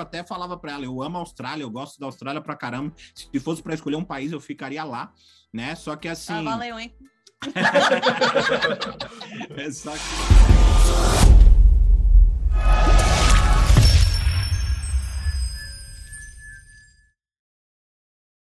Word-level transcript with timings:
até 0.00 0.24
falava 0.24 0.56
para 0.56 0.72
ela, 0.72 0.84
eu 0.84 1.02
amo 1.02 1.18
a 1.18 1.20
Austrália, 1.20 1.62
eu 1.62 1.70
gosto 1.70 1.98
da 1.98 2.06
Austrália 2.06 2.40
pra 2.40 2.56
caramba. 2.56 2.92
Se 3.14 3.40
fosse 3.40 3.62
para 3.62 3.74
escolher 3.74 3.96
um 3.96 4.04
país, 4.04 4.32
eu 4.32 4.40
ficaria 4.40 4.82
lá, 4.84 5.12
né? 5.52 5.74
Só 5.74 5.96
que 5.96 6.08
assim. 6.08 6.32
Ah, 6.32 6.42
valeu, 6.42 6.78
hein? 6.78 6.94
é 9.56 9.70
só 9.70 9.92
que. 9.92 11.10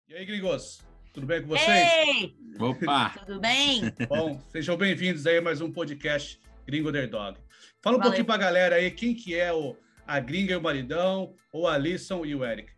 E 0.07 0.15
aí, 0.15 0.25
gringos? 0.25 0.81
Tudo 1.13 1.27
bem 1.27 1.41
com 1.41 1.49
vocês? 1.49 1.69
Ei! 1.69 2.35
Opa! 2.59 3.09
Tudo 3.25 3.39
bem? 3.39 3.81
Bom, 4.07 4.41
sejam 4.51 4.75
bem-vindos 4.75 5.25
aí 5.27 5.37
a 5.37 5.41
mais 5.41 5.61
um 5.61 5.71
podcast 5.71 6.39
Gringo 6.65 6.89
Underdog. 6.89 7.37
Fala 7.81 7.95
um 7.95 7.99
Valeu. 7.99 8.03
pouquinho 8.03 8.25
pra 8.25 8.37
galera 8.37 8.75
aí 8.75 8.91
quem 8.91 9.13
que 9.13 9.35
é 9.35 9.53
o, 9.53 9.75
a 10.09 10.19
Gringa 10.19 10.53
e 10.53 10.55
o 10.55 10.61
Maridão, 10.61 11.35
ou 11.53 11.67
a 11.67 11.75
Alisson 11.75 12.25
e 12.25 12.33
o 12.33 12.43
Eric. 12.43 12.71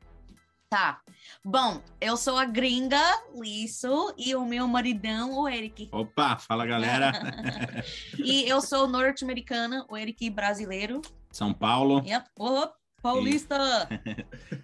Tá. 0.69 0.99
Bom, 1.43 1.81
eu 1.99 2.17
sou 2.17 2.37
a 2.37 2.43
Gringa, 2.43 3.01
Lisso, 3.35 4.13
e 4.17 4.35
o 4.35 4.45
meu 4.45 4.67
maridão, 4.67 5.39
o 5.39 5.47
Eric. 5.47 5.87
Opa, 5.93 6.37
fala 6.37 6.65
galera! 6.65 7.11
e 8.19 8.43
eu 8.47 8.61
sou 8.61 8.85
norte-americana, 8.85 9.85
o 9.89 9.97
Eric 9.97 10.29
brasileiro. 10.29 11.01
São 11.31 11.53
Paulo. 11.53 12.03
Yep. 12.05 12.29
Opa, 12.37 12.73
Paulista! 13.01 13.87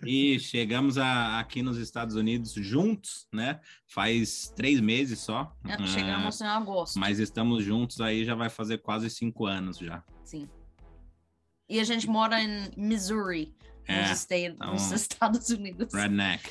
E, 0.05 0.35
e 0.35 0.39
chegamos 0.39 0.97
a, 0.97 1.39
aqui 1.39 1.61
nos 1.61 1.77
Estados 1.77 2.15
Unidos 2.15 2.53
juntos, 2.53 3.27
né? 3.33 3.61
Faz 3.87 4.51
três 4.55 4.81
meses 4.81 5.19
só. 5.19 5.53
É, 5.65 5.87
chegamos 5.87 6.41
uh, 6.41 6.43
em 6.43 6.47
agosto. 6.47 6.99
Mas 6.99 7.19
estamos 7.19 7.63
juntos 7.63 8.01
aí, 8.01 8.25
já 8.25 8.35
vai 8.35 8.49
fazer 8.49 8.79
quase 8.79 9.09
cinco 9.09 9.45
anos 9.45 9.77
já. 9.77 10.03
Sim. 10.23 10.49
E 11.69 11.79
a 11.79 11.83
gente 11.83 12.07
mora 12.07 12.41
em 12.41 12.71
Missouri, 12.77 13.53
é, 13.87 14.07
nos, 14.07 14.27
então, 14.31 14.73
nos 14.73 14.91
Estados 14.91 15.49
Unidos. 15.49 15.93
Redneck. 15.93 16.49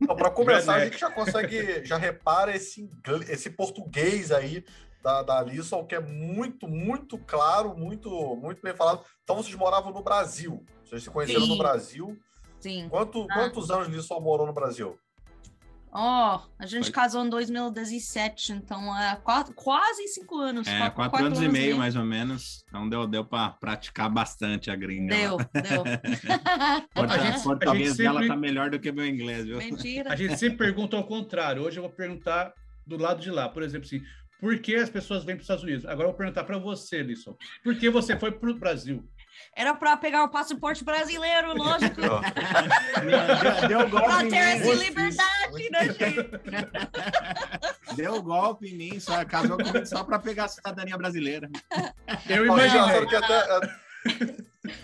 Então, 0.00 0.14
para 0.14 0.30
começar, 0.30 0.76
a 0.76 0.84
gente 0.84 0.98
já 0.98 1.10
consegue, 1.10 1.84
já 1.84 1.96
repara 1.96 2.54
esse, 2.54 2.88
esse 3.28 3.50
português 3.50 4.30
aí 4.30 4.64
da, 5.02 5.22
da 5.22 5.38
Alisson, 5.40 5.84
que 5.84 5.94
é 5.94 6.00
muito, 6.00 6.68
muito 6.68 7.18
claro, 7.18 7.76
muito, 7.76 8.08
muito 8.36 8.62
bem 8.62 8.74
falado. 8.74 9.04
Então, 9.24 9.36
vocês 9.36 9.54
moravam 9.54 9.92
no 9.92 10.02
Brasil. 10.02 10.64
Vocês 10.84 11.02
se 11.02 11.10
conheceram 11.10 11.42
Sim. 11.42 11.48
no 11.48 11.58
Brasil. 11.58 12.18
Sim. 12.60 12.88
Quanto, 12.88 13.26
ah. 13.28 13.34
Quantos 13.34 13.70
anos 13.70 13.88
Alisson 13.88 14.20
morou 14.20 14.46
no 14.46 14.52
Brasil? 14.52 14.96
Ó, 15.94 16.36
oh, 16.36 16.40
a 16.58 16.64
gente 16.64 16.84
Foi. 16.84 16.92
casou 16.92 17.22
em 17.22 17.28
2017, 17.28 18.52
então 18.52 18.96
é 18.98 19.14
quatro, 19.16 19.52
quase 19.52 20.08
cinco 20.08 20.38
anos. 20.38 20.66
É, 20.66 20.78
quatro, 20.78 20.94
quatro 20.94 21.26
anos, 21.26 21.38
anos, 21.38 21.50
e 21.50 21.52
meio, 21.52 21.76
mais 21.76 21.94
ou 21.94 22.04
menos. 22.04 22.64
Então 22.66 22.88
deu, 22.88 23.06
deu 23.06 23.22
para 23.22 23.50
praticar 23.50 24.08
bastante 24.08 24.70
a 24.70 24.74
gringa. 24.74 25.14
Deu, 25.14 25.36
lá. 25.36 25.50
deu. 25.52 25.82
o 27.36 27.42
português 27.42 27.96
dela 27.98 28.20
sempre... 28.20 28.28
tá 28.28 28.36
melhor 28.36 28.70
do 28.70 28.80
que 28.80 28.90
meu 28.90 29.06
inglês, 29.06 29.44
viu? 29.44 29.58
Mentira. 29.58 30.10
A 30.10 30.16
gente 30.16 30.38
sempre 30.38 30.56
pergunta 30.56 30.96
ao 30.96 31.04
contrário. 31.04 31.62
Hoje 31.62 31.76
eu 31.76 31.82
vou 31.82 31.92
perguntar 31.92 32.54
do 32.86 32.96
lado 32.96 33.20
de 33.20 33.30
lá. 33.30 33.50
Por 33.50 33.62
exemplo, 33.62 33.86
assim, 33.86 34.02
por 34.40 34.58
que 34.60 34.74
as 34.74 34.88
pessoas 34.88 35.24
vêm 35.24 35.36
para 35.36 35.42
os 35.42 35.44
Estados 35.44 35.62
Unidos? 35.62 35.84
Agora 35.84 36.08
eu 36.08 36.12
vou 36.12 36.18
perguntar 36.18 36.44
para 36.44 36.56
você, 36.56 37.02
Lisson. 37.02 37.36
Por 37.62 37.76
que 37.76 37.90
você 37.90 38.18
foi 38.18 38.32
para 38.32 38.50
o 38.50 38.54
Brasil? 38.54 39.08
Era 39.54 39.74
para 39.74 39.96
pegar 39.96 40.24
o 40.24 40.28
passaporte 40.28 40.84
brasileiro, 40.84 41.56
lógico. 41.56 42.00
deu, 42.00 43.68
deu 43.68 43.90
golpe 43.90 44.06
pra 44.06 44.18
ter 44.24 44.36
essa 44.36 44.74
liberdade, 44.74 45.70
né, 45.70 45.84
gente? 45.92 46.30
Deu 47.96 48.22
golpe 48.22 48.68
em 48.68 48.76
mim, 48.76 49.00
só 49.00 49.24
casou 49.24 49.56
comigo 49.56 49.84
só 49.86 50.04
para 50.04 50.18
pegar 50.18 50.44
a 50.44 50.48
cidadania 50.48 50.96
brasileira. 50.96 51.50
Eu 52.28 52.46
imaginei. 52.46 53.06
Que 53.06 53.16
até, 53.16 53.34
é, 53.34 53.60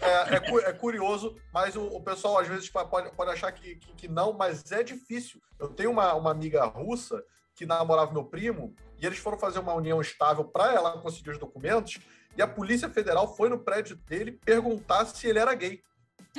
é, 0.01 0.35
é, 0.35 0.69
é, 0.69 0.73
curioso, 0.73 1.37
mas 1.53 1.77
o, 1.77 1.83
o, 1.83 2.03
pessoal 2.03 2.39
às 2.39 2.49
vezes 2.49 2.69
pode, 2.69 3.11
pode 3.13 3.31
achar 3.31 3.53
que, 3.53 3.77
que, 3.77 3.93
que, 3.95 4.09
não, 4.09 4.33
mas 4.33 4.71
é 4.73 4.83
difícil. 4.83 5.41
Eu 5.59 5.69
tenho 5.69 5.91
uma, 5.91 6.15
uma 6.15 6.31
amiga 6.31 6.65
russa 6.65 7.23
que 7.59 7.67
namorava 7.67 8.13
meu 8.13 8.25
primo 8.25 8.73
e 9.01 9.05
eles 9.05 9.19
foram 9.19 9.37
fazer 9.37 9.59
uma 9.59 9.75
união 9.75 10.01
estável 10.01 10.45
para 10.45 10.73
ela 10.73 10.99
conseguir 10.99 11.31
os 11.31 11.39
documentos 11.39 11.99
e 12.37 12.41
a 12.41 12.47
Polícia 12.47 12.89
Federal 12.89 13.35
foi 13.37 13.49
no 13.49 13.59
prédio 13.59 13.97
dele 13.97 14.33
perguntar 14.45 15.05
se 15.07 15.27
ele 15.27 15.41
era 15.41 15.53
gay 15.55 15.83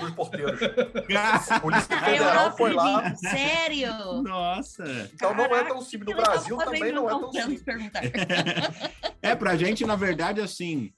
os 0.02 0.12
porteiros. 0.12 0.60
A 1.50 1.60
Polícia 1.60 2.00
Federal 2.00 2.56
foi 2.56 2.72
lá. 2.72 3.14
Sério? 3.16 4.22
Nossa. 4.24 4.84
Então 5.14 5.34
não 5.34 5.54
é 5.54 5.64
tão 5.66 5.82
simples. 5.82 6.16
No 6.16 6.22
Brasil 6.22 6.58
também 6.58 6.92
não 6.94 7.10
é 7.10 7.12
tão 7.12 7.32
simples. 7.34 7.64
é, 9.22 9.36
pra 9.36 9.58
gente, 9.58 9.86
na 9.86 9.98
verdade, 9.98 10.40
assim, 10.40 10.94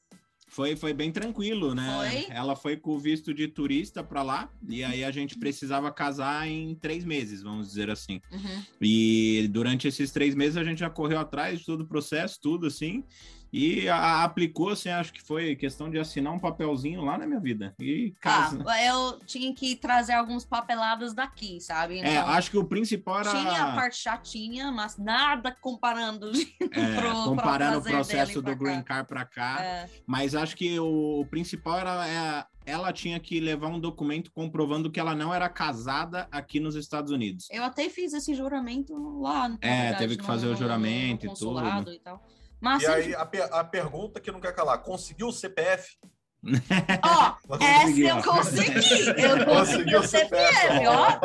foi, 0.52 0.76
foi 0.76 0.94
bem 0.94 1.14
tranquilo, 1.14 1.74
né? 1.74 1.96
Foi? 1.96 2.36
Ela 2.36 2.58
foi 2.58 2.76
com 2.76 2.92
o 2.92 3.00
visto 3.00 3.34
de 3.34 3.48
turista 3.48 4.04
para 4.04 4.22
lá, 4.22 4.50
e 4.68 4.84
aí 4.84 5.02
a 5.02 5.10
gente 5.10 5.40
precisava 5.40 5.90
casar 5.90 6.46
em 6.46 6.76
três 6.76 7.06
meses, 7.06 7.42
vamos 7.42 7.70
dizer 7.70 7.90
assim. 7.90 8.20
Uhum. 8.30 8.64
E 8.82 9.48
durante 9.50 9.88
esses 9.88 10.12
três 10.12 10.36
meses 10.36 10.58
a 10.58 10.64
gente 10.64 10.80
já 10.80 10.90
correu 10.90 11.20
atrás 11.20 11.60
de 11.60 11.66
todo 11.66 11.82
o 11.82 11.88
processo, 11.88 12.38
tudo 12.42 12.68
assim. 12.68 13.06
E 13.52 13.90
a, 13.90 14.24
aplicou, 14.24 14.70
assim, 14.70 14.90
acho 14.90 15.12
que 15.12 15.22
foi 15.22 15.56
questão 15.56 15.90
de 15.90 16.00
assinar 16.00 16.34
um 16.34 16.40
papelzinho 16.40 17.04
lá 17.04 17.18
na 17.18 17.28
minha 17.28 17.40
vida. 17.40 17.76
E 17.80 18.14
casa. 18.22 18.64
Ah, 18.66 18.84
eu 18.84 19.20
tinha 19.26 19.54
que 19.54 19.76
trazer 19.76 20.14
alguns 20.14 20.46
papelados 20.46 21.14
daqui, 21.14 21.60
sabe? 21.60 21.96
É, 21.96 22.00
então, 22.00 22.12
é, 22.12 22.18
acho 22.18 22.50
que 22.50 22.58
o 22.58 22.64
principal 22.64 23.20
era. 23.20 23.32
Tinha 23.32 23.64
a 23.64 23.76
parte 23.76 23.98
chatinha, 23.98 24.72
mas 24.72 24.98
nada 24.98 25.56
comparando. 25.60 26.32
É, 26.72 26.96
pro, 26.96 27.24
comparando 27.26 27.80
o 27.80 27.84
processo 27.84 28.42
do 28.42 28.56
Green 28.56 28.82
Card 28.82 29.08
para 29.08 29.26
cá. 29.26 29.58
É. 29.62 29.90
Mas 30.08 30.34
acho 30.34 30.56
que 30.56 30.80
o, 30.80 31.26
principal 31.30 31.80
era. 31.80 32.08
É, 32.08 32.46
ela 32.64 32.94
tinha 32.94 33.20
que 33.20 33.40
levar 33.40 33.68
um 33.68 33.80
documento 33.80 34.32
comprovando 34.32 34.92
que 34.92 35.00
ela 35.00 35.16
não 35.16 35.34
era 35.34 35.50
casada 35.50 36.28
aqui 36.32 36.60
nos 36.60 36.76
Estados 36.76 37.12
Unidos. 37.12 37.48
Eu 37.50 37.64
até 37.64 37.90
fiz 37.90 38.14
esse 38.14 38.36
juramento 38.36 38.94
lá. 39.20 39.58
É, 39.60 39.82
verdade, 39.82 39.98
teve 39.98 40.18
que 40.18 40.24
fazer 40.24 40.46
no, 40.46 40.54
o 40.54 40.56
juramento 40.56 41.26
e 41.26 41.34
tudo. 41.34 41.92
E 41.92 42.00
tal. 42.00 42.24
Mas, 42.62 42.84
e 42.84 42.88
aí, 42.88 43.16
a, 43.16 43.22
a 43.22 43.64
pergunta 43.64 44.20
que 44.20 44.32
não 44.32 44.40
quer 44.40 44.54
calar: 44.54 44.78
conseguiu 44.84 45.28
o 45.28 45.34
CPF? 45.34 45.98
Ó, 47.04 47.36
oh, 47.50 47.56
essa 47.56 48.00
eu 48.00 48.24
consegui. 48.24 49.22
Eu 49.22 49.46
consegui 49.46 49.96
o 49.96 50.04
CPF, 50.04 50.88
ó. 50.88 51.20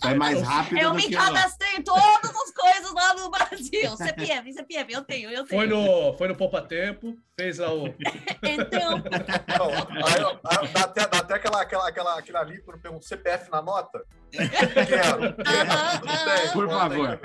Foi 0.00 0.14
mais 0.14 0.42
rápido. 0.42 0.78
Eu 0.78 0.92
me 0.92 1.08
cadastrei 1.08 1.76
em 1.76 1.82
todas 1.82 2.30
as 2.30 2.50
coisas 2.50 2.92
lá 2.92 3.14
no 3.14 3.30
Brasil. 3.30 3.94
CPF, 3.96 4.52
CPF, 4.54 4.92
eu 4.92 5.04
tenho, 5.04 5.30
eu 5.30 5.44
tenho. 5.44 5.60
Foi 5.60 5.66
no, 5.68 6.16
foi 6.18 6.26
no 6.26 6.34
Poupa 6.34 6.60
Tempo, 6.60 7.16
fez 7.38 7.58
lá 7.58 7.72
o. 7.72 7.86
então. 8.42 8.98
Não, 8.98 9.70
aí, 9.70 10.40
aí, 10.46 10.68
dá, 10.68 10.80
até, 10.80 11.06
dá 11.06 11.18
até 11.18 11.34
aquela, 11.34 11.62
aquela, 11.62 11.88
aquela, 11.88 12.18
aquela 12.18 12.40
ali, 12.40 12.60
quando 12.62 12.80
pergunta 12.80 13.06
CPF 13.06 13.52
na 13.52 13.62
nota. 13.62 14.04
Quero. 14.32 15.36
quero. 15.36 16.52
Por 16.52 16.68
favor. 16.68 17.20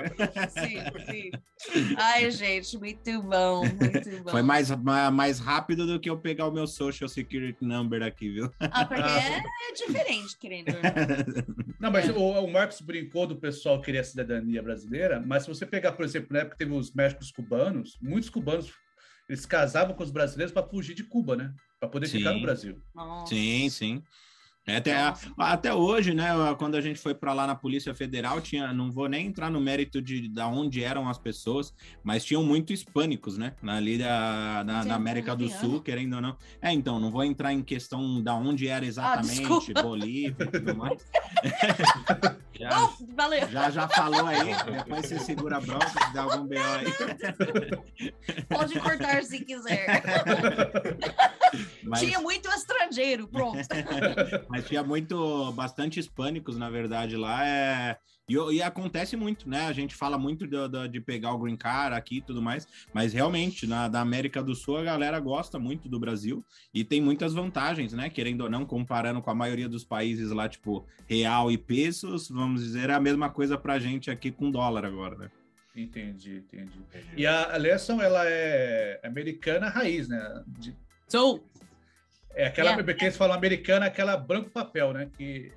Sim, 0.50 1.30
sim. 1.60 1.94
Ai, 1.96 2.30
gente, 2.30 2.78
muito 2.78 3.22
bom, 3.22 3.62
muito 3.64 4.22
bom. 4.22 4.30
Foi 4.30 4.42
mais, 4.42 4.70
mais 5.12 5.38
rápido 5.38 5.86
do 5.86 5.98
que 5.98 6.08
eu 6.08 6.18
pegar 6.18 6.46
o 6.46 6.52
meu 6.52 6.66
Social 6.66 7.08
Security 7.08 7.64
Number 7.64 8.02
aqui, 8.02 8.30
viu? 8.30 8.52
Ah, 8.60 8.84
porque 8.84 9.02
é, 9.02 9.38
é 9.38 9.72
diferente, 9.74 10.38
querendo. 10.38 10.66
Não, 11.80 11.90
mas 11.90 12.08
o, 12.08 12.18
o 12.18 12.52
Marcos 12.52 12.80
brincou 12.80 13.26
do 13.26 13.36
pessoal 13.36 13.80
querer 13.80 13.98
a 13.98 14.04
cidadania 14.04 14.62
brasileira, 14.62 15.22
mas 15.24 15.44
se 15.44 15.48
você 15.48 15.64
pegar, 15.64 15.92
por 15.92 16.04
exemplo, 16.04 16.28
na 16.30 16.40
época 16.40 16.56
teve 16.56 16.72
os 16.72 16.92
médicos 16.92 17.30
cubanos, 17.30 17.98
muitos 18.00 18.30
cubanos 18.30 18.72
eles 19.28 19.44
casavam 19.44 19.94
com 19.94 20.02
os 20.02 20.10
brasileiros 20.10 20.52
para 20.52 20.66
fugir 20.66 20.94
de 20.94 21.04
Cuba, 21.04 21.36
né? 21.36 21.52
Para 21.78 21.88
poder 21.88 22.06
sim. 22.06 22.18
ficar 22.18 22.32
no 22.32 22.40
Brasil. 22.40 22.80
Nossa. 22.94 23.34
Sim, 23.34 23.68
sim. 23.68 24.02
É, 24.68 24.76
até, 24.76 25.14
até 25.38 25.74
hoje, 25.74 26.12
né? 26.12 26.28
Quando 26.58 26.74
a 26.74 26.80
gente 26.80 27.00
foi 27.00 27.14
para 27.14 27.32
lá 27.32 27.46
na 27.46 27.54
Polícia 27.54 27.94
Federal, 27.94 28.40
tinha, 28.40 28.72
não 28.72 28.92
vou 28.92 29.08
nem 29.08 29.26
entrar 29.26 29.50
no 29.50 29.60
mérito 29.60 30.02
de 30.02 30.28
da 30.28 30.46
onde 30.46 30.84
eram 30.84 31.08
as 31.08 31.18
pessoas, 31.18 31.72
mas 32.04 32.24
tinham 32.24 32.44
muito 32.44 32.72
hispânicos, 32.72 33.38
né? 33.38 33.54
Ali 33.66 33.96
da, 33.96 34.62
da, 34.62 34.84
da 34.84 34.94
América 34.94 35.34
do 35.34 35.48
Sul, 35.48 35.80
querendo 35.80 36.16
ou 36.16 36.20
não. 36.20 36.36
É, 36.60 36.70
então, 36.70 37.00
não 37.00 37.10
vou 37.10 37.24
entrar 37.24 37.52
em 37.52 37.62
questão 37.62 38.22
da 38.22 38.34
onde 38.34 38.68
era 38.68 38.84
ah, 38.84 38.88
exatamente, 38.88 39.72
ah, 39.74 39.82
Bolívia 39.82 40.44
e 40.44 40.46
tudo 40.46 40.76
mais. 40.76 41.04
já, 42.58 42.84
oh, 42.84 43.14
valeu. 43.14 43.48
já, 43.48 43.70
já 43.70 43.88
falou 43.88 44.26
aí, 44.26 44.54
depois 44.72 45.06
você 45.06 45.18
segura 45.20 45.58
a 45.58 45.60
bronca, 45.60 45.88
se 45.88 46.12
dá 46.12 46.22
algum 46.22 46.46
BO 46.46 46.54
aí. 46.56 48.44
Pode 48.48 48.80
cortar 48.80 49.22
se 49.22 49.44
quiser. 49.44 50.02
Mas... 51.84 52.00
Tinha 52.00 52.20
muito 52.20 52.48
estrangeiro, 52.48 53.28
pronto. 53.28 53.58
Mas 54.50 54.66
tinha 54.66 54.82
muito, 54.82 55.52
bastante 55.52 56.00
hispânicos, 56.00 56.56
na 56.56 56.68
verdade, 56.68 57.16
lá. 57.16 57.46
É... 57.46 57.96
E, 58.28 58.34
e 58.34 58.62
acontece 58.62 59.16
muito, 59.16 59.48
né? 59.48 59.66
A 59.66 59.72
gente 59.72 59.94
fala 59.94 60.18
muito 60.18 60.46
de, 60.46 60.68
de, 60.68 60.88
de 60.88 61.00
pegar 61.00 61.32
o 61.32 61.38
green 61.38 61.56
card 61.56 61.96
aqui 61.96 62.18
e 62.18 62.20
tudo 62.20 62.42
mais, 62.42 62.66
mas 62.92 63.12
realmente, 63.12 63.66
na 63.66 63.88
da 63.88 64.00
América 64.00 64.42
do 64.42 64.54
Sul, 64.54 64.76
a 64.76 64.84
galera 64.84 65.18
gosta 65.18 65.58
muito 65.58 65.88
do 65.88 65.98
Brasil 65.98 66.44
e 66.74 66.84
tem 66.84 67.00
muitas 67.00 67.32
vantagens, 67.32 67.92
né? 67.92 68.10
Querendo 68.10 68.42
ou 68.42 68.50
não, 68.50 68.66
comparando 68.66 69.22
com 69.22 69.30
a 69.30 69.34
maioria 69.34 69.68
dos 69.68 69.84
países 69.84 70.30
lá, 70.30 70.48
tipo, 70.48 70.86
real 71.06 71.50
e 71.50 71.56
pesos, 71.56 72.28
vamos 72.28 72.62
dizer, 72.62 72.90
é 72.90 72.94
a 72.94 73.00
mesma 73.00 73.30
coisa 73.30 73.56
pra 73.56 73.78
gente 73.78 74.10
aqui 74.10 74.30
com 74.30 74.50
dólar 74.50 74.84
agora, 74.84 75.16
né? 75.16 75.30
Entendi, 75.74 76.38
entendi. 76.38 76.84
E 77.16 77.24
a 77.24 77.56
Lesson, 77.56 78.02
ela 78.02 78.24
é 78.26 79.00
americana 79.04 79.68
raiz, 79.68 80.08
né? 80.08 80.42
De... 80.46 80.76
Sou! 81.06 81.48
É 82.34 82.46
aquela 82.46 82.70
yeah. 82.70 82.94
que 82.94 83.04
eles 83.04 83.16
falam 83.16 83.36
americana, 83.36 83.86
aquela 83.86 84.16
branco 84.16 84.50
papel, 84.50 84.92
né? 84.92 85.08
Que... 85.16 85.52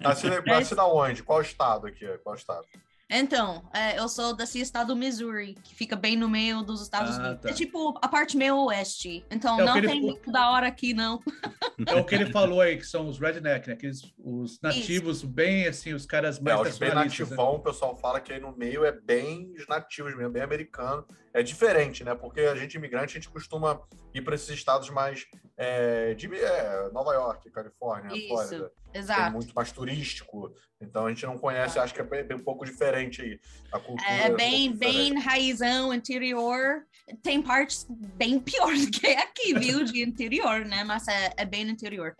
Nasce, 0.00 0.28
nasce 0.46 0.74
da 0.74 0.86
onde? 0.86 1.22
Qual 1.22 1.40
estado 1.40 1.86
aqui? 1.86 2.06
Qual 2.22 2.34
estado? 2.34 2.66
Então, 3.10 3.62
é, 3.72 3.98
eu 3.98 4.08
sou 4.08 4.34
desse 4.34 4.60
estado 4.60 4.88
do 4.88 4.96
Missouri, 4.96 5.54
que 5.62 5.74
fica 5.74 5.94
bem 5.94 6.16
no 6.16 6.28
meio 6.28 6.62
dos 6.62 6.80
Estados 6.80 7.16
ah, 7.16 7.20
Unidos. 7.20 7.42
Tá. 7.42 7.50
É 7.50 7.52
tipo 7.52 7.98
a 8.00 8.08
parte 8.08 8.36
meio 8.36 8.56
oeste. 8.64 9.24
Então, 9.30 9.60
é 9.60 9.64
não 9.64 9.74
tem 9.74 9.84
ele... 9.84 10.00
muito 10.00 10.32
da 10.32 10.50
hora 10.50 10.66
aqui, 10.66 10.94
não. 10.94 11.20
É 11.86 11.94
o 11.96 12.04
que 12.04 12.14
ele 12.14 12.30
falou 12.30 12.60
aí, 12.60 12.76
que 12.76 12.86
são 12.86 13.08
os 13.08 13.18
redneck, 13.18 13.66
né? 13.66 13.74
Aqueles, 13.74 14.00
os 14.16 14.60
nativos 14.60 15.18
Isso. 15.18 15.26
bem, 15.26 15.66
assim, 15.66 15.92
os 15.92 16.06
caras 16.06 16.38
mais 16.38 16.56
é, 16.56 16.70
os 16.70 16.78
bem 16.78 16.90
né? 16.90 16.94
nativão, 16.94 17.52
né? 17.52 17.58
o 17.58 17.60
pessoal 17.60 17.96
fala 17.96 18.20
que 18.20 18.32
aí 18.32 18.38
no 18.38 18.56
meio 18.56 18.84
é 18.84 18.92
bem 18.92 19.52
os 19.58 19.66
nativos 19.66 20.16
mesmo, 20.16 20.30
bem 20.30 20.42
americano. 20.42 21.04
É 21.34 21.42
diferente, 21.42 22.04
né? 22.04 22.14
Porque 22.14 22.42
a 22.42 22.54
gente 22.54 22.74
imigrante, 22.74 23.18
a 23.18 23.20
gente 23.20 23.28
costuma 23.28 23.82
ir 24.14 24.22
para 24.22 24.36
esses 24.36 24.50
estados 24.50 24.88
mais 24.88 25.26
é, 25.56 26.14
de 26.14 26.32
é, 26.32 26.88
Nova 26.92 27.12
York, 27.12 27.50
Califórnia, 27.50 28.16
Isso. 28.16 28.28
Flórida. 28.28 28.72
Exato. 28.94 29.20
É 29.20 29.30
muito 29.30 29.52
mais 29.52 29.72
turístico. 29.72 30.54
Então 30.80 31.06
a 31.06 31.08
gente 31.08 31.26
não 31.26 31.36
conhece, 31.36 31.76
acho 31.76 31.92
que 31.92 32.00
é 32.00 32.04
bem, 32.04 32.36
um 32.36 32.44
pouco 32.44 32.64
diferente 32.64 33.20
aí. 33.20 33.40
A 33.72 33.80
cultura 33.80 34.08
é 34.08 34.30
bem, 34.30 34.70
um 34.70 34.76
bem 34.76 35.18
raizão, 35.18 35.92
interior. 35.92 36.84
Tem 37.20 37.42
partes 37.42 37.84
bem 37.90 38.38
piores 38.38 38.86
que 38.90 39.08
aqui, 39.08 39.58
viu? 39.58 39.82
De 39.84 40.04
interior, 40.04 40.64
né? 40.64 40.84
Mas 40.84 41.08
é, 41.08 41.32
é 41.36 41.44
bem 41.44 41.68
interior. 41.68 42.14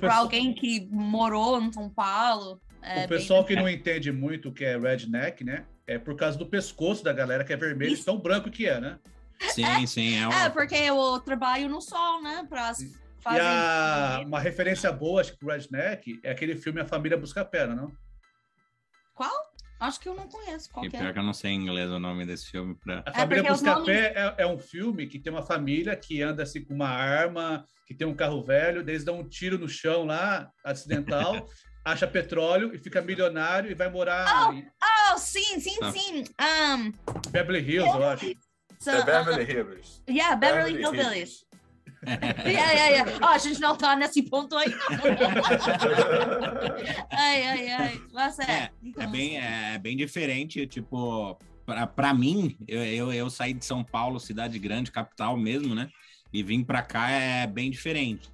Para 0.00 0.16
alguém 0.16 0.54
que 0.54 0.88
morou 0.90 1.60
em 1.60 1.70
São 1.70 1.90
Paulo. 1.90 2.58
É 2.80 3.04
o 3.04 3.08
pessoal 3.08 3.44
bem... 3.44 3.48
que 3.48 3.62
não 3.62 3.68
entende 3.68 4.10
muito 4.10 4.48
o 4.48 4.52
que 4.52 4.64
é 4.64 4.78
redneck, 4.78 5.44
né? 5.44 5.66
É 5.86 5.98
por 5.98 6.16
causa 6.16 6.38
do 6.38 6.46
pescoço 6.46 7.04
da 7.04 7.12
galera 7.12 7.44
que 7.44 7.52
é 7.52 7.56
vermelho, 7.56 7.92
Isso. 7.92 8.04
tão 8.04 8.18
branco 8.18 8.50
que 8.50 8.66
é, 8.66 8.80
né? 8.80 8.98
Sim, 9.50 9.64
é, 9.64 9.86
sim. 9.86 10.16
É, 10.16 10.26
uma... 10.26 10.44
é, 10.44 10.50
porque 10.50 10.74
eu 10.74 11.20
trabalho 11.20 11.68
no 11.68 11.80
sol, 11.80 12.22
né? 12.22 12.46
Para 12.48 12.72
Fazem... 13.24 13.40
E 13.40 13.40
a, 13.40 14.22
uma 14.26 14.38
referência 14.38 14.92
boa, 14.92 15.22
acho 15.22 15.32
que 15.32 15.38
pro 15.38 15.48
Redneck, 15.48 16.20
é 16.22 16.30
aquele 16.30 16.56
filme 16.56 16.82
A 16.82 16.84
Família 16.84 17.16
Busca 17.16 17.42
Pera, 17.42 17.74
não? 17.74 17.90
Qual? 19.14 19.32
Acho 19.80 19.98
que 19.98 20.08
eu 20.10 20.14
não 20.14 20.28
conheço. 20.28 20.70
Qual 20.70 20.84
e 20.84 20.88
é? 20.88 20.90
pior 20.90 21.12
que 21.12 21.18
eu 21.18 21.22
não 21.22 21.32
sei 21.32 21.52
em 21.52 21.62
inglês 21.62 21.90
o 21.90 21.98
nome 21.98 22.26
desse 22.26 22.50
filme. 22.50 22.74
Pra... 22.74 23.02
A 23.06 23.12
Família 23.14 23.40
é 23.40 23.50
Busca 23.50 23.72
nomes... 23.72 23.86
Pé 23.86 24.12
é, 24.14 24.34
é, 24.42 24.46
um 24.46 24.58
filme 24.58 25.06
que 25.06 25.18
tem 25.18 25.32
uma 25.32 25.42
família 25.42 25.96
que 25.96 26.20
anda 26.20 26.42
assim 26.42 26.62
com 26.62 26.74
uma 26.74 26.88
arma, 26.88 27.64
que 27.86 27.94
tem 27.94 28.06
um 28.06 28.14
carro 28.14 28.44
velho, 28.44 28.82
eles 28.82 29.04
dão 29.04 29.20
um 29.20 29.28
tiro 29.28 29.58
no 29.58 29.68
chão 29.70 30.04
lá, 30.04 30.50
acidental, 30.62 31.48
acha 31.84 32.06
petróleo 32.06 32.74
e 32.74 32.78
fica 32.78 33.02
milionário 33.02 33.70
e 33.70 33.74
vai 33.74 33.90
morar. 33.90 34.48
Oh, 34.48 34.52
em... 34.52 34.66
oh 35.12 35.18
sim, 35.18 35.60
sim, 35.60 35.76
ah. 35.82 35.92
sim. 35.92 36.24
Um... 36.40 36.92
Beverly 37.30 37.60
Hills, 37.60 37.94
eu 37.94 38.08
acho. 38.08 38.34
So, 38.78 38.90
é 38.90 39.04
Beverly 39.04 39.44
Hills. 39.44 40.02
Yeah, 40.08 40.36
Beverly, 40.36 40.74
Beverly 40.74 40.98
Hills. 40.98 41.18
Hills. 41.18 41.44
ai, 42.06 42.56
ai, 42.56 42.96
ai. 43.00 43.04
Oh, 43.22 43.26
a 43.26 43.38
gente 43.38 43.60
não 43.60 43.76
tá 43.76 43.96
nesse 43.96 44.22
ponto 44.22 44.56
aí. 44.56 44.74
ai, 47.10 47.42
ai, 47.46 47.70
ai. 47.70 48.00
Mas 48.12 48.38
é. 48.38 48.50
É, 48.50 48.70
então... 48.82 49.02
é, 49.02 49.06
bem, 49.06 49.38
é 49.38 49.78
bem 49.78 49.96
diferente, 49.96 50.66
tipo, 50.66 51.38
para 51.96 52.12
mim, 52.12 52.56
eu, 52.68 52.84
eu, 52.84 53.12
eu 53.12 53.30
saí 53.30 53.54
de 53.54 53.64
São 53.64 53.82
Paulo, 53.82 54.20
cidade 54.20 54.58
grande, 54.58 54.92
capital 54.92 55.36
mesmo, 55.36 55.74
né? 55.74 55.88
E 56.32 56.42
vim 56.42 56.62
para 56.62 56.82
cá 56.82 57.10
é 57.10 57.46
bem 57.46 57.70
diferente. 57.70 58.30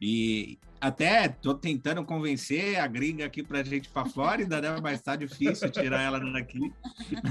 E 0.00 0.58
até 0.84 1.28
tô 1.28 1.54
tentando 1.54 2.04
convencer 2.04 2.78
a 2.78 2.86
gringa 2.86 3.24
aqui 3.24 3.42
pra 3.42 3.62
gente 3.62 3.86
ir 3.86 3.88
pra 3.88 4.04
Flórida, 4.04 4.60
né? 4.60 4.78
Mas 4.82 5.00
tá 5.00 5.16
difícil 5.16 5.70
tirar 5.70 6.02
ela 6.02 6.20
daqui. 6.20 6.70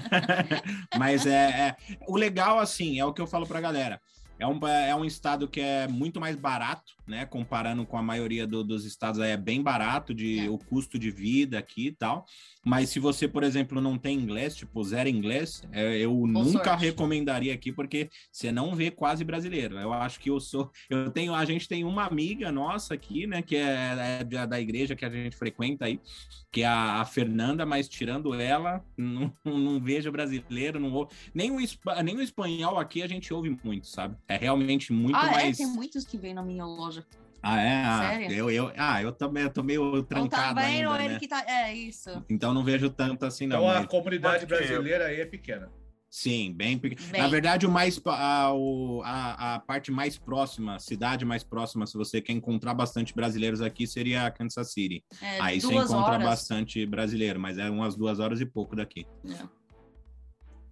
Mas 0.98 1.28
é, 1.28 1.68
é, 1.70 1.76
o 2.08 2.18
legal, 2.18 2.58
assim, 2.58 3.00
é 3.00 3.06
o 3.06 3.14
que 3.14 3.22
eu 3.22 3.28
falo 3.28 3.46
pra 3.46 3.62
galera. 3.62 4.02
É 4.40 4.48
um, 4.48 4.68
é 4.68 4.96
um 4.96 5.06
estado 5.06 5.48
que 5.48 5.62
é 5.62 5.88
muito 5.88 6.20
mais 6.20 6.36
barato, 6.36 6.94
né? 7.08 7.26
Comparando 7.26 7.86
com 7.86 7.98
a 7.98 8.02
maioria 8.02 8.48
do, 8.48 8.64
dos 8.64 8.86
estados, 8.86 9.20
é 9.20 9.36
bem 9.36 9.62
barato 9.62 10.14
de 10.14 10.40
é. 10.40 10.50
o 10.50 10.58
custo 10.58 10.98
de 10.98 11.12
vida 11.12 11.58
aqui 11.58 11.88
e 11.88 11.92
tal. 11.92 12.26
Mas 12.66 12.90
se 12.90 13.00
você, 13.00 13.28
por 13.28 13.44
exemplo, 13.44 13.82
não 13.82 13.98
tem 13.98 14.18
inglês, 14.18 14.56
tipo 14.56 14.82
zero 14.84 15.10
inglês, 15.10 15.64
é, 15.72 15.98
eu 15.98 16.12
Com 16.12 16.28
nunca 16.28 16.64
sorte. 16.70 16.86
recomendaria 16.86 17.54
aqui, 17.54 17.74
porque 17.74 18.10
você 18.32 18.52
não 18.52 18.74
vê 18.74 18.90
quase 18.90 19.24
brasileiro. 19.26 19.78
Eu 19.78 19.92
acho 19.92 20.20
que 20.20 20.30
eu 20.30 20.40
sou. 20.40 20.72
Eu 20.90 21.12
tenho, 21.12 21.34
a 21.34 21.44
gente 21.44 21.68
tem 21.68 21.84
uma 21.84 22.06
amiga 22.06 22.52
nossa 22.52 22.94
aqui, 22.94 23.28
né? 23.28 23.42
Que 23.42 23.58
é, 23.58 24.20
é 24.22 24.24
da, 24.24 24.62
igreja 24.62 24.96
que 24.96 25.04
a 25.04 25.10
gente 25.10 25.36
frequenta 25.36 25.86
aí, 25.86 26.00
que 26.52 26.62
é 26.62 26.66
a, 26.66 27.02
a 27.02 27.06
Fernanda, 27.06 27.66
mas 27.66 27.90
tirando 27.90 28.34
ela, 28.34 28.84
não, 28.98 29.34
não 29.44 29.82
vejo 29.82 30.10
brasileiro, 30.12 30.80
não 30.80 30.92
vou. 30.92 31.10
Nem 31.34 31.52
o, 31.52 31.58
nem 32.04 32.16
o 32.16 32.22
espanhol 32.22 32.80
aqui 32.80 33.04
a 33.04 33.08
gente 33.08 33.34
ouve 33.34 33.58
muito, 33.62 33.88
sabe? 33.88 34.16
É 34.26 34.38
realmente 34.38 34.94
muito 34.94 35.18
ah, 35.18 35.28
é? 35.28 35.32
mais. 35.32 35.60
É, 35.60 35.64
tem 35.64 35.74
muitos 35.74 36.06
que 36.06 36.18
vêm 36.18 36.34
na 36.34 36.44
minha 36.44 36.66
loja. 36.66 36.93
Ah, 37.42 37.62
é? 37.62 37.84
Ah, 37.84 38.00
Sério? 38.00 38.32
Eu, 38.32 38.50
eu, 38.50 38.72
ah, 38.78 39.02
eu 39.02 39.12
também 39.12 39.44
eu 39.44 39.50
tô 39.50 39.62
meio 39.62 40.02
trancado 40.04 40.56
também, 40.56 40.78
ainda, 40.78 40.90
ou 40.90 40.96
ele 40.96 41.14
né? 41.16 41.20
que 41.20 41.28
tá... 41.28 41.44
É, 41.46 41.74
isso. 41.74 42.10
Então 42.30 42.54
não 42.54 42.64
vejo 42.64 42.90
tanto 42.90 43.26
assim, 43.26 43.46
não. 43.46 43.58
Então 43.58 43.70
a 43.70 43.80
mas... 43.82 43.88
comunidade 43.88 44.46
brasileira 44.46 45.08
aí 45.08 45.20
é 45.20 45.26
pequena. 45.26 45.70
Sim, 46.10 46.54
bem 46.54 46.78
pequena. 46.78 47.24
Na 47.24 47.28
verdade, 47.28 47.66
o 47.66 47.72
mais, 47.72 48.00
a, 48.06 48.54
o, 48.54 49.02
a, 49.04 49.56
a 49.56 49.60
parte 49.60 49.92
mais 49.92 50.16
próxima, 50.16 50.78
cidade 50.78 51.26
mais 51.26 51.44
próxima, 51.44 51.88
se 51.88 51.98
você 51.98 52.22
quer 52.22 52.34
encontrar 52.34 52.76
bastante 52.76 53.16
brasileiros 53.16 53.62
aqui, 53.62 53.88
seria 53.88 54.30
Kansas 54.30 54.72
City. 54.72 55.04
É, 55.20 55.42
aí 55.42 55.60
você 55.60 55.74
encontra 55.74 56.14
horas. 56.14 56.24
bastante 56.24 56.86
brasileiro, 56.86 57.40
mas 57.40 57.58
é 57.58 57.68
umas 57.68 57.96
duas 57.96 58.20
horas 58.20 58.40
e 58.40 58.46
pouco 58.46 58.76
daqui. 58.76 59.08
É. 59.26 59.64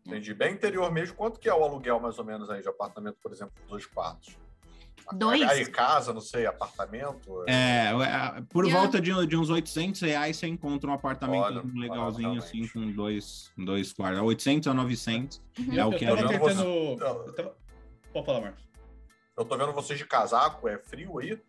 Entendi. 0.05 0.33
Bem 0.33 0.53
interior 0.53 0.91
mesmo. 0.91 1.15
Quanto 1.15 1.39
que 1.39 1.49
é 1.49 1.53
o 1.53 1.63
aluguel, 1.63 1.99
mais 1.99 2.19
ou 2.19 2.23
menos, 2.23 2.49
aí 2.49 2.61
de 2.61 2.69
apartamento, 2.69 3.17
por 3.21 3.31
exemplo, 3.31 3.53
dois 3.67 3.85
quartos? 3.85 4.37
Dois? 5.13 5.41
Aí, 5.41 5.65
casa, 5.65 6.13
não 6.13 6.21
sei, 6.21 6.45
apartamento. 6.45 7.43
É, 7.47 7.87
é 7.87 8.41
por 8.49 8.65
yeah. 8.65 8.81
volta 8.81 9.01
de, 9.01 9.27
de, 9.27 9.37
uns 9.37 9.49
800 9.49 10.01
reais 10.01 10.37
você 10.37 10.47
encontra 10.47 10.89
um 10.89 10.93
apartamento 10.93 11.43
olha, 11.43 11.63
legalzinho, 11.73 12.29
olha, 12.31 12.39
assim, 12.39 12.67
com 12.67 12.91
dois, 12.91 13.51
dois 13.57 13.93
quartos. 13.93 14.21
800 14.21 14.67
a 14.67 14.73
900 14.73 15.41
uhum. 15.59 15.79
é 15.79 15.85
o 15.85 15.91
que 15.91 16.05
eu 16.05 16.15
tava 16.15 16.27
tentando... 16.29 16.63
Eu 16.63 17.33
tava... 17.33 17.55
Pode 18.13 18.25
falar, 18.25 18.41
Marcos. 18.41 18.63
Eu 19.37 19.45
tô 19.45 19.57
vendo 19.57 19.73
vocês 19.73 19.97
de 19.97 20.05
casaco, 20.05 20.67
é 20.67 20.77
frio 20.77 21.17
aí? 21.19 21.39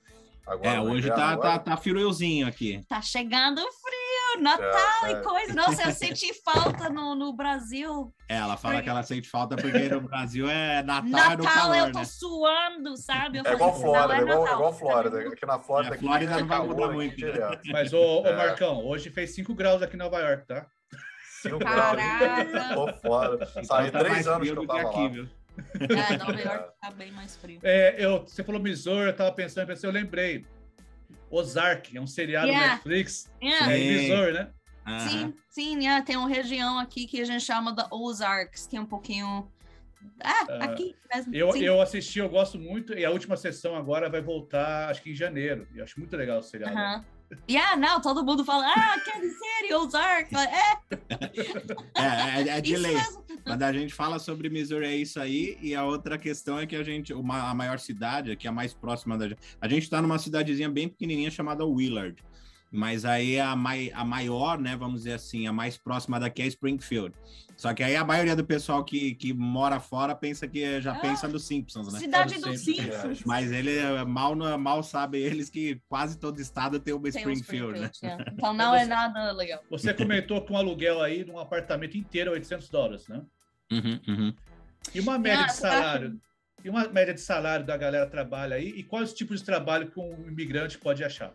Agora, 0.47 0.77
é, 0.77 0.81
hoje 0.81 1.09
tá, 1.09 1.37
tá, 1.37 1.59
tá 1.59 1.77
friozinho 1.77 2.47
aqui. 2.47 2.85
Tá 2.89 3.01
chegando 3.01 3.61
frio. 3.61 4.02
Natal 4.41 5.07
é, 5.07 5.11
e 5.11 5.13
é. 5.15 5.21
coisa. 5.21 5.55
Nossa, 5.55 5.83
eu 5.83 5.93
senti 5.93 6.33
falta 6.43 6.89
no, 6.89 7.15
no 7.15 7.33
Brasil. 7.33 8.15
É, 8.29 8.37
ela 8.37 8.57
fala 8.57 8.75
porque... 8.75 8.85
que 8.85 8.91
ela 8.91 9.03
sente 9.03 9.29
falta 9.29 9.57
porque 9.57 9.89
no 9.89 10.01
Brasil 10.03 10.49
é 10.49 10.83
Natal, 10.83 11.11
Natal 11.11 11.37
no 11.37 11.45
calor, 11.45 11.77
eu 11.77 11.93
tô 11.93 11.99
né? 11.99 12.05
suando, 12.05 12.97
sabe? 12.97 13.39
Eu 13.39 13.45
é 13.45 13.53
igual 13.53 13.81
Flórida, 13.81 14.15
é 14.15 14.21
igual, 14.23 14.55
igual 14.55 14.73
Flórida. 14.73 15.19
Aqui 15.21 15.47
na 15.47 15.59
Flórida, 15.59 15.95
é, 15.95 15.99
Flórida 15.99 16.41
não 16.41 16.47
vai 16.47 16.67
mudar 16.67 16.89
muito. 16.89 17.17
Direto. 17.17 17.61
Mas, 17.71 17.93
ô, 17.93 18.23
ô, 18.23 18.27
é. 18.27 18.37
Marcão, 18.37 18.85
hoje 18.85 19.11
fez 19.11 19.35
5 19.35 19.55
graus 19.55 19.83
aqui 19.83 19.97
em 19.97 19.99
Nova 19.99 20.19
York, 20.19 20.47
tá? 20.47 20.67
5 21.43 21.59
graus. 21.59 21.99
Tô 22.75 22.93
fora. 23.01 23.35
Então 23.51 23.65
Saí 23.65 23.91
tá 23.91 23.99
três 23.99 24.27
anos 24.27 24.51
que 24.51 24.57
eu 24.57 24.67
tava 24.67 24.81
aqui, 24.81 25.01
lá. 25.01 25.09
Viu? 25.09 25.29
É, 25.81 26.17
Nova 26.17 26.41
York 26.41 26.73
tá 26.81 26.91
bem 26.93 27.13
mais 27.13 27.37
frio. 27.37 27.61
É, 27.63 27.95
eu, 27.99 28.23
você 28.23 28.43
falou 28.43 28.61
Missouri, 28.61 29.09
eu 29.09 29.17
tava 29.17 29.33
pensando, 29.33 29.67
pensei, 29.67 29.89
eu 29.89 29.93
lembrei. 29.93 30.47
Ozark, 31.33 31.97
é 31.97 32.01
um 32.01 32.07
seriado 32.07 32.49
yeah. 32.49 32.75
Netflix. 32.75 33.31
Yeah. 33.43 33.73
É 33.73 33.81
emisor, 33.81 34.33
né? 34.33 34.51
Sim, 35.09 35.35
sim, 35.49 35.79
yeah, 35.79 36.05
tem 36.05 36.17
uma 36.17 36.29
região 36.29 36.79
aqui 36.79 37.07
que 37.07 37.21
a 37.21 37.25
gente 37.25 37.45
chama 37.45 37.73
da 37.73 37.89
Ozarks, 37.91 38.67
que 38.67 38.77
é 38.77 38.81
um 38.81 38.87
pouquinho. 38.87 39.49
Ah, 40.21 40.45
uh, 40.49 40.63
aqui 40.65 40.97
mesmo. 41.15 41.35
Eu, 41.35 41.57
eu 41.57 41.81
assisti, 41.81 42.19
eu 42.19 42.29
gosto 42.29 42.59
muito, 42.59 42.93
e 42.93 43.05
a 43.05 43.11
última 43.11 43.37
sessão 43.37 43.77
agora 43.77 44.11
vai 44.11 44.21
voltar, 44.21 44.91
acho 44.91 45.01
que 45.01 45.11
em 45.11 45.15
janeiro. 45.15 45.69
Eu 45.75 45.85
acho 45.85 45.99
muito 46.01 46.17
legal 46.17 46.41
o 46.41 46.43
seriado. 46.43 47.01
Uh 47.01 47.22
-huh. 47.33 47.43
Yeah, 47.51 47.77
não, 47.77 48.01
todo 48.01 48.25
mundo 48.25 48.45
fala, 48.45 48.67
ah, 48.67 48.95
aquele 48.95 49.31
série, 49.31 49.75
Ozark. 49.75 50.35
É. 50.35 50.79
é, 51.95 52.43
é, 52.43 52.49
é 52.49 52.61
de 52.63 52.77
lei. 52.77 52.97
Quando 53.45 53.63
a 53.63 53.73
gente 53.73 53.93
fala 53.93 54.19
sobre 54.19 54.49
Missouri, 54.49 54.87
é 54.87 54.97
isso 54.97 55.21
aí. 55.21 55.59
E 55.61 55.75
a 55.75 55.85
outra 55.85 56.17
questão 56.17 56.59
é 56.59 56.67
que 56.67 56.77
a 56.77 56.83
gente, 56.83 57.13
uma, 57.13 57.51
a 57.51 57.55
maior 57.55 57.79
cidade, 57.79 58.37
que 58.37 58.47
é 58.47 58.51
a 58.51 58.53
mais 58.53 58.73
próxima 58.73 59.19
da 59.19 59.29
gente, 59.29 59.41
a 59.61 59.69
gente 59.69 59.83
está 59.83 60.01
numa 60.01 60.19
cidadezinha 60.19 60.69
bem 60.69 60.89
pequenininha 60.89 61.31
chamada 61.31 61.65
Willard. 61.65 62.23
Mas 62.73 63.05
aí 63.05 63.39
a, 63.39 63.55
mai, 63.55 63.93
a 63.95 64.03
maior, 64.03 64.59
né, 64.59 64.75
vamos 64.75 65.01
dizer 65.03 65.13
assim, 65.13 65.47
a 65.47 65.53
mais 65.53 65.77
próxima 65.77 66.19
daqui 66.19 66.41
é 66.41 66.47
Springfield. 66.47 67.15
Só 67.55 67.75
que 67.75 67.83
aí 67.83 67.95
a 67.95 68.03
maioria 68.03 68.35
do 68.35 68.45
pessoal 68.45 68.83
que, 68.83 69.15
que 69.15 69.33
mora 69.33 69.79
fora 69.79 70.15
pensa 70.15 70.49
que 70.49 70.81
já 70.81 70.93
ah, 70.93 70.99
pensa 70.99 71.29
nos 71.29 71.45
Simpsons, 71.47 71.93
né? 71.93 72.01
Cidade 72.01 72.41
dos 72.41 72.61
Simpsons. 72.61 73.23
Mas 73.25 73.53
ele 73.53 73.79
mal, 74.07 74.35
mal 74.59 74.83
sabe 74.83 75.21
eles 75.21 75.51
que 75.51 75.81
quase 75.87 76.19
todo 76.19 76.41
estado 76.41 76.81
tem 76.81 76.95
uma 76.95 77.03
tem 77.03 77.11
Springfield, 77.11 77.79
um 77.79 77.85
Springfield 77.85 78.19
né? 78.19 78.27
É. 78.27 78.33
Então 78.33 78.55
não 78.55 78.75
é 78.75 78.87
nada 78.87 79.33
legal. 79.33 79.63
Você 79.71 79.93
comentou 79.93 80.41
que 80.41 80.53
um 80.53 80.57
aluguel 80.57 81.03
aí 81.03 81.25
de 81.25 81.31
um 81.31 81.39
apartamento 81.39 81.97
inteiro 81.97 82.31
é 82.31 82.35
800 82.35 82.69
dólares, 82.71 83.07
né? 83.07 83.23
Uhum, 83.71 84.01
uhum. 84.09 84.35
E 84.95 85.01
uma 85.01 85.19
média 85.19 85.45
ah, 85.45 85.47
de 85.47 85.55
salário? 85.55 86.21
E 86.65 86.71
uma 86.71 86.89
média 86.89 87.13
de 87.13 87.21
salário 87.21 87.67
da 87.67 87.77
galera 87.77 88.07
trabalha 88.07 88.57
aí? 88.57 88.69
E 88.71 88.83
quais 88.83 89.13
tipos 89.13 89.41
de 89.41 89.47
trabalho 89.47 89.91
que 89.91 90.01
um 90.01 90.27
imigrante 90.27 90.79
pode 90.79 91.05
achar? 91.05 91.33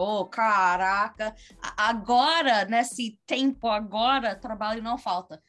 Oh, 0.00 0.24
caraca! 0.26 1.34
Agora, 1.76 2.64
nesse 2.66 3.18
tempo 3.26 3.66
agora, 3.66 4.36
trabalho 4.36 4.80
não 4.80 4.96
falta. 4.96 5.42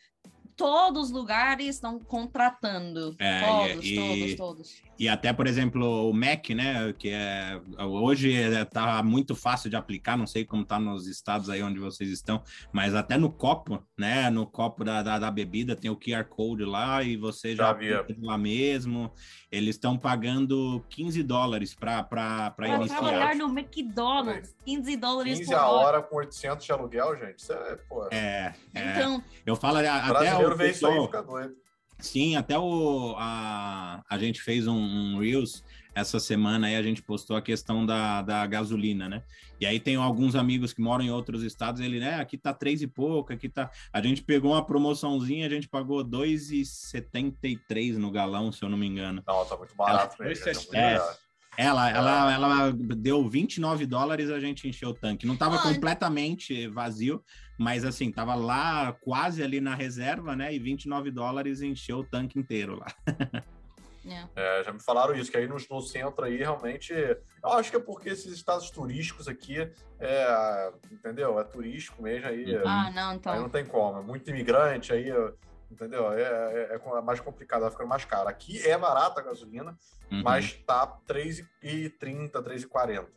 todos 0.56 1.06
os 1.06 1.12
lugares 1.12 1.76
estão 1.76 2.00
contratando. 2.00 3.16
É, 3.20 3.46
todos, 3.46 3.86
e, 3.86 3.96
todos, 3.96 4.36
todos. 4.36 4.89
E 5.00 5.08
até, 5.08 5.32
por 5.32 5.48
exemplo, 5.48 6.10
o 6.10 6.14
Mac, 6.14 6.50
né? 6.50 6.94
Que 7.00 7.10
é 7.10 7.58
hoje 7.80 8.34
está 8.34 9.02
muito 9.02 9.34
fácil 9.34 9.70
de 9.70 9.78
aplicar, 9.78 10.18
não 10.18 10.28
sei 10.28 10.44
como 10.44 10.64
está 10.64 10.78
nos 10.78 11.08
estados 11.08 11.50
aí 11.50 11.64
onde 11.64 11.80
vocês 11.80 12.10
estão, 12.10 12.44
mas 12.74 12.94
até 12.94 13.18
no 13.18 13.32
copo, 13.32 13.82
né? 13.98 14.30
No 14.30 14.46
copo 14.46 14.84
da, 14.84 15.02
da, 15.02 15.18
da 15.18 15.32
bebida 15.32 15.74
tem 15.74 15.90
o 15.90 15.96
QR 15.96 16.26
Code 16.26 16.66
lá 16.66 17.02
e 17.02 17.16
você 17.16 17.56
já, 17.56 17.74
já 17.82 18.06
lá 18.22 18.38
mesmo. 18.38 19.10
Eles 19.50 19.76
estão 19.76 19.98
pagando 19.98 20.84
15 20.90 21.24
dólares 21.24 21.74
para 21.74 22.52
iniciar. 22.60 23.00
trabalhar 23.00 23.36
no 23.36 23.58
McDonald's, 23.58 24.54
15 24.66 24.98
dólares 24.98 25.38
15 25.40 25.50
por 25.50 25.58
a 25.58 25.68
hora 25.70 26.02
com 26.02 26.18
800 26.18 26.66
de 26.66 26.72
aluguel, 26.74 27.16
gente. 27.16 27.40
Isso 27.40 27.54
é, 27.54 27.76
pô. 27.88 28.06
É, 28.12 28.54
é. 28.76 28.92
Então, 28.92 29.24
eu 29.46 29.56
falo 29.56 29.78
até 29.78 30.36
o 30.36 30.58
pessoal, 30.58 30.66
isso 30.66 30.88
aí, 30.88 31.02
fica 31.06 31.24
doido. 31.24 31.69
Sim, 32.00 32.36
até 32.36 32.58
o, 32.58 33.16
a, 33.18 34.04
a 34.10 34.18
gente 34.18 34.42
fez 34.42 34.68
um, 34.68 34.78
um 34.78 35.20
Reels 35.20 35.64
essa 35.94 36.20
semana 36.20 36.68
aí 36.68 36.76
a 36.76 36.82
gente 36.82 37.02
postou 37.02 37.36
a 37.36 37.42
questão 37.42 37.86
da, 37.86 38.22
da 38.22 38.46
gasolina, 38.46 39.10
né? 39.10 39.24
E 39.60 39.66
aí 39.66 39.80
tem 39.80 39.96
alguns 39.96 40.36
amigos 40.36 40.72
que 40.72 40.82
moram 40.82 41.04
em 41.04 41.12
outros 41.12 41.44
estados, 41.44 41.82
ele, 41.82 42.00
né, 42.00 42.16
aqui 42.16 42.38
tá 42.38 42.54
três 42.54 42.82
e 42.82 42.88
pouco, 42.88 43.34
aqui 43.34 43.50
tá... 43.50 43.70
A 43.92 44.02
gente 44.02 44.22
pegou 44.22 44.52
uma 44.52 44.66
promoçãozinha, 44.66 45.46
a 45.46 45.50
gente 45.50 45.68
pagou 45.68 46.04
2,73 46.06 47.98
no 47.98 48.10
galão, 48.10 48.52
se 48.52 48.64
eu 48.64 48.70
não 48.70 48.78
me 48.78 48.88
engano. 48.88 49.22
Não, 49.28 49.46
tá 49.46 49.58
muito 49.58 49.76
barato. 49.76 50.24
É, 50.24 50.32
é, 50.32 51.14
ela, 51.62 51.90
ela, 51.90 52.34
ela 52.34 52.72
deu 52.72 53.28
29 53.28 53.86
dólares, 53.86 54.30
a 54.30 54.40
gente 54.40 54.66
encheu 54.66 54.92
o 54.92 54.94
tanque. 54.94 55.28
Não 55.28 55.36
tava 55.36 55.60
completamente 55.62 56.68
vazio, 56.68 57.22
mas 57.58 57.84
assim, 57.84 58.10
tava 58.10 58.34
lá 58.34 58.94
quase 59.02 59.44
ali 59.44 59.60
na 59.60 59.76
reserva, 59.76 60.38
né? 60.38 60.54
E 60.54 60.58
29 60.58 61.12
dólares 61.12 61.62
encheu 61.62 62.00
o 62.00 62.04
tanque 62.06 62.40
inteiro 62.40 62.78
lá. 62.78 62.88
É. 64.08 64.60
é, 64.60 64.64
já 64.64 64.72
me 64.72 64.82
falaram 64.82 65.14
isso, 65.14 65.30
que 65.30 65.38
aí 65.38 65.46
no, 65.46 65.58
no, 65.70 65.82
centro 65.82 66.24
aí 66.26 66.38
realmente. 66.38 66.94
Eu 66.94 67.50
acho 67.52 67.70
que 67.70 67.76
é 67.76 67.80
porque 67.80 68.10
esses 68.10 68.34
estados 68.34 68.72
turísticos 68.72 69.28
aqui, 69.28 69.70
é, 70.00 70.74
entendeu? 70.90 71.38
É 71.38 71.44
turístico 71.44 72.02
mesmo 72.02 72.28
aí. 72.28 72.56
Ah, 72.66 72.90
não, 72.90 73.14
então. 73.14 73.34
Aí 73.34 73.40
não 73.40 73.50
tem 73.50 73.66
como. 73.66 74.00
É 74.00 74.02
muito 74.02 74.28
imigrante 74.30 74.94
aí, 74.94 75.12
entendeu? 75.72 76.12
É, 76.12 76.22
é, 76.22 76.76
é 76.76 77.02
mais 77.02 77.20
complicado, 77.20 77.62
vai 77.62 77.72
ficando 77.72 77.90
mais 77.90 78.06
caro. 78.06 78.28
Aqui 78.28 78.62
é 78.68 78.78
barata 78.78 79.22
a 79.22 79.24
gasolina, 79.24 79.78
uhum. 80.12 80.22
mas 80.24 80.54
tá 80.66 80.84
R$3,30, 81.08 82.34
R$3,40. 82.34 83.08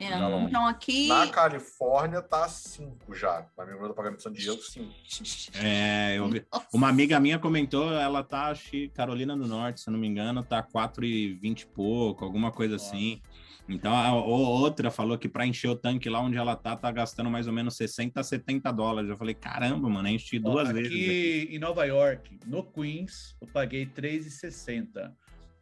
É, 0.00 0.08
então 0.42 0.66
aqui. 0.66 1.08
Na 1.08 1.28
Califórnia 1.28 2.20
tá 2.20 2.48
5 2.48 3.14
já. 3.14 3.46
Na 3.56 3.64
minha 3.64 3.76
do 3.76 3.94
pagamento 3.94 4.18
de 4.18 4.22
São 4.22 4.32
Diego, 4.32 4.60
5. 4.60 4.92
É, 5.62 6.16
eu... 6.18 6.28
uma 6.72 6.88
amiga 6.88 7.18
minha 7.20 7.38
comentou, 7.38 7.92
ela 7.92 8.22
tá, 8.22 8.46
acho 8.46 8.70
que 8.70 8.88
Carolina 8.88 9.36
do 9.36 9.46
Norte, 9.46 9.80
se 9.80 9.88
eu 9.88 9.92
não 9.92 9.98
me 9.98 10.06
engano, 10.06 10.42
tá 10.42 10.62
4,20 10.62 11.62
e 11.62 11.66
pouco, 11.66 12.24
alguma 12.24 12.50
coisa 12.50 12.74
Nossa. 12.74 12.86
assim. 12.86 13.20
Então, 13.68 13.94
a, 13.94 14.06
a, 14.06 14.14
outra 14.14 14.90
falou 14.90 15.18
que 15.18 15.28
para 15.28 15.46
encher 15.46 15.68
o 15.68 15.76
tanque 15.76 16.08
lá 16.08 16.20
onde 16.20 16.38
ela 16.38 16.56
tá, 16.56 16.74
tá 16.74 16.90
gastando 16.90 17.28
mais 17.30 17.46
ou 17.46 17.52
menos 17.52 17.76
60 17.76 18.18
a 18.18 18.24
70 18.24 18.72
dólares. 18.72 19.10
Eu 19.10 19.16
falei, 19.16 19.34
caramba, 19.34 19.88
mano, 19.88 20.08
enchi 20.08 20.38
duas 20.38 20.70
aqui 20.70 20.80
vezes. 20.80 20.92
Aqui 20.92 21.56
em 21.56 21.58
Nova 21.58 21.84
York, 21.84 22.40
no 22.46 22.64
Queens, 22.64 23.36
eu 23.40 23.46
paguei 23.46 23.84
3,60. 23.84 25.12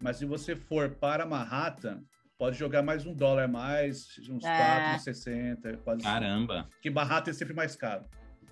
Mas 0.01 0.19
se 0.19 0.25
você 0.25 0.55
for 0.55 0.91
para 0.91 1.27
Manhattan, 1.27 2.03
pode 2.39 2.57
jogar 2.57 2.83
mais 2.83 3.05
um 3.05 3.13
dólar 3.13 3.45
a 3.45 3.49
mais, 3.49 4.07
uns 4.31 4.45
é. 4.45 4.97
4,60, 4.99 5.79
quase. 5.79 6.03
Caramba! 6.03 6.61
Assim. 6.61 6.69
Que 6.83 6.91
Manhattan 6.91 7.31
é 7.31 7.35
sempre 7.35 7.55
mais 7.55 7.75
caro. 7.75 8.05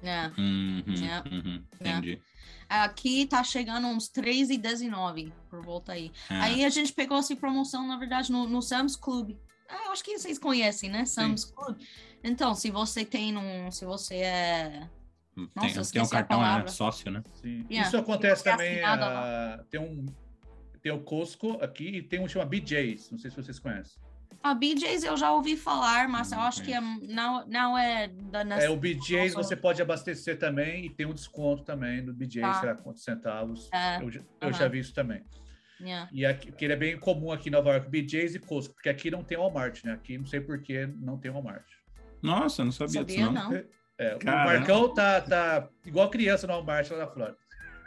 É. 0.03 0.27
Uhum, 0.37 0.85
é. 1.07 1.35
Uhum, 1.35 1.65
entendi. 1.81 2.21
Aqui 2.69 3.27
tá 3.27 3.43
chegando 3.45 3.87
uns 3.87 4.09
3,19 4.09 5.33
por 5.49 5.63
volta 5.63 5.93
aí. 5.93 6.11
É. 6.31 6.35
Aí 6.41 6.65
a 6.65 6.69
gente 6.69 6.93
pegou 6.93 7.19
essa 7.19 7.35
promoção, 7.37 7.87
na 7.87 7.97
verdade, 7.97 8.31
no, 8.31 8.47
no 8.49 8.63
Sam's 8.63 8.97
Club. 8.97 9.37
Ah, 9.69 9.91
acho 9.91 10.05
que 10.05 10.19
vocês 10.19 10.39
conhecem, 10.39 10.91
né? 10.91 11.05
Sam's 11.05 11.43
Sim. 11.43 11.55
Club. 11.55 11.79
Então, 12.23 12.55
se 12.55 12.71
você 12.71 13.05
tem 13.05 13.37
um. 13.37 13.71
Se 13.71 13.85
você 13.85 14.17
é. 14.17 14.89
Nossa, 15.37 15.83
tem, 15.83 15.93
tem 15.93 16.03
um 16.03 16.09
cartão 16.09 16.45
é, 16.45 16.67
sócio, 16.69 17.11
né? 17.11 17.23
Sim. 17.43 17.67
Yeah. 17.69 17.89
Isso 17.89 17.97
acontece 17.97 18.45
também. 18.45 18.79
Uh, 18.79 19.65
tem 19.65 19.81
um 19.81 20.07
tem 20.85 20.93
o 20.93 21.01
Costco 21.01 21.59
aqui 21.63 21.97
e 21.97 22.03
tem 22.03 22.21
um 22.21 22.27
que 22.27 22.33
chama 22.33 22.45
BJ's. 22.45 23.11
Não 23.11 23.19
sei 23.19 23.31
se 23.31 23.37
vocês 23.37 23.59
conhecem. 23.59 24.04
A 24.45 24.53
BJ's 24.53 25.03
eu 25.05 25.17
já 25.17 25.33
ouvi 25.33 25.57
falar, 25.57 26.07
mas 26.07 26.31
eu 26.31 26.39
acho 26.39 26.63
que 26.63 26.71
é, 26.71 26.79
não, 26.79 27.47
não 27.47 27.79
é 27.79 28.09
da 28.09 28.41
É, 28.63 28.69
o 28.69 28.77
BJ's 28.77 29.33
você 29.33 29.57
pode 29.57 29.81
abastecer 29.81 30.39
também 30.39 30.85
e 30.85 30.91
tem 30.91 31.07
um 31.07 31.15
desconto 31.15 31.65
também 31.65 32.03
no 32.03 32.13
BJ's, 32.13 32.43
tá. 32.43 32.61
sei 32.61 32.69
lá 32.69 32.75
quantos 32.75 33.03
centavos. 33.03 33.71
É. 33.73 34.03
Eu, 34.03 34.11
eu 34.43 34.53
já 34.53 34.69
vi 34.69 34.81
isso 34.81 34.93
também. 34.93 35.25
Yeah. 35.81 36.11
E 36.13 36.27
aqui, 36.27 36.53
que 36.53 36.63
ele 36.63 36.75
é 36.75 36.77
bem 36.77 36.99
comum 36.99 37.33
aqui 37.33 37.49
em 37.49 37.53
Nova 37.53 37.71
York, 37.71 37.89
BJ's 37.89 38.35
e 38.35 38.39
Costco, 38.39 38.75
porque 38.75 38.91
aqui 38.91 39.11
não 39.11 39.25
tem 39.25 39.39
Walmart, 39.39 39.83
né? 39.83 39.93
Aqui 39.93 40.19
não 40.19 40.27
sei 40.27 40.43
por 40.43 40.61
que 40.61 40.87
não 40.87 41.17
tem 41.19 41.31
Walmart. 41.31 41.65
Nossa, 42.23 42.63
não 42.63 42.73
sabia, 42.73 43.01
sabia 43.01 43.17
disso, 43.17 43.33
não. 43.33 43.51
não. 43.51 43.65
É, 43.97 44.17
o 44.17 44.25
Marcão 44.27 44.93
tá, 44.93 45.23
tá 45.23 45.69
igual 45.87 46.11
criança 46.11 46.47
no 46.47 46.53
Walmart 46.53 46.91
lá 46.91 46.99
na 46.99 47.07
Flórida. 47.07 47.39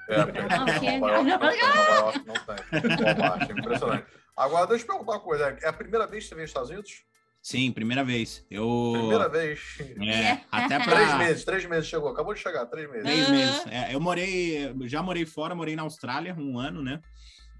É, 0.09 0.23
porque 0.23 0.41
Nova 0.41 0.71
York, 0.71 1.27
Nova 1.29 1.53
York 1.53 2.25
não 2.25 2.33
tem. 2.33 3.05
Walmart, 3.05 3.47
é 3.47 3.53
impressionante. 3.53 4.05
Agora, 4.37 4.67
deixa 4.67 4.83
eu 4.83 4.87
perguntar 4.89 5.13
uma 5.13 5.19
coisa. 5.19 5.57
É 5.63 5.67
a 5.67 5.73
primeira 5.73 6.05
vez 6.05 6.23
que 6.23 6.29
você 6.29 6.35
vem 6.35 6.43
aos 6.43 6.51
Estados 6.51 6.69
Unidos? 6.69 7.03
Sim, 7.41 7.71
primeira 7.71 8.03
vez. 8.03 8.45
Eu... 8.51 8.91
Primeira 8.93 9.27
vez. 9.27 9.59
É, 10.01 10.41
até 10.51 10.79
pra... 10.79 10.95
Três 10.95 11.17
meses, 11.17 11.43
três 11.45 11.65
meses 11.65 11.87
chegou. 11.87 12.09
Acabou 12.09 12.33
de 12.33 12.39
chegar, 12.39 12.65
três 12.67 12.87
meses. 12.89 13.03
Três 13.03 13.29
meses. 13.29 13.65
É, 13.67 13.95
eu 13.95 13.99
morei, 13.99 14.75
já 14.81 15.01
morei 15.01 15.25
fora, 15.25 15.55
morei 15.55 15.75
na 15.75 15.81
Austrália 15.81 16.35
um 16.37 16.59
ano, 16.59 16.83
né? 16.83 17.01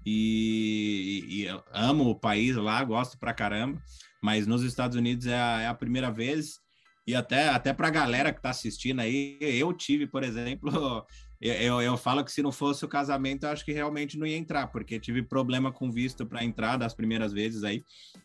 E, 0.06 1.24
e, 1.26 1.42
e 1.42 1.62
amo 1.72 2.10
o 2.10 2.14
país 2.14 2.54
lá, 2.54 2.82
gosto 2.84 3.18
pra 3.18 3.34
caramba. 3.34 3.82
Mas 4.22 4.46
nos 4.46 4.62
Estados 4.62 4.96
Unidos 4.96 5.26
é 5.26 5.36
a, 5.36 5.60
é 5.62 5.66
a 5.66 5.74
primeira 5.74 6.10
vez. 6.10 6.60
E 7.06 7.14
até, 7.14 7.48
até 7.48 7.72
pra 7.72 7.90
galera 7.90 8.32
que 8.32 8.42
tá 8.42 8.50
assistindo 8.50 9.00
aí, 9.00 9.38
eu 9.40 9.72
tive, 9.72 10.06
por 10.06 10.22
exemplo, 10.22 11.04
eu, 11.40 11.80
eu 11.80 11.96
falo 11.96 12.24
que 12.24 12.32
se 12.32 12.42
não 12.42 12.50
fosse 12.50 12.84
o 12.84 12.88
casamento, 12.88 13.44
eu 13.44 13.50
acho 13.50 13.64
que 13.64 13.72
realmente 13.72 14.18
não 14.18 14.26
ia 14.26 14.36
entrar, 14.36 14.66
porque 14.68 14.98
tive 14.98 15.22
problema 15.22 15.70
com 15.70 15.90
visto 15.90 16.26
para 16.26 16.44
entrar 16.44 16.76
das 16.76 16.94
primeiras 16.94 17.32
vezes 17.32 17.62
aí. 17.62 17.84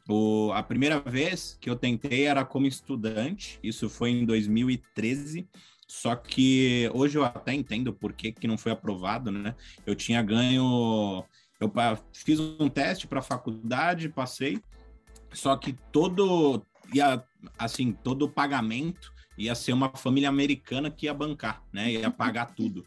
O, 0.09 0.51
a 0.53 0.63
primeira 0.63 0.99
vez 0.99 1.57
que 1.61 1.69
eu 1.69 1.75
tentei 1.75 2.25
era 2.25 2.43
como 2.43 2.65
estudante, 2.65 3.59
isso 3.61 3.89
foi 3.89 4.11
em 4.11 4.25
2013. 4.25 5.47
Só 5.87 6.15
que 6.15 6.89
hoje 6.93 7.17
eu 7.17 7.23
até 7.23 7.53
entendo 7.53 7.93
por 7.93 8.13
que, 8.13 8.31
que 8.31 8.47
não 8.47 8.57
foi 8.57 8.71
aprovado, 8.71 9.31
né? 9.31 9.55
Eu 9.85 9.93
tinha 9.93 10.21
ganho. 10.23 11.23
Eu 11.59 11.71
fiz 12.11 12.39
um 12.39 12.67
teste 12.67 13.05
para 13.05 13.21
faculdade, 13.21 14.09
passei, 14.09 14.59
só 15.31 15.55
que 15.55 15.73
todo. 15.91 16.65
Ia, 16.93 17.23
assim, 17.57 17.91
todo 17.91 18.23
o 18.23 18.29
pagamento 18.29 19.13
ia 19.37 19.55
ser 19.55 19.73
uma 19.73 19.89
família 19.95 20.29
americana 20.29 20.91
que 20.91 21.05
ia 21.05 21.13
bancar, 21.13 21.63
né? 21.71 21.91
Ia 21.91 22.11
pagar 22.11 22.53
tudo. 22.53 22.85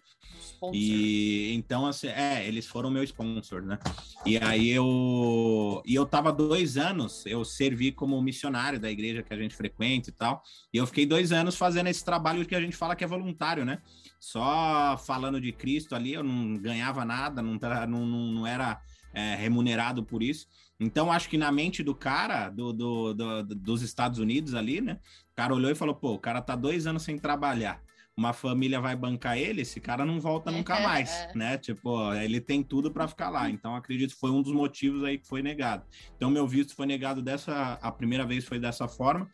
E 0.75 1.52
então, 1.54 1.87
assim, 1.87 2.08
é, 2.08 2.46
eles 2.46 2.66
foram 2.66 2.90
meu 2.90 3.02
sponsor, 3.02 3.62
né? 3.62 3.78
E 4.25 4.37
aí 4.38 4.70
eu 4.70 5.82
e 5.85 5.94
eu 5.94 6.06
tava 6.06 6.32
dois 6.32 6.76
anos, 6.76 7.25
eu 7.26 7.44
servi 7.44 7.92
como 7.92 8.20
missionário 8.20 8.78
da 8.78 8.90
igreja 8.90 9.23
que 9.23 9.32
a 9.32 9.37
gente 9.37 9.54
frequenta 9.54 10.11
e 10.11 10.12
tal. 10.12 10.42
E 10.73 10.76
eu 10.76 10.87
fiquei 10.87 11.06
dois 11.06 11.32
anos 11.32 11.56
fazendo 11.56 11.88
esse 11.88 12.04
trabalho 12.04 12.46
que 12.46 12.54
a 12.54 12.61
gente 12.61 12.76
fala 12.76 12.96
que 12.96 13.04
é 13.04 13.06
voluntário, 13.06 13.64
né? 13.64 13.80
Só 14.18 14.96
falando 14.99 15.40
de 15.40 15.52
Cristo 15.52 15.94
ali, 15.94 16.14
eu 16.14 16.23
não 16.23 16.56
ganhava 16.56 17.04
nada, 17.04 17.42
não, 17.42 17.58
não, 17.87 18.06
não 18.06 18.46
era 18.46 18.80
é, 19.14 19.35
remunerado 19.35 20.02
por 20.04 20.23
isso. 20.23 20.46
Então, 20.78 21.11
acho 21.11 21.28
que 21.28 21.38
na 21.38 21.50
mente 21.50 21.82
do 21.82 21.94
cara, 21.94 22.50
do, 22.50 22.73
do, 22.73 23.14
do, 23.14 23.42
dos 23.42 23.82
Estados 23.82 24.18
Unidos 24.18 24.54
ali, 24.54 24.80
né? 24.80 24.99
O 25.32 25.37
cara 25.37 25.54
olhou 25.54 25.70
e 25.70 25.75
falou: 25.75 25.94
pô, 25.94 26.12
o 26.12 26.18
cara 26.18 26.42
tá 26.42 26.54
dois 26.54 26.87
anos 26.87 27.02
sem 27.02 27.18
trabalhar 27.18 27.86
uma 28.16 28.32
família 28.32 28.80
vai 28.80 28.96
bancar 28.96 29.37
ele, 29.37 29.61
esse 29.61 29.78
cara 29.78 30.04
não 30.04 30.18
volta 30.18 30.50
nunca 30.50 30.76
é. 30.80 30.82
mais, 30.82 31.28
né? 31.35 31.58
Tipo, 31.58 32.12
ele 32.14 32.40
tem 32.40 32.62
tudo 32.62 32.90
para 32.90 33.06
ficar 33.06 33.28
lá. 33.28 33.50
Então, 33.50 33.76
acredito 33.76 34.14
que 34.14 34.20
foi 34.20 34.30
um 34.30 34.40
dos 34.40 34.52
motivos 34.52 35.04
aí 35.04 35.18
que 35.18 35.26
foi 35.26 35.42
negado. 35.42 35.85
Então, 36.16 36.30
meu 36.30 36.46
visto 36.46 36.75
foi 36.75 36.87
negado 36.87 37.20
dessa, 37.20 37.78
a 37.82 37.92
primeira 37.92 38.25
vez 38.25 38.44
foi 38.44 38.58
dessa 38.58 38.88
forma. 38.88 39.28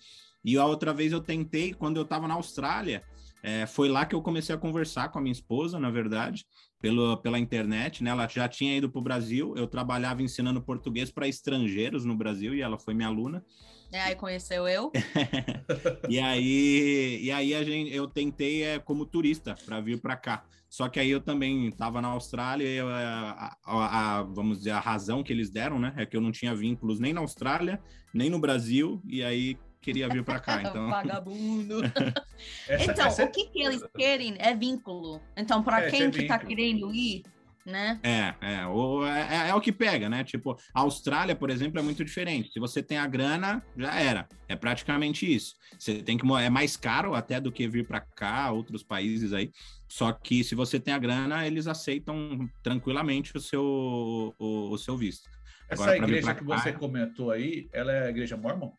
E 0.44 0.58
a 0.58 0.66
outra 0.66 0.92
vez 0.92 1.12
eu 1.12 1.20
tentei, 1.20 1.72
quando 1.72 1.98
eu 1.98 2.02
estava 2.02 2.26
na 2.26 2.34
Austrália, 2.34 3.04
é, 3.42 3.66
foi 3.66 3.88
lá 3.88 4.04
que 4.04 4.14
eu 4.14 4.22
comecei 4.22 4.54
a 4.54 4.58
conversar 4.58 5.08
com 5.08 5.18
a 5.18 5.22
minha 5.22 5.32
esposa, 5.32 5.78
na 5.78 5.90
verdade, 5.90 6.44
pelo, 6.80 7.16
pela 7.18 7.38
internet, 7.38 8.02
né? 8.02 8.10
Ela 8.10 8.26
já 8.26 8.48
tinha 8.48 8.76
ido 8.76 8.90
para 8.90 8.98
o 8.98 9.02
Brasil, 9.02 9.54
eu 9.56 9.68
trabalhava 9.68 10.22
ensinando 10.22 10.60
português 10.60 11.10
para 11.10 11.28
estrangeiros 11.28 12.04
no 12.04 12.16
Brasil 12.16 12.54
e 12.54 12.60
ela 12.60 12.78
foi 12.78 12.94
minha 12.94 13.08
aluna. 13.08 13.44
É, 13.92 14.00
aí 14.00 14.16
conheceu 14.16 14.66
eu. 14.66 14.90
e 16.08 16.18
aí, 16.18 17.20
e 17.22 17.30
aí 17.30 17.54
a 17.54 17.62
gente, 17.62 17.94
eu 17.94 18.08
tentei 18.08 18.64
é, 18.64 18.78
como 18.78 19.04
turista 19.04 19.54
para 19.66 19.80
vir 19.80 20.00
para 20.00 20.16
cá. 20.16 20.44
Só 20.68 20.88
que 20.88 20.98
aí 20.98 21.10
eu 21.10 21.20
também 21.20 21.68
estava 21.68 22.00
na 22.00 22.08
Austrália 22.08 22.66
e 22.66 22.76
eu, 22.76 22.88
é, 22.88 23.04
a, 23.04 23.56
a, 23.62 24.18
a, 24.18 24.22
vamos 24.22 24.58
dizer, 24.58 24.70
a 24.70 24.80
razão 24.80 25.22
que 25.22 25.30
eles 25.30 25.50
deram, 25.50 25.78
né, 25.78 25.92
é 25.98 26.06
que 26.06 26.16
eu 26.16 26.20
não 26.22 26.32
tinha 26.32 26.54
vínculos 26.54 26.98
nem 26.98 27.12
na 27.12 27.20
Austrália, 27.20 27.78
nem 28.14 28.30
no 28.30 28.38
Brasil, 28.38 29.02
e 29.04 29.22
aí 29.22 29.58
queria 29.82 30.08
vir 30.08 30.24
para 30.24 30.40
cá. 30.40 30.62
Então... 30.64 30.88
Vagabundo. 30.88 31.82
essa, 32.66 32.90
então, 32.90 33.06
essa... 33.06 33.24
o 33.24 33.30
que, 33.30 33.44
que 33.48 33.62
eles 33.62 33.84
querem 33.94 34.36
é 34.38 34.56
vínculo. 34.56 35.20
Então, 35.36 35.62
para 35.62 35.82
é, 35.82 35.90
quem 35.90 36.10
que 36.10 36.22
está 36.22 36.38
querendo 36.38 36.94
ir, 36.94 37.22
né? 37.64 38.00
É, 38.02 38.34
é 38.40 38.66
o, 38.66 39.06
é, 39.06 39.20
é, 39.20 39.48
é, 39.50 39.54
o 39.54 39.60
que 39.60 39.72
pega, 39.72 40.08
né? 40.08 40.24
Tipo, 40.24 40.56
a 40.74 40.80
Austrália, 40.80 41.36
por 41.36 41.50
exemplo, 41.50 41.78
é 41.78 41.82
muito 41.82 42.04
diferente. 42.04 42.50
Se 42.52 42.58
você 42.58 42.82
tem 42.82 42.98
a 42.98 43.06
grana, 43.06 43.64
já 43.76 43.94
era. 43.94 44.28
É 44.48 44.56
praticamente 44.56 45.32
isso. 45.32 45.54
Você 45.78 46.02
tem 46.02 46.18
que 46.18 46.26
é 46.34 46.50
mais 46.50 46.76
caro 46.76 47.14
até 47.14 47.40
do 47.40 47.52
que 47.52 47.68
vir 47.68 47.86
para 47.86 48.00
cá, 48.00 48.50
outros 48.50 48.82
países 48.82 49.32
aí. 49.32 49.50
Só 49.88 50.12
que 50.12 50.42
se 50.42 50.54
você 50.54 50.80
tem 50.80 50.92
a 50.92 50.98
grana, 50.98 51.46
eles 51.46 51.66
aceitam 51.66 52.48
tranquilamente 52.62 53.36
o 53.36 53.40
seu, 53.40 54.34
o, 54.38 54.70
o 54.70 54.78
seu 54.78 54.96
visto. 54.96 55.28
Essa 55.68 55.84
Agora, 55.84 55.96
igreja 55.96 56.34
que 56.34 56.44
você 56.44 56.72
comentou 56.72 57.30
aí, 57.30 57.68
ela 57.72 57.92
é 57.92 58.06
a 58.06 58.10
igreja 58.10 58.36
mormon? 58.36 58.72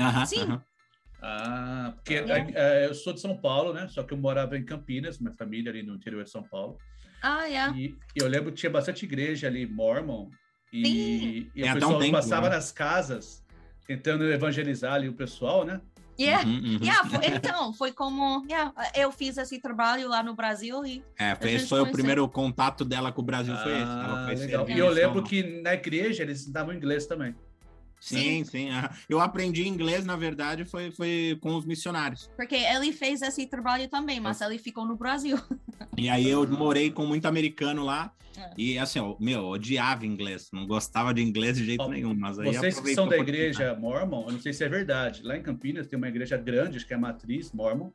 Aham, 0.00 0.26
Sim. 0.26 0.40
Aham. 0.40 0.64
Ah, 1.24 1.92
porque 1.94 2.14
é, 2.14 2.52
é, 2.54 2.86
eu 2.86 2.94
sou 2.94 3.12
de 3.12 3.20
São 3.20 3.40
Paulo, 3.40 3.72
né? 3.72 3.86
Só 3.86 4.02
que 4.02 4.12
eu 4.12 4.18
morava 4.18 4.58
em 4.58 4.64
Campinas, 4.64 5.20
minha 5.20 5.32
família 5.32 5.70
ali 5.70 5.82
no 5.84 5.94
interior 5.94 6.24
de 6.24 6.30
São 6.30 6.42
Paulo. 6.42 6.76
Ah, 7.22 7.48
é. 7.48 7.70
E, 7.70 7.96
eu 8.16 8.26
lembro 8.28 8.50
que 8.50 8.58
tinha 8.58 8.70
bastante 8.70 9.04
igreja 9.04 9.46
ali, 9.46 9.66
Mormon, 9.66 10.28
e, 10.72 11.50
e 11.54 11.62
o 11.62 11.74
pessoal 11.74 11.96
um 11.96 11.98
tempo, 11.98 12.12
passava 12.12 12.48
né? 12.48 12.56
nas 12.56 12.72
casas 12.72 13.42
tentando 13.86 14.24
evangelizar 14.30 14.94
ali 14.94 15.08
o 15.08 15.12
pessoal, 15.12 15.64
né? 15.64 15.80
Yeah. 16.18 16.46
Uhum, 16.46 16.54
uhum. 16.54 16.78
Yeah, 16.82 17.08
foi, 17.08 17.26
então, 17.26 17.72
foi 17.72 17.92
como 17.92 18.44
yeah, 18.48 18.72
eu 18.94 19.10
fiz 19.10 19.38
esse 19.38 19.58
trabalho 19.60 20.08
lá 20.08 20.22
no 20.22 20.34
Brasil 20.34 20.84
e. 20.84 21.02
É, 21.18 21.34
foi, 21.34 21.52
esse 21.52 21.66
foi 21.66 21.80
o 21.80 21.90
primeiro 21.90 22.28
contato 22.28 22.84
dela 22.84 23.10
com 23.10 23.22
o 23.22 23.24
Brasil, 23.24 23.56
foi 23.58 23.72
ah, 23.74 24.28
esse. 24.30 24.52
Ela 24.52 24.70
e 24.70 24.78
eu 24.78 24.90
lembro 24.90 25.22
que 25.22 25.42
na 25.62 25.74
igreja 25.74 26.22
eles 26.22 26.46
davam 26.46 26.74
inglês 26.74 27.06
também. 27.06 27.34
Sim, 28.02 28.44
sim. 28.44 28.44
sim. 28.44 28.68
Eu 29.08 29.20
aprendi 29.20 29.68
inglês, 29.68 30.04
na 30.04 30.16
verdade, 30.16 30.64
foi, 30.64 30.90
foi 30.90 31.38
com 31.40 31.54
os 31.54 31.64
missionários. 31.64 32.28
Porque 32.36 32.56
ele 32.56 32.92
fez 32.92 33.22
esse 33.22 33.46
trabalho 33.46 33.88
também, 33.88 34.18
mas 34.18 34.40
ele 34.40 34.58
ficou 34.58 34.84
no 34.84 34.96
Brasil. 34.96 35.38
E 35.98 36.08
aí 36.08 36.26
eu 36.26 36.48
morei 36.48 36.90
com 36.90 37.04
muito 37.04 37.26
americano 37.26 37.84
lá. 37.84 38.14
É. 38.34 38.50
E 38.56 38.78
assim, 38.78 38.98
eu, 38.98 39.14
meu, 39.20 39.44
odiava 39.44 40.06
inglês, 40.06 40.48
não 40.50 40.66
gostava 40.66 41.12
de 41.12 41.20
inglês 41.20 41.58
de 41.58 41.66
jeito 41.66 41.86
nenhum. 41.86 42.14
Mas 42.14 42.38
aí 42.38 42.46
vocês 42.46 42.80
que 42.80 42.94
são 42.94 43.06
da 43.06 43.18
igreja 43.18 43.74
Mormon, 43.74 44.24
eu 44.26 44.32
não 44.32 44.40
sei 44.40 44.54
se 44.54 44.64
é 44.64 44.68
verdade. 44.70 45.22
Lá 45.22 45.36
em 45.36 45.42
Campinas 45.42 45.86
tem 45.86 45.98
uma 45.98 46.08
igreja 46.08 46.38
grande, 46.38 46.78
acho 46.78 46.86
que 46.86 46.94
é 46.94 46.96
a 46.96 46.98
Matriz 46.98 47.52
Mormon, 47.52 47.92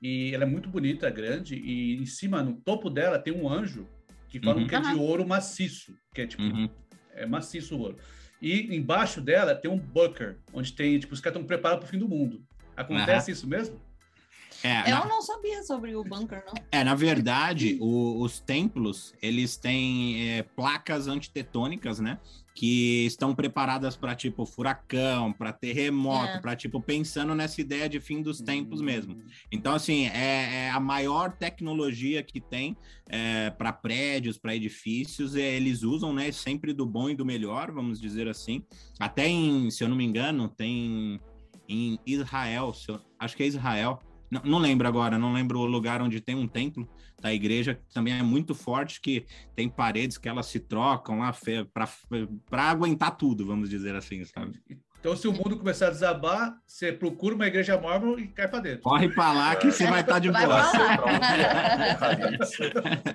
e 0.00 0.32
ela 0.32 0.44
é 0.44 0.46
muito 0.46 0.68
bonita, 0.68 1.10
grande, 1.10 1.56
e 1.56 1.96
em 1.96 2.06
cima, 2.06 2.40
no 2.40 2.54
topo 2.54 2.88
dela, 2.88 3.18
tem 3.18 3.34
um 3.34 3.48
anjo 3.48 3.88
que 4.28 4.38
falam 4.38 4.62
uhum. 4.62 4.68
que 4.68 4.76
é 4.76 4.80
de 4.80 4.94
ouro 4.94 5.26
maciço, 5.26 5.92
que 6.14 6.20
é 6.20 6.26
tipo, 6.26 6.42
uhum. 6.42 6.68
é 7.12 7.26
maciço 7.26 7.76
o 7.76 7.80
ouro. 7.80 7.96
E 8.44 8.76
embaixo 8.76 9.22
dela 9.22 9.54
tem 9.54 9.70
um 9.70 9.78
bunker, 9.78 10.36
onde 10.52 10.70
tem, 10.70 10.98
tipo, 10.98 11.14
os 11.14 11.20
caras 11.20 11.36
estão 11.36 11.46
preparados 11.46 11.82
para 11.82 11.88
o 11.88 11.90
fim 11.90 11.98
do 11.98 12.06
mundo. 12.06 12.44
Acontece 12.76 13.30
uhum. 13.30 13.32
isso 13.32 13.46
mesmo? 13.46 13.80
É, 14.62 14.82
eu 14.90 14.96
na... 14.96 15.06
não 15.06 15.22
sabia 15.22 15.62
sobre 15.62 15.96
o 15.96 16.04
bunker, 16.04 16.44
não. 16.46 16.52
É, 16.70 16.84
na 16.84 16.94
verdade, 16.94 17.78
o, 17.80 18.20
os 18.20 18.40
templos, 18.40 19.14
eles 19.22 19.56
têm 19.56 20.28
é, 20.28 20.42
placas 20.42 21.08
antitetônicas, 21.08 21.98
né? 22.00 22.18
Que 22.54 23.04
estão 23.04 23.34
preparadas 23.34 23.96
para 23.96 24.14
tipo 24.14 24.46
furacão, 24.46 25.32
para 25.32 25.52
terremoto, 25.52 26.36
é. 26.36 26.40
para 26.40 26.54
tipo 26.54 26.80
pensando 26.80 27.34
nessa 27.34 27.60
ideia 27.60 27.88
de 27.88 27.98
fim 27.98 28.22
dos 28.22 28.40
tempos 28.40 28.80
hum. 28.80 28.84
mesmo. 28.84 29.18
Então, 29.50 29.74
assim, 29.74 30.06
é, 30.06 30.66
é, 30.66 30.70
a 30.70 30.78
maior 30.78 31.32
tecnologia 31.32 32.22
que 32.22 32.40
tem 32.40 32.76
é, 33.08 33.50
para 33.50 33.72
prédios, 33.72 34.38
para 34.38 34.54
edifícios, 34.54 35.34
é, 35.34 35.56
eles 35.56 35.82
usam, 35.82 36.12
né? 36.12 36.30
Sempre 36.30 36.72
do 36.72 36.86
bom 36.86 37.10
e 37.10 37.14
do 37.14 37.24
melhor, 37.24 37.72
vamos 37.72 38.00
dizer 38.00 38.28
assim. 38.28 38.64
Até 39.00 39.26
em, 39.26 39.70
se 39.70 39.82
eu 39.82 39.88
não 39.88 39.96
me 39.96 40.04
engano, 40.04 40.48
tem 40.48 41.20
em 41.68 41.98
Israel, 42.06 42.72
eu, 42.88 43.00
acho 43.18 43.36
que 43.36 43.42
é 43.42 43.46
Israel 43.46 43.98
não, 44.34 44.50
não, 44.50 44.58
lembro 44.58 44.88
agora, 44.88 45.18
não 45.18 45.32
lembro 45.32 45.60
o 45.60 45.66
lugar 45.66 46.02
onde 46.02 46.20
tem 46.20 46.34
um 46.34 46.48
templo 46.48 46.88
da 47.20 47.32
igreja, 47.32 47.74
que 47.74 47.94
também 47.94 48.18
é 48.18 48.22
muito 48.22 48.54
forte, 48.54 49.00
que 49.00 49.24
tem 49.54 49.68
paredes 49.68 50.18
que 50.18 50.28
elas 50.28 50.46
se 50.46 50.58
trocam 50.60 51.20
lá 51.20 51.34
para 52.50 52.62
aguentar 52.62 53.16
tudo, 53.16 53.46
vamos 53.46 53.70
dizer 53.70 53.94
assim, 53.94 54.24
sabe? 54.24 54.60
Então, 54.98 55.14
se 55.14 55.28
o 55.28 55.32
mundo 55.32 55.58
começar 55.58 55.88
a 55.88 55.90
desabar, 55.90 56.56
você 56.66 56.90
procura 56.90 57.34
uma 57.34 57.46
igreja 57.46 57.78
mórmon 57.78 58.18
e 58.18 58.26
cai 58.26 58.48
para 58.48 58.60
dentro. 58.60 58.80
Corre 58.80 59.10
para 59.10 59.34
lá 59.34 59.54
que 59.54 59.70
você 59.70 59.86
vai 59.86 60.00
estar 60.00 60.14
tá 60.14 60.18
de 60.18 60.30
boa. 60.30 60.62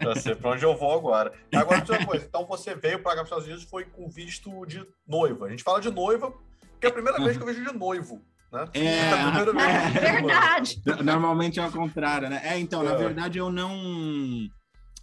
Eu 0.05 0.15
sei 0.21 0.35
para 0.35 0.51
onde 0.51 0.63
eu 0.63 0.77
vou 0.77 0.93
agora. 0.93 1.33
Agora, 1.51 1.79
outra 1.79 2.05
coisa. 2.05 2.23
Então, 2.27 2.45
você 2.45 2.75
veio 2.75 3.01
para 3.01 3.15
os 3.15 3.23
Estados 3.23 3.45
Unidos 3.45 3.63
foi 3.63 3.85
com 3.85 4.07
visto 4.07 4.65
de 4.67 4.85
noiva. 5.07 5.47
A 5.47 5.49
gente 5.49 5.63
fala 5.63 5.81
de 5.81 5.89
noiva, 5.89 6.31
que 6.79 6.85
é 6.85 6.89
a 6.89 6.93
primeira 6.93 7.19
vez 7.23 7.35
que 7.35 7.41
eu 7.41 7.47
vejo 7.47 7.65
de 7.65 7.73
noivo. 7.75 8.21
Né? 8.51 8.65
É, 8.73 9.09
é 9.99 10.11
verdade. 10.11 10.81
Normalmente 11.03 11.59
é 11.59 11.63
ao 11.63 11.71
contrário, 11.71 12.29
né? 12.29 12.41
É, 12.43 12.59
então, 12.59 12.81
é. 12.81 12.85
na 12.85 12.95
verdade, 12.95 13.37
eu 13.37 13.51
não. 13.51 14.49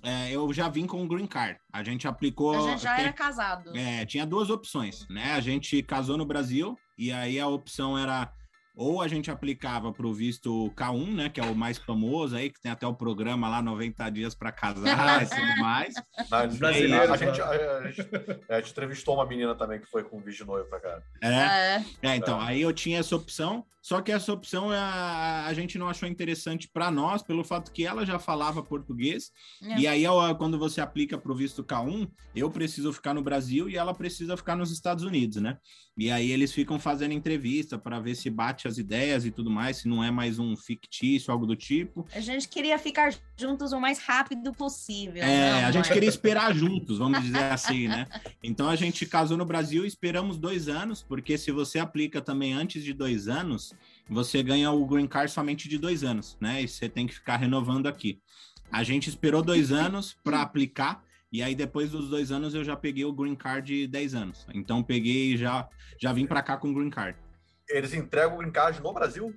É, 0.02 0.30
eu 0.30 0.52
já 0.52 0.68
vim 0.68 0.86
com 0.86 1.02
o 1.02 1.08
green 1.08 1.26
card. 1.26 1.58
A 1.72 1.82
gente 1.82 2.06
aplicou. 2.06 2.54
A 2.54 2.70
gente 2.70 2.82
já 2.82 2.94
tem, 2.94 3.04
era 3.04 3.12
casado. 3.12 3.76
É, 3.76 4.04
tinha 4.06 4.26
duas 4.26 4.50
opções, 4.50 5.06
né? 5.08 5.32
A 5.32 5.40
gente 5.40 5.82
casou 5.82 6.16
no 6.16 6.24
Brasil 6.24 6.78
e 6.96 7.10
aí 7.10 7.40
a 7.40 7.48
opção 7.48 7.98
era 7.98 8.30
ou 8.76 9.00
a 9.00 9.08
gente 9.08 9.30
aplicava 9.30 9.90
para 9.90 10.06
o 10.06 10.12
visto 10.12 10.70
K1, 10.76 11.14
né, 11.14 11.28
que 11.30 11.40
é 11.40 11.44
o 11.44 11.54
mais 11.54 11.78
famoso 11.78 12.36
aí, 12.36 12.50
que 12.50 12.60
tem 12.60 12.70
até 12.70 12.86
o 12.86 12.92
programa 12.92 13.48
lá 13.48 13.62
90 13.62 14.10
dias 14.10 14.34
para 14.34 14.52
casar 14.52 15.22
e 15.22 15.26
tudo 15.26 15.62
mais. 15.62 15.94
brasileiro, 16.58 17.12
a, 17.12 17.16
gente, 17.16 17.40
a, 17.40 17.86
gente, 17.86 18.00
a, 18.50 18.60
gente, 18.60 18.70
entrevistou 18.70 19.14
uma 19.14 19.24
menina 19.24 19.54
também 19.54 19.80
que 19.80 19.86
foi 19.86 20.04
com 20.04 20.20
visto 20.20 20.40
de 20.40 20.44
noivo 20.44 20.68
para 20.68 20.80
cá. 20.80 21.02
É? 21.22 21.28
é, 21.32 21.84
é 22.02 22.16
então, 22.16 22.38
aí 22.38 22.60
eu 22.60 22.72
tinha 22.72 22.98
essa 22.98 23.16
opção, 23.16 23.64
só 23.80 24.02
que 24.02 24.12
essa 24.12 24.30
opção 24.30 24.70
a, 24.70 25.46
a 25.46 25.54
gente 25.54 25.78
não 25.78 25.88
achou 25.88 26.06
interessante 26.06 26.68
para 26.68 26.90
nós, 26.90 27.22
pelo 27.22 27.44
fato 27.44 27.72
que 27.72 27.86
ela 27.86 28.04
já 28.04 28.18
falava 28.18 28.62
português, 28.62 29.30
é. 29.62 29.78
e 29.78 29.86
aí 29.86 30.04
quando 30.36 30.58
você 30.58 30.82
aplica 30.82 31.16
para 31.16 31.32
o 31.32 31.36
visto 31.36 31.64
K1, 31.64 32.10
eu 32.34 32.50
preciso 32.50 32.92
ficar 32.92 33.14
no 33.14 33.22
Brasil 33.22 33.70
e 33.70 33.76
ela 33.76 33.94
precisa 33.94 34.36
ficar 34.36 34.54
nos 34.54 34.70
Estados 34.70 35.02
Unidos, 35.02 35.40
né? 35.40 35.56
E 35.96 36.10
aí 36.10 36.30
eles 36.30 36.52
ficam 36.52 36.78
fazendo 36.78 37.12
entrevista 37.12 37.78
para 37.78 37.98
ver 37.98 38.14
se 38.14 38.28
bate 38.28 38.65
as 38.66 38.78
ideias 38.78 39.24
e 39.24 39.30
tudo 39.30 39.50
mais, 39.50 39.78
se 39.78 39.88
não 39.88 40.02
é 40.02 40.10
mais 40.10 40.38
um 40.38 40.56
fictício, 40.56 41.32
algo 41.32 41.46
do 41.46 41.56
tipo. 41.56 42.06
A 42.14 42.20
gente 42.20 42.48
queria 42.48 42.78
ficar 42.78 43.14
juntos 43.38 43.72
o 43.72 43.80
mais 43.80 43.98
rápido 43.98 44.52
possível. 44.52 45.22
É, 45.22 45.52
não, 45.52 45.68
a 45.68 45.70
gente 45.72 45.92
queria 45.92 46.08
esperar 46.10 46.54
juntos, 46.54 46.98
vamos 46.98 47.22
dizer 47.22 47.44
assim, 47.44 47.88
né? 47.88 48.06
Então 48.42 48.68
a 48.68 48.76
gente 48.76 49.06
casou 49.06 49.36
no 49.36 49.44
Brasil 49.44 49.84
e 49.84 49.88
esperamos 49.88 50.38
dois 50.38 50.68
anos, 50.68 51.02
porque 51.02 51.38
se 51.38 51.50
você 51.50 51.78
aplica 51.78 52.20
também 52.20 52.52
antes 52.52 52.82
de 52.82 52.92
dois 52.92 53.28
anos, 53.28 53.74
você 54.08 54.42
ganha 54.42 54.70
o 54.70 54.86
Green 54.86 55.06
Card 55.06 55.30
somente 55.30 55.68
de 55.68 55.78
dois 55.78 56.04
anos, 56.04 56.36
né? 56.40 56.62
E 56.62 56.68
você 56.68 56.88
tem 56.88 57.06
que 57.06 57.14
ficar 57.14 57.36
renovando 57.36 57.86
aqui. 57.86 58.20
A 58.70 58.82
gente 58.82 59.08
esperou 59.08 59.42
dois 59.42 59.70
anos 59.72 60.16
para 60.22 60.42
aplicar 60.42 61.04
e 61.32 61.42
aí, 61.42 61.54
depois 61.54 61.90
dos 61.90 62.08
dois 62.08 62.30
anos, 62.30 62.54
eu 62.54 62.64
já 62.64 62.76
peguei 62.76 63.04
o 63.04 63.12
green 63.12 63.34
card 63.34 63.82
de 63.82 63.86
10 63.86 64.14
anos. 64.14 64.46
Então, 64.54 64.82
peguei 64.82 65.36
já 65.36 65.68
já 66.00 66.12
vim 66.12 66.26
para 66.26 66.42
cá 66.42 66.56
com 66.56 66.70
o 66.70 66.74
green 66.74 66.90
card. 66.90 67.18
Eles 67.68 67.94
entregam 67.94 68.34
o 68.34 68.38
green 68.38 68.50
card 68.50 68.80
no 68.80 68.92
Brasil? 68.92 69.34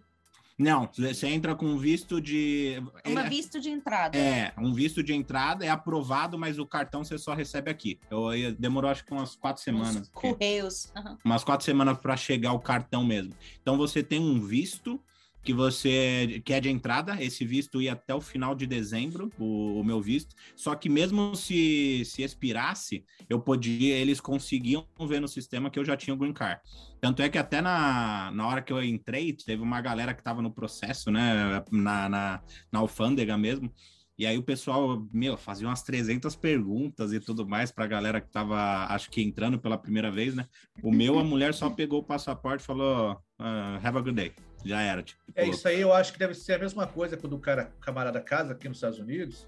Não, 0.59 0.89
você 0.93 1.27
entra 1.27 1.55
com 1.55 1.77
visto 1.77 2.19
de. 2.19 2.83
Um 3.05 3.17
é, 3.17 3.29
visto 3.29 3.61
de 3.61 3.69
entrada. 3.69 4.17
É, 4.17 4.51
um 4.57 4.73
visto 4.73 5.01
de 5.01 5.13
entrada 5.13 5.65
é 5.65 5.69
aprovado, 5.69 6.37
mas 6.37 6.59
o 6.59 6.65
cartão 6.65 7.01
você 7.01 7.17
só 7.17 7.33
recebe 7.33 7.71
aqui. 7.71 7.97
Eu, 8.11 8.29
demorou 8.59 8.91
acho 8.91 9.05
que 9.05 9.13
umas 9.13 9.37
quatro 9.37 9.63
semanas. 9.63 10.01
Os 10.01 10.09
correios. 10.09 10.91
Uhum. 10.93 11.17
Umas 11.23 11.45
quatro 11.45 11.65
semanas 11.65 11.97
para 11.97 12.17
chegar 12.17 12.51
o 12.51 12.59
cartão 12.59 13.05
mesmo. 13.05 13.33
Então 13.61 13.77
você 13.77 14.03
tem 14.03 14.19
um 14.19 14.41
visto 14.41 15.01
que 15.43 15.53
você 15.53 16.41
quer 16.45 16.61
de 16.61 16.69
entrada, 16.69 17.21
esse 17.23 17.45
visto 17.45 17.81
ia 17.81 17.93
até 17.93 18.13
o 18.13 18.21
final 18.21 18.53
de 18.53 18.67
dezembro, 18.67 19.31
o, 19.39 19.79
o, 19.79 19.83
meu 19.83 20.01
visto. 20.01 20.35
Só 20.55 20.75
que 20.75 20.89
mesmo 20.89 21.35
se, 21.35 22.03
se 22.05 22.23
expirasse, 22.23 23.05
eu 23.29 23.39
podia, 23.39 23.95
eles 23.95 24.19
conseguiam 24.19 24.85
ver 25.07 25.19
no 25.19 25.27
sistema 25.27 25.69
que 25.69 25.79
eu 25.79 25.85
já 25.85 25.95
tinha 25.95 26.13
o 26.13 26.17
green 26.17 26.33
card. 26.33 26.61
Tanto 26.99 27.21
é 27.21 27.29
que 27.29 27.37
até 27.37 27.61
na, 27.61 28.31
na 28.31 28.47
hora 28.47 28.61
que 28.61 28.73
eu 28.73 28.83
entrei, 28.83 29.33
teve 29.33 29.61
uma 29.61 29.81
galera 29.81 30.13
que 30.13 30.21
estava 30.21 30.41
no 30.41 30.51
processo, 30.51 31.09
né, 31.09 31.63
na, 31.71 32.09
na, 32.09 32.43
na 32.71 32.79
alfândega 32.79 33.37
mesmo. 33.37 33.73
E 34.17 34.27
aí 34.27 34.37
o 34.37 34.43
pessoal, 34.43 35.07
meu, 35.13 35.37
fazia 35.37 35.65
umas 35.65 35.81
300 35.81 36.35
perguntas 36.35 37.13
e 37.13 37.21
tudo 37.21 37.47
mais 37.47 37.71
para 37.71 37.85
a 37.85 37.87
galera 37.87 38.19
que 38.19 38.27
estava, 38.27 38.85
acho 38.93 39.09
que 39.09 39.21
entrando 39.21 39.57
pela 39.57 39.77
primeira 39.77 40.11
vez, 40.11 40.35
né? 40.35 40.45
O 40.83 40.91
meu, 40.91 41.17
a 41.17 41.23
mulher 41.23 41.53
só 41.53 41.69
pegou 41.69 41.99
o 41.99 42.03
passaporte 42.03 42.61
e 42.61 42.65
falou, 42.65 43.13
uh, 43.39 43.79
have 43.81 43.97
a 43.97 44.01
good 44.01 44.11
day. 44.11 44.33
Já 44.63 44.81
era, 44.81 45.01
tipo. 45.01 45.21
É 45.35 45.47
isso 45.47 45.67
aí, 45.67 45.79
eu 45.79 45.93
acho 45.93 46.11
que 46.13 46.19
deve 46.19 46.33
ser 46.33 46.53
a 46.53 46.59
mesma 46.59 46.85
coisa 46.85 47.15
quando 47.15 47.33
o 47.33 47.39
cara, 47.39 47.71
camarada 47.81 48.19
casa 48.19 48.53
aqui 48.53 48.67
nos 48.67 48.77
Estados 48.77 48.99
Unidos, 48.99 49.47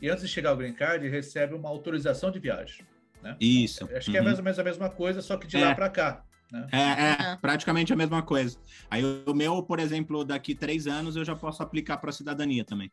e 0.00 0.08
antes 0.08 0.22
de 0.22 0.28
chegar 0.28 0.52
o 0.52 0.56
Green 0.56 0.72
Card, 0.72 1.08
recebe 1.08 1.54
uma 1.54 1.68
autorização 1.68 2.30
de 2.30 2.38
viagem. 2.38 2.84
Né? 3.22 3.36
Isso. 3.40 3.88
Acho 3.94 4.10
que 4.10 4.16
é 4.16 4.20
uhum. 4.20 4.26
é 4.26 4.28
mais 4.28 4.38
ou 4.38 4.44
menos 4.44 4.58
a 4.58 4.64
mesma 4.64 4.90
coisa, 4.90 5.22
só 5.22 5.36
que 5.36 5.46
de 5.46 5.56
é. 5.56 5.64
lá 5.64 5.74
para 5.74 5.88
cá. 5.88 6.24
Né? 6.52 6.68
É, 6.72 7.32
é, 7.32 7.36
praticamente 7.36 7.92
a 7.92 7.96
mesma 7.96 8.22
coisa. 8.22 8.56
Aí 8.90 9.02
o 9.26 9.34
meu, 9.34 9.62
por 9.62 9.80
exemplo, 9.80 10.24
daqui 10.24 10.54
três 10.54 10.86
anos 10.86 11.16
eu 11.16 11.24
já 11.24 11.34
posso 11.34 11.62
aplicar 11.62 11.96
para 11.96 12.12
cidadania 12.12 12.64
também. 12.64 12.92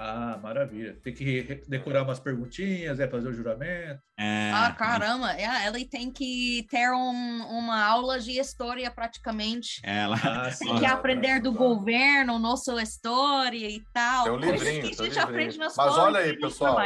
Ah, 0.00 0.38
maravilha. 0.40 0.96
Tem 1.02 1.12
que 1.12 1.60
decorar 1.66 2.04
umas 2.04 2.20
perguntinhas, 2.20 3.00
é 3.00 3.08
fazer 3.08 3.30
o 3.30 3.32
juramento. 3.32 4.00
É... 4.16 4.52
Ah, 4.54 4.72
caramba. 4.72 5.32
É, 5.32 5.66
ela 5.66 5.76
tem 5.90 6.08
que 6.12 6.64
ter 6.70 6.88
um, 6.92 7.42
uma 7.58 7.84
aula 7.84 8.20
de 8.20 8.38
história 8.38 8.88
praticamente. 8.92 9.80
Ela 9.82 10.16
ah, 10.22 10.50
tem 10.56 10.78
que 10.78 10.86
aprender 10.86 11.40
do 11.40 11.52
governo, 11.52 12.38
nossa 12.38 12.80
história 12.80 13.68
e 13.68 13.82
tal. 13.92 14.22
Tem 14.22 14.32
um 14.34 14.36
livrinho, 14.36 14.82
que 14.88 15.02
a 15.02 15.04
gente 15.04 15.18
aprende 15.18 15.58
nas 15.58 15.74
Mas 15.76 15.98
olha 15.98 16.20
aí, 16.20 16.38
pessoal. 16.38 16.78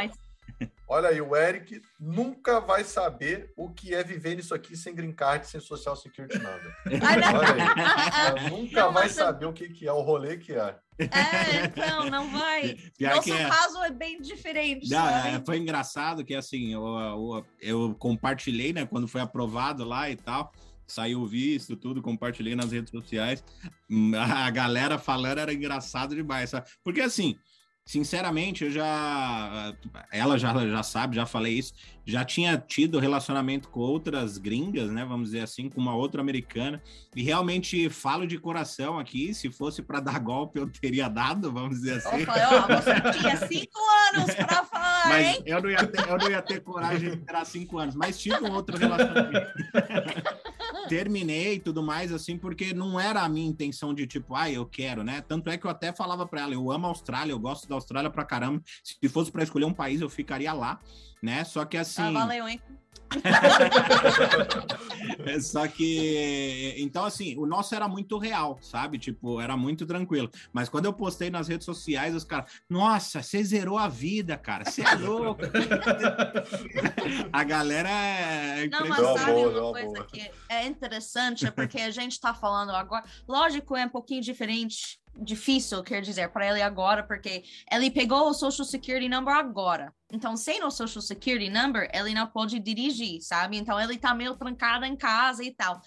Olha 0.87 1.09
aí, 1.09 1.21
o 1.21 1.35
Eric 1.35 1.81
nunca 1.99 2.59
vai 2.59 2.83
saber 2.83 3.51
o 3.55 3.69
que 3.69 3.93
é 3.93 4.03
viver 4.03 4.35
nisso 4.35 4.55
aqui 4.55 4.75
sem 4.75 4.93
green 4.93 5.13
card, 5.13 5.45
sem 5.47 5.59
social 5.59 5.95
security 5.95 6.39
nada. 6.39 6.75
Olha 6.87 8.41
aí. 8.41 8.49
nunca 8.49 8.89
vai 8.89 9.07
saber 9.07 9.45
o 9.45 9.53
que, 9.53 9.69
que 9.69 9.87
é, 9.87 9.93
o 9.93 10.01
rolê 10.01 10.37
que 10.37 10.53
é. 10.53 10.75
É, 10.99 11.65
então, 11.65 12.09
não 12.09 12.29
vai. 12.31 12.77
Pior 12.97 13.15
Nosso 13.15 13.33
é... 13.33 13.49
caso 13.49 13.83
é 13.83 13.91
bem 13.91 14.21
diferente. 14.21 14.89
Não, 14.89 15.07
é, 15.07 15.41
foi 15.45 15.57
engraçado 15.57 16.23
que, 16.23 16.35
assim, 16.35 16.73
eu, 16.73 16.85
eu, 16.85 17.45
eu, 17.61 17.95
compartilhei, 17.95 18.73
né, 18.73 18.85
quando 18.85 19.07
foi 19.07 19.21
aprovado 19.21 19.83
lá 19.83 20.09
e 20.09 20.15
tal, 20.15 20.51
saiu 20.87 21.21
o 21.21 21.27
visto, 21.27 21.75
tudo, 21.75 22.01
compartilhei 22.01 22.55
nas 22.55 22.71
redes 22.71 22.91
sociais. 22.91 23.43
A 24.17 24.49
galera 24.49 24.97
falando 24.97 25.39
era 25.39 25.53
engraçado 25.53 26.15
demais, 26.15 26.49
sabe? 26.49 26.69
Porque, 26.83 27.01
assim, 27.01 27.35
sinceramente, 27.85 28.63
eu 28.63 28.71
já. 28.71 29.75
Ela 30.11 30.37
já, 30.37 30.53
já 30.67 30.83
sabe, 30.83 31.15
já 31.15 31.25
falei 31.25 31.57
isso. 31.57 31.73
Já 32.05 32.25
tinha 32.25 32.57
tido 32.57 32.99
relacionamento 32.99 33.69
com 33.69 33.79
outras 33.79 34.37
gringas, 34.37 34.91
né? 34.91 35.05
Vamos 35.05 35.29
dizer 35.29 35.41
assim, 35.41 35.69
com 35.69 35.79
uma 35.79 35.95
outra 35.95 36.21
americana. 36.21 36.81
E 37.15 37.23
realmente 37.23 37.89
falo 37.89 38.27
de 38.27 38.37
coração 38.37 38.99
aqui. 38.99 39.33
Se 39.33 39.49
fosse 39.49 39.81
para 39.81 39.99
dar 39.99 40.19
golpe, 40.19 40.59
eu 40.59 40.69
teria 40.69 41.07
dado, 41.07 41.51
vamos 41.51 41.79
dizer 41.79 41.95
assim. 41.95 42.19
Eu 42.19 42.25
falei, 42.25 42.43
ó, 42.43 42.81
você 42.81 43.19
tinha 43.19 43.37
cinco 43.47 43.79
anos 44.13 44.35
para 44.35 44.63
falar, 44.65 45.07
mas 45.07 45.27
hein? 45.27 45.43
Eu 45.45 45.61
não, 45.61 45.69
ia 45.69 45.87
ter, 45.87 46.09
eu 46.09 46.17
não 46.17 46.29
ia 46.29 46.41
ter 46.41 46.59
coragem 46.61 47.09
de 47.11 47.17
esperar 47.17 47.45
cinco 47.45 47.77
anos, 47.77 47.95
mas 47.95 48.19
tive 48.19 48.39
um 48.43 48.51
outro 48.51 48.77
relacionamento. 48.77 49.53
terminei 50.87 51.55
e 51.55 51.59
tudo 51.59 51.81
mais, 51.81 52.11
assim, 52.11 52.37
porque 52.37 52.73
não 52.73 52.99
era 52.99 53.21
a 53.21 53.29
minha 53.29 53.47
intenção 53.47 53.93
de 53.93 54.05
tipo, 54.05 54.35
ah, 54.35 54.49
eu 54.51 54.65
quero, 54.65 55.03
né? 55.03 55.21
Tanto 55.21 55.49
é 55.49 55.57
que 55.57 55.65
eu 55.65 55.71
até 55.71 55.93
falava 55.93 56.25
para 56.25 56.41
ela, 56.41 56.53
eu 56.53 56.71
amo 56.71 56.85
a 56.85 56.89
Austrália, 56.89 57.31
eu 57.31 57.39
gosto 57.39 57.67
da 57.67 57.75
Austrália 57.75 58.09
pra 58.09 58.25
caramba. 58.25 58.61
Se 58.83 59.09
fosse 59.09 59.31
para 59.31 59.43
escolher 59.43 59.65
um 59.65 59.73
país, 59.73 60.01
eu 60.01 60.09
ficaria 60.09 60.53
lá, 60.53 60.79
né? 61.23 61.45
Só 61.45 61.63
que 61.63 61.77
assim. 61.77 62.01
Ah, 62.01 62.11
valeu, 62.11 62.47
hein? 62.47 62.61
Só 65.41 65.67
que, 65.67 66.73
então, 66.77 67.05
assim, 67.05 67.37
o 67.37 67.45
nosso 67.45 67.75
era 67.75 67.87
muito 67.87 68.17
real, 68.17 68.57
sabe? 68.61 68.97
Tipo, 68.97 69.39
era 69.39 69.55
muito 69.55 69.85
tranquilo. 69.85 70.29
Mas 70.51 70.67
quando 70.67 70.85
eu 70.85 70.93
postei 70.93 71.29
nas 71.29 71.47
redes 71.47 71.65
sociais, 71.65 72.15
os 72.15 72.23
caras, 72.23 72.51
nossa, 72.67 73.21
você 73.21 73.43
zerou 73.43 73.77
a 73.77 73.87
vida, 73.87 74.35
cara, 74.35 74.65
você 74.65 74.81
é 74.81 74.95
louco. 74.97 75.41
a 77.31 77.43
galera 77.43 77.89
é. 77.89 78.67
Não, 78.67 78.87
mas 78.87 79.19
sabe 79.19 79.31
uma 79.31 79.71
coisa 79.71 80.03
que 80.05 80.31
é 80.49 80.65
interessante, 80.65 81.45
é 81.45 81.51
porque 81.51 81.79
a 81.79 81.91
gente 81.91 82.19
tá 82.19 82.33
falando 82.33 82.71
agora. 82.71 83.03
Lógico, 83.27 83.77
é 83.77 83.85
um 83.85 83.89
pouquinho 83.89 84.21
diferente 84.21 85.02
difícil, 85.15 85.83
quer 85.83 86.01
dizer, 86.01 86.29
para 86.29 86.49
ele 86.49 86.61
agora, 86.61 87.03
porque 87.03 87.43
ele 87.71 87.91
pegou 87.91 88.29
o 88.29 88.33
Social 88.33 88.65
Security 88.65 89.07
Number 89.07 89.33
agora. 89.33 89.93
Então, 90.11 90.35
sem 90.35 90.63
o 90.63 90.71
Social 90.71 91.01
Security 91.01 91.49
Number, 91.49 91.89
ele 91.93 92.13
não 92.13 92.27
pode 92.27 92.59
dirigir, 92.59 93.21
sabe? 93.21 93.57
Então, 93.57 93.79
ele 93.79 93.97
tá 93.97 94.13
meio 94.13 94.35
trancado 94.35 94.85
em 94.85 94.95
casa 94.95 95.43
e 95.43 95.51
tal. 95.51 95.81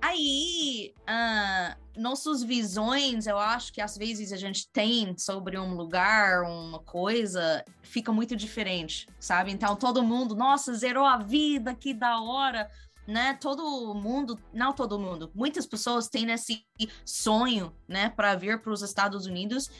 Aí, 0.00 0.94
uh, 1.02 2.00
nossas 2.00 2.42
visões, 2.44 3.26
eu 3.26 3.36
acho 3.36 3.72
que 3.72 3.80
às 3.80 3.96
vezes 3.96 4.32
a 4.32 4.36
gente 4.36 4.70
tem 4.70 5.16
sobre 5.18 5.58
um 5.58 5.74
lugar, 5.74 6.44
uma 6.44 6.78
coisa, 6.78 7.64
fica 7.82 8.12
muito 8.12 8.36
diferente, 8.36 9.08
sabe? 9.18 9.50
Então, 9.50 9.74
todo 9.74 10.04
mundo, 10.04 10.36
nossa, 10.36 10.72
zerou 10.74 11.04
a 11.04 11.16
vida, 11.16 11.74
que 11.74 11.92
da 11.92 12.20
hora 12.20 12.70
né? 13.08 13.32
Todo 13.40 13.94
mundo, 13.94 14.38
não 14.52 14.74
todo 14.74 14.98
mundo, 14.98 15.32
muitas 15.34 15.64
pessoas 15.64 16.08
têm 16.08 16.30
esse 16.30 16.62
sonho, 17.06 17.74
né, 17.88 18.10
para 18.10 18.34
vir 18.34 18.60
para 18.60 18.70
os 18.70 18.82
Estados 18.82 19.24
Unidos. 19.24 19.70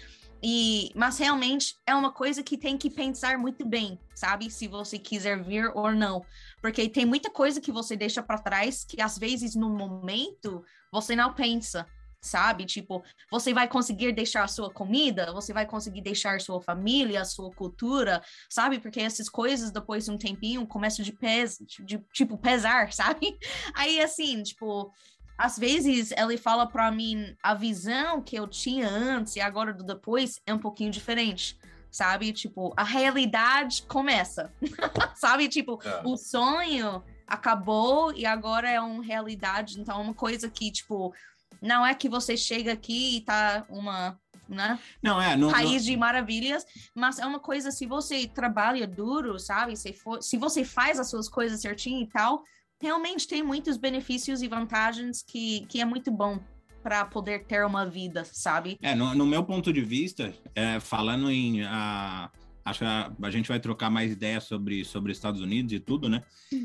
E, 0.43 0.93
mas 0.95 1.19
realmente 1.19 1.75
é 1.85 1.95
uma 1.95 2.13
coisa 2.13 2.45
que 2.45 2.57
tem 2.57 2.79
que 2.79 2.89
pensar 2.89 3.37
muito 3.37 3.67
bem, 3.67 3.99
sabe? 4.15 4.49
Se 4.51 4.69
você 4.69 4.97
quiser 4.97 5.43
vir 5.43 5.71
ou 5.75 5.93
não, 5.93 6.25
porque 6.63 6.89
tem 6.89 7.05
muita 7.05 7.29
coisa 7.29 7.61
que 7.61 7.73
você 7.73 7.97
deixa 7.97 8.23
para 8.23 8.39
trás 8.39 8.85
que 8.85 9.03
às 9.03 9.19
vezes 9.19 9.57
no 9.57 9.69
momento 9.69 10.65
você 10.93 11.17
não 11.17 11.35
pensa, 11.35 11.87
sabe? 12.21 12.65
Tipo, 12.65 13.03
você 13.31 13.55
vai 13.55 13.69
conseguir 13.69 14.13
deixar 14.13 14.45
a 14.45 14.49
sua 14.49 14.71
comida, 14.71 15.33
você 15.33 15.53
vai 15.53 15.67
conseguir 15.67 16.01
deixar 16.01 16.41
sua 16.41 16.61
família, 16.61 17.23
a 17.23 17.25
sua 17.25 17.51
cultura, 17.51 18.23
sabe? 18.49 18.79
Porque 18.79 19.01
essas 19.01 19.29
coisas, 19.29 19.71
depois 19.71 20.05
de 20.05 20.11
um 20.11 20.19
tempinho, 20.19 20.67
começam 20.67 21.05
de, 21.05 21.13
pes 21.13 21.59
de 21.85 21.99
tipo, 22.13 22.37
pesar, 22.37 22.93
sabe? 22.93 23.39
Aí, 23.75 24.01
assim, 24.01 24.43
tipo, 24.43 24.93
às 25.37 25.57
vezes 25.57 26.11
ele 26.11 26.37
fala 26.37 26.67
para 26.67 26.91
mim 26.91 27.37
a 27.43 27.55
visão 27.55 28.21
que 28.21 28.37
eu 28.37 28.49
tinha 28.49 28.89
antes 28.89 29.37
e 29.37 29.41
agora 29.41 29.73
do 29.73 29.85
depois 29.85 30.41
é 30.45 30.53
um 30.53 30.59
pouquinho 30.59 30.91
diferente. 30.91 31.59
Sabe? 31.91 32.35
Tipo, 32.35 32.75
a 32.77 32.85
realidade 32.85 33.83
começa. 33.85 34.53
sabe? 35.17 35.49
Tipo, 35.49 35.81
é. 35.83 36.03
o 36.05 36.19
sonho 36.19 37.03
acabou 37.27 38.13
e 38.13 38.27
agora 38.27 38.69
é 38.69 38.79
uma 38.79 39.03
realidade. 39.03 39.81
Então, 39.81 39.99
é 39.99 40.03
uma 40.03 40.13
coisa 40.13 40.51
que, 40.51 40.71
tipo, 40.71 41.15
não 41.61 41.85
é 41.85 41.95
que 41.95 42.09
você 42.09 42.37
chega 42.37 42.73
aqui 42.73 43.17
e 43.17 43.21
tá 43.21 43.65
uma 43.69 44.19
né? 44.49 44.79
Não, 45.03 45.21
é. 45.21 45.37
Não, 45.37 45.51
País 45.51 45.83
não... 45.83 45.93
de 45.93 45.97
maravilhas, 45.97 46.65
mas 46.95 47.19
é 47.19 47.27
uma 47.27 47.39
coisa, 47.39 47.71
se 47.71 47.85
você 47.85 48.27
trabalha 48.27 48.87
duro, 48.87 49.39
sabe? 49.39 49.77
Se, 49.77 49.93
for, 49.93 50.23
se 50.23 50.39
você 50.39 50.65
faz 50.65 50.99
as 50.99 51.11
suas 51.11 51.29
coisas 51.29 51.61
certinho 51.61 52.03
e 52.03 52.07
tal, 52.07 52.43
realmente 52.81 53.29
tem 53.29 53.43
muitos 53.43 53.77
benefícios 53.77 54.41
e 54.41 54.49
vantagens 54.49 55.23
que, 55.23 55.67
que 55.69 55.81
é 55.81 55.85
muito 55.85 56.11
bom 56.11 56.41
para 56.83 57.05
poder 57.05 57.45
ter 57.45 57.67
uma 57.67 57.85
vida, 57.85 58.25
sabe? 58.25 58.79
É, 58.81 58.95
no, 58.95 59.15
no 59.15 59.27
meu 59.27 59.45
ponto 59.45 59.71
de 59.71 59.83
vista, 59.83 60.33
é, 60.55 60.81
falando 60.81 61.31
em. 61.31 61.63
Uh 61.63 62.38
acho 62.69 62.81
que 62.81 62.85
a, 62.85 63.13
a, 63.23 63.31
gente 63.31 63.49
vai 63.49 63.59
trocar 63.59 63.91
mais 63.91 64.13
ideias 64.13 64.45
sobre, 64.45 64.85
sobre 64.85 65.13
Estados 65.13 65.41
Unidos 65.41 65.73
e 65.73 65.81
tudo, 65.81 66.09
né? 66.09 66.23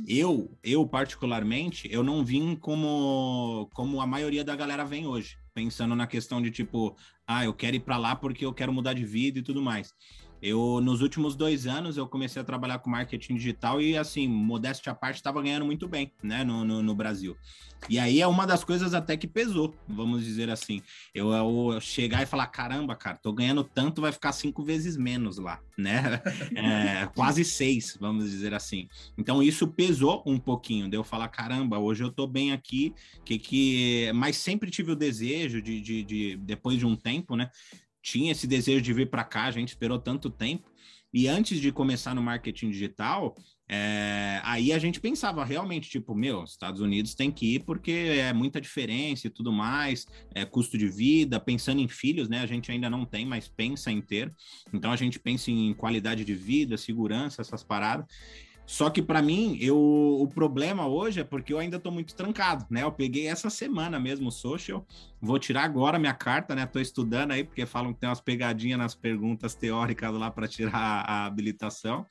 Eu, 0.08 0.56
eu 0.64 0.86
particularmente, 0.86 1.88
eu 1.92 2.04
não 2.04 2.24
vim 2.24 2.56
como, 2.56 3.70
como 3.74 4.02
a 4.02 4.08
maioria 4.08 4.44
da 4.44 4.56
galera 4.56 4.86
vem 4.86 5.08
hoje, 5.08 5.38
pensando 5.54 5.96
na 5.96 6.08
questão 6.08 6.42
de 6.42 6.52
tipo, 6.52 6.96
ah, 7.28 7.46
eu 7.46 7.54
quero 7.54 7.76
ir 7.76 7.80
para 7.80 7.98
lá 7.98 8.16
porque 8.16 8.46
eu 8.46 8.54
quero 8.54 8.74
mudar 8.74 8.94
de 8.94 9.06
vida 9.06 9.40
e 9.40 9.44
tudo 9.44 9.62
mais. 9.62 9.94
Eu, 10.44 10.82
nos 10.82 11.02
últimos 11.02 11.38
dois 11.38 11.66
anos, 11.66 11.96
eu 11.96 12.06
comecei 12.06 12.42
a 12.42 12.44
trabalhar 12.44 12.78
com 12.80 12.90
marketing 12.90 13.36
digital 13.36 13.82
e, 13.82 13.96
assim, 13.96 14.28
modéstia 14.28 14.92
à 14.92 14.96
parte, 14.96 15.16
estava 15.16 15.42
ganhando 15.42 15.66
muito 15.66 15.88
bem, 15.88 16.12
né, 16.22 16.44
no, 16.44 16.66
no, 16.66 16.84
no, 16.84 16.94
Brasil. 16.94 17.38
E 17.88 17.98
aí 17.98 18.20
é 18.20 18.28
uma 18.28 18.46
das 18.46 18.62
coisas 18.62 18.94
até 18.94 19.16
que 19.16 19.26
pesou, 19.26 19.74
vamos 19.88 20.26
dizer 20.26 20.50
assim. 20.50 20.82
Eu, 21.16 21.32
eu, 21.32 21.80
chegar 21.80 22.24
e 22.24 22.26
falar, 22.26 22.48
caramba, 22.48 22.94
cara, 22.94 23.16
tô 23.16 23.32
ganhando 23.32 23.64
tanto, 23.64 24.02
vai 24.02 24.12
ficar 24.12 24.34
cinco 24.34 24.64
vezes 24.64 24.98
menos 24.98 25.38
lá, 25.38 25.62
né? 25.78 26.22
É, 26.56 27.08
quase 27.16 27.46
seis, 27.46 27.98
vamos 28.00 28.30
dizer 28.30 28.54
assim. 28.54 28.88
Então, 29.18 29.42
isso 29.42 29.68
pesou 29.68 30.24
um 30.26 30.38
pouquinho, 30.38 30.90
de 30.90 30.98
eu 30.98 31.04
falar, 31.04 31.28
caramba, 31.30 31.80
hoje 31.80 32.04
eu 32.04 32.12
tô 32.12 32.28
bem 32.28 32.52
aqui, 32.52 32.94
que 33.24 33.40
que... 33.40 34.12
Mas 34.14 34.38
sempre 34.38 34.70
tive 34.70 34.92
o 34.92 34.96
desejo 34.96 35.62
de, 35.62 35.80
de, 35.80 36.04
de 36.04 36.36
depois 36.38 36.78
de 36.78 36.86
um 36.86 36.96
tempo, 36.96 37.36
né, 37.36 37.50
tinha 38.04 38.34
esse 38.34 38.46
desejo 38.46 38.82
de 38.82 38.94
vir 38.94 39.10
para 39.10 39.24
cá, 39.24 39.46
a 39.46 39.52
gente 39.52 39.70
esperou 39.70 39.98
tanto 39.98 40.30
tempo. 40.30 40.70
E 41.14 41.28
antes 41.28 41.60
de 41.60 41.72
começar 41.72 42.14
no 42.14 42.24
marketing 42.24 42.72
digital, 42.72 43.36
é, 43.70 44.42
aí 44.44 44.74
a 44.74 44.80
gente 44.80 45.00
pensava 45.00 45.46
realmente, 45.46 45.90
tipo, 45.90 46.14
meu, 46.14 46.44
Estados 46.44 46.82
Unidos 46.82 47.14
tem 47.14 47.32
que 47.32 47.56
ir 47.56 47.60
porque 47.64 47.92
é 47.92 48.34
muita 48.34 48.60
diferença 48.60 49.28
e 49.28 49.30
tudo 49.30 49.52
mais, 49.52 50.06
é 50.34 50.44
custo 50.44 50.78
de 50.78 50.88
vida, 50.88 51.40
pensando 51.40 51.82
em 51.82 51.88
filhos, 51.88 52.28
né? 52.28 52.40
A 52.40 52.48
gente 52.48 52.72
ainda 52.72 52.90
não 52.90 53.06
tem, 53.06 53.26
mas 53.26 53.48
pensa 53.48 53.92
em 53.92 54.02
ter. 54.02 54.34
Então 54.74 54.92
a 54.92 54.96
gente 54.96 55.20
pensa 55.20 55.52
em 55.52 55.74
qualidade 55.74 56.26
de 56.26 56.34
vida, 56.34 56.78
segurança, 56.78 57.42
essas 57.42 57.64
paradas. 57.64 58.06
Só 58.66 58.90
que 58.90 59.02
para 59.02 59.22
mim, 59.22 59.58
eu, 59.60 59.78
o 59.78 60.28
problema 60.28 60.88
hoje 60.88 61.20
é 61.20 61.24
porque 61.24 61.54
eu 61.54 61.60
ainda 61.60 61.78
estou 61.78 61.92
muito 61.92 62.16
trancado, 62.16 62.66
né? 62.70 62.84
Eu 62.84 62.92
peguei 62.92 63.28
essa 63.28 63.50
semana 63.50 64.00
mesmo 64.00 64.30
o 64.30 64.32
social, 64.32 64.86
vou 65.22 65.38
tirar 65.38 65.64
agora 65.64 66.00
minha 66.00 66.14
carta, 66.14 66.56
né? 66.56 66.64
Estou 66.64 66.82
estudando 66.82 67.32
aí 67.32 67.44
porque 67.44 67.66
falam 67.66 67.94
que 67.94 68.00
tem 68.00 68.10
umas 68.10 68.22
pegadinhas 68.22 68.80
nas 68.80 68.96
perguntas 68.96 69.54
teóricas 69.54 70.14
lá 70.14 70.32
para 70.32 70.48
tirar 70.48 71.04
a, 71.06 71.26
habilitação. 71.26 72.06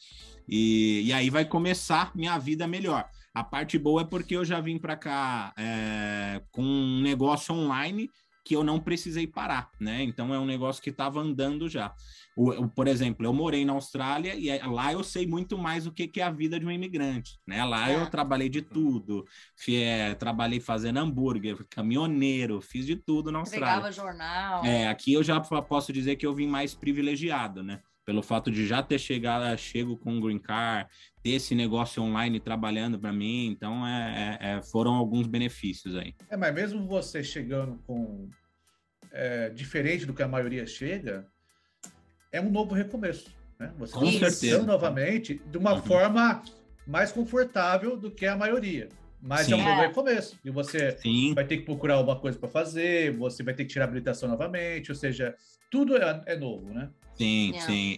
E, 0.47 1.03
e 1.07 1.13
aí 1.13 1.31
vai 1.31 1.45
começar 1.45 2.15
minha 2.15 2.39
vida 2.39 2.67
melhor. 2.67 3.09
A 3.35 3.43
parte 3.43 3.79
boa 3.79 4.03
é 4.03 4.05
porque 4.05 4.37
eu 4.37 4.45
já 4.45 4.61
vim 4.61 4.79
para 4.79 4.97
cá 4.97 5.55
é, 5.57 6.43
com 6.51 6.63
um 6.63 7.01
negócio 7.01 7.55
online 7.55 8.11
que 8.45 8.55
eu 8.55 8.65
não 8.65 8.81
precisei 8.81 9.27
parar, 9.27 9.71
né? 9.81 10.03
Então 10.03 10.35
é 10.35 10.39
um 10.39 10.45
negócio 10.45 10.83
que 10.83 10.91
estava 10.91 11.21
andando 11.21 11.69
já. 11.69 11.95
O, 12.37 12.51
o, 12.51 12.69
por 12.69 12.89
exemplo, 12.89 13.27
eu 13.27 13.33
morei 13.33 13.65
na 13.65 13.73
Austrália 13.73 14.35
e 14.35 14.49
lá 14.67 14.93
eu 14.93 15.03
sei 15.03 15.27
muito 15.27 15.59
mais 15.59 15.87
o 15.87 15.93
que, 15.93 16.09
que 16.09 16.21
é 16.21 16.25
a 16.25 16.31
vida 16.31 16.59
de 16.59 16.67
um 16.67 16.71
imigrante, 16.71 17.39
né? 17.47 17.65
Lá 17.65 17.91
é. 17.91 17.97
eu 17.97 18.09
trabalhei 18.09 18.49
de 18.49 18.63
tudo, 18.63 19.25
Fui, 19.57 19.77
é, 19.77 20.15
trabalhei 20.15 20.61
fazendo 20.61 20.99
hambúrguer, 20.99 21.65
caminhoneiro, 21.69 22.61
fiz 22.61 22.87
de 22.87 22.97
tudo 22.97 23.31
na 23.31 23.41
Austrália. 23.41 23.67
Pegava 23.67 23.93
jornal. 23.93 24.65
É, 24.65 24.89
aqui 24.89 25.13
eu 25.13 25.23
já 25.23 25.41
posso 25.41 25.93
dizer 25.93 26.17
que 26.17 26.27
eu 26.27 26.35
vim 26.35 26.47
mais 26.47 26.75
privilegiado, 26.75 27.63
né? 27.63 27.81
pelo 28.05 28.23
fato 28.23 28.51
de 28.51 28.67
já 28.67 28.83
ter 28.83 28.99
chegado, 28.99 29.57
chego 29.57 29.97
com 29.97 30.19
o 30.19 30.21
Green 30.21 30.39
Card, 30.39 30.91
ter 31.23 31.31
esse 31.31 31.55
negócio 31.55 32.03
online 32.03 32.41
trabalhando 32.41 32.99
para 32.99 33.13
mim, 33.13 33.47
então 33.47 33.87
é, 33.87 34.39
é, 34.41 34.51
é, 34.51 34.63
foram 34.63 34.95
alguns 34.95 35.27
benefícios 35.27 35.97
aí. 35.97 36.15
É, 36.29 36.37
mas 36.37 36.55
mesmo 36.55 36.87
você 36.87 37.23
chegando 37.23 37.79
com 37.87 38.29
é, 39.13 39.51
diferente 39.51 40.05
do 40.05 40.15
que 40.15 40.23
a 40.23 40.29
maioria 40.29 40.67
chega, 40.67 41.27
é 42.33 42.41
um 42.41 42.51
novo 42.51 42.75
recomeço. 42.75 43.31
Né? 43.59 43.71
Você 43.79 43.93
com 43.93 44.11
certeza. 44.11 44.63
novamente 44.63 45.41
de 45.47 45.59
uma 45.59 45.75
uhum. 45.75 45.83
forma 45.83 46.43
mais 46.87 47.13
confortável 47.13 47.97
do 47.97 48.11
que 48.11 48.27
a 48.27 48.37
maioria. 48.37 48.89
Mas 49.21 49.47
Sim. 49.47 49.53
é 49.53 49.57
um 49.57 49.65
novo 49.65 49.81
recomeço. 49.83 50.37
E 50.45 50.51
você 50.51 50.97
Sim. 50.99 51.33
vai 51.35 51.47
ter 51.47 51.59
que 51.59 51.65
procurar 51.65 51.95
alguma 51.95 52.19
coisa 52.19 52.37
para 52.37 52.49
fazer, 52.49 53.17
você 53.17 53.43
vai 53.43 53.55
ter 53.55 53.65
que 53.65 53.73
tirar 53.73 53.85
a 53.85 53.89
habilitação 53.89 54.29
novamente, 54.29 54.91
ou 54.91 54.97
seja, 54.97 55.37
tudo 55.71 55.97
é, 55.97 56.23
é 56.27 56.37
novo, 56.37 56.73
né? 56.75 56.91
Sim, 57.15 57.51
yeah. 57.51 57.67
sim. 57.67 57.97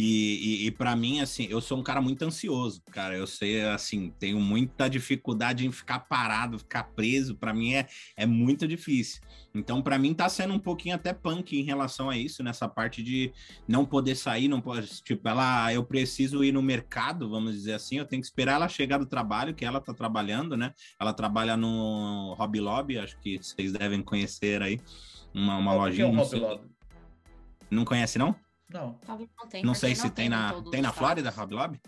E, 0.00 0.62
e, 0.62 0.66
e 0.66 0.70
para 0.70 0.94
mim, 0.94 1.18
assim, 1.18 1.48
eu 1.50 1.60
sou 1.60 1.76
um 1.76 1.82
cara 1.82 2.00
muito 2.00 2.24
ansioso, 2.24 2.80
cara. 2.92 3.16
Eu 3.16 3.26
sei, 3.26 3.62
assim, 3.62 4.14
tenho 4.16 4.38
muita 4.38 4.88
dificuldade 4.88 5.66
em 5.66 5.72
ficar 5.72 5.98
parado, 5.98 6.56
ficar 6.60 6.84
preso. 6.84 7.34
Para 7.34 7.52
mim 7.52 7.74
é, 7.74 7.88
é 8.16 8.24
muito 8.24 8.68
difícil. 8.68 9.20
Então, 9.52 9.82
para 9.82 9.98
mim, 9.98 10.14
tá 10.14 10.28
sendo 10.28 10.54
um 10.54 10.58
pouquinho 10.58 10.94
até 10.94 11.12
punk 11.12 11.58
em 11.58 11.64
relação 11.64 12.08
a 12.08 12.16
isso, 12.16 12.44
nessa 12.44 12.68
parte 12.68 13.02
de 13.02 13.32
não 13.66 13.84
poder 13.84 14.14
sair, 14.14 14.46
não 14.46 14.60
pode. 14.60 15.02
Tipo, 15.02 15.28
ela, 15.28 15.72
eu 15.74 15.84
preciso 15.84 16.44
ir 16.44 16.52
no 16.52 16.62
mercado, 16.62 17.28
vamos 17.28 17.54
dizer 17.54 17.72
assim. 17.72 17.98
Eu 17.98 18.04
tenho 18.04 18.22
que 18.22 18.28
esperar 18.28 18.52
ela 18.52 18.68
chegar 18.68 18.98
do 18.98 19.06
trabalho, 19.06 19.52
que 19.52 19.64
ela 19.64 19.80
tá 19.80 19.92
trabalhando, 19.92 20.56
né? 20.56 20.72
Ela 21.00 21.12
trabalha 21.12 21.56
no 21.56 22.36
Hobby 22.38 22.60
Lobby, 22.60 22.98
acho 22.98 23.18
que 23.18 23.36
vocês 23.42 23.72
devem 23.72 24.00
conhecer 24.00 24.62
aí. 24.62 24.78
Uma, 25.34 25.56
uma 25.56 25.74
lojinha. 25.74 26.08
Que 26.08 26.12
é 26.12 26.14
um 26.14 26.22
Hobby 26.22 26.36
Lobby? 26.38 26.68
Não 27.68 27.84
conhece, 27.84 28.16
não? 28.16 28.36
Não. 28.70 28.98
não 29.06 29.48
tem. 29.48 29.64
Não 29.64 29.74
sei 29.74 29.94
se 29.94 30.10
tem, 30.10 30.28
na, 30.28 30.62
tem 30.70 30.82
na 30.82 30.92
Flórida, 30.92 31.30
Hobby 31.30 31.54
Lobby? 31.54 31.80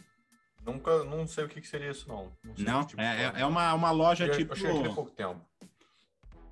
Nunca, 0.65 1.05
não 1.05 1.27
sei 1.27 1.45
o 1.45 1.49
que, 1.49 1.61
que 1.61 1.69
seria 1.69 1.91
isso, 1.91 2.09
não. 2.09 2.33
Não, 2.45 2.55
não 2.73 2.85
tipo 2.85 3.01
é, 3.01 3.33
é, 3.35 3.41
é 3.41 3.47
uma, 3.47 3.73
uma 3.75 3.91
loja 3.91 4.27
eu, 4.27 4.37
tipo... 4.37 4.53
Eu 4.53 4.57
cheguei 4.57 4.87
há 4.87 4.95
pouco 4.95 5.11
tempo. 5.11 5.41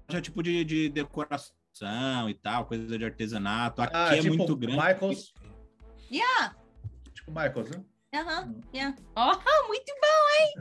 Loja 0.08 0.20
tipo 0.20 0.42
de, 0.42 0.64
de 0.64 0.88
decoração 0.88 2.28
e 2.28 2.34
tal, 2.34 2.66
coisa 2.66 2.98
de 2.98 3.04
artesanato. 3.04 3.82
Aqui 3.82 3.94
ah, 3.94 4.16
é 4.16 4.20
tipo 4.20 4.36
muito 4.36 4.56
grande. 4.56 4.76
Michaels. 4.76 5.34
Yeah. 6.10 6.56
Tipo 7.14 7.30
Michaels, 7.30 7.70
né? 7.70 7.84
Aham, 8.14 8.46
uhum, 8.46 8.60
yeah. 8.74 8.96
Oh, 9.14 9.36
muito 9.68 9.92
bom, 10.00 10.28
hein? 10.40 10.54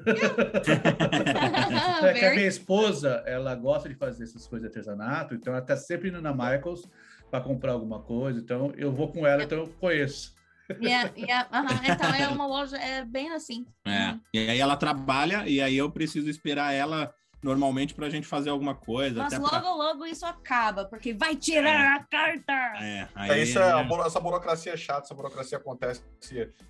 é 2.04 2.14
que 2.14 2.26
a 2.26 2.32
minha 2.32 2.46
esposa, 2.48 3.24
ela 3.26 3.56
gosta 3.56 3.88
de 3.88 3.96
fazer 3.96 4.26
essas 4.26 4.46
coisas 4.46 4.70
de 4.70 4.78
artesanato, 4.78 5.34
então 5.34 5.54
ela 5.54 5.62
tá 5.62 5.78
sempre 5.78 6.10
indo 6.10 6.22
na 6.22 6.34
Michaels 6.34 6.84
para 7.30 7.44
comprar 7.44 7.74
alguma 7.74 8.00
coisa. 8.02 8.40
Então 8.40 8.74
eu 8.76 8.92
vou 8.92 9.12
com 9.12 9.26
ela, 9.26 9.44
então 9.44 9.60
eu 9.60 9.68
conheço. 9.80 10.36
Yeah, 10.82 11.12
yeah, 11.16 11.48
uh 11.50 11.66
-huh. 11.66 11.94
Então 11.94 12.14
é 12.14 12.28
uma 12.28 12.46
loja, 12.46 12.78
é 12.78 13.06
bem 13.06 13.32
assim. 13.32 13.66
É. 13.86 14.12
Uhum. 14.12 14.22
E 14.34 14.50
aí 14.50 14.60
ela 14.60 14.76
trabalha 14.76 15.48
e 15.48 15.62
aí 15.62 15.78
eu 15.78 15.90
preciso 15.90 16.30
esperar 16.30 16.74
ela 16.74 17.14
normalmente 17.42 17.94
para 17.94 18.08
a 18.08 18.10
gente 18.10 18.28
fazer 18.28 18.50
alguma 18.50 18.76
coisa. 18.76 19.24
Mas 19.24 19.34
logo, 19.34 19.50
pra... 19.50 19.74
logo 19.74 20.06
isso 20.06 20.26
acaba, 20.26 20.86
porque 20.86 21.14
vai 21.14 21.36
tirar 21.36 21.70
é. 21.70 21.88
a 21.96 22.04
carta. 22.04 22.54
É, 22.82 23.08
aí, 23.16 23.32
é 23.32 23.44
isso 23.44 23.60
é, 23.60 23.82
é... 23.82 24.06
essa 24.06 24.20
burocracia 24.20 24.74
é 24.74 24.78
chata, 24.78 25.06
essa 25.06 25.16
burocracia 25.16 25.58
acontece 25.58 26.04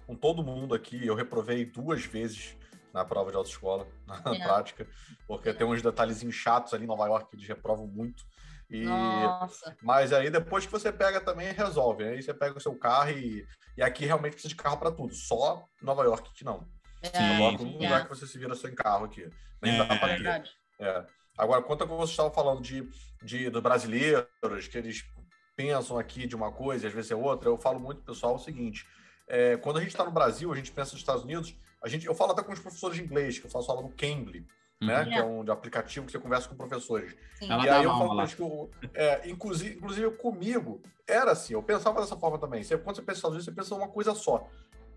com 0.05 0.15
todo 0.15 0.43
mundo 0.43 0.75
aqui. 0.75 1.05
Eu 1.05 1.15
reprovei 1.15 1.65
duas 1.65 2.03
vezes 2.05 2.55
na 2.93 3.05
prova 3.05 3.31
de 3.31 3.37
autoescola, 3.37 3.87
na 4.05 4.35
é. 4.35 4.39
prática, 4.43 4.87
porque 5.27 5.53
tem 5.53 5.65
uns 5.65 5.81
detalhezinhos 5.81 6.35
chatos 6.35 6.73
ali 6.73 6.83
em 6.83 6.87
Nova 6.87 7.05
York 7.05 7.29
que 7.29 7.35
eles 7.35 7.47
reprovam 7.47 7.87
muito. 7.87 8.23
E, 8.69 8.83
Nossa. 8.83 9.75
Mas 9.81 10.11
aí 10.11 10.29
depois 10.29 10.65
que 10.65 10.71
você 10.71 10.91
pega 10.91 11.21
também 11.21 11.51
resolve. 11.53 12.03
Aí 12.03 12.21
você 12.21 12.33
pega 12.33 12.57
o 12.57 12.61
seu 12.61 12.75
carro 12.77 13.11
e, 13.11 13.45
e 13.77 13.81
aqui 13.81 14.05
realmente 14.05 14.33
precisa 14.33 14.53
de 14.53 14.55
carro 14.55 14.77
para 14.77 14.91
tudo. 14.91 15.13
Só 15.13 15.67
Nova 15.81 16.03
York 16.03 16.31
que 16.33 16.43
não. 16.43 16.67
É, 17.01 17.19
Nova 17.19 17.41
York 17.41 17.63
é 17.63 17.65
um 17.65 17.73
lugar 17.73 18.03
que 18.03 18.09
você 18.09 18.27
se 18.27 18.37
vira 18.37 18.55
sem 18.55 18.75
carro 18.75 19.05
aqui. 19.05 19.29
Nem 19.61 19.75
é, 19.75 19.77
dá 19.77 19.95
para 19.97 20.13
é 20.13 20.43
É. 20.79 21.05
Agora, 21.37 21.61
quanto 21.61 21.83
a 21.83 21.87
que 21.87 21.93
você 21.93 22.11
estava 22.11 22.31
falando 22.31 22.61
de, 22.61 22.89
de, 23.23 23.49
de 23.49 23.61
brasileiros, 23.61 24.67
que 24.69 24.77
eles 24.77 25.05
pensam 25.55 25.97
aqui 25.97 26.27
de 26.27 26.35
uma 26.35 26.51
coisa 26.51 26.85
e 26.85 26.87
às 26.87 26.93
vezes 26.93 27.11
é 27.11 27.15
outra, 27.15 27.49
eu 27.49 27.57
falo 27.57 27.79
muito 27.79 28.01
pessoal 28.01 28.35
o 28.35 28.39
seguinte: 28.39 28.85
é, 29.27 29.55
quando 29.57 29.77
a 29.77 29.81
gente 29.81 29.91
está 29.91 30.03
no 30.03 30.11
Brasil, 30.11 30.51
a 30.51 30.55
gente 30.55 30.71
pensa 30.71 30.91
nos 30.91 31.01
Estados 31.01 31.23
Unidos, 31.23 31.55
a 31.83 31.87
gente, 31.87 32.05
eu 32.05 32.15
falo 32.15 32.31
até 32.31 32.43
com 32.43 32.51
os 32.51 32.59
professores 32.59 32.97
de 32.97 33.03
inglês, 33.03 33.37
que 33.37 33.45
eu 33.45 33.51
faço 33.51 33.69
aula 33.69 33.83
no 33.83 33.91
Cambly 33.91 34.47
né? 34.81 34.99
Uhum. 34.99 35.09
Que 35.09 35.13
é 35.15 35.23
um 35.23 35.43
de 35.43 35.51
aplicativo 35.51 36.05
que 36.05 36.11
você 36.11 36.19
conversa 36.19 36.47
com 36.47 36.55
professores. 36.55 37.15
Sim. 37.39 37.47
e 37.47 37.69
aí 37.69 37.83
eu 37.83 37.91
falo 37.91 38.27
que 38.27 38.41
eu, 38.41 38.69
é, 38.93 39.29
inclusive, 39.29 39.75
inclusive 39.75 40.11
comigo 40.11 40.81
era 41.07 41.31
assim, 41.31 41.53
eu 41.53 41.63
pensava 41.63 42.01
dessa 42.01 42.17
forma 42.17 42.37
também. 42.37 42.63
Você, 42.63 42.77
quando 42.77 42.97
você 42.97 43.01
pensa 43.01 43.29
nisso, 43.29 43.45
você 43.45 43.51
pensa 43.51 43.75
uma 43.75 43.87
coisa 43.87 44.13
só. 44.13 44.47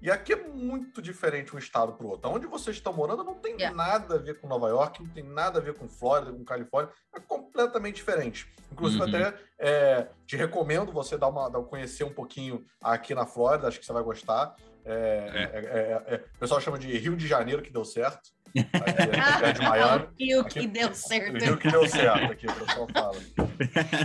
E 0.02 0.10
aqui 0.10 0.32
é 0.32 0.36
muito 0.36 1.02
diferente 1.02 1.54
um 1.54 1.58
estado 1.58 1.92
para 1.92 2.06
o 2.06 2.10
outro. 2.10 2.30
Onde 2.30 2.46
vocês 2.46 2.76
estão 2.76 2.92
morando 2.92 3.22
não 3.22 3.34
tem 3.34 3.54
yeah. 3.54 3.76
nada 3.76 4.14
a 4.14 4.18
ver 4.18 4.40
com 4.40 4.48
Nova 4.48 4.68
York, 4.68 5.02
não 5.02 5.10
tem 5.10 5.22
nada 5.22 5.58
a 5.58 5.62
ver 5.62 5.74
com 5.74 5.86
Flórida, 5.86 6.32
com 6.32 6.42
Califórnia, 6.42 6.92
é 7.14 7.20
completamente 7.20 7.96
diferente. 7.96 8.50
Inclusive, 8.72 9.02
uhum. 9.02 9.08
até 9.08 9.34
é, 9.58 10.08
te 10.26 10.36
recomendo 10.36 10.90
você 10.90 11.18
dar 11.18 11.28
uma, 11.28 11.50
dar, 11.50 11.60
conhecer 11.62 12.04
um 12.04 12.12
pouquinho 12.12 12.64
aqui 12.82 13.14
na 13.14 13.26
Flórida, 13.26 13.68
acho 13.68 13.78
que 13.78 13.84
você 13.84 13.92
vai 13.92 14.02
gostar. 14.02 14.56
É, 14.86 15.50
é. 15.52 15.60
é, 16.08 16.14
é 16.14 16.24
o 16.34 16.38
pessoal 16.38 16.60
chama 16.62 16.78
de 16.78 16.96
Rio 16.96 17.14
de 17.14 17.28
Janeiro, 17.28 17.60
que 17.60 17.70
deu 17.70 17.84
certo. 17.84 18.30
Aqui 18.58 19.62
é 19.62 19.68
Miami. 19.68 20.08
Rio 20.18 20.44
que 20.48 20.66
deu 20.66 20.94
certo. 20.94 21.44
Rio 21.44 21.56
que 21.56 21.70
deu 21.70 21.86
certo, 21.88 22.32
aqui 22.32 22.46
o 22.46 22.54
pessoal 22.54 22.88
fala. 22.92 23.16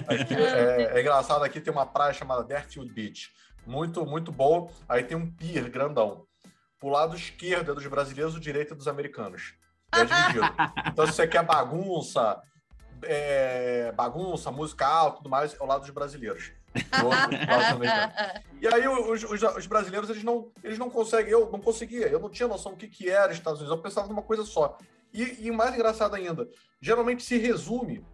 Aqui, 0.08 0.34
é, 0.36 0.97
é, 0.97 1.01
engraçado, 1.01 1.43
aqui 1.43 1.60
tem 1.60 1.73
uma 1.73 1.86
praia 1.86 2.13
chamada 2.13 2.43
Deerfield 2.43 2.91
Beach. 2.93 3.31
Muito, 3.65 4.05
muito 4.05 4.31
boa. 4.31 4.69
Aí 4.88 5.03
tem 5.03 5.17
um 5.17 5.29
pier 5.29 5.69
grandão. 5.69 6.25
Pro 6.79 6.89
lado 6.89 7.15
esquerdo 7.15 7.71
é 7.71 7.75
dos 7.75 7.88
brasileiros, 7.88 8.36
o 8.36 8.39
direito 8.39 8.73
é 8.73 8.77
dos 8.77 8.88
americanos. 8.88 9.55
É 9.91 10.05
dividido. 10.05 10.45
Então, 10.88 11.05
se 11.08 11.13
você 11.13 11.27
quer 11.27 11.43
bagunça, 11.43 12.41
é, 13.03 13.91
bagunça, 13.93 14.51
música 14.51 14.86
alta 14.86 15.17
tudo 15.17 15.29
mais, 15.29 15.53
é 15.53 15.63
o 15.63 15.65
lado 15.65 15.81
dos 15.81 15.89
brasileiros. 15.89 16.51
e 18.61 18.67
aí 18.67 18.88
os, 18.88 19.23
os, 19.23 19.41
os, 19.41 19.67
brasileiros 19.67 20.09
eles 20.09 20.23
não, 20.23 20.51
eles 20.63 20.77
não 20.77 20.89
conseguem, 20.89 21.31
eu 21.31 21.49
não 21.51 21.59
conseguia, 21.59 22.07
eu 22.07 22.19
não 22.19 22.29
tinha 22.29 22.47
noção 22.47 22.73
do 22.73 22.77
que, 22.77 22.88
que 22.88 23.09
era 23.09 23.31
Estados 23.31 23.61
Unidos, 23.61 23.77
eu 23.77 23.81
pensava 23.81 24.07
numa 24.07 24.21
coisa 24.21 24.43
só. 24.43 24.77
E, 25.13 25.47
e 25.47 25.51
mais 25.51 25.73
engraçado 25.73 26.15
ainda, 26.15 26.49
geralmente 26.81 27.23
se 27.23 27.38
resume, 27.38 28.05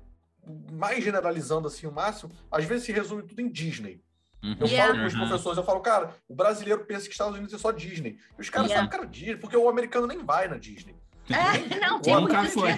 mais 0.72 1.04
generalizando 1.04 1.68
assim 1.68 1.88
o 1.88 1.92
máximo, 1.92 2.32
às 2.52 2.64
vezes 2.66 2.86
se 2.86 2.92
resume 2.92 3.24
tudo 3.24 3.42
em 3.42 3.50
Disney. 3.50 4.04
Uhum. 4.44 4.58
Eu 4.60 4.68
yeah. 4.68 4.88
falo 4.88 5.00
com 5.00 5.08
os 5.08 5.14
professores, 5.14 5.58
eu 5.58 5.64
falo, 5.64 5.80
cara, 5.82 6.16
o 6.28 6.36
brasileiro 6.36 6.86
pensa 6.86 7.06
que 7.06 7.12
Estados 7.12 7.36
Unidos 7.36 7.54
é 7.54 7.58
só 7.58 7.72
Disney. 7.72 8.18
E 8.38 8.42
os 8.42 8.50
caras 8.50 8.70
yeah. 8.70 8.76
sabem 8.76 8.90
que 8.90 8.96
era 8.96 9.06
Disney, 9.12 9.38
porque 9.38 9.58
o 9.58 9.70
americano 9.70 10.08
nem 10.08 10.24
vai 10.24 10.48
na 10.48 10.58
Disney. 10.58 10.96
É, 11.30 11.80
não, 11.80 12.02
tem 12.02 12.16
nunca 12.16 12.44
foi. 12.46 12.72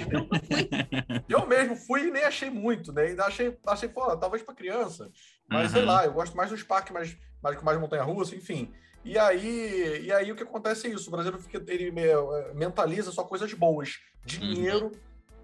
Eu 1.29 1.47
mesmo 1.47 1.75
fui 1.75 2.07
e 2.07 2.11
nem 2.11 2.23
achei 2.23 2.49
muito, 2.49 2.91
né? 2.91 3.03
Ainda 3.03 3.25
achei, 3.25 3.57
achei 3.65 3.89
fora, 3.89 4.17
talvez 4.17 4.43
para 4.43 4.53
criança. 4.53 5.09
Mas 5.49 5.67
uhum. 5.67 5.77
sei 5.77 5.85
lá, 5.85 6.05
eu 6.05 6.13
gosto 6.13 6.35
mais 6.35 6.49
dos 6.49 6.63
parques 6.63 6.93
mais, 6.93 7.17
mais, 7.41 7.61
mais 7.61 7.79
montanha-russa, 7.79 8.35
enfim. 8.35 8.73
E 9.05 9.17
aí, 9.17 10.05
e 10.05 10.11
aí 10.11 10.31
o 10.31 10.35
que 10.35 10.43
acontece 10.43 10.87
é 10.87 10.91
isso: 10.91 11.07
o 11.07 11.11
brasileiro 11.11 11.43
fica, 11.43 11.63
ele 11.67 11.93
é, 11.99 12.53
mentaliza 12.53 13.11
só 13.11 13.23
coisas 13.23 13.53
boas. 13.53 13.99
Dinheiro, 14.25 14.85
uhum. 14.85 14.91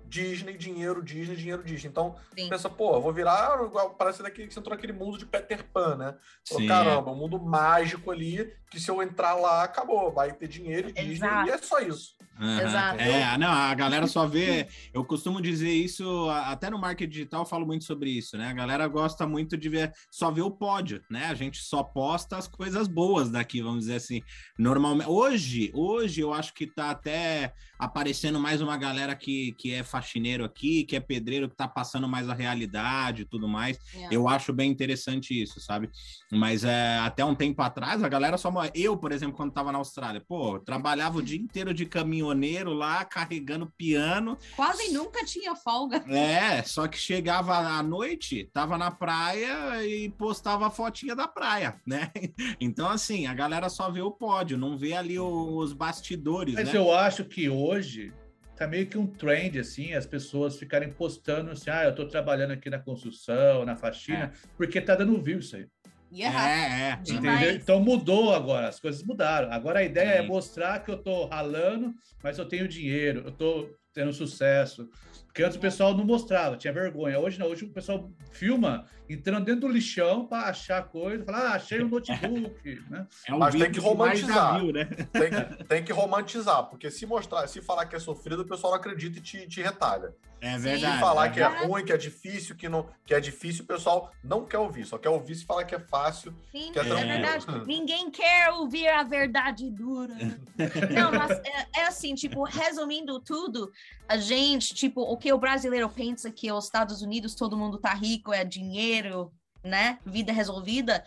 Disney, 0.10 0.58
dinheiro, 0.58 1.04
Disney, 1.04 1.36
dinheiro, 1.36 1.64
Disney. 1.64 1.90
Então, 1.90 2.16
Sim. 2.36 2.50
pensa, 2.50 2.70
pô, 2.70 3.00
vou 3.00 3.14
virar 3.14 3.64
igual, 3.64 3.92
parece 3.92 4.24
daqui 4.24 4.48
que 4.48 4.54
você 4.54 4.60
entrou 4.60 4.76
naquele 4.76 4.94
mundo 4.94 5.18
de 5.18 5.26
Peter 5.26 5.64
Pan, 5.72 5.96
né? 5.96 6.16
Sim, 6.44 6.68
caramba, 6.68 7.12
é. 7.12 7.14
um 7.14 7.18
mundo 7.18 7.40
mágico 7.40 8.10
ali, 8.12 8.52
que 8.72 8.80
se 8.80 8.90
eu 8.90 9.02
entrar 9.04 9.36
lá, 9.36 9.64
acabou, 9.64 10.12
vai 10.12 10.34
ter 10.34 10.48
dinheiro 10.48 10.90
e 10.90 10.94
Disney, 10.94 11.30
e 11.46 11.50
é 11.52 11.58
só 11.58 11.80
isso. 11.80 12.18
Uhum. 12.40 12.60
Exato. 12.60 13.02
É, 13.02 13.38
não, 13.38 13.50
a 13.50 13.74
galera 13.76 14.08
só 14.08 14.26
vê. 14.26 14.68
Eu 14.94 15.04
costumo 15.04 15.42
dizer 15.42 15.72
isso, 15.72 16.30
até 16.30 16.70
no 16.70 16.80
marketing 16.80 17.12
digital 17.12 17.42
eu 17.42 17.46
falo 17.46 17.66
muito 17.66 17.84
sobre 17.84 18.10
isso, 18.10 18.38
né? 18.38 18.48
A 18.48 18.54
galera 18.54 18.88
gosta 18.88 19.28
muito 19.28 19.58
de 19.58 19.68
ver, 19.68 19.92
só 20.10 20.32
ver 20.32 20.44
o 20.44 20.52
pódio, 20.52 21.02
né? 21.10 21.26
A 21.26 21.34
gente 21.34 21.62
só 21.62 21.84
posta 21.84 22.38
as 22.38 22.48
coisas 22.48 22.88
boas 22.88 23.30
daqui, 23.30 23.62
vamos 23.62 23.82
dizer 23.82 23.96
assim. 23.96 24.22
Normalmente, 24.58 25.10
hoje, 25.10 25.72
hoje 25.74 26.22
eu 26.22 26.34
acho 26.34 26.54
que 26.54 26.66
tá 26.66 26.92
até 26.92 27.54
aparecendo 27.78 28.40
mais 28.40 28.62
uma 28.62 28.78
galera 28.78 29.16
que, 29.16 29.54
que 29.54 29.74
é 29.74 29.84
faxineiro 29.84 30.46
aqui, 30.46 30.84
que 30.86 30.96
é 30.96 31.00
pedreiro, 31.00 31.50
que 31.50 31.56
tá 31.56 31.68
passando 31.68 32.08
mais 32.08 32.30
a 32.30 32.34
realidade 32.34 33.24
e 33.24 33.26
tudo 33.26 33.48
mais. 33.48 33.78
É. 33.94 34.08
Eu 34.12 34.30
acho 34.30 34.54
bem 34.54 34.72
interessante 34.72 35.40
isso, 35.42 35.60
sabe? 35.60 35.90
Mas 36.32 36.64
é, 36.64 37.00
até 37.00 37.24
um 37.26 37.36
tempo 37.36 37.62
atrás, 37.62 38.02
a 38.02 38.08
galera 38.08 38.38
só. 38.38 38.50
Eu, 38.74 38.96
por 38.96 39.12
exemplo, 39.12 39.36
quando 39.36 39.52
tava 39.52 39.72
na 39.72 39.78
Austrália, 39.78 40.24
pô, 40.26 40.60
trabalhava 40.60 41.18
o 41.18 41.22
dia 41.22 41.38
inteiro 41.38 41.74
de 41.74 41.86
caminho 41.86 42.29
caminhoneiro 42.30 42.74
lá 42.74 43.04
carregando 43.06 43.72
piano. 43.78 44.38
Quase 44.56 44.92
nunca 44.92 45.26
tinha 45.26 45.56
folga. 45.56 46.04
É, 46.10 46.64
só 46.64 46.88
que 46.88 46.98
chegava 46.98 47.58
à 47.58 47.84
noite, 47.84 48.50
tava 48.54 48.78
na 48.78 48.92
praia 48.92 49.86
e 49.86 50.10
postava 50.10 50.68
a 50.68 50.72
fotinha 50.72 51.16
da 51.16 51.28
praia, 51.28 51.80
né? 51.86 52.12
Então, 52.62 52.90
assim, 52.90 53.26
a 53.26 53.34
galera 53.34 53.70
só 53.70 53.90
vê 53.90 54.02
o 54.02 54.12
pódio, 54.12 54.58
não 54.58 54.78
vê 54.78 54.94
ali 54.94 55.20
os 55.20 55.74
bastidores. 55.74 56.56
Mas 56.56 56.72
né? 56.72 56.80
eu 56.80 56.94
acho 56.94 57.24
que 57.26 57.50
hoje 57.50 58.14
tá 58.56 58.68
meio 58.68 58.88
que 58.88 58.98
um 58.98 59.08
trend, 59.08 59.58
assim, 59.60 59.94
as 59.94 60.06
pessoas 60.06 60.58
ficarem 60.58 60.92
postando 60.92 61.52
assim, 61.52 61.70
ah, 61.70 61.86
eu 61.86 61.96
tô 61.96 62.06
trabalhando 62.06 62.52
aqui 62.52 62.70
na 62.70 62.80
construção, 62.80 63.66
na 63.66 63.76
faxina, 63.76 64.26
é. 64.26 64.32
porque 64.58 64.82
tá 64.82 64.96
dando 64.96 65.22
view 65.22 65.40
isso 65.40 65.56
aí. 65.56 65.68
Yeah. 66.12 66.50
É, 66.50 66.90
é. 66.90 67.00
Entendeu? 67.02 67.52
Então 67.52 67.80
mudou 67.80 68.34
agora, 68.34 68.68
as 68.68 68.80
coisas 68.80 69.04
mudaram. 69.04 69.52
Agora 69.52 69.80
a 69.80 69.84
ideia 69.84 70.20
é 70.20 70.22
mostrar 70.22 70.84
que 70.84 70.92
eu 70.92 70.98
tô 70.98 71.26
ralando, 71.26 71.94
mas 72.24 72.38
eu 72.38 72.46
tenho 72.46 72.68
dinheiro, 72.68 73.24
eu 73.26 73.32
tô 73.32 73.70
tendo 73.94 74.14
sucesso. 74.14 74.90
Porque 75.30 75.44
antes 75.44 75.58
o 75.58 75.60
pessoal 75.60 75.96
não 75.96 76.04
mostrava, 76.04 76.58
tinha 76.58 76.74
vergonha. 76.74 77.20
Hoje 77.20 77.40
não, 77.40 77.48
hoje 77.48 77.64
o 77.64 77.70
pessoal 77.70 78.10
filma 78.32 78.88
entrando 79.08 79.46
dentro 79.46 79.62
do 79.62 79.68
lixão 79.68 80.26
para 80.26 80.50
achar 80.50 80.84
coisa, 80.84 81.24
falar, 81.24 81.52
ah, 81.52 81.54
achei 81.54 81.84
um 81.84 81.88
notebook. 81.88 82.82
né? 82.90 83.08
É 83.28 83.34
um 83.34 83.40
Mas 83.40 83.56
tem 83.56 83.72
que 83.72 83.80
romantizar. 83.80 84.60
Viu, 84.60 84.74
né? 84.74 84.86
tem, 84.86 85.32
tem, 85.68 85.84
que 85.84 85.94
romantizar, 85.94 86.64
porque 86.66 86.92
se 86.92 87.06
mostrar, 87.06 87.48
se 87.48 87.62
falar 87.62 87.86
que 87.86 87.96
é 87.96 88.00
sofrido, 88.00 88.42
o 88.42 88.46
pessoal 88.46 88.74
não 88.74 88.80
acredita 88.80 89.20
e 89.20 89.22
te, 89.22 89.48
te 89.48 89.62
retalha. 89.62 90.14
É 90.42 90.58
verdade. 90.58 90.94
Se 90.94 91.00
falar 91.00 91.26
é 91.26 91.30
que 91.30 91.40
é 91.42 91.66
ruim, 91.66 91.84
que 91.84 91.92
é 91.92 91.98
difícil, 91.98 92.56
que, 92.56 92.70
não, 92.70 92.88
que 93.06 93.14
é 93.14 93.20
difícil, 93.20 93.64
o 93.64 93.68
pessoal 93.68 94.12
não 94.24 94.46
quer 94.46 94.58
ouvir, 94.58 94.86
só 94.86 94.98
quer 94.98 95.10
ouvir 95.10 95.36
se 95.36 95.46
falar 95.46 95.66
que 95.66 95.76
é 95.76 95.80
fácil. 95.80 96.34
Sim, 96.52 96.72
que 96.72 96.80
é, 96.80 96.88
é 96.88 97.06
verdade. 97.06 97.46
Ninguém 97.68 98.10
quer 98.10 98.50
ouvir 98.52 98.88
a 98.88 99.04
verdade 99.04 99.70
dura. 99.70 100.14
não, 100.94 101.12
mas 101.12 101.32
é, 101.32 101.68
é 101.78 101.86
assim, 101.86 102.16
tipo, 102.16 102.44
resumindo 102.44 103.20
tudo, 103.20 103.72
a 104.08 104.18
gente, 104.18 104.74
tipo, 104.74 105.02
o 105.02 105.18
que 105.20 105.32
o 105.34 105.38
brasileiro 105.38 105.90
pensa 105.90 106.32
que 106.32 106.52
os 106.52 106.66
Estados 106.66 107.02
Unidos 107.02 107.36
todo 107.36 107.58
mundo 107.58 107.78
tá 107.78 107.94
rico, 107.94 108.34
é 108.34 108.44
dinheiro, 108.44 109.32
né? 109.64 110.00
Vida 110.06 110.32
resolvida, 110.32 111.04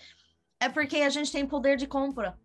é 0.61 0.69
porque 0.69 0.99
a 0.99 1.11
gente 1.11 1.33
tem 1.33 1.47
poder 1.47 1.77
de 1.77 1.87
compra 1.87 2.39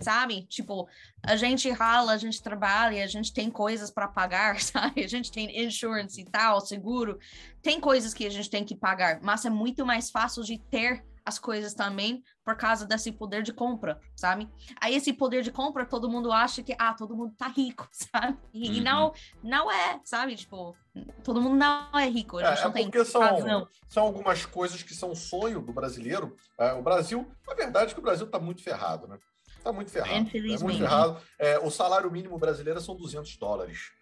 sabe? 0.00 0.42
Tipo, 0.42 0.88
a 1.22 1.36
gente 1.36 1.70
rala, 1.70 2.12
a 2.12 2.16
gente 2.16 2.42
trabalha, 2.42 3.04
a 3.04 3.06
gente 3.06 3.32
tem 3.32 3.50
coisas 3.50 3.90
para 3.90 4.08
pagar, 4.08 4.58
sabe? 4.60 5.04
A 5.04 5.08
gente 5.08 5.30
tem 5.30 5.64
insurance 5.64 6.20
e 6.20 6.24
tal, 6.24 6.60
seguro. 6.60 7.18
Tem 7.62 7.80
coisas 7.80 8.12
que 8.12 8.26
a 8.26 8.30
gente 8.30 8.50
tem 8.50 8.64
que 8.64 8.74
pagar, 8.74 9.20
mas 9.22 9.44
é 9.44 9.50
muito 9.50 9.86
mais 9.86 10.10
fácil 10.10 10.42
de 10.42 10.58
ter 10.58 11.04
as 11.24 11.38
coisas 11.38 11.74
também 11.74 12.22
por 12.44 12.56
causa 12.56 12.86
desse 12.86 13.12
poder 13.12 13.42
de 13.42 13.52
compra, 13.52 14.00
sabe? 14.16 14.48
Aí 14.80 14.94
esse 14.94 15.12
poder 15.12 15.42
de 15.42 15.50
compra, 15.50 15.86
todo 15.86 16.10
mundo 16.10 16.32
acha 16.32 16.62
que, 16.62 16.74
ah, 16.78 16.94
todo 16.94 17.16
mundo 17.16 17.34
tá 17.36 17.48
rico, 17.48 17.88
sabe? 17.92 18.36
E, 18.52 18.68
uhum. 18.68 18.74
e 18.74 18.80
não, 18.80 19.12
não 19.42 19.70
é, 19.70 20.00
sabe? 20.04 20.34
Tipo, 20.36 20.76
todo 21.22 21.40
mundo 21.40 21.56
não 21.56 21.98
é 21.98 22.08
rico, 22.08 22.40
é, 22.40 22.44
é 22.44 22.68
porque 22.68 23.04
são, 23.04 23.68
são 23.88 24.02
algumas 24.02 24.44
coisas 24.44 24.82
que 24.82 24.94
são 24.94 25.14
sonho 25.14 25.60
do 25.60 25.72
brasileiro. 25.72 26.36
É, 26.58 26.72
o 26.72 26.82
Brasil, 26.82 27.30
a 27.48 27.54
verdade 27.54 27.92
é 27.92 27.94
que 27.94 28.00
o 28.00 28.04
Brasil 28.04 28.26
tá 28.26 28.38
muito 28.38 28.62
ferrado, 28.62 29.06
né? 29.06 29.18
Tá 29.62 29.72
muito 29.72 29.90
ferrado. 29.90 30.14
Infelizmente. 30.14 30.58
Tá 30.58 30.64
muito 30.64 30.78
ferrado. 30.78 31.22
É, 31.38 31.58
o 31.58 31.70
salário 31.70 32.10
mínimo 32.10 32.36
brasileiro 32.38 32.80
são 32.80 32.96
200 32.96 33.36
dólares. 33.36 33.92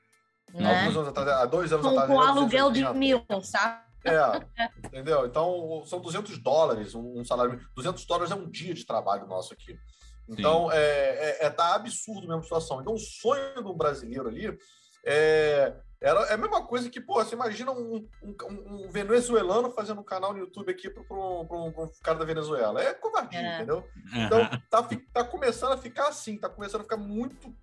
Né? 0.55 0.67
Há, 0.67 0.87
anos 0.87 1.09
atrás, 1.09 1.29
há 1.29 1.47
dois 1.47 1.73
anos 1.73 1.87
com, 1.87 1.93
atrás. 1.93 2.11
Com 2.11 2.21
aluguel 2.21 2.71
de 2.73 2.89
mil, 2.95 3.25
sabe? 3.43 3.90
É, 4.05 4.71
entendeu? 4.87 5.27
Então, 5.27 5.83
são 5.87 6.01
200 6.01 6.39
dólares 6.39 6.95
um, 6.95 7.25
salário 7.25 7.53
mínimo. 7.53 7.69
200 7.75 8.05
dólares 8.07 8.33
é 8.33 8.35
um 8.35 8.49
dia 8.49 8.75
de 8.75 8.85
trabalho 8.85 9.27
nosso 9.27 9.53
aqui. 9.53 9.79
Então, 10.29 10.71
é, 10.71 10.79
é, 10.79 11.47
é, 11.47 11.51
tá 11.51 11.75
absurdo 11.75 12.27
mesmo 12.27 12.41
a 12.41 12.43
situação. 12.43 12.81
Então, 12.81 12.95
o 12.95 12.99
sonho 12.99 13.63
do 13.63 13.75
brasileiro 13.75 14.29
ali 14.29 14.57
é, 15.05 15.75
era, 16.01 16.21
é 16.27 16.35
a 16.35 16.37
mesma 16.37 16.65
coisa 16.65 16.89
que, 16.89 17.01
pô, 17.01 17.15
você 17.15 17.35
imagina 17.35 17.73
um, 17.73 18.09
um, 18.23 18.35
um 18.85 18.91
venezuelano 18.91 19.71
fazendo 19.71 20.01
um 20.01 20.05
canal 20.05 20.33
no 20.33 20.39
YouTube 20.39 20.71
aqui 20.71 20.89
para 20.89 21.03
um 21.03 21.91
cara 22.03 22.19
da 22.19 22.25
Venezuela. 22.25 22.83
É 22.83 22.95
covardia, 22.95 23.41
é. 23.41 23.57
entendeu? 23.57 23.85
Então, 24.15 24.49
tá, 24.71 24.89
tá 25.13 25.25
começando 25.25 25.73
a 25.73 25.79
ficar 25.79 26.09
assim, 26.09 26.39
tá 26.39 26.49
começando 26.49 26.83
a 26.83 26.85
ficar 26.85 26.97
muito, 26.97 27.55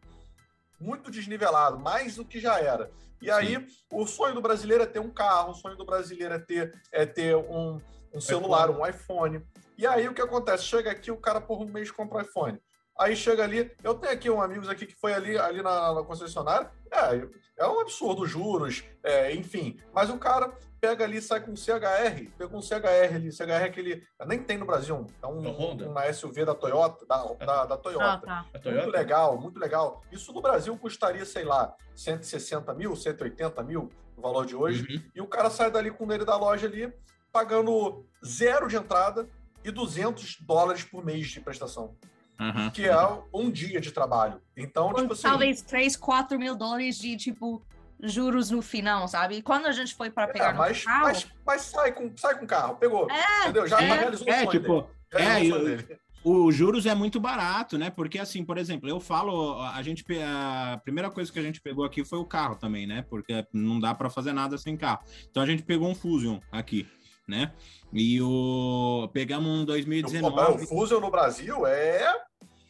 muito 0.79 1.09
desnivelado, 1.11 1.79
mais 1.79 2.15
do 2.15 2.25
que 2.25 2.39
já 2.39 2.59
era. 2.59 2.91
E 3.21 3.31
aí, 3.31 3.55
Sim. 3.55 3.67
o 3.91 4.05
sonho 4.05 4.35
do 4.35 4.41
brasileiro 4.41 4.83
é 4.83 4.87
ter 4.87 4.99
um 4.99 5.09
carro, 5.09 5.51
o 5.51 5.55
sonho 5.55 5.75
do 5.75 5.85
brasileiro 5.85 6.35
é 6.35 6.39
ter, 6.39 6.79
é 6.91 7.05
ter 7.05 7.35
um, 7.35 7.81
um 8.13 8.21
celular, 8.21 8.69
um 8.69 8.85
iPhone. 8.85 9.43
E 9.77 9.87
aí, 9.87 10.07
o 10.07 10.13
que 10.13 10.21
acontece? 10.21 10.63
Chega 10.63 10.91
aqui, 10.91 11.11
o 11.11 11.17
cara 11.17 11.41
por 11.41 11.59
um 11.61 11.65
mês 11.65 11.89
compra 11.89 12.19
um 12.19 12.21
iPhone. 12.21 12.59
Aí 12.99 13.15
chega 13.15 13.43
ali, 13.43 13.71
eu 13.83 13.93
tenho 13.93 14.13
aqui 14.13 14.29
um 14.29 14.41
amigo 14.41 14.69
aqui 14.69 14.85
que 14.85 14.95
foi 14.95 15.13
ali, 15.13 15.37
ali 15.37 15.61
na, 15.61 15.93
na 15.93 16.03
concessionária. 16.03 16.71
É, 16.91 17.63
é 17.63 17.67
um 17.67 17.79
absurdo, 17.79 18.25
juros, 18.25 18.83
é, 19.03 19.33
enfim. 19.35 19.79
Mas 19.93 20.09
o 20.09 20.17
cara 20.17 20.51
pega 20.79 21.03
ali, 21.03 21.21
sai 21.21 21.41
com 21.41 21.51
um 21.51 21.55
CHR, 21.55 22.29
pega 22.37 22.55
um 22.55 22.61
CHR 22.61 23.15
ali, 23.15 23.31
CHR 23.31 23.63
é 23.63 23.69
que 23.69 23.79
ele 23.79 24.03
nem 24.25 24.41
tem 24.41 24.57
no 24.57 24.65
Brasil, 24.65 25.05
é 25.21 25.27
um, 25.27 25.41
uma 25.89 26.11
SUV 26.11 26.45
da 26.45 26.55
Toyota, 26.55 27.05
da, 27.05 27.23
da, 27.33 27.65
da 27.65 27.77
Toyota. 27.77 28.05
Ah, 28.05 28.17
tá. 28.17 28.45
Muito 28.51 28.63
Toyota? 28.63 28.97
legal, 28.97 29.39
muito 29.39 29.59
legal. 29.59 30.01
Isso 30.11 30.31
no 30.33 30.41
Brasil 30.41 30.77
custaria, 30.77 31.25
sei 31.25 31.43
lá, 31.43 31.75
160 31.95 32.73
mil, 32.73 32.95
180 32.95 33.63
mil, 33.63 33.89
o 34.15 34.21
valor 34.21 34.45
de 34.45 34.55
hoje. 34.55 34.81
Uhum. 34.81 35.03
E 35.15 35.21
o 35.21 35.27
cara 35.27 35.49
sai 35.49 35.69
dali 35.69 35.91
com 35.91 36.11
ele 36.11 36.25
da 36.25 36.35
loja 36.35 36.67
ali, 36.67 36.91
pagando 37.31 38.05
zero 38.25 38.67
de 38.67 38.75
entrada 38.75 39.27
e 39.63 39.71
200 39.71 40.37
dólares 40.41 40.83
por 40.83 41.03
mês 41.03 41.27
de 41.27 41.41
prestação. 41.41 41.95
Uhum. 42.39 42.69
Que 42.69 42.85
é 42.87 42.97
um 43.33 43.49
dia 43.49 43.81
de 43.81 43.91
trabalho. 43.91 44.41
Então, 44.55 44.93
tipo 44.93 45.13
assim. 45.13 45.23
Talvez 45.23 45.61
3, 45.61 45.95
4 45.95 46.37
mil 46.37 46.55
dólares 46.55 46.99
de, 46.99 47.17
tipo, 47.17 47.65
juros 48.01 48.51
no 48.51 48.61
final, 48.61 49.07
sabe? 49.07 49.35
E 49.35 49.41
quando 49.41 49.65
a 49.65 49.71
gente 49.71 49.95
foi 49.95 50.09
para 50.09 50.23
é, 50.29 50.33
pegar 50.33 50.49
é, 50.49 50.53
mas, 50.53 50.83
carro... 50.83 51.03
mas, 51.03 51.27
mas, 51.45 51.61
sai 51.61 51.91
com 51.91 52.11
sai 52.15 52.37
com 52.37 52.45
carro, 52.45 52.75
pegou. 52.75 53.07
É, 53.09 53.43
entendeu? 53.43 53.67
Já, 53.67 53.81
é, 53.81 53.85
realizou 53.85 54.27
é, 54.27 54.43
o 54.43 54.49
tipo, 54.49 54.89
é, 55.13 55.45
eu, 55.45 55.97
o 56.23 56.51
juros 56.51 56.85
é 56.85 56.93
muito 56.93 57.19
barato, 57.19 57.77
né? 57.77 57.89
Porque 57.89 58.19
assim, 58.19 58.43
por 58.43 58.57
exemplo, 58.57 58.89
eu 58.89 58.99
falo, 58.99 59.61
a 59.61 59.81
gente 59.81 60.05
a 60.21 60.79
primeira 60.83 61.09
coisa 61.09 61.31
que 61.31 61.39
a 61.39 61.43
gente 61.43 61.61
pegou 61.61 61.85
aqui 61.85 62.03
foi 62.03 62.19
o 62.19 62.25
carro 62.25 62.55
também, 62.55 62.85
né? 62.85 63.05
Porque 63.09 63.45
não 63.53 63.79
dá 63.79 63.95
para 63.95 64.09
fazer 64.09 64.33
nada 64.33 64.57
sem 64.57 64.75
carro. 64.75 64.99
Então 65.29 65.41
a 65.41 65.45
gente 65.45 65.63
pegou 65.63 65.89
um 65.89 65.95
Fusion 65.95 66.39
aqui, 66.51 66.87
né? 67.27 67.53
E 67.93 68.21
o 68.21 69.09
pegamos 69.13 69.49
um 69.49 69.65
2019. 69.65 70.65
O 70.65 70.67
Fusion 70.67 70.99
no 70.99 71.09
Brasil 71.09 71.65
é 71.65 72.13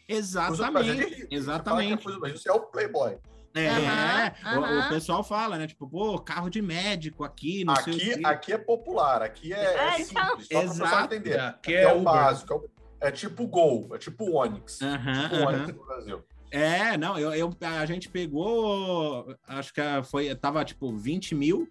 Exatamente. 0.07 1.27
Exatamente. 1.29 2.05
Isso 2.33 2.49
é 2.49 2.53
o 2.53 2.61
Playboy. 2.61 3.17
É, 3.53 4.33
uhum, 4.45 4.61
uhum. 4.61 4.77
O, 4.77 4.79
o, 4.85 4.89
pessoal 4.89 5.23
fala, 5.23 5.57
né? 5.57 5.67
Tipo, 5.67 5.89
pô, 5.89 6.19
carro 6.19 6.49
de 6.49 6.61
médico 6.61 7.23
aqui, 7.23 7.63
não 7.63 7.73
aqui, 7.73 7.99
sei 7.99 8.21
o 8.21 8.27
Aqui 8.27 8.53
é 8.53 8.57
popular, 8.57 9.21
aqui 9.23 9.51
é, 9.51 9.57
é, 9.57 9.77
é 9.77 10.01
então. 10.01 10.39
simples, 10.39 10.47
então... 10.51 10.73
só 10.75 10.87
pra 10.87 11.03
entender. 11.05 11.39
Aqui 11.39 11.75
é, 11.75 11.83
é 11.83 11.93
o 11.93 12.01
básico, 12.01 12.69
é, 13.01 13.09
tipo 13.09 13.47
Gol, 13.47 13.89
é 13.93 13.97
tipo 13.97 14.31
Onix. 14.31 14.79
Uhum, 14.81 15.23
tipo 15.23 15.35
Onix 15.47 15.73
no 15.73 15.85
Brasil. 15.85 16.23
É, 16.51 16.97
não, 16.97 17.17
eu, 17.17 17.33
eu, 17.33 17.53
a 17.61 17.85
gente 17.85 18.09
pegou, 18.09 19.35
acho 19.47 19.73
que 19.73 19.81
foi, 20.05 20.33
tava 20.35 20.63
tipo 20.63 20.95
20 20.95 21.35
mil, 21.35 21.67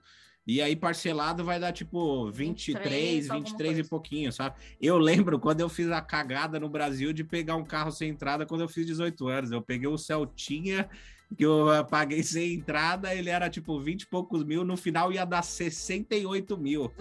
e 0.47 0.63
aí 0.63 0.77
parcelado 0.77 1.45
vai 1.45 1.59
dar 1.59 1.73
tipo 1.73 2.31
23, 2.31 3.29
23, 3.29 3.29
23 3.29 3.79
e 3.79 3.85
pouquinho, 3.85 4.33
sabe? 4.33 4.57
Eu 4.81 4.97
lembro 4.97 5.41
quando 5.41 5.61
eu 5.61 5.69
fiz 5.69 5.91
a 5.91 6.01
cagada 6.01 6.61
no 6.61 6.69
Brasil 6.69 7.13
de 7.13 7.25
pegar 7.25 7.57
um 7.57 7.65
carro 7.65 7.91
sem 7.91 8.11
entrada 8.11 8.47
quando 8.47 8.61
eu 8.61 8.69
fiz 8.69 8.87
18 8.87 9.27
anos. 9.29 9.51
Eu 9.51 9.61
peguei 9.61 9.89
o 9.89 9.99
Celtinha 9.99 10.89
que 11.35 11.45
eu 11.45 11.67
paguei 11.91 12.23
sem 12.23 12.55
entrada, 12.55 13.15
ele 13.15 13.31
era 13.31 13.51
tipo 13.51 13.81
20 13.81 14.03
e 14.03 14.07
poucos 14.07 14.45
mil, 14.45 14.65
no 14.65 14.77
final 14.77 15.13
ia 15.13 15.25
dar 15.25 15.43
68 15.43 16.57
mil. 16.57 16.93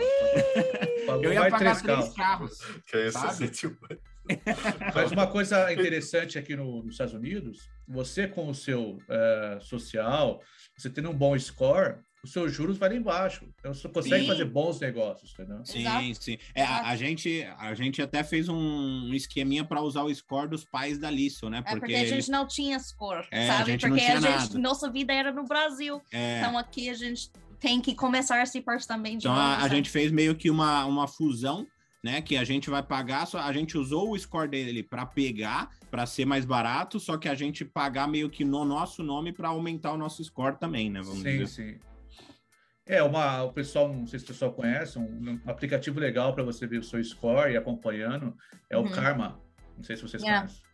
eu 1.22 1.32
ia 1.32 1.50
pagar 1.50 1.82
três 1.82 1.82
carros. 1.82 2.16
carros 2.16 2.82
que 2.88 2.98
é 2.98 3.08
isso, 3.08 3.20
sabe? 3.20 3.48
Tipo... 3.50 3.88
Mas 4.96 5.12
uma 5.12 5.28
coisa 5.28 5.72
interessante 5.72 6.40
aqui 6.40 6.56
no, 6.56 6.82
nos 6.82 6.94
Estados 6.94 7.14
Unidos, 7.14 7.70
você 7.88 8.28
com 8.28 8.50
o 8.50 8.56
seu 8.56 8.98
uh, 8.98 9.62
social, 9.62 10.42
você 10.76 10.90
tendo 10.90 11.12
um 11.12 11.16
bom 11.16 11.38
score, 11.38 11.98
os 12.26 12.34
seus 12.34 12.52
juros 12.52 12.78
vai 12.78 12.90
lá 12.90 12.96
embaixo. 12.96 13.48
Então 13.60 13.74
você 13.74 13.88
consegue 13.88 14.22
sim. 14.22 14.28
fazer 14.28 14.46
bons 14.46 14.80
negócios, 14.80 15.32
entendeu? 15.32 15.64
Sim, 15.64 15.80
Exato. 15.80 16.24
sim. 16.24 16.38
É, 16.54 16.64
a, 16.64 16.90
a, 16.90 16.96
gente, 16.96 17.48
a 17.58 17.74
gente 17.74 18.02
até 18.02 18.24
fez 18.24 18.50
um 18.50 19.14
esqueminha 19.14 19.64
para 19.64 19.82
usar 19.82 20.04
o 20.04 20.14
score 20.14 20.50
dos 20.50 20.64
pais 20.64 20.98
da 20.98 21.10
Lício, 21.10 21.50
né? 21.50 21.62
Porque, 21.62 21.76
é 21.76 21.80
porque 21.80 21.96
a 21.96 22.06
gente 22.06 22.30
não 22.30 22.48
tinha 22.48 22.80
score, 22.80 23.28
é, 23.32 23.48
sabe? 23.48 23.74
A 23.74 23.78
porque 23.78 24.02
a 24.02 24.20
gente, 24.20 24.58
nossa 24.58 24.90
vida 24.90 25.14
era 25.14 25.32
no 25.32 25.46
Brasil. 25.46 26.02
É. 26.12 26.40
Então 26.40 26.58
aqui 26.58 26.90
a 26.90 26.94
gente 26.94 27.32
tem 27.60 27.80
que 27.80 27.96
começar 27.96 28.38
essa 28.40 28.62
parte 28.62 28.88
também 28.88 29.18
de 29.18 29.28
Então 29.28 29.36
novo, 29.36 29.48
a, 29.48 29.64
a 29.64 29.68
gente 29.68 29.90
fez 29.90 30.12
meio 30.12 30.36
que 30.36 30.50
uma, 30.50 30.86
uma 30.86 31.08
fusão 31.08 31.66
né? 32.06 32.22
Que 32.22 32.38
a 32.38 32.44
gente 32.44 32.70
vai 32.70 32.84
pagar, 32.84 33.26
só 33.26 33.40
a 33.40 33.52
gente 33.52 33.76
usou 33.76 34.12
o 34.12 34.20
score 34.20 34.48
dele 34.48 34.84
para 34.84 35.08
pegar, 35.08 35.72
para 35.90 36.06
ser 36.06 36.24
mais 36.24 36.46
barato, 36.46 37.00
só 37.00 37.18
que 37.18 37.28
a 37.28 37.34
gente 37.34 37.66
pagar 37.66 38.08
meio 38.08 38.30
que 38.30 38.46
no 38.46 38.64
nosso 38.64 39.02
nome 39.02 39.34
para 39.34 39.48
aumentar 39.48 39.92
o 39.94 39.98
nosso 39.98 40.24
score 40.24 40.56
também, 40.60 40.88
né? 40.88 41.02
Vamos 41.02 41.24
sim, 41.24 41.40
dizer. 41.40 41.48
sim. 41.48 41.80
É, 42.88 43.02
uma, 43.02 43.44
o 43.44 43.52
pessoal, 43.52 43.88
não 43.88 44.06
sei 44.06 44.20
se 44.20 44.26
o 44.26 44.28
pessoal 44.28 44.54
conhece, 44.54 45.00
um, 45.00 45.42
um 45.46 45.50
aplicativo 45.50 46.00
legal 46.00 46.34
para 46.34 46.44
você 46.44 46.68
ver 46.68 46.78
o 46.78 46.84
seu 46.84 47.04
score 47.04 47.52
e 47.52 47.58
acompanhando 47.58 48.36
é 48.70 48.78
uhum. 48.78 48.86
o 48.86 48.92
Karma. 48.92 49.42
Não 49.76 49.84
sei 49.84 49.96
se 49.96 50.04
vocês 50.04 50.22
yeah. 50.22 50.48
conhecem. 50.48 50.66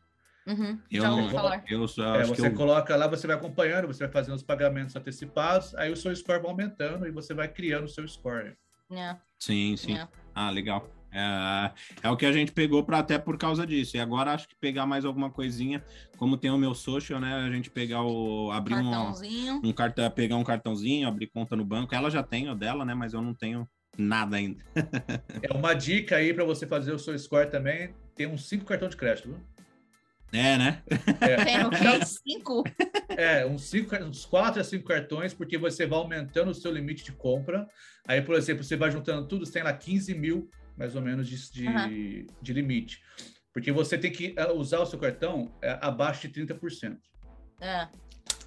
Uhum. 0.48 0.80
Eu, 0.92 1.02
Já 1.02 1.30
falar. 1.30 1.64
Eu 1.70 1.88
só, 1.88 2.16
é, 2.16 2.26
você 2.26 2.48
eu... 2.48 2.54
coloca 2.54 2.96
lá, 2.96 3.08
você 3.08 3.28
vai 3.28 3.36
acompanhando, 3.36 3.88
você 3.88 4.04
vai 4.04 4.12
fazendo 4.12 4.36
os 4.36 4.44
pagamentos 4.44 4.96
antecipados, 4.96 5.74
aí 5.76 5.92
o 5.92 5.96
seu 5.96 6.14
score 6.16 6.42
vai 6.42 6.52
aumentando 6.52 7.08
e 7.08 7.12
você 7.12 7.34
vai 7.34 7.48
criando 7.48 7.86
o 7.86 7.90
seu 7.90 8.06
score. 8.08 8.58
Yeah. 8.92 9.22
Sim, 9.40 9.78
sim. 9.78 9.94
Yeah. 9.94 10.12
Ah, 10.36 10.50
legal. 10.50 10.90
É, 11.12 11.72
é 12.04 12.10
o 12.10 12.18
que 12.18 12.26
a 12.26 12.32
gente 12.32 12.52
pegou 12.52 12.84
para 12.84 13.00
até 13.00 13.18
por 13.18 13.38
causa 13.38 13.66
disso. 13.66 13.98
E 13.98 14.00
agora 14.00 14.34
acho 14.34 14.48
que 14.48 14.56
pegar 14.56 14.86
mais 14.86 15.06
alguma 15.06 15.30
coisinha, 15.30 15.84
como 16.18 16.38
tem 16.38 16.52
o 16.52 16.58
meu 16.58 16.74
social, 16.74 17.20
né? 17.20 17.34
A 17.36 17.50
gente 17.50 17.70
pegar 17.70 18.04
o 18.04 18.52
abrir 18.52 18.76
um, 18.76 19.12
um 19.64 19.74
cartão, 19.74 20.10
pegar 20.12 20.38
um 20.38 20.44
cartãozinho, 20.44 21.08
abrir 21.08 21.28
conta 21.28 21.56
no 21.56 21.66
banco. 21.66 21.94
Ela 21.94 22.10
já 22.10 22.24
tem 22.24 22.50
o 22.50 22.56
dela, 22.56 22.86
né? 22.86 22.94
Mas 22.94 23.14
eu 23.14 23.22
não 23.22 23.34
tenho 23.34 23.68
Nada 23.98 24.38
ainda. 24.38 24.64
é 25.44 25.54
uma 25.54 25.74
dica 25.74 26.16
aí 26.16 26.34
para 26.34 26.46
você 26.46 26.66
fazer 26.66 26.94
o 26.94 27.00
seu 27.00 27.18
score 27.18 27.50
também. 27.50 27.94
Tem 28.16 28.28
uns 28.28 28.48
cinco 28.48 28.66
cartões 28.66 28.92
de 28.92 28.98
crédito, 28.98 29.30
viu? 29.30 29.40
É, 30.34 30.58
né? 30.58 30.82
É. 31.20 31.44
Tem 31.44 31.66
o 31.66 31.70
quê? 31.70 32.06
Cinco? 32.06 32.64
É, 33.10 33.46
uns, 33.46 33.64
cinco, 33.64 33.96
uns 33.98 34.26
quatro 34.26 34.62
a 34.62 34.64
cinco 34.64 34.86
cartões, 34.86 35.34
porque 35.34 35.58
você 35.58 35.86
vai 35.86 36.00
aumentando 36.00 36.52
o 36.52 36.56
seu 36.56 36.72
limite 36.72 37.04
de 37.04 37.12
compra. 37.12 37.68
Aí, 38.08 38.22
por 38.22 38.36
exemplo, 38.36 38.64
você 38.64 38.78
vai 38.78 38.90
juntando 38.90 39.28
tudo, 39.28 39.46
você 39.46 39.54
tem 39.54 39.64
lá 39.64 39.74
15 39.74 40.14
mil, 40.16 40.50
mais 40.78 40.96
ou 40.96 41.02
menos, 41.02 41.28
de, 41.28 41.52
de, 41.52 41.68
uhum. 41.68 42.28
de 42.42 42.54
limite. 42.54 43.02
Porque 43.54 43.72
você 43.72 43.98
tem 43.98 44.12
que 44.12 44.34
eh, 44.38 44.52
usar 44.52 44.80
o 44.80 44.86
seu 44.86 44.98
cartão 44.98 45.52
é, 45.62 45.78
abaixo 45.82 46.28
de 46.28 46.42
30%. 46.42 46.98
É. 47.60 47.88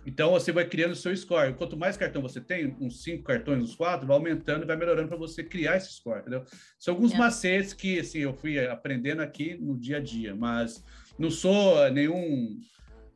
Então 0.06 0.32
você 0.32 0.52
vai 0.52 0.66
criando 0.66 0.92
o 0.92 0.96
seu 0.96 1.16
score. 1.16 1.54
Quanto 1.54 1.76
mais 1.76 1.96
cartão 1.96 2.20
você 2.20 2.40
tem, 2.40 2.76
uns 2.80 3.02
cinco 3.02 3.24
cartões, 3.24 3.62
uns 3.62 3.74
quatro, 3.74 4.06
vai 4.06 4.16
aumentando 4.16 4.64
e 4.64 4.66
vai 4.66 4.76
melhorando 4.76 5.08
para 5.08 5.16
você 5.16 5.42
criar 5.42 5.76
esse 5.76 5.92
score, 5.94 6.20
entendeu? 6.20 6.44
São 6.78 6.94
alguns 6.94 7.12
é. 7.12 7.16
macetes 7.16 7.72
que 7.72 8.00
assim, 8.00 8.18
eu 8.18 8.34
fui 8.34 8.58
aprendendo 8.66 9.22
aqui 9.22 9.54
no 9.54 9.78
dia 9.78 9.96
a 9.96 10.00
dia, 10.00 10.34
mas 10.34 10.84
não 11.18 11.30
sou 11.30 11.90
nenhum 11.90 12.60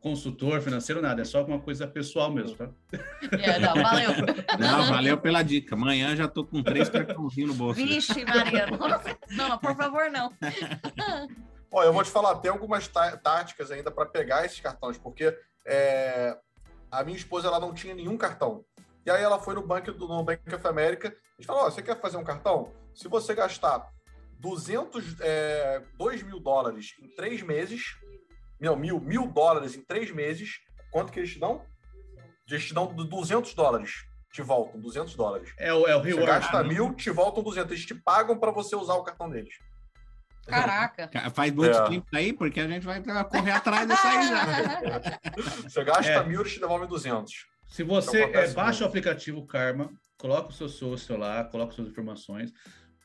consultor 0.00 0.60
financeiro, 0.60 1.02
nada, 1.02 1.22
é 1.22 1.24
só 1.24 1.44
uma 1.44 1.58
coisa 1.58 1.86
pessoal 1.86 2.30
mesmo, 2.30 2.56
tá? 2.56 2.70
É, 3.32 3.58
não, 3.58 3.74
valeu. 3.74 4.10
Não, 4.58 4.88
valeu 4.88 5.18
pela 5.18 5.42
dica. 5.42 5.74
Amanhã 5.74 6.14
já 6.16 6.28
tô 6.28 6.44
com 6.44 6.62
três 6.62 6.88
cartãozinhos 6.88 7.50
no 7.50 7.56
bolso. 7.56 7.80
Vixe, 7.80 8.24
Maria. 8.24 8.66
Não, 9.30 9.58
por 9.58 9.76
favor, 9.76 10.10
não. 10.10 10.32
Olha, 11.70 11.86
eu 11.86 11.92
vou 11.92 12.02
te 12.02 12.10
falar, 12.10 12.36
tem 12.36 12.50
algumas 12.50 12.88
táticas 12.88 13.70
ainda 13.70 13.90
para 13.90 14.06
pegar 14.06 14.44
esses 14.44 14.58
cartões, 14.58 14.96
porque 14.96 15.36
é, 15.66 16.36
a 16.90 17.04
minha 17.04 17.16
esposa 17.16 17.48
ela 17.48 17.60
não 17.60 17.74
tinha 17.74 17.94
nenhum 17.94 18.16
cartão. 18.16 18.64
E 19.04 19.10
aí 19.10 19.22
ela 19.22 19.38
foi 19.38 19.54
no 19.54 19.66
banco 19.66 19.92
do 19.92 20.08
no 20.08 20.22
Bank 20.22 20.42
of 20.54 20.66
America 20.66 21.14
e 21.38 21.44
falou: 21.44 21.66
oh, 21.66 21.70
você 21.70 21.82
quer 21.82 22.00
fazer 22.00 22.16
um 22.16 22.24
cartão? 22.24 22.72
Se 22.94 23.08
você 23.08 23.34
gastar 23.34 23.86
200, 24.38 25.20
é, 25.20 25.82
2 25.96 26.22
mil 26.22 26.40
dólares 26.40 26.94
em 27.02 27.08
três 27.14 27.42
meses, 27.42 27.82
não, 28.60 28.76
mil, 28.76 29.00
mil 29.00 29.26
dólares 29.26 29.76
em 29.76 29.82
três 29.82 30.10
meses, 30.10 30.58
quanto 30.90 31.12
que 31.12 31.20
eles 31.20 31.32
te 31.32 31.38
dão? 31.38 31.64
Eles 32.48 32.66
te 32.66 32.74
dão 32.74 32.86
200 32.86 33.54
dólares, 33.54 34.04
te 34.32 34.42
voltam 34.42 34.80
200 34.80 35.14
dólares. 35.14 35.52
É 35.58 35.72
o, 35.72 35.86
é 35.86 35.96
o 35.96 36.02
Você 36.02 36.26
gasta 36.26 36.64
mil, 36.64 36.94
te 36.94 37.10
voltam 37.10 37.42
200. 37.42 37.70
Eles 37.70 37.86
te 37.86 37.94
pagam 37.94 38.38
para 38.38 38.50
você 38.50 38.74
usar 38.74 38.94
o 38.94 39.04
cartão 39.04 39.28
deles. 39.28 39.54
Caraca. 40.46 41.10
Faz 41.30 41.52
muito 41.52 41.76
é. 41.76 41.88
tempo 41.88 42.06
aí, 42.14 42.32
porque 42.32 42.58
a 42.58 42.66
gente 42.66 42.84
vai 42.84 43.02
correr 43.02 43.50
atrás 43.50 43.86
dessa 43.86 44.08
aí 44.08 44.28
já. 44.28 45.20
Você 45.68 45.84
gasta 45.84 46.10
é. 46.10 46.24
mil 46.24 46.40
e 46.40 46.48
te 46.48 46.58
devolve 46.58 46.86
200. 46.86 47.30
Se 47.68 47.82
você 47.82 48.22
é, 48.22 48.48
baixa 48.54 48.82
o 48.82 48.86
aplicativo 48.86 49.46
Karma, 49.46 49.90
coloca 50.16 50.48
o 50.48 50.52
seu 50.52 50.70
sócio 50.70 51.18
lá, 51.18 51.44
coloca 51.44 51.74
suas 51.74 51.88
informações, 51.88 52.50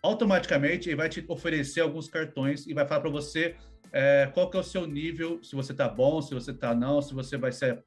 automaticamente 0.01 0.87
ele 0.87 0.95
vai 0.95 1.09
te 1.09 1.23
oferecer 1.27 1.81
alguns 1.81 2.07
cartões 2.07 2.65
e 2.65 2.73
vai 2.73 2.87
falar 2.87 3.01
para 3.01 3.09
você 3.09 3.57
é, 3.93 4.29
qual 4.33 4.49
que 4.49 4.57
é 4.57 4.59
o 4.59 4.63
seu 4.63 4.87
nível, 4.87 5.39
se 5.43 5.55
você 5.55 5.71
está 5.71 5.87
bom, 5.87 6.19
se 6.21 6.33
você 6.33 6.49
está 6.49 6.73
não, 6.73 7.01
se 7.01 7.13
você 7.13 7.37
vai 7.37 7.51
ser 7.51 7.83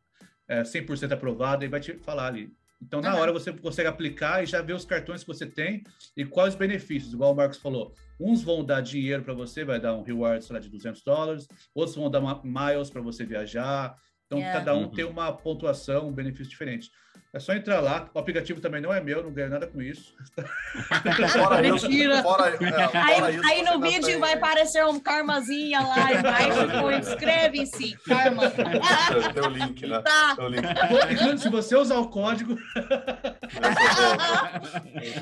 é, 0.49 0.63
100% 0.63 1.11
aprovado, 1.13 1.65
e 1.65 1.69
vai 1.69 1.81
te 1.81 1.95
falar 1.99 2.29
ali. 2.29 2.55
Então, 2.81 3.01
na 3.01 3.15
uhum. 3.15 3.21
hora, 3.21 3.33
você 3.33 3.53
consegue 3.53 3.89
aplicar 3.89 4.43
e 4.43 4.47
já 4.47 4.61
ver 4.63 4.75
os 4.75 4.85
cartões 4.85 5.23
que 5.23 5.27
você 5.27 5.47
tem 5.47 5.83
e 6.17 6.25
quais 6.25 6.55
os 6.55 6.59
benefícios, 6.59 7.13
igual 7.13 7.33
o 7.33 7.35
Marcos 7.35 7.59
falou. 7.59 7.95
Uns 8.21 8.43
vão 8.43 8.65
dar 8.65 8.83
dinheiro 8.83 9.23
para 9.23 9.35
você, 9.35 9.65
vai 9.65 9.81
dar 9.81 9.95
um 9.95 10.03
reward 10.03 10.45
sei 10.45 10.55
lá, 10.55 10.61
de 10.61 10.69
200 10.69 11.03
dólares, 11.03 11.49
outros 11.75 11.97
vão 11.97 12.11
dar 12.11 12.21
miles 12.45 12.91
para 12.91 13.01
você 13.01 13.25
viajar. 13.25 13.97
Então, 14.27 14.39
yeah. 14.39 14.59
cada 14.59 14.75
um 14.75 14.83
uhum. 14.83 14.91
tem 14.91 15.05
uma 15.05 15.33
pontuação, 15.33 16.09
um 16.09 16.13
benefício 16.13 16.51
diferente. 16.51 16.91
É 17.37 17.39
só 17.39 17.53
entrar 17.53 17.81
lá. 17.81 18.09
O 18.15 18.19
aplicativo 18.19 18.63
também 18.63 18.81
não 18.81 18.91
é 18.91 18.99
meu, 18.99 19.23
não 19.23 19.31
ganho 19.31 19.51
nada 19.51 19.67
com 19.67 19.83
isso. 19.83 20.15
Fora 21.35 21.61
Mentira. 21.61 22.23
Fora, 22.23 22.49
é, 22.49 22.99
aí, 22.99 23.37
isso, 23.37 23.47
aí 23.47 23.63
no 23.63 23.79
vídeo 23.79 24.07
tem... 24.07 24.19
vai 24.19 24.33
aparecer 24.33 24.83
um 24.87 24.99
karmazinha 24.99 25.81
lá 25.81 26.15
embaixo. 26.17 26.67
Tipo, 26.67 26.91
inscreve-se, 26.93 27.95
karma. 28.09 28.51
Tem 28.51 29.43
o 29.43 29.51
link, 29.51 29.87
né? 29.87 30.01
Tá. 30.01 30.35
O 30.39 30.49
link. 30.49 31.39
Se 31.39 31.51
você 31.51 31.77
usar 31.77 31.99
o 31.99 32.09
código. 32.09 32.57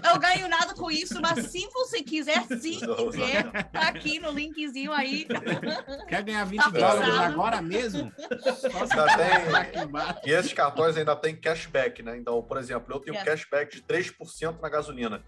Eu 0.08 0.20
ganho 0.20 0.48
nada 0.48 0.72
com 0.74 0.88
isso, 0.92 1.20
mas 1.20 1.44
se 1.46 1.68
você 1.72 2.00
quiser, 2.00 2.44
se 2.44 2.78
quiser, 2.78 3.64
tá 3.72 3.88
aqui 3.88 4.20
no 4.20 4.30
linkzinho 4.30 4.92
aí. 4.92 5.26
Quer 6.06 6.22
ganhar 6.22 6.44
20 6.44 6.62
tá 6.62 6.70
dólares 6.70 7.14
agora 7.18 7.60
mesmo? 7.60 8.12
Só 8.60 9.06
tem... 9.16 10.30
E 10.30 10.30
esses 10.30 10.52
cartões 10.52 10.96
ainda 10.96 11.16
tem 11.16 11.34
cashback, 11.34 12.03
né? 12.04 12.16
Então, 12.16 12.42
por 12.42 12.56
exemplo, 12.56 12.94
eu 12.94 13.00
tenho 13.00 13.14
yeah. 13.14 13.30
cashback 13.30 13.74
de 13.74 13.82
3% 13.82 14.60
na 14.60 14.68
gasolina. 14.68 15.22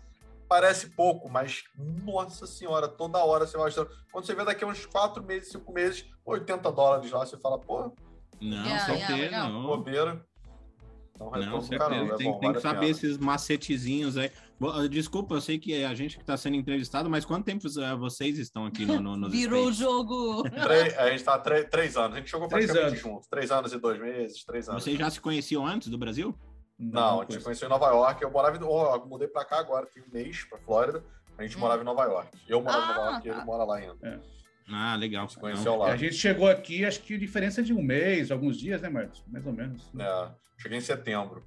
Parece 0.49 0.91
pouco, 0.91 1.29
mas 1.29 1.65
nossa 2.05 2.47
senhora, 2.47 2.87
toda 2.87 3.19
hora 3.19 3.47
você 3.47 3.57
vai 3.57 3.69
achando. 3.69 3.91
Quando 4.13 4.27
você 4.27 4.35
vê 4.35 4.45
daqui 4.45 4.63
a 4.63 4.67
uns 4.69 4.87
4 4.87 5.23
meses, 5.25 5.51
5 5.51 5.73
meses, 5.73 6.07
80 6.25 6.71
dólares 6.71 7.11
lá, 7.11 7.27
você 7.27 7.37
fala, 7.37 7.59
pô. 7.59 7.93
Não, 8.41 8.65
yeah, 8.65 9.17
yeah, 9.17 9.49
não. 9.49 9.67
Bobeira. 9.67 10.25
Então, 11.17 11.31
não, 11.31 11.79
caramba, 11.79 12.15
é 12.15 12.17
tem, 12.17 12.31
bom, 12.31 12.39
tem 12.39 12.49
vale 12.49 12.55
que 12.55 12.61
saber 12.61 12.91
esses 12.91 13.17
macetezinhos 13.17 14.19
aí. 14.19 14.31
Ah, 14.61 14.87
desculpa, 14.87 15.35
eu 15.35 15.41
sei 15.41 15.59
que 15.59 15.73
é 15.73 15.87
a 15.87 15.95
gente 15.95 16.17
que 16.17 16.23
está 16.23 16.37
sendo 16.37 16.57
entrevistado, 16.57 17.09
mas 17.09 17.25
quanto 17.25 17.45
tempo 17.45 17.67
ah, 17.83 17.95
vocês 17.95 18.39
estão 18.39 18.67
aqui 18.67 18.85
no, 18.85 19.17
no 19.17 19.29
Virou 19.29 19.67
o 19.67 19.73
jogo. 19.73 20.43
Três, 20.49 20.97
a 20.99 21.09
gente 21.09 21.19
está 21.19 21.39
três, 21.39 21.67
três 21.71 21.97
anos. 21.97 22.17
A 22.17 22.21
gente 22.21 22.31
jogou 22.31 22.49
praticamente 22.49 22.97
juntos. 22.97 23.27
Três 23.29 23.51
anos 23.51 23.73
e 23.73 23.79
dois 23.79 23.99
meses, 23.99 24.45
três 24.45 24.69
anos. 24.69 24.83
Vocês 24.83 24.99
já 24.99 25.11
se 25.11 25.21
conheciam 25.21 25.67
antes 25.67 25.89
do 25.89 25.97
Brasil? 25.97 26.35
Não, 26.79 27.21
a 27.21 27.23
gente 27.23 27.35
se 27.35 27.45
conheceu 27.45 27.67
em 27.67 27.71
Nova 27.71 27.87
York. 27.87 28.23
Eu 28.23 28.31
morava 28.31 28.57
em, 28.57 28.63
oh, 28.63 29.07
mudei 29.07 29.29
para 29.29 29.45
cá 29.45 29.59
agora, 29.59 29.87
tem 29.87 30.03
um 30.03 30.13
mês, 30.13 30.45
para 30.45 30.59
Flórida. 30.59 31.03
A 31.39 31.43
gente 31.43 31.57
hum. 31.57 31.61
morava 31.61 31.83
em 31.83 31.85
Nova 31.85 32.05
York. 32.05 32.39
Eu 32.49 32.61
morava 32.61 32.83
ah, 32.83 32.85
em 32.85 32.95
Nova 32.95 33.11
York 33.11 33.27
e 33.27 33.31
ele 33.31 33.39
tá. 33.39 33.45
mora 33.45 33.65
lá 33.65 33.77
ainda. 33.77 33.97
É. 34.03 34.19
Ah, 34.69 34.97
legal. 34.97 35.29
Se 35.29 35.39
conheceu 35.39 35.77
lá. 35.77 35.93
A 35.93 35.97
gente 35.97 36.15
chegou 36.15 36.49
aqui, 36.49 36.85
acho 36.85 37.01
que 37.01 37.17
diferença 37.17 37.63
de 37.63 37.73
um 37.73 37.83
mês, 37.83 38.31
alguns 38.31 38.59
dias, 38.59 38.83
né, 38.83 38.89
Marcos? 38.89 39.23
Mais 39.29 39.47
ou 39.47 39.53
menos. 39.53 39.91
É, 39.99 40.29
cheguei 40.59 40.79
em 40.79 40.83
setembro. 40.83 41.45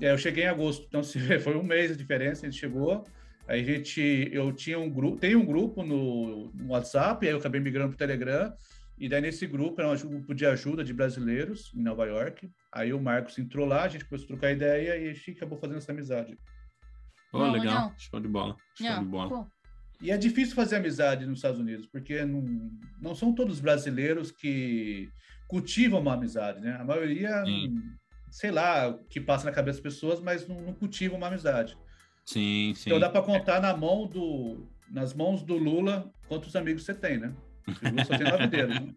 É, 0.00 0.12
eu 0.12 0.18
cheguei 0.18 0.44
em 0.44 0.48
agosto, 0.48 0.86
então 0.86 1.02
foi 1.42 1.56
um 1.56 1.62
mês 1.62 1.90
a 1.90 1.96
diferença, 1.96 2.46
a 2.46 2.50
gente 2.50 2.60
chegou. 2.60 3.04
Aí 3.46 3.62
a 3.62 3.64
gente, 3.64 4.28
eu 4.30 4.52
tinha 4.52 4.78
um 4.78 4.90
grupo, 4.90 5.18
tem 5.18 5.34
um 5.34 5.44
grupo 5.44 5.82
no, 5.82 6.50
no 6.52 6.72
WhatsApp, 6.72 7.26
aí 7.26 7.32
eu 7.32 7.38
acabei 7.38 7.60
migrando 7.60 7.88
para 7.88 7.94
o 7.94 7.98
Telegram. 7.98 8.52
E 9.00 9.08
daí 9.08 9.20
nesse 9.20 9.46
grupo 9.46 9.80
era 9.80 9.90
um 9.90 9.96
grupo 9.96 10.34
de 10.34 10.44
ajuda 10.46 10.82
de 10.82 10.92
brasileiros 10.92 11.72
em 11.74 11.82
Nova 11.82 12.04
York. 12.06 12.50
Aí 12.72 12.92
o 12.92 13.00
Marcos 13.00 13.38
entrou 13.38 13.66
lá, 13.66 13.84
a 13.84 13.88
gente 13.88 14.04
começou 14.04 14.26
a 14.26 14.28
trocar 14.28 14.52
ideia 14.52 14.96
e 14.96 15.10
a 15.10 15.14
gente 15.14 15.32
acabou 15.32 15.58
fazendo 15.58 15.78
essa 15.78 15.92
amizade. 15.92 16.38
Oh, 17.32 17.38
legal, 17.38 17.58
legal. 17.58 17.94
show 17.98 18.20
de 18.20 18.28
bola, 18.28 18.56
show 18.74 18.98
de 18.98 19.04
bola. 19.04 19.46
E 20.00 20.10
é 20.10 20.16
difícil 20.16 20.54
fazer 20.54 20.76
amizade 20.76 21.26
nos 21.26 21.38
Estados 21.38 21.60
Unidos, 21.60 21.86
porque 21.86 22.24
não, 22.24 22.70
não 23.00 23.14
são 23.14 23.34
todos 23.34 23.60
brasileiros 23.60 24.30
que 24.30 25.08
cultivam 25.48 26.00
uma 26.00 26.14
amizade, 26.14 26.60
né? 26.60 26.76
A 26.80 26.84
maioria, 26.84 27.44
Sim 27.44 27.98
sei 28.30 28.50
lá, 28.50 28.88
o 28.88 28.98
que 29.04 29.20
passa 29.20 29.46
na 29.46 29.52
cabeça 29.52 29.80
das 29.80 29.82
pessoas, 29.82 30.20
mas 30.20 30.46
não, 30.46 30.60
não 30.60 30.72
cultiva 30.72 31.16
uma 31.16 31.26
amizade. 31.26 31.76
Sim, 32.24 32.72
sim. 32.74 32.90
Então 32.90 33.00
dá 33.00 33.08
para 33.08 33.22
contar 33.22 33.60
na 33.60 33.76
mão 33.76 34.06
do, 34.06 34.66
nas 34.90 35.14
mãos 35.14 35.42
do 35.42 35.56
Lula 35.56 36.10
quantos 36.26 36.54
amigos 36.54 36.84
você 36.84 36.94
tem, 36.94 37.18
né? 37.18 37.32
Só 38.06 38.16
tem 38.16 38.30
lavideiro. 38.30 38.68
Né? 38.68 38.94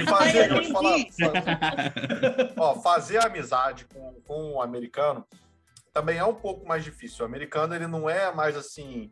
e 0.00 0.04
fazer, 0.04 0.50
eu 0.50 0.60
te 0.62 0.72
falar, 0.72 0.98
fazer, 1.12 2.54
ó, 2.56 2.74
fazer 2.80 3.24
amizade 3.24 3.86
com, 3.86 4.20
com 4.26 4.52
um 4.54 4.62
americano 4.62 5.26
também 5.92 6.18
é 6.18 6.24
um 6.24 6.34
pouco 6.34 6.66
mais 6.66 6.84
difícil. 6.84 7.24
O 7.24 7.28
americano 7.28 7.74
ele 7.74 7.86
não 7.86 8.08
é 8.08 8.32
mais 8.32 8.56
assim, 8.56 9.10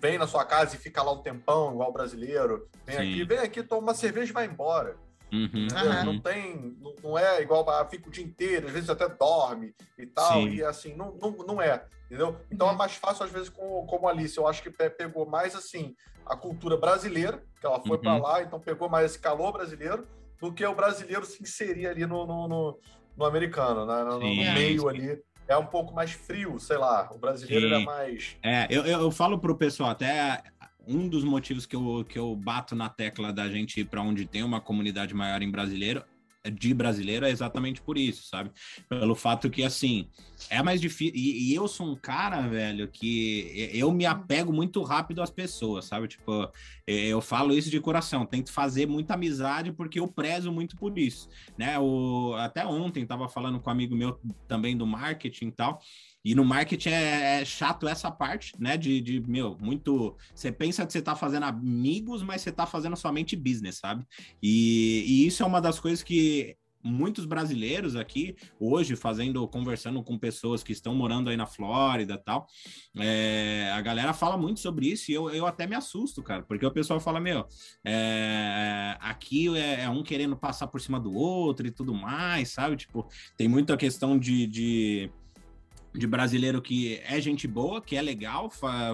vem 0.00 0.18
na 0.18 0.26
sua 0.26 0.44
casa 0.44 0.74
e 0.74 0.78
fica 0.78 1.02
lá 1.02 1.12
um 1.12 1.22
tempão, 1.22 1.72
igual 1.72 1.90
o 1.90 1.92
brasileiro. 1.92 2.68
Vem 2.84 2.96
Sim. 2.96 3.02
aqui, 3.02 3.24
vem 3.24 3.38
aqui, 3.38 3.62
toma 3.62 3.82
uma 3.82 3.94
cerveja 3.94 4.30
e 4.30 4.34
vai 4.34 4.46
embora. 4.46 4.96
Uhum, 5.32 5.66
uhum. 5.72 6.04
Não 6.04 6.20
tem, 6.20 6.76
não, 7.02 7.18
é 7.18 7.40
igual, 7.40 7.68
ah, 7.70 7.84
fica 7.88 8.08
o 8.08 8.10
dia 8.10 8.24
inteiro, 8.24 8.66
às 8.66 8.72
vezes 8.72 8.90
até 8.90 9.08
dorme 9.08 9.74
e 9.98 10.06
tal, 10.06 10.42
Sim. 10.42 10.54
e 10.54 10.62
assim, 10.62 10.94
não, 10.94 11.12
não, 11.16 11.30
não 11.30 11.62
é, 11.62 11.84
entendeu? 12.06 12.38
Então 12.50 12.68
é 12.68 12.70
uhum. 12.70 12.76
é 12.76 12.78
mais 12.78 12.94
fácil, 12.94 13.24
às 13.24 13.32
vezes, 13.32 13.48
com, 13.48 13.84
como 13.86 14.08
Alice, 14.08 14.36
eu 14.36 14.46
acho 14.46 14.62
que 14.62 14.70
pegou 14.70 15.26
mais, 15.26 15.56
assim, 15.56 15.96
a 16.26 16.36
cultura 16.36 16.76
brasileira, 16.76 17.42
que 17.60 17.66
ela 17.66 17.80
foi 17.80 17.96
uhum. 17.96 18.02
para 18.02 18.16
lá, 18.16 18.42
então 18.42 18.60
pegou 18.60 18.88
mais 18.88 19.12
esse 19.12 19.18
calor 19.18 19.52
brasileiro, 19.52 20.06
do 20.40 20.52
que 20.52 20.64
o 20.64 20.74
brasileiro 20.74 21.24
se 21.24 21.42
inserir 21.42 21.86
ali 21.86 22.06
no, 22.06 22.26
no, 22.26 22.48
no, 22.48 22.78
no 23.16 23.24
americano, 23.24 23.86
né? 23.86 24.04
no, 24.04 24.20
Sim, 24.20 24.44
no 24.44 24.52
meio 24.52 24.88
ali 24.88 25.22
é 25.46 25.56
um 25.56 25.66
pouco 25.66 25.94
mais 25.94 26.12
frio, 26.12 26.58
sei 26.58 26.76
lá. 26.76 27.08
O 27.12 27.18
brasileiro 27.18 27.74
é 27.74 27.84
mais. 27.84 28.36
É, 28.42 28.66
eu, 28.70 28.84
eu, 28.84 29.00
eu 29.00 29.10
falo 29.10 29.38
pro 29.38 29.56
pessoal, 29.56 29.90
até 29.90 30.42
um 30.86 31.08
dos 31.08 31.24
motivos 31.24 31.66
que 31.66 31.76
eu, 31.76 32.04
que 32.08 32.18
eu 32.18 32.34
bato 32.34 32.74
na 32.74 32.88
tecla 32.88 33.32
da 33.32 33.48
gente 33.48 33.80
ir 33.80 33.84
para 33.84 34.02
onde 34.02 34.26
tem 34.26 34.42
uma 34.42 34.60
comunidade 34.60 35.14
maior 35.14 35.42
em 35.42 35.50
brasileiro 35.50 36.02
de 36.52 36.74
brasileiro 36.74 37.24
é 37.24 37.30
exatamente 37.30 37.80
por 37.80 37.96
isso, 37.96 38.24
sabe? 38.24 38.50
Pelo 38.88 39.14
fato 39.14 39.48
que, 39.48 39.62
assim, 39.62 40.08
é 40.50 40.62
mais 40.62 40.80
difícil. 40.80 41.14
E, 41.14 41.50
e, 41.50 41.54
eu 41.54 41.66
sou 41.66 41.86
um 41.86 41.96
cara, 41.96 42.42
velho, 42.42 42.88
que 42.88 43.70
eu 43.72 43.90
me 43.92 44.04
apego 44.04 44.52
muito 44.52 44.82
rápido 44.82 45.22
às 45.22 45.30
pessoas, 45.30 45.86
sabe? 45.86 46.08
Tipo, 46.08 46.50
eu 46.86 47.20
falo 47.20 47.54
isso 47.54 47.70
de 47.70 47.80
coração, 47.80 48.26
tento 48.26 48.52
fazer 48.52 48.86
muita 48.86 49.14
amizade 49.14 49.72
porque 49.72 49.98
eu 49.98 50.06
prezo 50.06 50.52
muito 50.52 50.76
por 50.76 50.98
isso, 50.98 51.28
né? 51.56 51.78
O, 51.78 52.34
até 52.34 52.66
ontem 52.66 53.06
tava 53.06 53.28
falando 53.28 53.60
com 53.60 53.70
um 53.70 53.72
amigo 53.72 53.96
meu 53.96 54.20
também 54.46 54.76
do 54.76 54.86
marketing 54.86 55.46
e 55.46 55.52
tal. 55.52 55.80
E 56.24 56.34
no 56.34 56.44
marketing 56.44 56.88
é, 56.88 57.40
é, 57.40 57.44
chato 57.44 57.86
essa 57.86 58.10
parte, 58.10 58.52
né? 58.58 58.76
De, 58.76 59.00
de, 59.00 59.20
meu, 59.20 59.56
muito. 59.60 60.16
Você 60.34 60.50
pensa 60.50 60.86
que 60.86 60.92
você 60.92 61.02
tá 61.02 61.14
fazendo 61.14 61.44
amigos, 61.44 62.22
mas 62.22 62.40
você 62.40 62.50
tá 62.50 62.66
fazendo 62.66 62.96
somente 62.96 63.36
business, 63.36 63.76
sabe? 63.76 64.06
E, 64.42 65.04
e 65.06 65.26
isso 65.26 65.42
é 65.42 65.46
uma 65.46 65.60
das 65.60 65.78
coisas 65.78 66.02
que 66.02 66.56
muitos 66.84 67.24
brasileiros 67.24 67.96
aqui 67.96 68.36
hoje 68.60 68.94
fazendo, 68.94 69.48
conversando 69.48 70.02
com 70.02 70.18
pessoas 70.18 70.62
que 70.62 70.72
estão 70.72 70.94
morando 70.94 71.30
aí 71.30 71.36
na 71.36 71.46
Flórida 71.46 72.18
tal. 72.18 72.46
É, 72.98 73.70
a 73.74 73.80
galera 73.80 74.12
fala 74.12 74.36
muito 74.36 74.60
sobre 74.60 74.88
isso 74.88 75.10
e 75.10 75.14
eu, 75.14 75.30
eu 75.30 75.46
até 75.46 75.66
me 75.66 75.74
assusto, 75.74 76.22
cara, 76.22 76.42
porque 76.42 76.66
o 76.66 76.70
pessoal 76.70 77.00
fala, 77.00 77.18
meu, 77.18 77.46
é, 77.84 78.96
aqui 79.00 79.56
é, 79.56 79.82
é, 79.82 79.88
um 79.88 80.02
querendo 80.02 80.36
passar 80.36 80.66
por 80.66 80.80
cima 80.80 81.00
do 81.00 81.12
outro 81.14 81.66
e 81.66 81.70
tudo 81.70 81.94
mais, 81.94 82.50
sabe? 82.50 82.76
Tipo, 82.76 83.08
tem 83.36 83.48
muita 83.48 83.76
questão 83.76 84.18
de, 84.18 84.46
de 84.46 85.10
de 85.94 86.06
brasileiro 86.06 86.60
que 86.60 87.00
é 87.04 87.20
gente 87.20 87.46
boa, 87.46 87.80
que 87.80 87.94
é 87.94 88.02
legal, 88.02 88.50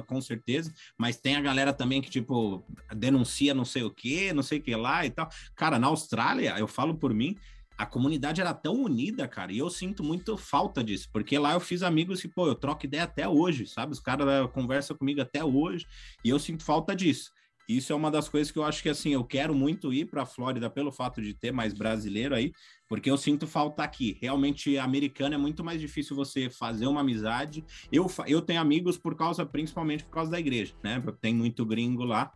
com 0.06 0.20
certeza, 0.20 0.72
mas 0.98 1.16
tem 1.16 1.34
a 1.34 1.40
galera 1.40 1.72
também 1.72 2.02
que, 2.02 2.10
tipo, 2.10 2.62
denuncia 2.94 3.54
não 3.54 3.64
sei 3.64 3.82
o 3.82 3.90
que, 3.90 4.32
não 4.32 4.42
sei 4.42 4.58
o 4.58 4.62
que 4.62 4.76
lá 4.76 5.06
e 5.06 5.10
tal. 5.10 5.28
Cara, 5.56 5.78
na 5.78 5.86
Austrália, 5.86 6.58
eu 6.58 6.68
falo 6.68 6.94
por 6.94 7.14
mim, 7.14 7.36
a 7.78 7.86
comunidade 7.86 8.42
era 8.42 8.52
tão 8.52 8.74
unida, 8.74 9.26
cara, 9.26 9.50
e 9.50 9.58
eu 9.58 9.70
sinto 9.70 10.04
muito 10.04 10.36
falta 10.36 10.84
disso, 10.84 11.08
porque 11.10 11.38
lá 11.38 11.54
eu 11.54 11.60
fiz 11.60 11.82
amigos 11.82 12.20
que, 12.20 12.28
pô, 12.28 12.46
eu 12.46 12.54
troco 12.54 12.84
ideia 12.84 13.04
até 13.04 13.26
hoje, 13.26 13.66
sabe? 13.66 13.92
Os 13.92 14.00
caras 14.00 14.50
conversam 14.52 14.94
comigo 14.94 15.22
até 15.22 15.42
hoje, 15.42 15.86
e 16.22 16.28
eu 16.28 16.38
sinto 16.38 16.62
falta 16.62 16.94
disso. 16.94 17.32
Isso 17.76 17.92
é 17.92 17.96
uma 17.96 18.10
das 18.10 18.28
coisas 18.28 18.50
que 18.50 18.58
eu 18.58 18.64
acho 18.64 18.82
que, 18.82 18.88
assim, 18.88 19.12
eu 19.12 19.22
quero 19.22 19.54
muito 19.54 19.92
ir 19.92 20.06
para 20.06 20.22
a 20.22 20.26
Flórida 20.26 20.68
pelo 20.68 20.90
fato 20.90 21.22
de 21.22 21.32
ter 21.34 21.52
mais 21.52 21.72
brasileiro 21.72 22.34
aí, 22.34 22.52
porque 22.88 23.08
eu 23.08 23.16
sinto 23.16 23.46
falta 23.46 23.84
aqui. 23.84 24.18
Realmente, 24.20 24.76
americano 24.76 25.36
é 25.36 25.38
muito 25.38 25.62
mais 25.62 25.80
difícil 25.80 26.16
você 26.16 26.50
fazer 26.50 26.86
uma 26.86 27.02
amizade. 27.02 27.64
Eu, 27.92 28.10
eu 28.26 28.42
tenho 28.42 28.60
amigos 28.60 28.98
por 28.98 29.14
causa, 29.14 29.46
principalmente 29.46 30.02
por 30.02 30.10
causa 30.10 30.32
da 30.32 30.40
igreja, 30.40 30.74
né? 30.82 31.00
Tem 31.20 31.32
muito 31.32 31.64
gringo 31.64 32.02
lá, 32.02 32.32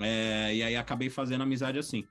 é, 0.00 0.54
e 0.54 0.62
aí 0.62 0.76
acabei 0.76 1.08
fazendo 1.08 1.42
amizade 1.42 1.78
assim. 1.78 2.04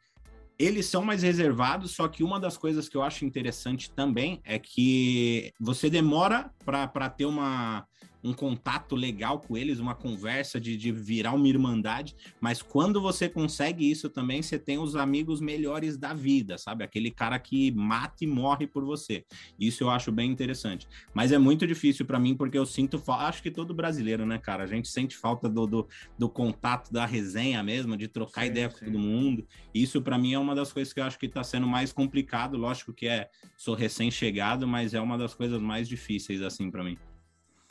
Eles 0.57 0.85
são 0.85 1.03
mais 1.03 1.23
reservados, 1.23 1.91
só 1.91 2.07
que 2.07 2.23
uma 2.23 2.39
das 2.39 2.55
coisas 2.55 2.87
que 2.87 2.95
eu 2.95 3.01
acho 3.01 3.25
interessante 3.25 3.91
também 3.91 4.39
é 4.45 4.59
que 4.59 5.51
você 5.59 5.89
demora 5.89 6.51
para 6.63 7.09
ter 7.09 7.25
uma, 7.25 7.85
um 8.23 8.33
contato 8.33 8.95
legal 8.95 9.39
com 9.39 9.57
eles, 9.57 9.79
uma 9.79 9.95
conversa 9.95 10.59
de, 10.59 10.77
de 10.77 10.91
virar 10.91 11.33
uma 11.33 11.47
irmandade, 11.47 12.15
mas 12.39 12.61
quando 12.61 13.01
você 13.01 13.27
consegue 13.27 13.89
isso 13.89 14.09
também, 14.09 14.41
você 14.41 14.59
tem 14.59 14.77
os 14.77 14.95
amigos 14.95 15.41
melhores 15.41 15.97
da 15.97 16.13
vida, 16.13 16.57
sabe? 16.57 16.83
Aquele 16.83 17.11
cara 17.11 17.37
que 17.39 17.71
mata 17.71 18.23
e 18.23 18.27
morre 18.27 18.67
por 18.67 18.83
você. 18.83 19.25
Isso 19.59 19.83
eu 19.83 19.89
acho 19.89 20.11
bem 20.11 20.29
interessante. 20.29 20.87
Mas 21.13 21.31
é 21.31 21.37
muito 21.37 21.65
difícil 21.65 22.05
para 22.05 22.19
mim, 22.19 22.35
porque 22.35 22.57
eu 22.57 22.65
sinto, 22.65 23.01
acho 23.07 23.41
que 23.41 23.51
todo 23.51 23.73
brasileiro, 23.73 24.25
né, 24.25 24.37
cara? 24.37 24.63
A 24.63 24.67
gente 24.67 24.87
sente 24.87 25.15
falta 25.17 25.49
do, 25.49 25.65
do, 25.65 25.87
do 26.17 26.29
contato, 26.29 26.91
da 26.91 27.05
resenha 27.05 27.63
mesmo, 27.63 27.97
de 27.97 28.07
trocar 28.07 28.41
sim, 28.41 28.47
ideia 28.47 28.69
sim. 28.69 28.77
com 28.77 28.85
todo 28.85 28.99
mundo. 28.99 29.45
Isso 29.73 30.01
para 30.01 30.17
mim 30.17 30.33
é 30.33 30.39
uma 30.39 30.55
das 30.55 30.71
coisas 30.71 30.93
que 30.93 30.99
eu 30.99 31.03
acho 31.03 31.17
que 31.17 31.27
tá 31.27 31.43
sendo 31.43 31.67
mais 31.67 31.91
complicado. 31.91 32.57
Lógico 32.57 32.93
que 32.93 33.07
é, 33.07 33.29
sou 33.57 33.75
recém-chegado, 33.75 34.67
mas 34.67 34.93
é 34.93 35.01
uma 35.01 35.17
das 35.17 35.33
coisas 35.33 35.61
mais 35.61 35.87
difíceis, 35.87 36.41
assim, 36.41 36.69
para 36.69 36.83
mim. 36.83 36.97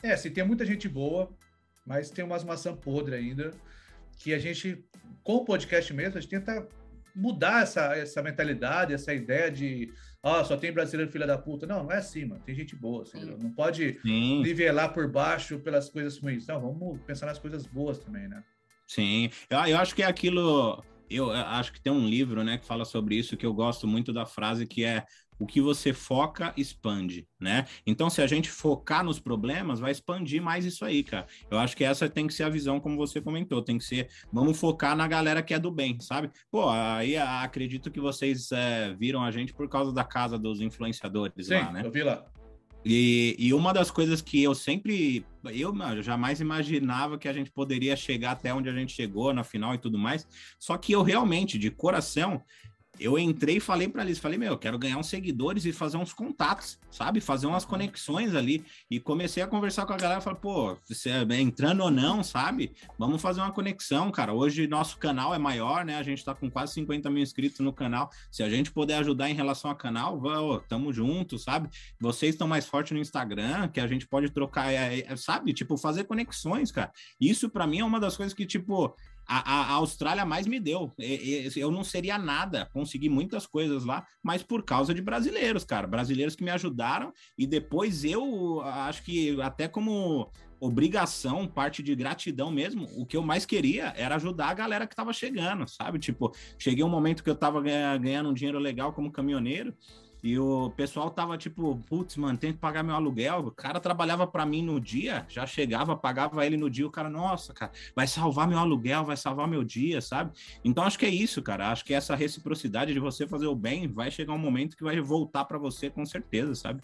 É, 0.03 0.13
assim, 0.13 0.31
tem 0.31 0.43
muita 0.43 0.65
gente 0.65 0.87
boa, 0.89 1.29
mas 1.85 2.09
tem 2.09 2.23
umas 2.23 2.43
maçã 2.43 2.75
podre 2.75 3.15
ainda, 3.15 3.51
que 4.17 4.33
a 4.33 4.39
gente, 4.39 4.83
com 5.23 5.35
o 5.35 5.45
podcast 5.45 5.93
mesmo, 5.93 6.17
a 6.17 6.21
gente 6.21 6.29
tenta 6.29 6.67
mudar 7.15 7.63
essa, 7.63 7.95
essa 7.95 8.21
mentalidade, 8.21 8.93
essa 8.93 9.13
ideia 9.13 9.51
de 9.51 9.91
ah, 10.23 10.43
só 10.43 10.55
tem 10.55 10.71
brasileiro 10.71 11.11
filha 11.11 11.25
da 11.25 11.37
puta. 11.37 11.65
Não, 11.65 11.83
não 11.83 11.91
é 11.91 11.97
assim, 11.97 12.25
mano. 12.25 12.41
Tem 12.45 12.53
gente 12.53 12.75
boa, 12.75 13.03
assim, 13.03 13.19
não 13.25 13.51
pode 13.51 13.99
Sim. 14.01 14.41
nivelar 14.43 14.93
por 14.93 15.09
baixo 15.09 15.59
pelas 15.59 15.89
coisas 15.89 16.17
ruins. 16.19 16.45
Não, 16.45 16.61
vamos 16.61 17.01
pensar 17.01 17.25
nas 17.25 17.39
coisas 17.39 17.65
boas 17.65 17.97
também, 17.97 18.27
né? 18.27 18.43
Sim, 18.87 19.29
eu, 19.49 19.57
eu 19.57 19.77
acho 19.77 19.95
que 19.95 20.03
é 20.03 20.05
aquilo. 20.05 20.83
Eu 21.09 21.31
acho 21.31 21.73
que 21.73 21.81
tem 21.81 21.91
um 21.91 22.07
livro, 22.07 22.41
né, 22.43 22.57
que 22.57 22.65
fala 22.65 22.85
sobre 22.85 23.15
isso, 23.15 23.35
que 23.35 23.45
eu 23.45 23.53
gosto 23.53 23.85
muito 23.85 24.13
da 24.13 24.25
frase 24.25 24.65
que 24.65 24.85
é 24.85 25.03
o 25.41 25.47
que 25.47 25.59
você 25.59 25.91
foca 25.91 26.53
expande, 26.55 27.27
né? 27.39 27.65
Então, 27.83 28.11
se 28.11 28.21
a 28.21 28.27
gente 28.27 28.47
focar 28.47 29.03
nos 29.03 29.19
problemas, 29.19 29.79
vai 29.79 29.91
expandir 29.91 30.39
mais 30.39 30.65
isso 30.65 30.85
aí, 30.85 31.03
cara. 31.03 31.25
Eu 31.49 31.57
acho 31.57 31.75
que 31.75 31.83
essa 31.83 32.07
tem 32.07 32.27
que 32.27 32.33
ser 32.35 32.43
a 32.43 32.49
visão, 32.49 32.79
como 32.79 32.95
você 32.95 33.19
comentou, 33.19 33.59
tem 33.59 33.79
que 33.79 33.83
ser, 33.83 34.07
vamos 34.31 34.59
focar 34.59 34.95
na 34.95 35.07
galera 35.07 35.41
que 35.41 35.51
é 35.51 35.57
do 35.57 35.71
bem, 35.71 35.99
sabe? 35.99 36.29
Pô, 36.51 36.69
aí 36.69 37.17
acredito 37.17 37.89
que 37.89 37.99
vocês 37.99 38.51
é, 38.51 38.93
viram 38.93 39.23
a 39.23 39.31
gente 39.31 39.51
por 39.51 39.67
causa 39.67 39.91
da 39.91 40.03
casa 40.03 40.37
dos 40.37 40.61
influenciadores 40.61 41.47
Sim, 41.47 41.55
lá, 41.55 41.71
né? 41.71 41.81
eu 41.83 41.91
vi 41.91 42.03
lá. 42.03 42.23
E, 42.83 43.35
e, 43.37 43.53
uma 43.53 43.73
das 43.73 43.91
coisas 43.91 44.21
que 44.21 44.41
eu 44.41 44.55
sempre, 44.55 45.23
eu, 45.45 45.75
eu 45.75 46.01
jamais 46.01 46.41
imaginava 46.41 47.17
que 47.17 47.27
a 47.27 47.33
gente 47.33 47.51
poderia 47.51 47.95
chegar 47.95 48.31
até 48.31 48.51
onde 48.51 48.69
a 48.69 48.73
gente 48.73 48.93
chegou 48.93 49.31
na 49.33 49.43
final 49.43 49.75
e 49.75 49.77
tudo 49.77 49.99
mais. 49.99 50.27
Só 50.59 50.75
que 50.77 50.91
eu 50.91 51.03
realmente, 51.03 51.59
de 51.59 51.69
coração, 51.69 52.41
eu 53.01 53.17
entrei 53.17 53.57
e 53.57 53.59
falei 53.59 53.87
para 53.87 54.03
eles, 54.03 54.19
falei, 54.19 54.37
meu, 54.37 54.51
eu 54.51 54.57
quero 54.57 54.77
ganhar 54.77 54.97
uns 54.97 55.07
seguidores 55.07 55.65
e 55.65 55.73
fazer 55.73 55.97
uns 55.97 56.13
contatos, 56.13 56.79
sabe? 56.91 57.19
Fazer 57.19 57.47
umas 57.47 57.65
conexões 57.65 58.35
ali. 58.35 58.63
E 58.89 58.99
comecei 58.99 59.41
a 59.41 59.47
conversar 59.47 59.87
com 59.87 59.93
a 59.93 59.97
galera, 59.97 60.21
falei, 60.21 60.39
pô, 60.39 60.77
você 60.87 61.09
é 61.09 61.41
entrando 61.41 61.81
ou 61.81 61.89
não, 61.89 62.23
sabe? 62.23 62.71
Vamos 62.99 63.19
fazer 63.19 63.41
uma 63.41 63.51
conexão, 63.51 64.11
cara. 64.11 64.33
Hoje 64.33 64.67
nosso 64.67 64.99
canal 64.99 65.33
é 65.33 65.39
maior, 65.39 65.83
né? 65.83 65.97
A 65.97 66.03
gente 66.03 66.23
tá 66.23 66.35
com 66.35 66.49
quase 66.49 66.73
50 66.73 67.09
mil 67.09 67.23
inscritos 67.23 67.59
no 67.61 67.73
canal. 67.73 68.11
Se 68.31 68.43
a 68.43 68.49
gente 68.49 68.71
puder 68.71 68.99
ajudar 68.99 69.29
em 69.29 69.33
relação 69.33 69.71
ao 69.71 69.75
canal, 69.75 70.19
vamos, 70.19 70.61
tamo 70.69 70.93
junto, 70.93 71.39
sabe? 71.39 71.69
Vocês 71.99 72.35
estão 72.35 72.47
mais 72.47 72.67
fortes 72.67 72.91
no 72.91 72.99
Instagram, 72.99 73.67
que 73.69 73.79
a 73.79 73.87
gente 73.87 74.07
pode 74.07 74.29
trocar, 74.29 74.71
é, 74.71 74.99
é, 75.07 75.15
sabe? 75.15 75.53
Tipo, 75.53 75.75
fazer 75.75 76.03
conexões, 76.03 76.71
cara. 76.71 76.91
Isso 77.19 77.49
para 77.49 77.65
mim 77.65 77.79
é 77.79 77.85
uma 77.85 77.99
das 77.99 78.15
coisas 78.15 78.33
que, 78.33 78.45
tipo, 78.45 78.95
a, 79.27 79.61
a, 79.61 79.71
Austrália 79.73 80.25
mais 80.25 80.47
me 80.47 80.59
deu. 80.59 80.93
Eu 81.55 81.71
não 81.71 81.83
seria 81.83 82.17
nada, 82.17 82.69
consegui 82.73 83.09
muitas 83.09 83.45
coisas 83.45 83.85
lá, 83.85 84.05
mas 84.21 84.43
por 84.43 84.63
causa 84.63 84.93
de 84.93 85.01
brasileiros, 85.01 85.63
cara. 85.63 85.87
Brasileiros 85.87 86.35
que 86.35 86.43
me 86.43 86.51
ajudaram 86.51 87.13
e 87.37 87.47
depois 87.47 88.03
eu 88.03 88.61
acho 88.61 89.03
que 89.03 89.39
até 89.41 89.67
como 89.67 90.31
obrigação, 90.59 91.47
parte 91.47 91.81
de 91.81 91.95
gratidão 91.95 92.51
mesmo, 92.51 92.87
o 92.95 93.03
que 93.03 93.17
eu 93.17 93.23
mais 93.23 93.47
queria 93.47 93.93
era 93.97 94.15
ajudar 94.15 94.49
a 94.49 94.53
galera 94.53 94.85
que 94.85 94.93
estava 94.93 95.11
chegando, 95.11 95.67
sabe? 95.67 95.97
Tipo, 95.97 96.31
cheguei 96.59 96.83
um 96.83 96.89
momento 96.89 97.23
que 97.23 97.29
eu 97.29 97.33
estava 97.33 97.59
ganhando 97.61 98.29
um 98.29 98.33
dinheiro 98.33 98.59
legal 98.59 98.93
como 98.93 99.11
caminhoneiro 99.11 99.73
e 100.23 100.37
o 100.37 100.69
pessoal 100.71 101.09
tava 101.09 101.35
tipo, 101.37 101.77
putz, 101.87 102.15
mano, 102.15 102.37
tem 102.37 102.53
que 102.53 102.59
pagar 102.59 102.83
meu 102.83 102.93
aluguel. 102.93 103.39
O 103.39 103.51
cara 103.51 103.79
trabalhava 103.79 104.27
para 104.27 104.45
mim 104.45 104.61
no 104.61 104.79
dia, 104.79 105.25
já 105.27 105.47
chegava, 105.47 105.95
pagava 105.95 106.45
ele 106.45 106.57
no 106.57 106.69
dia. 106.69 106.85
O 106.85 106.91
cara, 106.91 107.09
nossa, 107.09 107.53
cara, 107.53 107.71
vai 107.95 108.05
salvar 108.05 108.47
meu 108.47 108.59
aluguel, 108.59 109.03
vai 109.03 109.17
salvar 109.17 109.47
meu 109.47 109.63
dia, 109.63 109.99
sabe? 109.99 110.31
Então 110.63 110.83
acho 110.83 110.99
que 110.99 111.05
é 111.05 111.09
isso, 111.09 111.41
cara. 111.41 111.71
Acho 111.71 111.83
que 111.83 111.93
essa 111.93 112.15
reciprocidade 112.15 112.93
de 112.93 112.99
você 112.99 113.27
fazer 113.27 113.47
o 113.47 113.55
bem 113.55 113.87
vai 113.87 114.11
chegar 114.11 114.33
um 114.33 114.37
momento 114.37 114.77
que 114.77 114.83
vai 114.83 114.99
voltar 115.01 115.45
para 115.45 115.57
você 115.57 115.89
com 115.89 116.05
certeza, 116.05 116.53
sabe? 116.53 116.83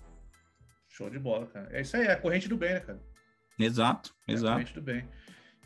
Show 0.89 1.09
de 1.09 1.19
bola, 1.19 1.45
cara. 1.45 1.69
É 1.71 1.81
isso 1.81 1.95
aí, 1.95 2.07
é 2.07 2.13
a 2.13 2.17
corrente 2.19 2.49
do 2.49 2.57
bem, 2.57 2.73
né, 2.73 2.79
cara? 2.79 2.99
Exato, 3.59 4.15
é 4.27 4.33
exato. 4.33 4.49
a 4.49 4.53
corrente 4.53 4.73
do 4.73 4.81
bem. 4.81 5.07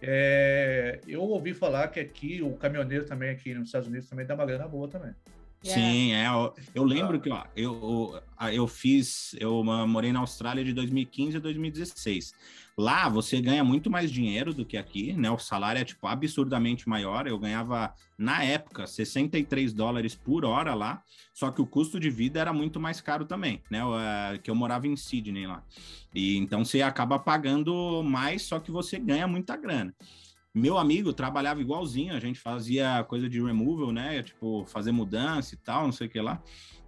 É, 0.02 1.00
eu 1.08 1.22
ouvi 1.22 1.54
falar 1.54 1.88
que 1.88 2.00
aqui 2.00 2.42
o 2.42 2.58
caminhoneiro 2.58 3.06
também 3.06 3.30
aqui 3.30 3.54
nos 3.54 3.68
Estados 3.68 3.88
Unidos 3.88 4.10
também 4.10 4.26
dá 4.26 4.34
uma 4.34 4.46
grana 4.46 4.68
boa 4.68 4.90
também. 4.90 5.14
Sim, 5.64 6.14
é. 6.14 6.28
Eu, 6.28 6.54
eu 6.74 6.84
lembro 6.84 7.20
que 7.20 7.30
ó, 7.30 7.44
eu, 7.56 8.20
eu, 8.40 8.52
eu 8.52 8.68
fiz, 8.68 9.36
eu 9.40 9.64
morei 9.64 10.12
na 10.12 10.20
Austrália 10.20 10.64
de 10.64 10.74
2015 10.74 11.38
a 11.38 11.40
2016. 11.40 12.34
Lá 12.78 13.08
você 13.10 13.40
ganha 13.40 13.64
muito 13.64 13.90
mais 13.90 14.12
dinheiro 14.12 14.54
do 14.54 14.66
que 14.66 14.76
aqui, 14.76 15.14
né? 15.14 15.30
O 15.30 15.38
salário 15.38 15.80
é 15.80 15.86
tipo 15.86 16.08
absurdamente 16.08 16.90
maior. 16.90 17.28
Eu 17.28 17.38
ganhava 17.38 17.94
na 18.18 18.44
época 18.44 18.88
63 18.88 19.72
dólares 19.72 20.16
por 20.16 20.46
hora 20.46 20.74
lá, 20.74 21.04
só 21.34 21.52
que 21.52 21.62
o 21.62 21.68
custo 21.68 22.00
de 22.00 22.10
vida 22.10 22.40
era 22.40 22.52
muito 22.52 22.80
mais 22.80 23.00
caro 23.00 23.26
também, 23.26 23.62
né? 23.70 23.82
Eh, 23.82 24.38
que 24.40 24.50
eu 24.50 24.56
morava 24.56 24.88
em 24.88 24.96
Sydney 24.96 25.46
lá. 25.46 25.64
E 26.16 26.38
então 26.38 26.66
você 26.66 26.82
acaba 26.82 27.20
pagando 27.20 28.02
mais, 28.04 28.42
só 28.44 28.60
que 28.60 28.72
você 28.72 28.98
ganha 28.98 29.28
muita 29.28 29.56
grana. 29.56 29.94
Meu 30.54 30.78
amigo 30.78 31.14
trabalhava 31.14 31.62
igualzinho, 31.62 32.14
a 32.14 32.20
gente 32.20 32.40
fazia 32.40 33.06
coisa 33.06 33.30
de 33.30 33.42
removal, 33.42 33.92
né? 33.92 34.22
Tipo, 34.22 34.66
fazer 34.66 34.92
mudança 34.92 35.56
e 35.56 35.58
tal, 35.58 35.86
não 35.86 35.94
sei 35.94 36.08
o 36.08 36.10
que 36.10 36.20
lá. 36.20 36.44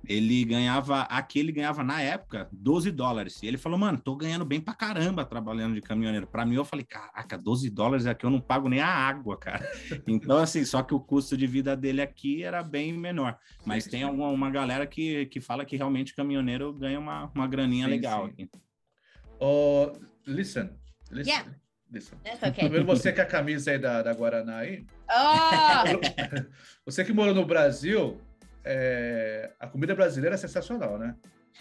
Ele 0.05 0.43
ganhava, 0.43 1.03
aqui 1.03 1.39
ele 1.39 1.53
ganhava 1.53 1.81
na 1.81 2.01
época 2.01 2.49
12 2.51 2.91
dólares. 2.91 3.41
E 3.41 3.47
ele 3.47 3.57
falou, 3.57 3.79
mano, 3.79 3.97
tô 3.97 4.17
ganhando 4.17 4.43
bem 4.43 4.59
pra 4.59 4.73
caramba 4.73 5.23
trabalhando 5.23 5.75
de 5.75 5.81
caminhoneiro. 5.81 6.27
Pra 6.27 6.45
mim, 6.45 6.55
eu 6.55 6.65
falei, 6.65 6.83
caraca, 6.83 7.37
12 7.37 7.69
dólares 7.69 8.05
aqui 8.05 8.25
eu 8.25 8.29
não 8.29 8.41
pago 8.41 8.67
nem 8.67 8.81
a 8.81 8.87
água, 8.87 9.37
cara. 9.37 9.63
Então, 10.05 10.37
assim, 10.39 10.65
só 10.65 10.83
que 10.83 10.93
o 10.93 10.99
custo 10.99 11.37
de 11.37 11.47
vida 11.47 11.75
dele 11.77 12.01
aqui 12.01 12.43
era 12.43 12.61
bem 12.61 12.91
menor. 12.91 13.37
Mas 13.65 13.85
sim, 13.85 13.91
tem 13.91 14.03
alguma, 14.03 14.27
uma 14.27 14.49
galera 14.49 14.85
que, 14.85 15.25
que 15.27 15.39
fala 15.39 15.63
que 15.63 15.77
realmente 15.77 16.13
caminhoneiro 16.13 16.73
ganha 16.73 16.99
uma, 16.99 17.31
uma 17.33 17.47
graninha 17.47 17.85
sim, 17.85 17.91
legal 17.91 18.25
sim. 18.25 18.31
aqui. 18.31 18.49
Oh, 19.39 19.93
listen, 20.27 20.69
listen. 21.11 21.33
Yeah. 21.33 21.62
Isso. 21.93 22.15
Okay. 22.41 22.69
Vendo 22.69 22.85
você 22.85 23.13
com 23.13 23.21
a 23.21 23.25
camisa 23.25 23.71
aí 23.71 23.77
da, 23.77 24.01
da 24.01 24.13
Guaraná 24.13 24.57
aí. 24.57 24.85
Oh! 25.09 26.43
Você 26.85 27.05
que 27.05 27.13
morou 27.13 27.33
no 27.33 27.45
Brasil, 27.45 28.19
é, 28.65 29.51
a 29.59 29.67
comida 29.67 29.93
brasileira 29.93 30.35
é 30.35 30.37
sensacional, 30.37 30.97
né? 30.97 31.15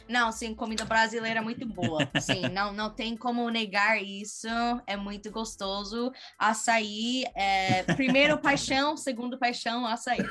Não, 0.08 0.32
sim, 0.32 0.54
comida 0.54 0.84
brasileira 0.84 1.40
é 1.40 1.42
muito 1.42 1.66
boa. 1.66 2.08
Sim, 2.20 2.42
não, 2.52 2.72
não 2.72 2.90
tem 2.90 3.16
como 3.16 3.48
negar 3.48 4.02
isso. 4.02 4.48
É 4.86 4.96
muito 4.96 5.30
gostoso. 5.30 6.12
Açaí 6.38 7.24
é 7.34 7.82
primeiro 7.94 8.38
paixão, 8.38 8.96
segundo 8.96 9.38
paixão, 9.38 9.86
açaí. 9.86 10.22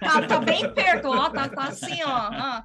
Tá, 0.00 0.26
tá 0.26 0.38
bem 0.40 0.72
perto, 0.72 1.08
ó. 1.08 1.30
Tá, 1.30 1.48
tá 1.48 1.64
assim, 1.64 2.00
ó. 2.04 2.62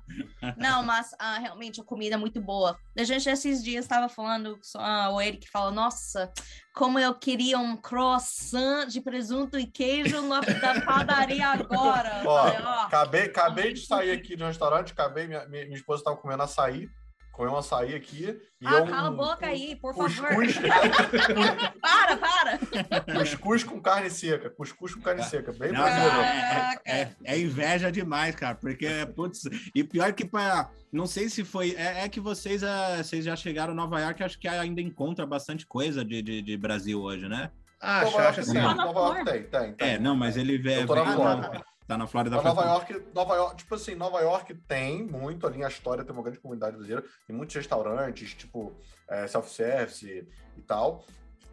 Não, 0.57 0.83
mas 0.83 1.11
ah, 1.19 1.39
realmente 1.39 1.81
a 1.81 1.83
comida 1.83 2.15
é 2.15 2.17
muito 2.17 2.41
boa. 2.41 2.77
A 2.97 3.03
gente 3.03 3.29
esses 3.29 3.63
dias 3.63 3.85
estava 3.85 4.07
falando, 4.07 4.59
ah, 4.75 5.09
o 5.11 5.21
Eric 5.21 5.49
falou, 5.49 5.71
nossa, 5.71 6.31
como 6.73 6.97
eu 6.97 7.13
queria 7.13 7.59
um 7.59 7.77
croissant 7.77 8.87
de 8.87 8.99
presunto 8.99 9.59
e 9.59 9.65
queijo 9.65 10.21
na, 10.23 10.41
da 10.59 10.81
padaria 10.81 11.47
agora. 11.47 12.23
Ó, 12.25 12.43
Falei, 12.43 12.61
ó, 12.61 12.81
acabei, 12.81 13.21
acabei 13.25 13.73
de 13.73 13.85
sair 13.85 14.11
aqui 14.11 14.35
do 14.35 14.45
restaurante, 14.45 14.91
acabei, 14.91 15.27
minha, 15.27 15.45
minha, 15.47 15.65
minha 15.65 15.77
esposa 15.77 16.01
estava 16.01 16.17
comendo 16.17 16.41
açaí, 16.41 16.89
comeu 17.33 17.51
um 17.51 17.57
açaí 17.57 17.93
aqui. 17.93 18.39
E 18.61 18.67
ah, 18.67 18.85
cala 18.85 19.07
a 19.09 19.11
boca 19.11 19.47
aí, 19.47 19.75
por 19.75 19.93
cuscuz, 19.93 20.55
favor. 20.55 20.71
para, 21.81 22.17
para! 22.17 23.19
Cuscuz 23.19 23.63
com 23.63 23.81
carne 23.81 24.09
seca, 24.09 24.49
cuscuz 24.49 24.95
com 24.95 25.01
carne 25.01 25.23
seca, 25.23 25.51
bem 25.51 25.73
não, 25.73 25.85
é, 25.85 26.79
é, 26.85 27.09
é, 27.25 27.37
inveja 27.37 27.91
demais, 27.91 28.35
cara, 28.35 28.55
porque, 28.55 28.87
putz, 29.13 29.41
e 29.75 29.83
pior 29.83 30.13
que 30.13 30.23
para 30.23 30.69
não 30.93 31.07
sei 31.07 31.27
se 31.27 31.43
foi. 31.43 31.71
É, 31.75 32.05
é 32.05 32.09
que 32.09 32.19
vocês, 32.19 32.61
é, 32.61 33.03
vocês 33.03 33.25
já 33.25 33.35
chegaram 33.35 33.73
em 33.73 33.75
Nova 33.75 33.99
York, 33.99 34.23
acho 34.23 34.39
que 34.39 34.47
ainda 34.47 34.79
encontra 34.79 35.25
bastante 35.25 35.65
coisa 35.65 36.05
de, 36.05 36.21
de, 36.21 36.41
de 36.41 36.55
Brasil 36.55 37.01
hoje, 37.01 37.27
né? 37.27 37.49
Ah, 37.81 38.01
acho, 38.01 38.17
acho 38.17 38.39
assim. 38.41 38.53
Nova 38.53 38.99
York 38.99 39.25
tem, 39.25 39.43
tem, 39.43 39.73
tem. 39.73 39.89
É, 39.89 39.99
não, 39.99 40.15
mas 40.15 40.37
ele 40.37 40.57
vê. 40.57 40.85
Tá 40.85 41.03
na 41.03 41.15
Flórida. 41.15 41.72
Tá 41.87 41.97
na 41.97 42.07
Flórida. 42.07 42.41
Nova 42.41 42.63
York, 42.63 43.03
Nova 43.13 43.35
York, 43.35 43.57
tipo 43.57 43.75
assim, 43.75 43.95
Nova 43.95 44.19
York 44.21 44.53
tem 44.67 45.03
muito 45.03 45.45
ali 45.45 45.63
a 45.63 45.67
história, 45.67 46.03
tem 46.03 46.13
uma 46.13 46.23
grande 46.23 46.39
comunidade 46.39 46.77
brasileira, 46.77 47.03
tem 47.27 47.35
muitos 47.35 47.55
restaurantes, 47.55 48.33
tipo 48.33 48.73
é, 49.09 49.27
self-service 49.27 50.27
e 50.57 50.61
tal. 50.61 51.05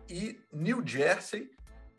E 0.09 0.39
New 0.53 0.87
Jersey 0.87 1.51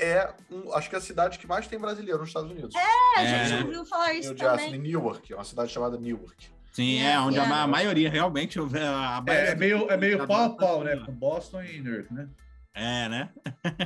é, 0.02 0.34
um, 0.50 0.74
acho 0.74 0.90
que 0.90 0.96
é 0.96 0.98
a 0.98 1.02
cidade 1.02 1.38
que 1.38 1.46
mais 1.46 1.68
tem 1.68 1.78
brasileiro 1.78 2.20
nos 2.20 2.30
Estados 2.30 2.50
Unidos. 2.50 2.74
É, 2.74 3.20
a 3.20 3.26
gente 3.26 3.54
é. 3.54 3.64
ouviu 3.64 3.86
falar 3.86 4.14
isso 4.14 4.30
New 4.30 4.38
também. 4.38 4.70
Jersey, 4.72 4.80
Newark, 4.80 5.32
é 5.32 5.36
uma 5.36 5.44
cidade 5.44 5.72
chamada 5.72 5.98
Newark. 5.98 6.50
Sim, 6.74 7.02
é, 7.02 7.20
onde 7.20 7.38
a, 7.38 7.68
maioria 7.68 8.10
realmente. 8.10 8.58
A, 8.58 8.64
a 8.64 9.24
é, 9.28 9.50
é, 9.50 9.56
meio, 9.56 9.92
é 9.92 9.98
meio 9.98 10.26
pau 10.26 10.46
a 10.46 10.50
pau, 10.50 10.84
né? 10.84 10.96
Com 11.06 11.12
Boston 11.12 11.62
e 11.62 11.82
Newark, 11.82 12.14
né? 12.14 12.30
É, 12.74 13.10
né? 13.10 13.30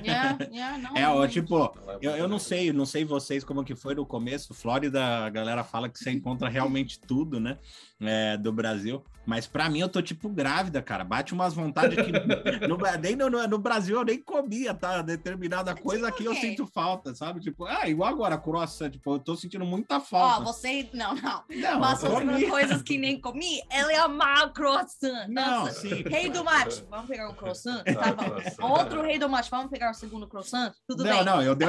Yeah, 0.04 0.38
yeah, 0.52 0.78
não, 0.78 0.96
é, 0.96 1.08
ó, 1.08 1.28
tipo, 1.28 1.74
eu, 2.02 2.12
eu 2.12 2.28
não 2.28 2.38
sei, 2.38 2.72
não 2.72 2.86
sei 2.86 3.04
vocês 3.04 3.44
como 3.44 3.64
que 3.64 3.76
foi 3.76 3.96
no 3.96 4.06
começo. 4.06 4.54
Flórida, 4.54 5.04
a 5.26 5.30
galera 5.30 5.64
fala 5.64 5.90
que 5.90 5.98
você 5.98 6.12
encontra 6.12 6.48
realmente 6.48 7.00
tudo, 7.00 7.40
né? 7.40 7.58
É, 8.00 8.38
do 8.38 8.54
Brasil. 8.54 9.04
Mas 9.26 9.48
para 9.48 9.70
mim, 9.70 9.80
eu 9.80 9.90
tô 9.90 10.02
tipo 10.02 10.30
grávida, 10.30 10.82
cara. 10.82 11.04
Bate 11.04 11.34
umas 11.34 11.54
vontades 11.54 11.96
que 11.96 12.12
no, 12.68 12.78
nem 13.02 13.16
no, 13.16 13.30
no, 13.30 13.58
Brasil 13.58 13.98
eu 13.98 14.06
nem 14.06 14.22
comia, 14.22 14.74
tá? 14.74 15.02
Determinada 15.02 15.74
tipo 15.74 15.88
coisa 15.88 16.06
tipo, 16.06 16.16
aqui 16.16 16.26
eu 16.26 16.36
sinto 16.36 16.68
falta, 16.68 17.16
sabe? 17.16 17.40
Tipo, 17.40 17.66
ah, 17.66 17.88
igual 17.88 18.10
agora, 18.10 18.38
croissant, 18.38 18.92
tipo, 18.92 19.16
eu 19.16 19.20
tô 19.20 19.36
sentindo 19.36 19.66
muita 19.66 20.00
falta. 20.00 20.40
Ó, 20.40 20.42
oh, 20.42 20.54
você. 20.54 20.90
Não, 20.94 21.16
não. 21.16 21.44
não 21.50 21.80
Mas 21.80 22.02
você 22.02 22.48
coisas 22.48 22.82
que 22.82 22.98
nem 22.98 23.20
comi, 23.20 23.62
ela 23.70 23.92
é 23.92 23.98
amar 23.98 24.54
croissant. 24.54 25.28
Nossa. 25.30 25.66
Não, 25.66 25.72
sim. 25.72 26.04
Rei 26.04 26.30
do 26.30 26.44
mate, 26.44 26.84
vamos 26.90 27.08
pegar 27.08 27.30
um 27.30 27.34
croissant? 27.34 27.84
Tá 27.84 28.14
bom. 28.14 28.70
Outro 28.70 29.02
rei 29.02 29.18
do 29.18 29.30
mate, 29.30 29.50
vamos 29.50 29.70
pegar 29.70 29.92
o 29.92 29.94
segundo 29.94 30.28
croissant? 30.28 30.72
Tudo 30.88 31.04
não, 31.04 31.12
bem. 31.12 31.26
Não, 31.26 31.36
não, 31.38 31.44
eu 31.44 31.56
dei, 31.56 31.68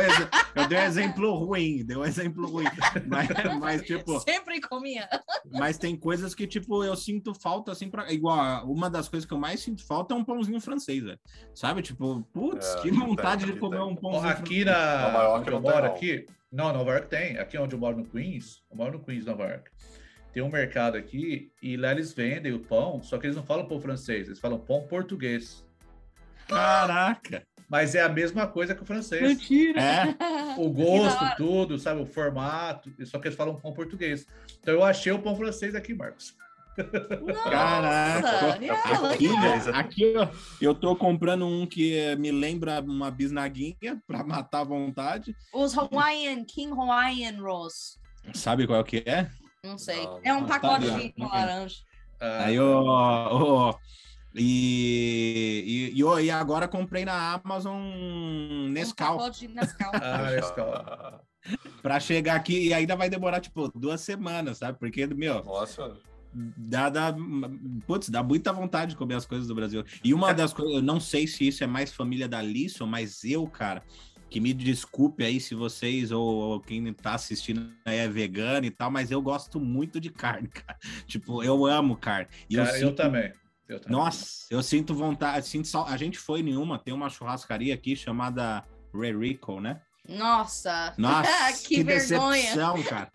eu 0.55 0.69
dei 0.69 0.79
um 0.79 0.83
exemplo 0.85 1.35
ruim, 1.35 1.85
deu 1.85 2.01
um 2.01 2.05
exemplo 2.05 2.47
ruim. 2.47 2.67
Mas, 3.07 3.29
mas, 3.61 3.83
tipo. 3.83 4.21
Sempre 4.21 4.61
comia. 4.61 5.09
Mas 5.53 5.79
tem 5.79 5.97
coisas 5.97 6.35
que, 6.35 6.47
tipo, 6.47 6.85
eu 6.85 6.97
sinto 6.97 7.35
falta, 7.35 7.46
assim, 7.71 7.89
pra 7.89 8.13
igual, 8.13 8.65
uma 8.71 8.89
das 8.91 9.09
coisas 9.09 9.27
que 9.27 9.33
eu 9.33 9.39
mais 9.39 9.61
sinto 9.61 9.85
falta 9.85 10.15
é 10.15 10.17
um 10.17 10.25
pãozinho 10.25 10.61
francês, 10.61 11.03
velho. 11.03 11.19
Sabe? 11.55 11.83
Tipo, 11.83 12.23
putz, 12.33 12.67
é, 12.67 12.81
que 12.83 12.91
vontade 12.91 13.45
tem, 13.45 13.55
de 13.55 13.61
comer 13.61 13.79
tem. 13.79 13.87
um 13.87 13.97
pãozinho 13.97 14.29
Aqui 14.29 14.65
francês. 14.65 14.67
na 14.67 15.03
Nova 15.03 15.23
York 15.25 15.41
onde 15.41 15.51
eu 15.53 15.61
moro 15.61 15.87
aqui, 15.87 16.27
não, 16.51 16.73
Nova 16.73 16.91
York 16.93 17.09
tem. 17.09 17.39
Aqui 17.39 17.59
onde 17.59 17.75
eu 17.75 17.79
moro 17.79 17.97
no 17.97 18.05
Queens, 18.05 18.63
eu 18.71 18.77
moro 18.77 18.93
no 18.93 19.05
Queens, 19.05 19.25
Nova 19.27 19.45
York. 19.45 19.71
Tem 20.33 20.43
um 20.43 20.51
mercado 20.51 20.97
aqui 20.97 21.51
e 21.63 21.77
lá 21.77 21.93
eles 21.93 22.13
vendem 22.13 22.53
o 22.53 22.61
pão, 22.61 23.03
só 23.03 23.19
que 23.19 23.27
eles 23.27 23.37
não 23.37 23.43
falam 23.45 23.67
pão 23.67 23.81
francês, 23.81 24.27
eles 24.27 24.39
falam 24.39 24.59
pão 24.59 24.83
português. 24.87 25.65
Caraca! 26.47 27.43
Mas 27.69 27.95
é 27.95 28.03
a 28.03 28.09
mesma 28.09 28.47
coisa 28.47 28.75
que 28.75 28.83
o 28.83 28.87
francês. 28.87 29.23
Mentira! 29.23 29.81
É. 29.81 30.17
O 30.57 30.71
gosto, 30.71 31.23
tudo, 31.37 31.79
sabe? 31.79 32.01
O 32.01 32.07
formato, 32.07 32.91
só 33.05 33.19
que 33.19 33.29
eles 33.29 33.37
falam 33.37 33.57
pão 33.57 33.75
português. 33.75 34.27
Então 34.59 34.73
eu 34.73 34.83
achei 34.83 35.13
o 35.13 35.19
pão 35.19 35.37
francês 35.37 35.75
aqui, 35.75 35.93
Marcos. 35.93 36.35
Caraca! 37.45 38.55
Aqui, 39.13 39.29
aqui 39.73 40.03
eu, 40.03 40.29
eu 40.61 40.75
tô 40.75 40.95
comprando 40.95 41.47
um 41.47 41.67
que 41.67 42.15
me 42.17 42.31
lembra 42.31 42.81
uma 42.81 43.11
bisnaguinha 43.11 44.01
para 44.07 44.23
matar 44.23 44.61
a 44.61 44.65
vontade. 44.65 45.35
Os 45.55 45.77
Hawaiian, 45.77 46.45
King 46.45 46.73
Hawaiian 46.73 47.41
Rolls. 47.41 47.99
Sabe 48.35 48.67
qual 48.67 48.83
que 48.85 49.03
é? 49.07 49.31
Não 49.65 49.79
sei. 49.79 50.05
Não, 50.05 50.21
é 50.23 50.35
um 50.35 50.45
pacote 50.47 50.85
de 50.85 51.15
laranja. 51.19 51.77
Aí, 52.21 52.59
ó, 52.59 53.75
e, 54.35 55.93
e, 55.95 56.01
e, 56.01 56.25
e, 56.25 56.31
agora 56.31 56.69
comprei 56.69 57.05
na 57.05 57.35
Amazon 57.35 57.81
Nescau. 58.71 59.19
Um 59.19 59.55
Nescau. 59.55 59.91
ah, 59.95 60.31
Nescau. 60.31 61.25
pra 61.83 61.99
chegar 61.99 62.37
aqui 62.37 62.69
e 62.69 62.75
ainda 62.75 62.95
vai 62.97 63.09
demorar, 63.09 63.41
tipo, 63.41 63.71
duas 63.75 64.03
semanas, 64.03 64.59
sabe? 64.59 64.79
Porque, 64.79 65.07
meu. 65.07 65.43
Nossa 65.43 65.97
dá, 66.37 66.91
dá, 66.91 67.17
putz, 67.87 68.09
dá 68.11 68.23
muita 68.23 68.53
vontade 68.53 68.91
de 68.91 68.97
comer 68.97 69.15
as 69.15 69.25
coisas 69.25 69.49
do 69.49 69.55
Brasil. 69.55 69.85
E 70.05 70.13
uma 70.13 70.35
das 70.35 70.53
coisas, 70.53 70.75
eu 70.75 70.83
não 70.83 71.01
sei 71.01 71.27
se 71.27 71.49
isso 71.49 71.65
é 71.65 71.67
mais 71.67 71.93
família 71.93 72.29
da 72.29 72.43
Lisson, 72.43 72.87
mas 72.87 73.25
eu, 73.25 73.47
cara, 73.47 73.83
que 74.29 74.39
me 74.39 74.53
desculpe 74.53 75.25
aí 75.25 75.41
se 75.41 75.55
vocês 75.55 76.11
ou, 76.11 76.23
ou 76.23 76.61
quem 76.61 76.93
tá 76.93 77.15
assistindo 77.15 77.73
é 77.85 78.07
vegano 78.07 78.67
e 78.67 78.71
tal, 78.71 78.91
mas 78.91 79.11
eu 79.11 79.23
gosto 79.23 79.59
muito 79.59 79.99
de 79.99 80.11
carne, 80.11 80.49
cara. 80.53 80.79
Tipo, 81.07 81.43
eu 81.43 81.65
amo 81.65 81.97
carne. 81.97 82.29
E 82.51 82.57
cara, 82.57 82.69
eu, 82.69 82.75
sinto... 82.75 82.85
eu, 82.85 82.95
também. 82.95 83.33
eu, 83.69 83.81
também. 83.81 83.99
Nossa, 83.99 84.47
eu 84.51 84.63
sinto 84.63 84.95
vontade, 84.95 85.47
sinto 85.47 85.69
sal... 85.69 85.87
a 85.87 85.97
gente 85.97 86.19
foi 86.19 86.43
nenhuma, 86.43 86.79
tem 86.79 86.93
uma 86.93 87.09
churrascaria 87.09 87.73
aqui 87.73 87.97
chamada 87.97 88.63
Rerico, 88.93 89.61
né? 89.61 89.81
Nossa, 90.07 90.93
Nossa 90.99 91.53
que, 91.67 91.77
que 91.77 91.85
decepção, 91.85 92.83
cara. 92.83 93.11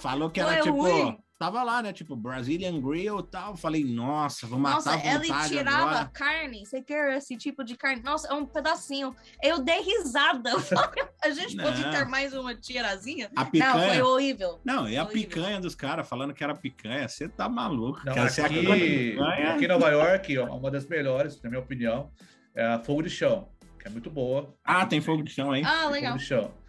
Falou 0.00 0.30
que 0.30 0.40
era 0.40 0.62
tipo 0.62 0.80
ruim 0.80 1.18
tava 1.42 1.64
lá, 1.64 1.82
né? 1.82 1.92
Tipo, 1.92 2.14
Brazilian 2.14 2.80
Grill 2.80 3.18
e 3.18 3.22
tal. 3.24 3.56
Falei, 3.56 3.82
nossa, 3.84 4.46
vou 4.46 4.60
matar 4.60 4.76
nossa, 4.76 4.90
a 4.92 4.96
vontade 4.96 5.28
ela 5.28 5.48
tirava 5.48 5.90
agora. 5.90 6.10
carne. 6.14 6.64
Você 6.64 6.80
quer 6.80 7.16
esse 7.16 7.36
tipo 7.36 7.64
de 7.64 7.76
carne? 7.76 8.00
Nossa, 8.00 8.28
é 8.28 8.32
um 8.32 8.46
pedacinho. 8.46 9.14
Eu 9.42 9.58
dei 9.58 9.80
risada. 9.80 10.52
a 11.20 11.30
gente 11.30 11.56
não. 11.56 11.64
pode 11.64 11.82
ter 11.90 12.04
mais 12.06 12.32
uma 12.32 12.54
tirazinha? 12.54 13.28
A 13.34 13.44
picanha... 13.44 13.74
Não, 13.74 13.88
foi 13.88 14.02
horrível. 14.02 14.60
Não, 14.64 14.88
e 14.88 14.96
a 14.96 15.04
picanha 15.04 15.60
dos 15.60 15.74
caras 15.74 16.08
falando 16.08 16.32
que 16.32 16.44
era 16.44 16.54
picanha. 16.54 17.08
Você 17.08 17.28
tá 17.28 17.48
maluco. 17.48 18.00
Não, 18.04 18.12
aqui, 18.12 19.16
aqui 19.18 19.64
em 19.64 19.68
Nova 19.68 19.88
York, 19.88 20.38
ó, 20.38 20.56
uma 20.56 20.70
das 20.70 20.86
melhores, 20.86 21.42
na 21.42 21.50
minha 21.50 21.60
opinião, 21.60 22.12
é 22.54 22.64
a 22.64 22.78
Fogo 22.78 23.02
de 23.02 23.10
Chão, 23.10 23.48
que 23.80 23.88
é 23.88 23.90
muito 23.90 24.08
boa. 24.08 24.54
Ah, 24.64 24.86
tem 24.86 25.00
Fogo 25.00 25.24
de 25.24 25.32
Chão, 25.32 25.54
hein? 25.54 25.64
Ah, 25.66 25.88
legal. 25.88 26.12
Fogo 26.12 26.18
de 26.22 26.24
Chão. 26.24 26.61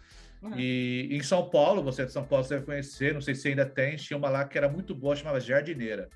Uhum. 0.44 0.52
E 0.58 1.08
em 1.10 1.22
São 1.22 1.48
Paulo, 1.48 1.82
você 1.82 2.02
é 2.02 2.04
de 2.04 2.12
São 2.12 2.24
Paulo, 2.24 2.44
você 2.44 2.54
deve 2.54 2.66
conhecer, 2.66 3.14
não 3.14 3.20
sei 3.22 3.34
se 3.34 3.48
ainda 3.48 3.64
tem, 3.64 3.96
tinha 3.96 4.16
uma 4.16 4.28
lá 4.28 4.44
que 4.44 4.58
era 4.58 4.68
muito 4.68 4.94
boa, 4.94 5.16
chamava 5.16 5.40
Jardineira. 5.40 6.10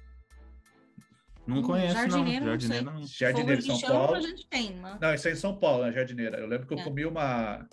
Não 1.47 1.61
hum, 1.61 1.63
conheço, 1.63 1.95
jardineira, 1.95 2.41
não. 2.41 2.47
Jardineira, 2.47 2.85
não. 2.85 3.07
Jardineira 3.07 3.63
São 3.63 3.81
Paulo. 3.81 4.15
A 4.17 4.21
gente 4.21 4.47
tem, 4.49 4.75
né? 4.75 4.99
Não, 5.01 5.15
isso 5.15 5.29
é 5.29 5.31
em 5.33 5.37
São 5.37 5.57
Paulo, 5.57 5.87
né? 5.87 5.93
Jardineira. 5.93 6.37
Eu 6.37 6.47
lembro 6.47 6.67
que 6.67 6.75
eu 6.75 6.79
é. 6.79 6.85
comi 6.85 7.07
uma. 7.07 7.67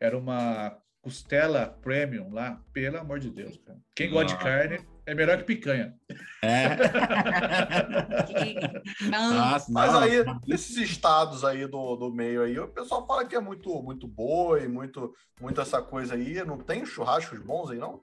Era 0.00 0.18
uma 0.18 0.76
costela 1.00 1.78
premium 1.82 2.32
lá, 2.32 2.60
pelo 2.72 2.98
amor 2.98 3.20
de 3.20 3.30
Deus, 3.30 3.56
cara. 3.58 3.78
Quem 3.94 4.10
gosta 4.10 4.36
de 4.36 4.42
carne 4.42 4.80
é 5.10 5.14
melhor 5.14 5.38
que 5.38 5.44
picanha. 5.44 5.92
É. 6.40 6.68
Nossa, 9.10 9.72
Mas 9.72 9.94
aí, 9.96 10.24
nesses 10.46 10.76
estados 10.76 11.44
aí 11.44 11.66
do, 11.66 11.96
do 11.96 12.12
meio 12.12 12.44
aí, 12.44 12.56
o 12.60 12.68
pessoal 12.68 13.04
fala 13.04 13.24
que 13.24 13.34
é 13.34 13.40
muito, 13.40 13.82
muito 13.82 14.06
boi, 14.06 14.68
muito, 14.68 15.12
muito 15.40 15.60
essa 15.60 15.82
coisa 15.82 16.14
aí. 16.14 16.44
Não 16.44 16.58
tem 16.58 16.86
churrascos 16.86 17.40
bons 17.40 17.72
aí, 17.72 17.78
não? 17.78 18.00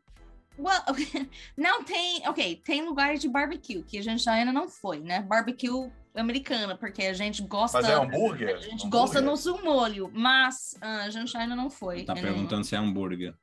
Well, 0.59 0.83
não 1.55 1.81
tem, 1.81 2.27
ok, 2.27 2.57
tem 2.57 2.83
lugares 2.83 3.21
de 3.21 3.29
barbecue, 3.29 3.83
que 3.83 3.97
a 3.97 4.03
gente 4.03 4.29
ainda 4.29 4.51
não 4.51 4.67
foi, 4.67 4.99
né? 4.99 5.21
Barbecue 5.21 5.89
americana, 6.13 6.75
porque 6.75 7.03
a 7.03 7.13
gente 7.13 7.41
gosta. 7.41 7.79
Mas 7.79 7.89
é 7.89 7.93
hambúrguer? 7.93 8.49
A 8.49 8.59
gente 8.59 8.85
hambúrguer. 8.85 8.89
gosta 8.89 9.21
no 9.21 9.37
seu 9.37 9.63
molho, 9.63 10.11
mas 10.13 10.75
uh, 10.81 11.05
a 11.05 11.09
gente 11.09 11.37
ainda 11.37 11.55
não 11.55 11.69
foi. 11.69 12.03
Tá 12.03 12.15
perguntando 12.15 12.65
se 12.65 12.75
é 12.75 12.77
hambúrguer. 12.77 13.33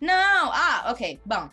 Não, 0.00 0.50
ah, 0.52 0.86
ok, 0.90 1.20
bom 1.26 1.50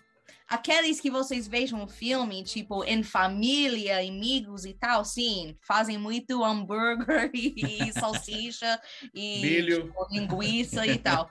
aqueles 0.47 0.99
que 0.99 1.09
vocês 1.09 1.47
vejam 1.47 1.79
no 1.79 1.87
filme, 1.87 2.43
tipo, 2.43 2.83
em 2.83 3.03
família, 3.03 3.99
amigos 3.99 4.65
e 4.65 4.73
tal, 4.73 5.03
sim, 5.03 5.57
fazem 5.61 5.97
muito 5.97 6.43
hambúrguer 6.43 7.31
e, 7.33 7.91
salsicha 7.93 8.79
e 9.13 9.63
tipo, 9.63 10.07
linguiça 10.11 10.85
e 10.85 10.97
tal. 10.97 11.29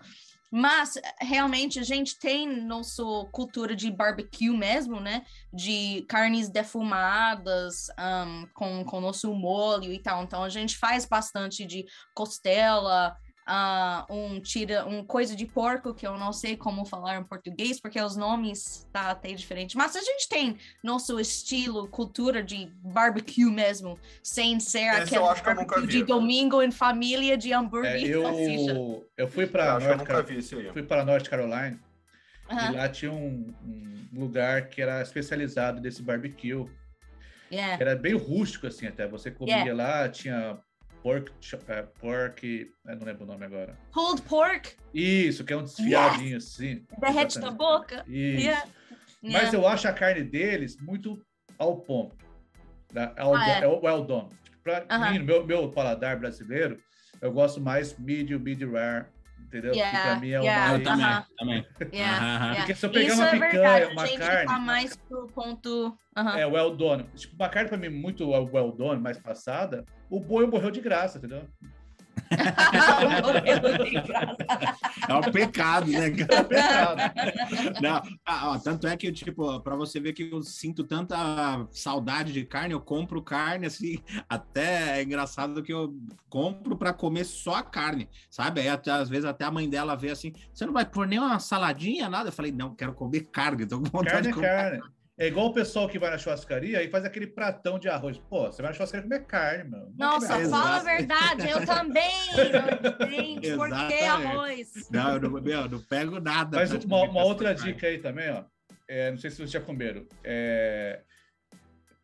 Mas 0.57 0.95
realmente 1.21 1.81
a 1.81 1.83
gente 1.83 2.17
tem 2.17 2.47
nossa 2.47 3.03
cultura 3.33 3.75
de 3.75 3.91
barbecue 3.91 4.51
mesmo, 4.51 5.01
né? 5.01 5.27
De 5.53 6.05
carnes 6.09 6.49
defumadas 6.49 7.89
um, 7.99 8.47
com, 8.55 8.85
com 8.85 9.01
nosso 9.01 9.35
molho 9.35 9.93
e 9.93 9.99
tal. 9.99 10.23
Então 10.23 10.45
a 10.45 10.49
gente 10.49 10.77
faz 10.77 11.07
bastante 11.07 11.65
de 11.67 11.85
costela, 12.15 13.17
uh, 13.49 14.13
um 14.13 14.41
tira 14.41 14.87
um 14.87 15.05
coisa 15.05 15.37
de 15.37 15.47
porco 15.47 15.95
que 15.95 16.07
eu 16.07 16.17
não 16.19 16.33
sei 16.33 16.57
como 16.57 16.85
falar 16.85 17.17
em 17.17 17.25
português 17.25 17.81
porque 17.81 18.01
os 18.01 18.17
nomes 18.17 18.87
tá 18.93 19.11
até 19.11 19.33
diferente. 19.33 19.77
Mas 19.77 19.97
a 19.97 20.01
gente 20.01 20.29
tem 20.29 20.57
nosso 20.83 21.19
estilo 21.21 21.89
cultura 21.89 22.43
de 22.43 22.71
barbecue 22.83 23.51
mesmo 23.51 23.99
sem 24.23 24.59
ser 24.61 24.93
Esse 24.95 25.17
aquele 25.17 25.43
barbecue 25.43 25.87
de 25.87 26.05
domingo 26.05 26.63
em 26.63 26.71
família 26.71 27.37
de 27.37 27.53
hambúrguer 27.53 27.97
é, 27.97 28.01
eu 28.01 29.07
eu 29.17 29.29
fui 29.29 29.47
para 29.47 29.79
fui 30.73 30.83
para 30.83 31.05
North 31.05 31.29
Carolina 31.29 31.79
e 32.51 32.77
lá 32.77 32.89
tinha 32.89 33.11
um, 33.11 33.55
um, 33.65 34.09
lugar 34.13 34.69
que 34.69 34.83
era 34.83 35.01
especializado 35.01 35.81
nesse 35.81 36.03
barbecue 36.03 36.67
yeah. 37.51 37.77
era 37.81 37.97
bem 37.97 38.15
rústico 38.15 38.67
assim 38.67 38.87
até. 38.87 39.07
Você 39.09 39.31
comia 39.31 39.57
yeah. 39.57 39.75
lá 39.75 40.09
tinha 40.09 40.59
pork, 41.05 41.31
é, 41.69 41.83
pork, 41.83 42.73
não 42.83 43.07
lembro 43.07 43.25
o 43.25 43.27
nome 43.27 43.45
agora. 43.45 43.79
Pulled 43.93 44.23
pork? 44.23 44.75
Isso, 44.95 45.45
que 45.45 45.53
é 45.53 45.57
um 45.57 45.63
desfiadinho 45.63 46.37
yes. 46.37 46.47
assim. 46.47 46.87
Derrete 46.99 47.39
na 47.39 47.51
boca. 47.51 48.03
Isso. 48.09 48.47
Yeah. 48.47 48.67
Mas 49.23 49.53
eu 49.53 49.69
acho 49.69 49.87
a 49.87 49.93
carne 49.93 50.25
deles 50.25 50.79
muito 50.81 51.23
ao 51.59 51.77
ponto. 51.77 52.17
Né? 52.91 53.13
Ao 53.19 53.35
ah, 53.35 53.49
é. 53.49 53.65
é 53.65 53.67
well 53.67 54.03
done. 54.03 54.31
Pra 54.63 54.81
uh 54.81 54.87
-huh. 54.89 55.13
mim, 55.13 55.19
meu, 55.19 55.47
meu 55.47 55.71
paladar 55.71 56.19
brasileiro, 56.19 56.79
eu 57.21 57.31
gosto 57.31 57.61
mais 57.61 57.99
medium, 57.99 58.41
medium 58.41 58.73
rare, 58.73 59.05
entendeu? 59.45 59.73
Yeah, 59.75 59.99
que 59.99 60.09
pra 60.09 60.21
mim 60.21 60.29
é 60.29 60.41
yeah, 60.41 60.67
o 60.67 60.71
mais... 60.71 60.83
também, 60.83 61.07
uh 61.07 61.09
-huh. 61.09 61.27
também. 61.39 61.67
Yeah, 61.93 62.55
Porque 62.57 62.75
se 62.75 62.87
eu 62.87 62.91
pegar 62.91 63.07
Isso 63.07 63.17
uma 63.17 63.29
é 63.29 63.31
picanha, 63.31 63.51
verdade. 63.51 63.93
uma 63.93 64.03
a 64.03 64.07
gente 64.07 64.19
carne... 64.19 64.47
Tá 64.47 64.59
mais 64.59 64.97
pro 64.97 65.27
ponto... 65.29 65.99
Uh 66.17 66.21
-huh. 66.21 66.39
É, 66.39 66.47
well 66.47 66.77
done. 66.77 67.05
Tipo, 67.15 67.35
uma 67.37 67.49
carne 67.49 67.69
pra 67.69 67.79
mim 67.79 67.89
muito 67.89 68.29
well 68.31 68.73
done, 68.73 69.01
mais 69.01 69.19
passada, 69.19 69.85
o 70.11 70.21
boi 70.21 70.47
morreu 70.47 70.71
de 70.71 70.81
graça, 70.81 71.19
entendeu? 71.19 71.49
é 75.09 75.15
um 75.15 75.33
pecado, 75.33 75.91
né? 75.91 76.13
É 76.15 76.41
um 76.41 76.45
pecado. 76.45 77.01
Não, 77.81 78.03
ah, 78.25 78.51
ó, 78.51 78.59
tanto 78.59 78.87
é 78.87 78.97
que, 78.97 79.11
tipo, 79.13 79.61
para 79.61 79.77
você 79.77 80.01
ver 80.01 80.13
que 80.13 80.31
eu 80.31 80.43
sinto 80.43 80.85
tanta 80.85 81.67
saudade 81.71 82.33
de 82.33 82.45
carne, 82.45 82.73
eu 82.73 82.81
compro 82.81 83.23
carne, 83.23 83.67
assim, 83.67 83.99
até 84.29 84.99
é 84.99 85.03
engraçado 85.03 85.63
que 85.63 85.73
eu 85.73 85.95
compro 86.29 86.77
para 86.77 86.93
comer 86.93 87.25
só 87.25 87.57
a 87.57 87.63
carne, 87.63 88.09
sabe? 88.31 88.61
Aí, 88.61 88.69
até, 88.69 88.91
às 88.91 89.09
vezes, 89.09 89.25
até 89.25 89.45
a 89.45 89.51
mãe 89.51 89.69
dela 89.69 89.97
vê 89.97 90.11
assim, 90.11 90.33
você 90.53 90.67
não 90.67 90.73
vai 90.73 90.85
pôr 90.85 91.07
nem 91.07 91.19
uma 91.19 91.39
saladinha, 91.39 92.09
nada? 92.09 92.29
Eu 92.29 92.33
falei, 92.33 92.53
não, 92.53 92.75
quero 92.75 92.95
comer 92.95 93.29
carne, 93.33 93.67
tô 93.67 93.79
com 93.79 93.85
vontade 93.85 94.11
carne 94.11 94.23
de 94.23 94.29
é 94.29 94.33
comer. 94.33 94.81
Carne. 94.81 94.95
É 95.17 95.29
igual 95.29 95.47
o 95.47 95.53
pessoal 95.53 95.89
que 95.89 95.99
vai 95.99 96.11
na 96.11 96.19
churrascaria 96.19 96.83
e 96.83 96.91
faz 96.91 97.05
aquele 97.05 97.29
pratão 97.29 97.79
de 97.79 97.89
arroz. 97.89 98.19
Pô, 98.19 98.47
você 98.47 98.61
vai 98.61 98.73
na 98.73 98.75
churrascaria 98.75 99.05
comer 99.05 99.25
carne, 99.27 99.71
meu. 99.71 99.93
Nossa, 99.97 100.41
é 100.41 100.49
fala 100.49 100.77
a 100.77 100.83
verdade, 100.83 101.49
eu 101.49 101.65
também. 101.65 102.11
Gente, 103.09 103.55
por 103.55 103.69
que 103.69 104.05
arroz? 104.05 104.91
Não, 104.91 105.13
eu 105.13 105.21
não, 105.21 105.31
meu, 105.41 105.69
não 105.69 105.81
pego 105.83 106.19
nada. 106.19 106.57
Mas 106.57 106.73
uma, 106.85 107.03
uma 107.03 107.25
outra 107.25 107.55
dica 107.55 107.87
aí 107.87 107.99
também, 107.99 108.29
ó. 108.31 108.45
É, 108.89 109.13
não 109.13 109.19
sei 109.19 109.31
se 109.31 109.37
vocês 109.37 109.53
já 109.53 109.61
comeram. 109.61 110.05
É... 110.25 111.01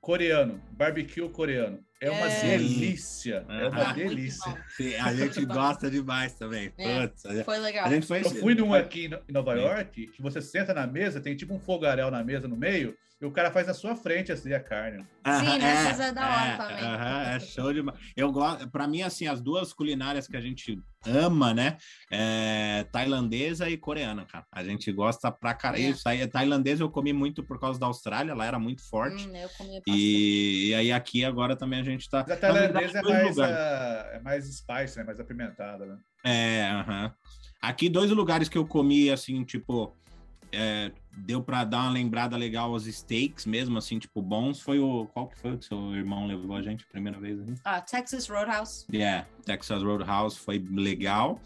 Coreano, 0.00 0.62
barbecue 0.70 1.28
coreano. 1.30 1.84
É 2.00 2.10
uma 2.10 2.28
é. 2.28 2.56
delícia. 2.56 3.44
É 3.46 3.68
uma 3.68 3.92
delícia. 3.92 4.64
Sim, 4.74 4.94
a 4.94 5.14
gente 5.14 5.44
gosta 5.44 5.90
demais 5.90 6.32
também. 6.32 6.72
É, 6.78 7.06
Putz, 7.06 7.22
foi 7.44 7.58
legal. 7.58 7.84
A 7.86 7.90
gente 7.90 8.06
foi, 8.06 8.24
eu 8.24 8.30
fui 8.30 8.54
num 8.54 8.72
aqui 8.72 9.10
em 9.28 9.32
Nova 9.32 9.54
York 9.54 10.06
que 10.06 10.22
você 10.22 10.40
senta 10.40 10.72
na 10.72 10.86
mesa, 10.86 11.20
tem 11.20 11.36
tipo 11.36 11.52
um 11.52 11.60
fogaréu 11.60 12.10
na 12.10 12.24
mesa 12.24 12.48
no 12.48 12.56
meio, 12.56 12.96
e 13.20 13.26
o 13.26 13.30
cara 13.30 13.50
faz 13.50 13.66
na 13.66 13.74
sua 13.74 13.94
frente 13.94 14.32
assim 14.32 14.52
a 14.54 14.60
carne. 14.60 15.04
Sim, 15.26 15.58
nessas 15.58 16.00
é, 16.00 16.08
é 16.08 16.12
da 16.12 16.22
hora 16.22 16.48
é, 16.48 16.56
também. 16.56 16.84
Uh 16.84 17.36
é 17.36 17.40
show 17.40 17.72
demais. 17.72 17.98
Eu 18.16 18.32
gosto, 18.32 18.68
para 18.70 18.88
mim 18.88 19.02
assim, 19.02 19.26
as 19.26 19.42
duas 19.42 19.74
culinárias 19.74 20.26
que 20.26 20.36
a 20.36 20.40
gente 20.40 20.80
ama, 21.06 21.52
né? 21.52 21.76
É 22.10 22.86
tailandesa 22.90 23.68
e 23.68 23.76
coreana, 23.76 24.24
cara. 24.24 24.46
A 24.50 24.64
gente 24.64 24.90
gosta 24.90 25.30
pra 25.30 25.52
caralho. 25.52 25.82
É. 25.82 25.90
Isso 25.90 26.08
aí, 26.08 26.26
tailandesa 26.26 26.82
eu 26.82 26.90
comi 26.90 27.12
muito 27.12 27.42
por 27.42 27.60
causa 27.60 27.78
da 27.78 27.86
Austrália, 27.86 28.34
lá 28.34 28.46
era 28.46 28.58
muito 28.58 28.82
forte. 28.88 29.28
Hum, 29.28 29.36
eu 29.36 29.48
comi 29.50 29.82
e, 29.86 30.68
e, 30.68 30.74
aí 30.74 30.90
aqui 30.90 31.22
agora 31.22 31.54
também 31.54 31.80
a 31.80 31.84
gente 31.84 32.08
tá. 32.08 32.24
Mas 32.26 32.38
a 32.38 32.40
tailandesa 32.40 32.98
é 32.98 33.02
mais, 33.02 33.38
a, 33.38 33.48
é 34.14 34.20
mais 34.20 34.44
spice, 34.46 34.96
né? 34.96 35.04
Mais 35.04 35.20
apimentada, 35.20 35.84
né? 35.84 35.98
É, 36.24 36.70
aham. 36.70 37.06
Uh 37.06 37.08
-huh. 37.08 37.14
Aqui, 37.60 37.90
dois 37.90 38.10
lugares 38.10 38.48
que 38.48 38.56
eu 38.56 38.66
comi, 38.66 39.10
assim, 39.10 39.44
tipo, 39.44 39.94
é, 40.52 40.92
deu 41.16 41.42
para 41.42 41.64
dar 41.64 41.82
uma 41.82 41.90
lembrada 41.90 42.36
legal 42.36 42.72
aos 42.72 42.84
steaks 42.84 43.46
mesmo, 43.46 43.78
assim, 43.78 43.98
tipo, 43.98 44.20
bons. 44.22 44.60
Foi 44.60 44.78
o. 44.78 45.06
Qual 45.12 45.28
que 45.28 45.38
foi 45.38 45.52
o 45.52 45.58
que 45.58 45.64
seu 45.64 45.94
irmão 45.94 46.26
levou 46.26 46.56
a 46.56 46.62
gente 46.62 46.84
a 46.84 46.92
primeira 46.92 47.18
vez? 47.18 47.40
Assim? 47.40 47.54
Ah, 47.64 47.80
Texas 47.80 48.28
Roadhouse. 48.28 48.86
Yeah, 48.92 49.26
Texas 49.44 49.82
Roadhouse 49.82 50.38
foi 50.38 50.58
legal. 50.58 51.40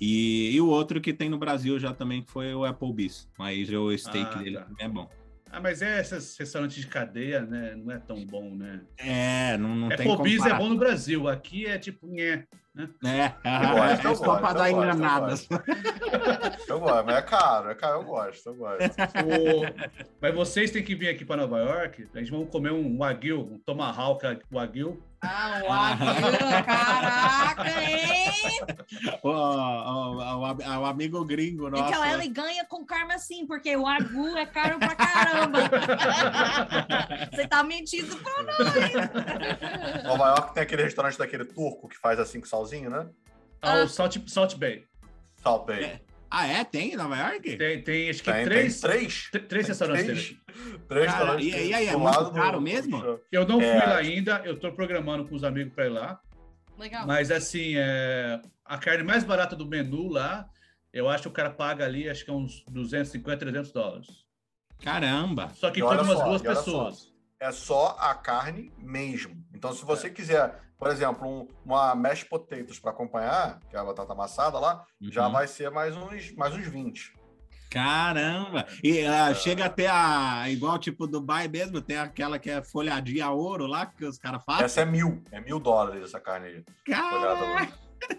E, 0.00 0.50
e 0.54 0.60
o 0.60 0.68
outro 0.68 1.00
que 1.00 1.12
tem 1.12 1.28
no 1.28 1.36
Brasil 1.36 1.78
já 1.78 1.92
também 1.92 2.24
foi 2.26 2.54
o 2.54 2.64
Applebee's. 2.64 3.28
Aí 3.38 3.64
já 3.64 3.78
o 3.78 3.96
steak 3.96 4.34
ah, 4.34 4.38
dele 4.38 4.56
tá. 4.56 4.66
é 4.78 4.88
bom. 4.88 5.08
Ah, 5.52 5.60
mas 5.60 5.82
é 5.82 6.00
esses 6.00 6.36
restaurantes 6.38 6.76
de 6.76 6.86
cadeia, 6.86 7.42
né? 7.42 7.74
Não 7.76 7.92
é 7.92 7.98
tão 7.98 8.24
bom, 8.24 8.54
né? 8.54 8.82
É, 8.98 9.56
não, 9.58 9.74
não 9.74 9.90
é, 9.90 9.96
tem 9.96 10.06
como. 10.06 10.26
é 10.26 10.54
bom 10.54 10.68
no 10.68 10.78
Brasil. 10.78 11.28
Aqui 11.28 11.66
é 11.66 11.76
tipo, 11.76 12.06
nhé. 12.06 12.46
Né? 12.72 12.88
É, 13.04 13.32
ah, 13.44 13.90
é, 13.90 14.06
é 14.06 14.14
só 14.14 14.38
para 14.38 14.52
dar 14.52 14.70
enganadas. 14.70 15.48
Eu 16.68 16.78
gosto, 16.78 17.04
mas 17.04 17.16
é 17.16 17.22
caro, 17.22 17.70
é 17.70 17.74
caro, 17.74 17.98
eu 17.98 18.04
gosto, 18.04 18.48
eu 18.48 18.54
gosto. 18.54 18.84
O... 18.84 20.00
Mas 20.20 20.34
vocês 20.34 20.70
têm 20.70 20.84
que 20.84 20.94
vir 20.94 21.08
aqui 21.08 21.24
para 21.24 21.42
Nova 21.42 21.58
York, 21.58 22.08
a 22.14 22.18
gente 22.18 22.30
vai 22.30 22.44
comer 22.46 22.70
um 22.70 22.96
Wagyu, 22.96 23.40
um 23.40 23.58
Tomahawk 23.58 24.24
Wagyu, 24.50 25.02
ah, 25.22 25.60
o 25.62 25.68
Wagyu, 25.68 26.64
caraca, 26.64 27.82
hein? 27.82 28.60
O, 29.22 29.28
o, 29.28 30.16
o, 30.18 30.80
o, 30.80 30.84
amigo 30.86 31.24
gringo 31.24 31.68
nosso. 31.68 31.84
Então 31.84 32.04
ele 32.04 32.28
ganha 32.28 32.64
com 32.64 32.84
karma 32.84 33.18
sim, 33.18 33.46
porque 33.46 33.76
o 33.76 33.82
Wagyu 33.82 34.36
é 34.36 34.46
caro 34.46 34.78
pra 34.78 34.94
caramba. 34.94 35.58
Você 37.30 37.46
tá 37.46 37.62
mentindo 37.62 38.16
pra 38.16 38.42
nós. 38.42 40.04
Nova 40.04 40.28
York 40.28 40.54
tem 40.54 40.62
aquele 40.62 40.82
restaurante 40.84 41.18
daquele 41.18 41.44
turco 41.44 41.88
que 41.88 41.98
faz 41.98 42.18
assim 42.18 42.40
com 42.40 42.46
salzinho, 42.46 42.88
né? 42.90 43.06
Ah, 43.60 43.82
o 43.82 43.88
Salt, 43.88 44.16
Salt 44.26 44.56
Bay. 44.56 44.84
Salt 45.36 45.66
Bay. 45.66 45.84
É. 45.84 46.09
Ah, 46.30 46.46
é? 46.46 46.62
Tem 46.62 46.92
em 46.92 46.96
Nova 46.96 47.16
York? 47.16 47.56
Tem, 47.56 47.82
tem 47.82 48.08
acho 48.08 48.22
que 48.22 48.32
tem, 48.32 48.44
três, 48.44 48.80
tem 48.80 48.90
três. 48.90 49.30
Três 49.48 49.68
restaurantes 49.68 50.04
três, 50.04 50.36
três 50.88 51.06
restaurantes. 51.06 51.46
E, 51.46 51.50
e 51.50 51.74
aí, 51.74 51.88
é 51.88 51.96
muito 51.96 52.30
caro 52.30 52.58
do... 52.58 52.62
mesmo? 52.62 53.20
Eu 53.32 53.46
não 53.46 53.60
é. 53.60 53.80
fui 53.80 53.88
lá 53.88 53.96
ainda, 53.96 54.42
eu 54.44 54.58
tô 54.58 54.70
programando 54.70 55.26
com 55.26 55.34
os 55.34 55.42
amigos 55.42 55.74
para 55.74 55.86
ir 55.86 55.90
lá. 55.90 56.20
Legal. 56.78 57.04
Mas 57.06 57.32
assim, 57.32 57.74
é... 57.76 58.40
a 58.64 58.78
carne 58.78 59.02
mais 59.02 59.24
barata 59.24 59.56
do 59.56 59.66
menu 59.66 60.08
lá, 60.08 60.48
eu 60.92 61.08
acho 61.08 61.24
que 61.24 61.28
o 61.28 61.32
cara 61.32 61.50
paga 61.50 61.84
ali, 61.84 62.08
acho 62.08 62.24
que 62.24 62.30
é 62.30 62.34
uns 62.34 62.64
250, 62.70 63.36
300 63.36 63.72
dólares. 63.72 64.06
Caramba! 64.82 65.50
Só 65.54 65.68
que 65.70 65.80
tem 65.80 65.82
umas 65.82 66.06
só, 66.06 66.24
duas 66.24 66.42
pessoas. 66.42 66.98
Só. 66.98 67.10
É 67.40 67.52
só 67.52 67.96
a 67.98 68.14
carne 68.14 68.72
mesmo. 68.78 69.44
Então, 69.52 69.72
se 69.72 69.84
você 69.84 70.06
é. 70.06 70.10
quiser 70.10 70.60
por 70.80 70.88
exemplo, 70.88 71.28
um, 71.28 71.46
uma 71.62 71.94
mashed 71.94 72.26
potatoes 72.26 72.78
para 72.78 72.90
acompanhar, 72.90 73.60
que 73.68 73.76
é 73.76 73.78
a 73.78 73.84
batata 73.84 74.14
amassada 74.14 74.58
lá, 74.58 74.82
uhum. 74.98 75.12
já 75.12 75.28
vai 75.28 75.46
ser 75.46 75.70
mais 75.70 75.94
uns, 75.94 76.32
mais 76.34 76.54
uns 76.54 76.66
20. 76.66 77.12
Caramba! 77.70 78.66
E 78.82 79.02
uh, 79.02 79.34
chega 79.34 79.66
até 79.66 79.86
a. 79.86 80.48
Igual 80.48 80.78
tipo 80.78 81.06
Dubai 81.06 81.46
mesmo, 81.46 81.80
tem 81.80 81.98
aquela 81.98 82.38
que 82.38 82.50
é 82.50 82.62
folhadinha 82.62 83.26
a 83.26 83.30
ouro 83.30 83.66
lá 83.66 83.86
que 83.86 84.04
os 84.04 84.18
caras 84.18 84.42
fazem. 84.42 84.64
Essa 84.64 84.80
é 84.80 84.84
mil, 84.86 85.22
é 85.30 85.40
mil 85.40 85.60
dólares 85.60 86.02
essa 86.02 86.18
carne 86.18 86.46
aí. 86.48 86.64
Caramba! 86.84 87.68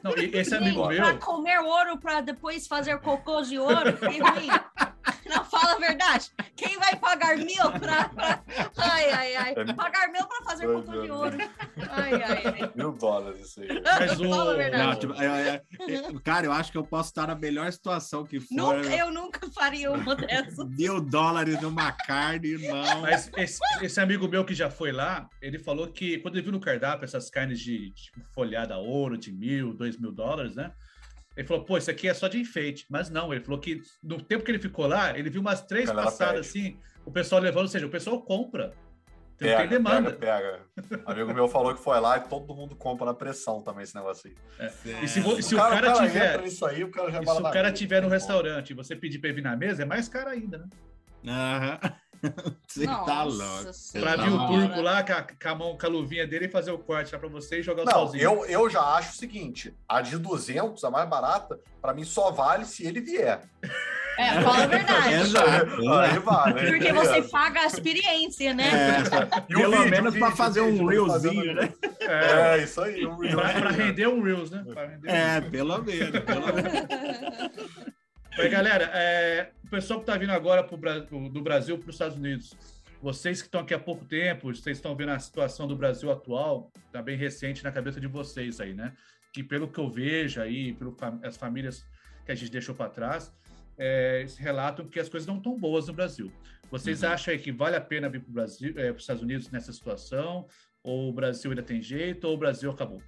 Não, 0.03 0.13
esse 0.15 0.55
amigo 0.55 0.87
meu. 0.87 1.01
Pra 1.01 1.17
comer 1.17 1.59
ouro 1.59 1.97
para 1.97 2.21
depois 2.21 2.67
fazer 2.67 2.99
cocô 2.99 3.41
de 3.41 3.57
ouro. 3.57 3.97
Não, 5.25 5.43
fala 5.61 5.75
a 5.75 5.79
verdade. 5.79 6.31
Quem 6.55 6.77
vai 6.77 6.95
pagar 6.95 7.37
mil 7.37 7.71
para. 7.79 8.09
Pra... 8.09 8.43
Ai, 8.77 9.09
ai, 9.11 9.35
ai. 9.35 9.53
É 9.57 9.73
pagar 9.73 10.11
mil 10.11 10.25
para 10.25 10.43
fazer 10.45 10.67
cocô 10.67 11.01
de 11.01 11.11
ouro. 11.11 11.37
Ai, 11.89 12.13
ai, 12.13 12.43
ai. 12.45 12.71
Mil 12.75 12.91
dólares 12.93 13.39
isso 13.39 13.61
aí. 13.61 13.67
Mas 13.83 14.19
o... 14.19 14.29
Fala 14.29 14.51
a 14.51 14.55
verdade. 14.55 14.83
Não, 14.83 14.95
tipo, 14.95 15.13
é, 15.21 15.63
é, 15.87 16.19
cara, 16.23 16.45
eu 16.45 16.51
acho 16.51 16.71
que 16.71 16.77
eu 16.77 16.83
posso 16.83 17.09
estar 17.09 17.27
na 17.27 17.35
melhor 17.35 17.71
situação 17.71 18.25
que 18.25 18.39
for. 18.39 18.47
Nunca, 18.51 18.95
eu 18.95 19.11
nunca 19.11 19.49
faria 19.51 19.91
uma 19.91 20.15
dessas. 20.15 20.67
Mil 20.69 21.01
dólares 21.01 21.61
numa 21.61 21.91
carne, 21.91 22.49
irmão. 22.49 23.01
Mas 23.01 23.29
esse, 23.37 23.59
esse, 23.81 23.99
amigo 23.99 24.27
meu 24.27 24.45
que 24.45 24.53
já 24.53 24.69
foi 24.69 24.91
lá, 24.91 25.27
ele 25.41 25.59
falou 25.59 25.87
que 25.87 26.17
quando 26.19 26.35
ele 26.35 26.43
viu 26.43 26.51
no 26.51 26.59
cardápio 26.59 27.05
essas 27.05 27.29
carnes 27.29 27.59
de 27.59 27.91
tipo, 27.91 28.21
folhada 28.33 28.77
ouro, 28.77 29.17
de 29.17 29.31
mil, 29.31 29.73
dois 29.73 29.97
mil 29.97 30.11
dólares, 30.11 30.55
né? 30.55 30.71
Ele 31.35 31.47
falou, 31.47 31.63
pô, 31.63 31.77
isso 31.77 31.89
aqui 31.89 32.07
é 32.07 32.13
só 32.13 32.27
de 32.27 32.39
enfeite. 32.39 32.85
Mas 32.89 33.09
não, 33.09 33.33
ele 33.33 33.43
falou 33.43 33.59
que 33.59 33.81
no 34.03 34.21
tempo 34.21 34.43
que 34.43 34.51
ele 34.51 34.59
ficou 34.59 34.87
lá, 34.87 35.17
ele 35.17 35.29
viu 35.29 35.41
umas 35.41 35.61
três 35.61 35.91
passadas 35.91 36.47
assim, 36.47 36.77
o 37.05 37.11
pessoal 37.11 37.41
levando, 37.41 37.63
ou 37.63 37.67
seja, 37.67 37.85
o 37.85 37.89
pessoal 37.89 38.21
compra. 38.21 38.73
Pega, 39.37 39.57
tem 39.57 39.69
demanda. 39.69 40.11
Pega, 40.11 40.67
pega. 40.75 41.01
Amigo 41.03 41.33
meu 41.33 41.47
falou 41.47 41.73
que 41.73 41.81
foi 41.81 41.99
lá 41.99 42.17
e 42.17 42.21
todo 42.21 42.53
mundo 42.53 42.75
compra 42.75 43.07
na 43.07 43.13
pressão 43.13 43.59
também 43.61 43.83
esse 43.83 43.95
negócio 43.95 44.29
aí. 44.29 44.67
É. 44.67 45.03
E 45.03 45.07
se, 45.07 45.21
se, 45.21 45.41
se 45.41 45.55
o 45.55 45.57
cara, 45.57 45.81
cara 45.81 46.05
tiver. 46.05 46.43
Isso 46.43 46.63
aí, 46.63 46.83
o 46.83 46.91
cara 46.91 47.11
já 47.11 47.23
se 47.23 47.41
o 47.41 47.51
cara 47.51 47.71
tiver 47.71 48.01
no 48.01 48.07
restaurante 48.07 48.69
e 48.69 48.73
você 48.75 48.95
pedir 48.95 49.17
para 49.17 49.33
vir 49.33 49.41
na 49.41 49.55
mesa, 49.55 49.81
é 49.81 49.85
mais 49.85 50.07
caro 50.07 50.29
ainda, 50.29 50.59
né? 50.59 50.69
Aham. 51.27 51.79
Você 52.67 52.85
tá 52.85 53.23
louco. 53.23 53.71
Pra 53.99 54.15
vir 54.15 54.31
o 54.31 54.47
turco 54.47 54.81
lá 54.81 55.03
com 55.03 55.13
a, 55.13 55.21
com 55.23 55.49
a 55.49 55.55
mão, 55.55 55.77
com 55.77 55.85
a 55.85 55.89
luvinha 55.89 56.25
dele 56.27 56.45
e 56.45 56.49
fazer 56.49 56.71
o 56.71 56.77
corte 56.77 57.13
lá 57.13 57.19
pra 57.19 57.29
você 57.29 57.59
e 57.59 57.63
jogar 57.63 57.83
o 57.83 57.85
Não, 57.85 57.91
sozinho. 57.93 58.23
Eu, 58.23 58.45
eu 58.45 58.69
já 58.69 58.81
acho 58.81 59.11
o 59.11 59.15
seguinte: 59.15 59.73
a 59.87 60.01
de 60.01 60.17
200, 60.17 60.83
a 60.83 60.91
mais 60.91 61.09
barata, 61.09 61.59
pra 61.81 61.93
mim 61.93 62.03
só 62.03 62.31
vale 62.31 62.65
se 62.65 62.85
ele 62.85 63.01
vier. 63.01 63.41
É, 64.19 64.41
fala 64.41 64.63
a 64.63 64.67
verdade. 64.67 65.13
Exato. 65.15 65.89
Aí 65.93 66.19
vale. 66.19 66.71
Porque 66.71 66.93
você 66.93 67.21
paga 67.23 67.61
a 67.61 67.65
experiência, 67.65 68.53
né? 68.53 68.69
É. 68.69 69.41
E 69.49 69.55
Pelo 69.55 69.77
vídeo, 69.77 69.89
menos 69.89 70.17
para 70.17 70.31
fazer 70.31 70.61
um 70.61 70.85
reelzinho, 70.85 71.55
né? 71.55 71.73
É, 72.01 72.57
é, 72.59 72.63
isso 72.63 72.81
aí. 72.81 73.05
Um 73.05 73.17
Para 73.17 73.61
pra 73.61 73.71
render 73.71 74.07
um 74.07 74.21
reels, 74.21 74.51
né? 74.51 74.63
é, 75.05 75.41
pelo 75.41 75.81
menos. 75.81 76.19
Pelo 76.19 76.45
menos. 76.53 78.00
Oi, 78.39 78.47
galera, 78.47 78.85
é, 78.93 79.51
o 79.65 79.69
pessoal 79.69 79.99
que 79.99 80.03
está 80.03 80.17
vindo 80.17 80.31
agora 80.31 80.63
pro, 80.63 80.77
do 81.29 81.41
Brasil 81.41 81.77
para 81.77 81.89
os 81.89 81.95
Estados 81.95 82.17
Unidos, 82.17 82.55
vocês 83.01 83.41
que 83.41 83.47
estão 83.47 83.59
aqui 83.59 83.73
há 83.73 83.79
pouco 83.79 84.05
tempo, 84.05 84.53
vocês 84.53 84.77
estão 84.77 84.95
vendo 84.95 85.09
a 85.09 85.19
situação 85.19 85.67
do 85.67 85.75
Brasil 85.75 86.09
atual, 86.09 86.71
está 86.85 87.01
bem 87.01 87.17
recente 87.17 87.61
na 87.61 87.73
cabeça 87.73 87.99
de 87.99 88.07
vocês 88.07 88.61
aí, 88.61 88.73
né? 88.73 88.93
Que 89.33 89.43
pelo 89.43 89.67
que 89.67 89.77
eu 89.77 89.89
vejo 89.89 90.41
aí, 90.41 90.73
pelas 90.73 90.95
as 91.23 91.35
famílias 91.35 91.85
que 92.25 92.31
a 92.31 92.35
gente 92.35 92.49
deixou 92.49 92.73
para 92.73 92.89
trás, 92.89 93.33
é, 93.77 94.25
relatam 94.37 94.87
que 94.87 94.99
as 94.99 95.09
coisas 95.09 95.27
não 95.27 95.37
estão 95.37 95.59
boas 95.59 95.87
no 95.87 95.93
Brasil. 95.93 96.31
Vocês 96.69 97.03
uhum. 97.03 97.09
acham 97.09 97.37
que 97.37 97.51
vale 97.51 97.75
a 97.75 97.81
pena 97.81 98.07
vir 98.07 98.21
para 98.21 98.43
é, 98.43 98.45
para 98.45 98.95
os 98.95 99.03
Estados 99.03 99.21
Unidos 99.21 99.51
nessa 99.51 99.73
situação? 99.73 100.47
Ou 100.81 101.09
o 101.09 101.13
Brasil 101.13 101.51
ainda 101.51 101.63
tem 101.63 101.81
jeito, 101.81 102.25
ou 102.29 102.35
o 102.35 102.37
Brasil 102.37 102.71
acabou? 102.71 103.03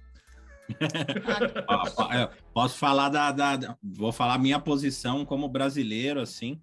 É, 2.12 2.30
posso 2.52 2.78
falar 2.78 3.08
da, 3.08 3.30
da, 3.32 3.56
da, 3.56 3.76
Vou 3.82 4.12
falar 4.12 4.38
minha 4.38 4.58
posição 4.58 5.24
como 5.24 5.48
brasileiro, 5.48 6.20
assim. 6.20 6.60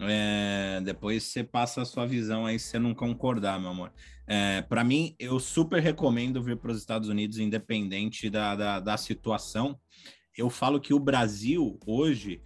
É, 0.00 0.80
depois 0.84 1.24
você 1.24 1.42
passa 1.42 1.82
a 1.82 1.84
sua 1.84 2.06
visão 2.06 2.46
aí 2.46 2.58
se 2.58 2.66
você 2.66 2.78
não 2.78 2.94
concordar, 2.94 3.60
meu 3.60 3.70
amor. 3.70 3.92
É, 4.26 4.62
para 4.62 4.84
mim, 4.84 5.14
eu 5.18 5.40
super 5.40 5.82
recomendo 5.82 6.42
vir 6.42 6.56
para 6.56 6.70
os 6.70 6.78
Estados 6.78 7.08
Unidos, 7.08 7.38
independente 7.38 8.30
da, 8.30 8.54
da, 8.54 8.80
da 8.80 8.96
situação. 8.96 9.78
Eu 10.36 10.50
falo 10.50 10.80
que 10.80 10.94
o 10.94 11.00
Brasil, 11.00 11.78
hoje, 11.84 12.42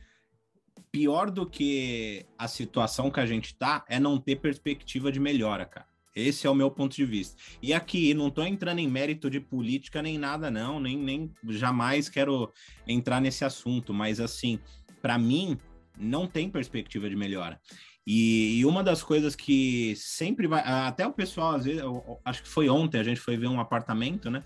pior 0.90 1.30
do 1.30 1.48
que 1.48 2.24
a 2.38 2.48
situação 2.48 3.10
que 3.10 3.20
a 3.20 3.26
gente 3.26 3.54
tá, 3.54 3.84
é 3.88 3.98
não 4.00 4.18
ter 4.18 4.36
perspectiva 4.36 5.12
de 5.12 5.20
melhora, 5.20 5.66
cara. 5.66 5.91
Esse 6.14 6.46
é 6.46 6.50
o 6.50 6.54
meu 6.54 6.70
ponto 6.70 6.94
de 6.94 7.04
vista. 7.04 7.36
E 7.62 7.72
aqui, 7.72 8.12
não 8.14 8.28
estou 8.28 8.44
entrando 8.44 8.78
em 8.78 8.88
mérito 8.88 9.30
de 9.30 9.40
política 9.40 10.02
nem 10.02 10.18
nada, 10.18 10.50
não, 10.50 10.78
nem, 10.78 10.96
nem 10.96 11.30
jamais 11.48 12.08
quero 12.08 12.52
entrar 12.86 13.20
nesse 13.20 13.44
assunto, 13.44 13.94
mas 13.94 14.20
assim, 14.20 14.58
para 15.00 15.18
mim, 15.18 15.58
não 15.98 16.26
tem 16.26 16.50
perspectiva 16.50 17.08
de 17.08 17.16
melhora. 17.16 17.60
E, 18.06 18.58
e, 18.58 18.66
uma 18.66 18.82
das 18.82 19.00
coisas 19.02 19.36
que 19.36 19.94
sempre 19.96 20.48
vai. 20.48 20.60
Até 20.64 21.06
o 21.06 21.12
pessoal, 21.12 21.54
às 21.54 21.64
vezes, 21.64 21.80
eu, 21.80 22.20
acho 22.24 22.42
que 22.42 22.48
foi 22.48 22.68
ontem, 22.68 22.98
a 22.98 23.04
gente 23.04 23.20
foi 23.20 23.36
ver 23.36 23.46
um 23.46 23.60
apartamento, 23.60 24.28
né? 24.28 24.42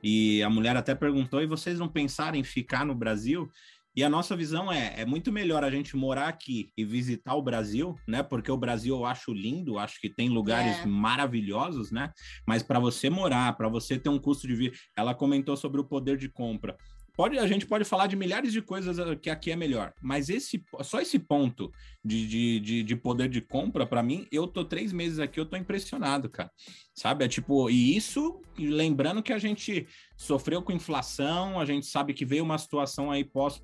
E 0.00 0.40
a 0.44 0.48
mulher 0.48 0.76
até 0.76 0.94
perguntou: 0.94 1.42
e 1.42 1.46
vocês 1.46 1.78
não 1.78 1.88
pensaram 1.88 2.38
em 2.38 2.44
ficar 2.44 2.86
no 2.86 2.94
Brasil? 2.94 3.50
E 3.94 4.04
a 4.04 4.08
nossa 4.08 4.36
visão 4.36 4.70
é, 4.70 5.00
é 5.00 5.04
muito 5.04 5.32
melhor 5.32 5.64
a 5.64 5.70
gente 5.70 5.96
morar 5.96 6.28
aqui 6.28 6.70
e 6.76 6.84
visitar 6.84 7.34
o 7.34 7.42
Brasil, 7.42 7.96
né? 8.06 8.22
Porque 8.22 8.50
o 8.50 8.56
Brasil 8.56 8.94
eu 8.94 9.04
acho 9.04 9.32
lindo, 9.32 9.78
acho 9.78 10.00
que 10.00 10.08
tem 10.08 10.28
lugares 10.28 10.78
é. 10.78 10.86
maravilhosos, 10.86 11.90
né? 11.90 12.12
Mas 12.46 12.62
para 12.62 12.78
você 12.78 13.10
morar, 13.10 13.56
para 13.56 13.68
você 13.68 13.98
ter 13.98 14.08
um 14.08 14.18
custo 14.18 14.46
de 14.46 14.54
vida, 14.54 14.76
ela 14.96 15.14
comentou 15.14 15.56
sobre 15.56 15.80
o 15.80 15.84
poder 15.84 16.16
de 16.16 16.28
compra. 16.28 16.76
Pode, 17.20 17.38
a 17.38 17.46
gente 17.46 17.66
pode 17.66 17.84
falar 17.84 18.06
de 18.06 18.16
milhares 18.16 18.50
de 18.50 18.62
coisas 18.62 18.98
ah, 18.98 19.14
que 19.14 19.28
aqui 19.28 19.50
é 19.50 19.56
melhor, 19.56 19.92
mas 20.00 20.30
esse 20.30 20.64
só 20.80 21.02
esse 21.02 21.18
ponto 21.18 21.70
de, 22.02 22.26
de, 22.26 22.60
de, 22.60 22.82
de 22.82 22.96
poder 22.96 23.28
de 23.28 23.42
compra, 23.42 23.84
para 23.84 24.02
mim, 24.02 24.26
eu 24.32 24.46
tô 24.46 24.64
três 24.64 24.90
meses 24.90 25.18
aqui, 25.18 25.38
eu 25.38 25.44
tô 25.44 25.54
impressionado, 25.54 26.30
cara. 26.30 26.50
Sabe? 26.94 27.26
É 27.26 27.28
tipo, 27.28 27.68
e 27.68 27.94
isso, 27.94 28.40
lembrando 28.58 29.22
que 29.22 29.34
a 29.34 29.38
gente 29.38 29.86
sofreu 30.16 30.62
com 30.62 30.72
inflação, 30.72 31.60
a 31.60 31.66
gente 31.66 31.84
sabe 31.84 32.14
que 32.14 32.24
veio 32.24 32.42
uma 32.42 32.56
situação 32.56 33.10
aí 33.10 33.22
pós 33.22 33.62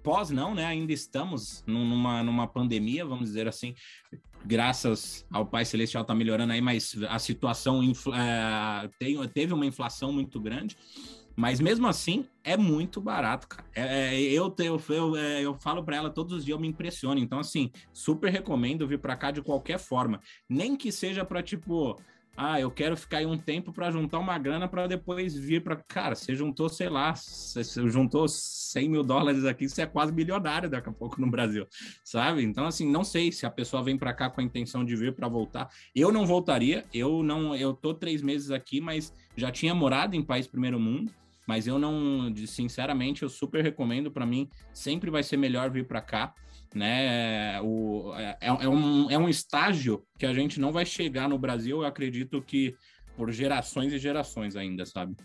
pós 0.00 0.30
não, 0.30 0.54
né? 0.54 0.64
Ainda 0.64 0.92
estamos 0.92 1.64
numa, 1.66 2.22
numa 2.22 2.46
pandemia, 2.46 3.04
vamos 3.04 3.24
dizer 3.24 3.48
assim. 3.48 3.74
Graças 4.44 5.26
ao 5.28 5.44
Pai 5.44 5.64
Celestial 5.64 6.04
tá 6.04 6.14
melhorando 6.14 6.52
aí, 6.52 6.60
mas 6.60 6.94
a 7.08 7.18
situação 7.18 7.82
é, 8.14 8.88
tem, 9.00 9.28
teve 9.30 9.52
uma 9.52 9.66
inflação 9.66 10.12
muito 10.12 10.38
grande. 10.38 10.76
Mas 11.36 11.60
mesmo 11.60 11.86
assim, 11.86 12.26
é 12.42 12.56
muito 12.56 13.00
barato, 13.00 13.46
cara. 13.46 13.64
É, 13.74 14.14
é 14.14 14.22
eu, 14.22 14.54
eu, 14.58 14.82
eu, 14.88 15.16
é, 15.16 15.42
eu 15.42 15.54
falo 15.54 15.84
para 15.84 15.96
ela 15.96 16.10
todos 16.10 16.32
os 16.32 16.44
dias, 16.44 16.56
eu 16.56 16.60
me 16.60 16.66
impressiono. 16.66 17.20
Então, 17.20 17.38
assim, 17.38 17.70
super 17.92 18.32
recomendo 18.32 18.88
vir 18.88 18.98
para 18.98 19.16
cá 19.16 19.30
de 19.30 19.42
qualquer 19.42 19.78
forma. 19.78 20.20
Nem 20.48 20.74
que 20.74 20.90
seja 20.90 21.24
para, 21.26 21.42
tipo, 21.42 22.00
ah, 22.36 22.60
eu 22.60 22.70
quero 22.70 22.96
ficar 22.96 23.18
aí 23.18 23.26
um 23.26 23.38
tempo 23.38 23.72
para 23.72 23.90
juntar 23.90 24.18
uma 24.18 24.36
grana 24.38 24.68
para 24.68 24.86
depois 24.86 25.34
vir 25.34 25.62
para. 25.62 25.76
Cara, 25.76 26.14
você 26.14 26.34
juntou, 26.34 26.68
sei 26.68 26.90
lá, 26.90 27.14
você 27.14 27.64
juntou 27.88 28.28
100 28.28 28.90
mil 28.90 29.02
dólares 29.02 29.46
aqui, 29.46 29.66
você 29.66 29.82
é 29.82 29.86
quase 29.86 30.12
milionário 30.12 30.68
daqui 30.68 30.88
a 30.90 30.92
pouco 30.92 31.18
no 31.18 31.30
Brasil, 31.30 31.66
sabe? 32.04 32.42
Então, 32.42 32.66
assim, 32.66 32.90
não 32.90 33.02
sei 33.02 33.32
se 33.32 33.46
a 33.46 33.50
pessoa 33.50 33.82
vem 33.82 33.96
para 33.96 34.12
cá 34.12 34.28
com 34.28 34.42
a 34.42 34.44
intenção 34.44 34.84
de 34.84 34.94
vir 34.94 35.14
para 35.14 35.28
voltar. 35.28 35.70
Eu 35.94 36.12
não 36.12 36.26
voltaria, 36.26 36.84
eu 36.92 37.22
não. 37.22 37.56
Eu 37.56 37.72
tô 37.72 37.94
três 37.94 38.20
meses 38.20 38.50
aqui, 38.50 38.82
mas 38.82 39.14
já 39.34 39.50
tinha 39.50 39.74
morado 39.74 40.14
em 40.14 40.22
país 40.22 40.46
primeiro 40.46 40.78
mundo. 40.78 41.10
Mas 41.46 41.66
eu 41.66 41.78
não, 41.78 42.34
sinceramente, 42.46 43.22
eu 43.22 43.28
super 43.28 43.62
recomendo. 43.62 44.10
Para 44.10 44.26
mim, 44.26 44.48
sempre 44.72 45.10
vai 45.10 45.22
ser 45.22 45.36
melhor 45.36 45.70
vir 45.70 45.86
para 45.86 46.00
cá 46.00 46.34
né? 46.74 47.60
O, 47.62 48.12
é, 48.16 48.36
é, 48.40 48.68
um, 48.68 49.10
é 49.10 49.18
um 49.18 49.28
estágio 49.28 50.04
que 50.18 50.26
a 50.26 50.34
gente 50.34 50.60
não 50.60 50.72
vai 50.72 50.84
chegar 50.84 51.28
no 51.28 51.38
Brasil, 51.38 51.78
eu 51.78 51.86
acredito 51.86 52.42
que 52.42 52.76
por 53.16 53.32
gerações 53.32 53.92
e 53.92 53.98
gerações 53.98 54.56
ainda, 54.56 54.84
sabe? 54.84 55.16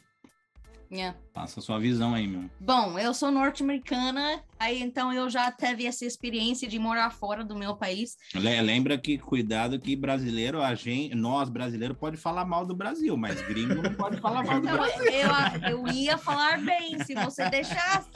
Yeah. 0.92 1.18
É. 1.18 1.32
Passa 1.34 1.62
a 1.62 1.64
sua 1.64 1.80
visão 1.80 2.14
aí, 2.14 2.28
meu. 2.28 2.50
Bom, 2.60 3.00
eu 3.00 3.14
sou 3.14 3.32
norte-americana, 3.32 4.44
aí 4.60 4.82
então 4.82 5.14
eu 5.14 5.30
já 5.30 5.50
teve 5.50 5.86
essa 5.86 6.06
experiência 6.06 6.68
de 6.68 6.78
morar 6.78 7.10
fora 7.12 7.46
do 7.46 7.56
meu 7.56 7.76
país. 7.76 8.18
Lembra 8.36 8.98
que, 8.98 9.18
cuidado 9.18 9.80
que 9.80 9.96
brasileiro, 9.96 10.62
a 10.62 10.76
gente, 10.76 11.16
nós 11.16 11.50
brasileiros 11.50 11.98
pode 11.98 12.18
falar 12.18 12.44
mal 12.44 12.66
do 12.66 12.76
Brasil, 12.76 13.16
mas 13.16 13.42
gringo 13.42 13.82
não 13.82 13.94
pode 13.94 14.20
falar 14.20 14.44
mal 14.44 14.60
do 14.60 14.68
então, 14.68 14.78
Brasil. 14.78 15.06
Eu, 15.06 15.70
eu 15.70 15.88
ia 15.88 16.18
falar 16.18 16.60
bem, 16.60 17.02
se 17.04 17.16
você 17.16 17.50
deixasse. 17.50 18.10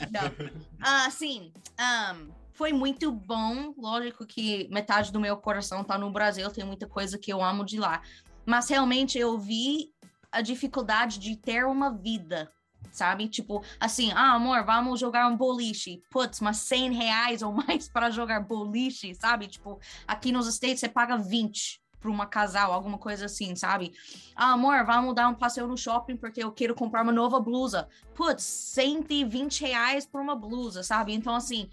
Ah, 0.78 1.10
sim. 1.10 1.50
Um, 1.80 2.28
foi 2.52 2.72
muito 2.72 3.10
bom. 3.10 3.72
Lógico 3.78 4.26
que 4.26 4.68
metade 4.70 5.10
do 5.10 5.18
meu 5.18 5.38
coração 5.38 5.82
tá 5.82 5.96
no 5.96 6.10
Brasil, 6.10 6.50
tem 6.50 6.64
muita 6.64 6.86
coisa 6.86 7.16
que 7.16 7.32
eu 7.32 7.42
amo 7.42 7.64
de 7.64 7.78
lá. 7.78 8.02
Mas 8.44 8.68
realmente 8.68 9.18
eu 9.18 9.38
vi 9.38 9.90
a 10.30 10.42
dificuldade 10.42 11.18
de 11.18 11.36
ter 11.36 11.64
uma 11.64 11.90
vida, 11.90 12.50
sabe? 12.92 13.28
Tipo, 13.28 13.62
assim, 13.78 14.10
ah, 14.12 14.32
amor, 14.32 14.64
vamos 14.64 14.98
jogar 14.98 15.28
um 15.28 15.36
boliche. 15.36 16.02
Putz, 16.10 16.40
mas 16.40 16.58
100 16.58 16.92
reais 16.92 17.42
ou 17.42 17.52
mais 17.54 17.88
para 17.88 18.10
jogar 18.10 18.40
boliche, 18.40 19.14
sabe? 19.14 19.46
Tipo, 19.46 19.78
aqui 20.06 20.32
nos 20.32 20.46
States 20.46 20.80
você 20.80 20.88
paga 20.88 21.16
20 21.16 21.80
para 22.00 22.10
uma 22.10 22.26
casal, 22.26 22.72
alguma 22.72 22.98
coisa 22.98 23.26
assim, 23.26 23.54
sabe? 23.56 23.92
Ah, 24.34 24.52
amor, 24.52 24.84
vamos 24.84 25.14
dar 25.14 25.28
um 25.28 25.34
passeio 25.34 25.66
no 25.66 25.76
shopping 25.76 26.16
porque 26.16 26.42
eu 26.42 26.52
quero 26.52 26.74
comprar 26.74 27.02
uma 27.02 27.12
nova 27.12 27.40
blusa. 27.40 27.88
Putz, 28.14 28.42
120 28.42 29.60
reais 29.62 30.06
por 30.06 30.20
uma 30.20 30.36
blusa, 30.36 30.82
sabe? 30.82 31.12
Então, 31.12 31.34
assim, 31.34 31.68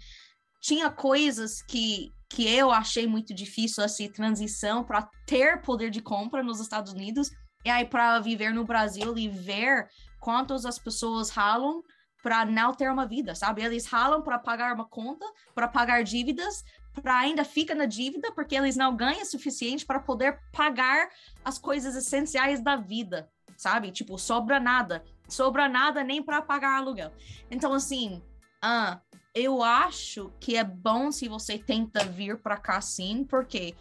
tinha 0.60 0.90
coisas 0.90 1.62
que, 1.62 2.12
que 2.28 2.48
eu 2.48 2.70
achei 2.70 3.06
muito 3.06 3.32
difícil 3.34 3.84
essa 3.84 4.08
transição 4.08 4.82
para 4.82 5.08
ter 5.26 5.62
poder 5.62 5.90
de 5.90 6.00
compra 6.00 6.42
nos 6.42 6.60
Estados 6.60 6.92
Unidos 6.92 7.30
e 7.64 7.70
aí 7.70 7.84
para 7.84 8.20
viver 8.20 8.52
no 8.52 8.64
Brasil 8.64 9.16
e 9.16 9.28
ver 9.28 9.88
quantas 10.24 10.64
as 10.64 10.78
pessoas 10.78 11.28
ralam 11.28 11.82
para 12.22 12.46
não 12.46 12.72
ter 12.72 12.90
uma 12.90 13.06
vida, 13.06 13.34
sabe? 13.34 13.62
Eles 13.62 13.84
ralam 13.84 14.22
para 14.22 14.38
pagar 14.38 14.74
uma 14.74 14.86
conta, 14.86 15.26
para 15.54 15.68
pagar 15.68 16.02
dívidas, 16.02 16.64
para 16.94 17.18
ainda 17.18 17.44
fica 17.44 17.74
na 17.74 17.84
dívida 17.84 18.32
porque 18.32 18.56
eles 18.56 18.74
não 18.74 18.96
ganham 18.96 19.22
suficiente 19.26 19.84
para 19.84 20.00
poder 20.00 20.40
pagar 20.50 21.10
as 21.44 21.58
coisas 21.58 21.94
essenciais 21.94 22.62
da 22.62 22.74
vida, 22.74 23.30
sabe? 23.54 23.90
Tipo, 23.90 24.16
sobra 24.16 24.58
nada, 24.58 25.04
sobra 25.28 25.68
nada 25.68 26.02
nem 26.02 26.22
para 26.22 26.40
pagar 26.40 26.78
aluguel. 26.78 27.12
Então 27.50 27.74
assim, 27.74 28.22
ah, 28.62 29.02
eu 29.34 29.62
acho 29.62 30.32
que 30.40 30.56
é 30.56 30.64
bom 30.64 31.12
se 31.12 31.28
você 31.28 31.58
tenta 31.58 32.02
vir 32.02 32.38
para 32.40 32.56
cá 32.56 32.80
sim, 32.80 33.26
porque 33.28 33.74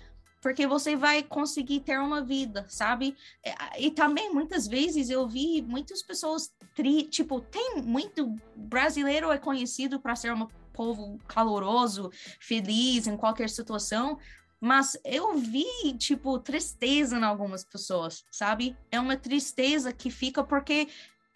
porque 0.44 0.68
você 0.68 0.94
vai 0.94 1.24
conseguir 1.24 1.80
ter 1.80 1.98
uma 1.98 2.22
vida, 2.22 2.66
sabe? 2.68 3.16
É, 3.42 3.82
e 3.82 3.90
também 3.90 4.32
muitas 4.32 4.68
vezes 4.68 5.10
eu 5.10 5.26
vi 5.26 5.62
muitas 5.62 6.04
pessoas 6.04 6.54
tri, 6.76 7.04
tipo, 7.04 7.40
tem 7.40 7.82
muito 7.82 8.36
brasileiro 8.54 9.32
é 9.32 9.38
conhecido 9.38 10.02
para 10.02 10.18
ser 10.18 10.34
um 10.34 10.46
povo 10.74 11.18
caloroso, 11.30 12.12
feliz 12.42 13.08
em 13.08 13.16
qualquer 13.16 13.50
situação, 13.50 14.20
Mas 14.60 14.98
eu 15.04 15.34
vi, 15.38 15.94
tipo, 15.98 16.40
tristeza 16.40 17.18
em 17.18 17.24
algumas 17.24 17.66
pessoas, 17.66 18.24
sabe? 18.32 18.78
É 18.90 19.00
uma 19.00 19.18
tristeza 19.18 19.92
que 19.92 20.10
fica 20.10 20.42
porque, 20.42 20.88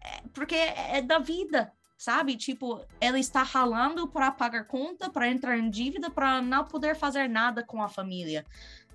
é, 0.02 0.22
porque 0.34 0.56
é 0.56 1.02
da 1.02 1.20
vida, 1.20 1.74
sabe? 1.98 2.38
Tipo, 2.38 2.86
ela 3.02 3.20
está 3.20 3.44
ralando 3.44 4.08
para 4.08 4.32
pagar 4.32 4.66
conta, 4.66 5.10
para 5.10 5.30
entrar 5.30 5.58
em 5.58 5.70
dívida, 5.70 6.10
para 6.10 6.42
não 6.42 6.64
poder 6.64 6.96
fazer 6.96 7.28
nada 7.28 7.64
com 7.64 7.82
a 7.82 7.90
família, 7.90 8.46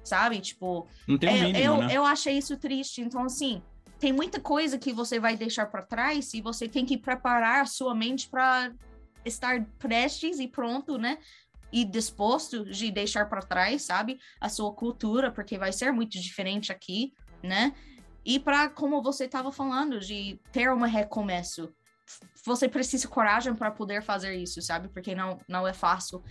sabe? 0.02 0.40
Tipo, 0.40 0.86
não 1.06 1.18
tem 1.18 1.30
um 1.30 1.32
é, 1.32 1.40
mínimo, 1.42 1.64
eu, 1.64 1.76
né? 1.78 1.88
eu 1.92 2.04
achei 2.04 2.36
isso 2.36 2.56
triste. 2.56 3.00
Então, 3.00 3.24
assim, 3.24 3.62
tem 3.98 4.12
muita 4.12 4.40
coisa 4.40 4.78
que 4.78 4.92
você 4.92 5.20
vai 5.20 5.36
deixar 5.36 5.66
para 5.66 5.82
trás 5.82 6.34
e 6.34 6.40
você 6.40 6.68
tem 6.68 6.84
que 6.84 6.98
preparar 6.98 7.62
a 7.62 7.66
sua 7.66 7.94
mente 7.94 8.28
para 8.28 8.72
estar 9.24 9.64
prestes 9.78 10.40
e 10.40 10.48
pronto, 10.48 10.98
né? 10.98 11.18
E 11.72 11.84
disposto 11.84 12.64
de 12.64 12.90
deixar 12.90 13.28
para 13.28 13.42
trás, 13.42 13.82
sabe? 13.82 14.18
A 14.40 14.48
sua 14.48 14.72
cultura, 14.72 15.30
porque 15.30 15.56
vai 15.56 15.72
ser 15.72 15.92
muito 15.92 16.20
diferente 16.20 16.72
aqui, 16.72 17.12
né? 17.42 17.72
E 18.24 18.38
para, 18.38 18.68
como 18.68 19.02
você 19.02 19.24
estava 19.24 19.50
falando, 19.50 19.98
de 19.98 20.38
ter 20.50 20.70
um 20.70 20.82
recomeço 20.82 21.72
você 22.44 22.68
precisa 22.68 23.02
de 23.02 23.08
coragem 23.08 23.54
para 23.54 23.70
poder 23.70 24.02
fazer 24.02 24.34
isso, 24.34 24.60
sabe? 24.60 24.88
Porque 24.88 25.14
não, 25.14 25.38
não 25.46 25.66
é 25.66 25.72
fácil. 25.72 26.22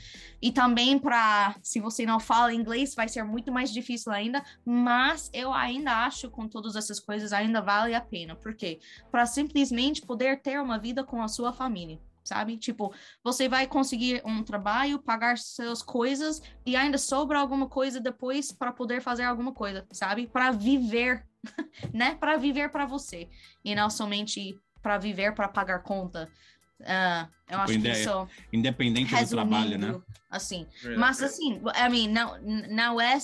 E 0.42 0.52
também 0.52 1.00
para, 1.00 1.56
se 1.62 1.80
você 1.80 2.06
não 2.06 2.20
fala 2.20 2.54
inglês, 2.54 2.94
vai 2.94 3.08
ser 3.08 3.24
muito 3.24 3.52
mais 3.52 3.72
difícil 3.72 4.12
ainda, 4.12 4.44
mas 4.66 5.30
eu 5.34 5.54
ainda 5.54 6.06
acho 6.06 6.30
com 6.30 6.48
todas 6.48 6.76
essas 6.76 7.00
coisas 7.00 7.32
ainda 7.32 7.62
vale 7.62 7.96
a 7.96 8.02
pena. 8.02 8.36
Por 8.36 8.54
quê? 8.54 8.80
Para 9.10 9.26
simplesmente 9.26 10.02
poder 10.02 10.42
ter 10.42 10.60
uma 10.60 10.78
vida 10.78 11.04
com 11.04 11.22
a 11.22 11.28
sua 11.28 11.54
família. 11.54 12.00
Sabe? 12.24 12.56
Tipo, 12.56 12.94
você 13.24 13.50
vai 13.50 13.66
conseguir 13.66 14.22
um 14.24 14.44
trabalho, 14.44 15.00
pagar 15.00 15.40
suas 15.40 15.82
coisas 15.82 16.40
e 16.64 16.76
ainda 16.76 16.98
sobra 16.98 17.40
alguma 17.40 17.68
coisa 17.68 18.00
depois 18.00 18.52
para 18.52 18.72
poder 18.72 19.02
fazer 19.02 19.24
alguma 19.24 19.52
coisa, 19.52 19.88
sabe? 19.92 20.28
Para 20.28 20.52
viver, 20.52 21.26
né? 21.92 22.14
Para 22.16 22.38
viver 22.38 22.70
para 22.70 22.86
você 22.86 23.28
e 23.66 23.74
não 23.74 23.90
somente 23.90 24.56
para 24.82 24.98
viver, 24.98 25.34
para 25.34 25.48
pagar 25.48 25.80
conta. 25.80 26.30
Uh, 26.80 27.30
eu 27.48 27.60
acho 27.60 27.80
que 27.80 27.90
isso 27.90 28.28
independente 28.52 29.16
do 29.16 29.30
trabalho, 29.30 29.78
né? 29.78 30.02
Assim, 30.30 30.66
mas 30.98 31.22
assim, 31.22 31.62
I 31.76 31.90
mean, 31.90 32.10
não, 32.10 32.40
não 32.70 33.02
é 33.02 33.18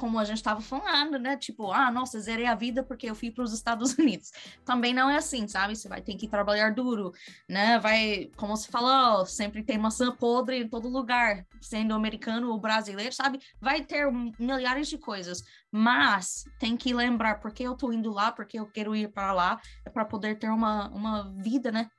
como 0.00 0.18
a 0.18 0.24
gente 0.24 0.38
estava 0.38 0.62
falando, 0.62 1.18
né? 1.18 1.36
Tipo, 1.36 1.70
ah, 1.70 1.90
nossa, 1.90 2.18
zerei 2.18 2.46
a 2.46 2.54
vida 2.54 2.82
porque 2.82 3.10
eu 3.10 3.14
fui 3.14 3.30
para 3.30 3.44
os 3.44 3.52
Estados 3.52 3.92
Unidos. 3.98 4.32
Também 4.64 4.94
não 4.94 5.10
é 5.10 5.18
assim, 5.18 5.46
sabe? 5.46 5.76
Você 5.76 5.90
vai 5.90 6.00
ter 6.00 6.14
que 6.14 6.26
trabalhar 6.26 6.72
duro, 6.72 7.12
né? 7.46 7.78
Vai, 7.78 8.30
como 8.34 8.56
você 8.56 8.70
falou, 8.70 9.26
sempre 9.26 9.62
tem 9.62 9.76
maçã 9.76 10.10
podre 10.10 10.62
em 10.62 10.68
todo 10.68 10.88
lugar, 10.88 11.46
sendo 11.60 11.92
americano 11.92 12.50
ou 12.50 12.58
brasileiro, 12.58 13.12
sabe? 13.12 13.40
Vai 13.60 13.82
ter 13.82 14.10
milhares 14.38 14.88
de 14.88 14.96
coisas, 14.96 15.44
mas 15.70 16.46
tem 16.58 16.78
que 16.78 16.94
lembrar 16.94 17.38
porque 17.38 17.62
eu 17.62 17.74
tô 17.74 17.92
indo 17.92 18.10
lá, 18.10 18.32
porque 18.32 18.58
eu 18.58 18.66
quero 18.66 18.96
ir 18.96 19.12
para 19.12 19.34
lá, 19.34 19.60
é 19.84 19.90
para 19.90 20.06
poder 20.06 20.38
ter 20.38 20.48
uma, 20.48 20.88
uma 20.88 21.30
vida, 21.42 21.70
né? 21.70 21.90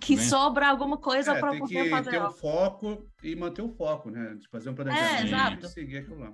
que 0.00 0.16
sobra 0.16 0.68
alguma 0.68 0.96
coisa 0.96 1.32
é, 1.32 1.40
para 1.40 1.56
poder 1.58 1.90
fazer. 1.90 2.10
Tem 2.10 2.20
que 2.20 2.26
ter 2.26 2.26
o 2.26 2.32
foco 2.32 3.06
e 3.22 3.36
manter 3.36 3.60
o 3.60 3.68
foco, 3.68 4.10
né? 4.10 4.34
De 4.34 4.48
fazer 4.48 4.70
um 4.70 4.74
planejamento 4.74 5.66
é, 5.66 5.68
e 5.68 5.70
seguir 5.70 5.98
aquilo 5.98 6.18
lá. 6.18 6.32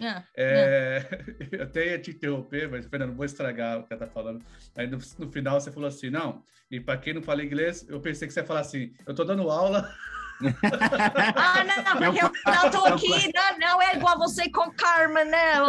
É, 0.00 0.22
é, 0.36 1.48
eu 1.52 1.62
até 1.62 1.86
ia 1.88 1.98
te 1.98 2.10
interromper, 2.10 2.68
mas, 2.68 2.86
Fernando, 2.86 3.10
não 3.10 3.16
vou 3.16 3.24
estragar 3.24 3.78
o 3.78 3.86
que 3.86 3.92
ela 3.92 4.06
tá 4.06 4.12
falando. 4.12 4.44
Aí 4.76 4.86
no, 4.86 4.98
no 5.18 5.32
final 5.32 5.60
você 5.60 5.72
falou 5.72 5.88
assim: 5.88 6.10
não, 6.10 6.42
e 6.70 6.80
para 6.80 6.98
quem 6.98 7.14
não 7.14 7.22
fala 7.22 7.44
inglês, 7.44 7.86
eu 7.88 8.00
pensei 8.00 8.28
que 8.28 8.34
você 8.34 8.40
ia 8.40 8.46
falar 8.46 8.60
assim: 8.60 8.92
eu 9.06 9.14
tô 9.14 9.24
dando 9.24 9.50
aula. 9.50 9.92
ah, 11.36 11.64
não, 11.64 12.12
porque 12.12 12.24
eu, 12.24 12.32
não 12.52 12.70
tô 12.70 12.84
aqui, 12.86 13.32
não, 13.34 13.58
não 13.58 13.82
é 13.82 13.96
igual 13.96 14.18
você 14.18 14.50
com 14.50 14.70
Karma, 14.70 15.24
né? 15.24 15.54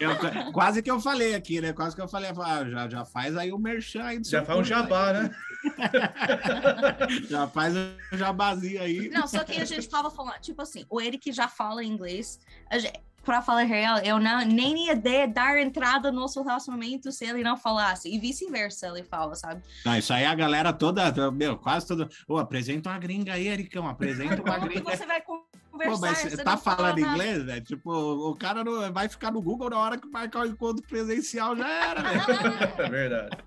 Eu, 0.00 0.52
quase 0.52 0.82
que 0.82 0.90
eu 0.90 1.00
falei 1.00 1.34
aqui, 1.34 1.60
né? 1.60 1.72
Quase 1.72 1.96
que 1.96 2.02
eu 2.02 2.08
falei, 2.08 2.30
ah, 2.30 2.64
já, 2.68 2.88
já 2.88 3.04
faz 3.04 3.36
aí 3.36 3.52
o 3.52 3.58
merchan 3.58 4.04
aí. 4.04 4.22
Já 4.24 4.44
faz 4.44 4.58
um 4.58 4.64
jabá, 4.64 5.08
aí. 5.08 5.14
né? 5.14 5.30
já 7.28 7.46
faz 7.48 7.74
um 7.76 8.16
jabazinho 8.16 8.80
aí. 8.80 9.08
Não, 9.08 9.26
só 9.26 9.44
que 9.44 9.60
a 9.60 9.64
gente 9.64 9.88
tava 9.88 10.10
falando, 10.10 10.38
tipo 10.40 10.62
assim, 10.62 10.84
o 10.88 11.00
Eric 11.00 11.32
já 11.32 11.48
fala 11.48 11.84
inglês. 11.84 12.38
Gente, 12.72 13.00
para 13.24 13.40
falar 13.40 13.62
real, 13.62 13.98
eu 13.98 14.18
não, 14.18 14.44
nem 14.44 14.86
ia 14.86 14.96
de, 14.96 15.26
dar 15.26 15.58
entrada 15.58 16.10
no 16.10 16.20
nosso 16.20 16.42
relacionamento 16.42 17.10
se 17.12 17.24
ele 17.24 17.42
não 17.42 17.56
falasse, 17.56 18.12
e 18.12 18.18
vice-versa, 18.18 18.88
ele 18.88 19.04
fala, 19.04 19.34
sabe? 19.34 19.62
Não, 19.84 19.96
isso 19.96 20.12
aí 20.12 20.24
a 20.24 20.34
galera 20.34 20.72
toda, 20.72 21.30
meu, 21.30 21.56
quase 21.56 21.86
toda, 21.86 22.08
ô, 22.26 22.34
oh, 22.34 22.38
apresenta 22.38 22.90
uma 22.90 22.98
gringa 22.98 23.34
aí, 23.34 23.48
Ericão, 23.48 23.86
apresenta 23.88 24.42
uma 24.42 24.58
gringa. 24.58 24.96
você 24.96 25.06
vai 25.06 25.20
conversar? 25.20 25.52
Pô, 25.72 25.98
mas 25.98 26.18
você 26.18 26.36
tá 26.36 26.56
falando 26.56 26.98
inglês, 26.98 27.44
né? 27.44 27.60
Tipo, 27.60 27.90
o 27.90 28.36
cara 28.36 28.62
não, 28.62 28.92
vai 28.92 29.08
ficar 29.08 29.30
no 29.30 29.40
Google 29.40 29.70
na 29.70 29.78
hora 29.78 29.98
que 29.98 30.06
marcar 30.08 30.40
o 30.40 30.46
encontro 30.46 30.82
presencial, 30.82 31.56
já 31.56 31.68
era, 31.68 32.02
né? 32.02 32.12
É 32.78 32.88
verdade. 32.90 33.38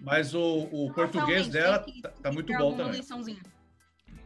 Mas 0.00 0.34
o, 0.34 0.68
o 0.70 0.92
português 0.92 1.48
dela 1.48 1.78
tá, 1.78 2.10
tá 2.22 2.32
muito 2.32 2.52
bom 2.56 2.76
também. 2.76 3.00
Liçãozinha. 3.00 3.40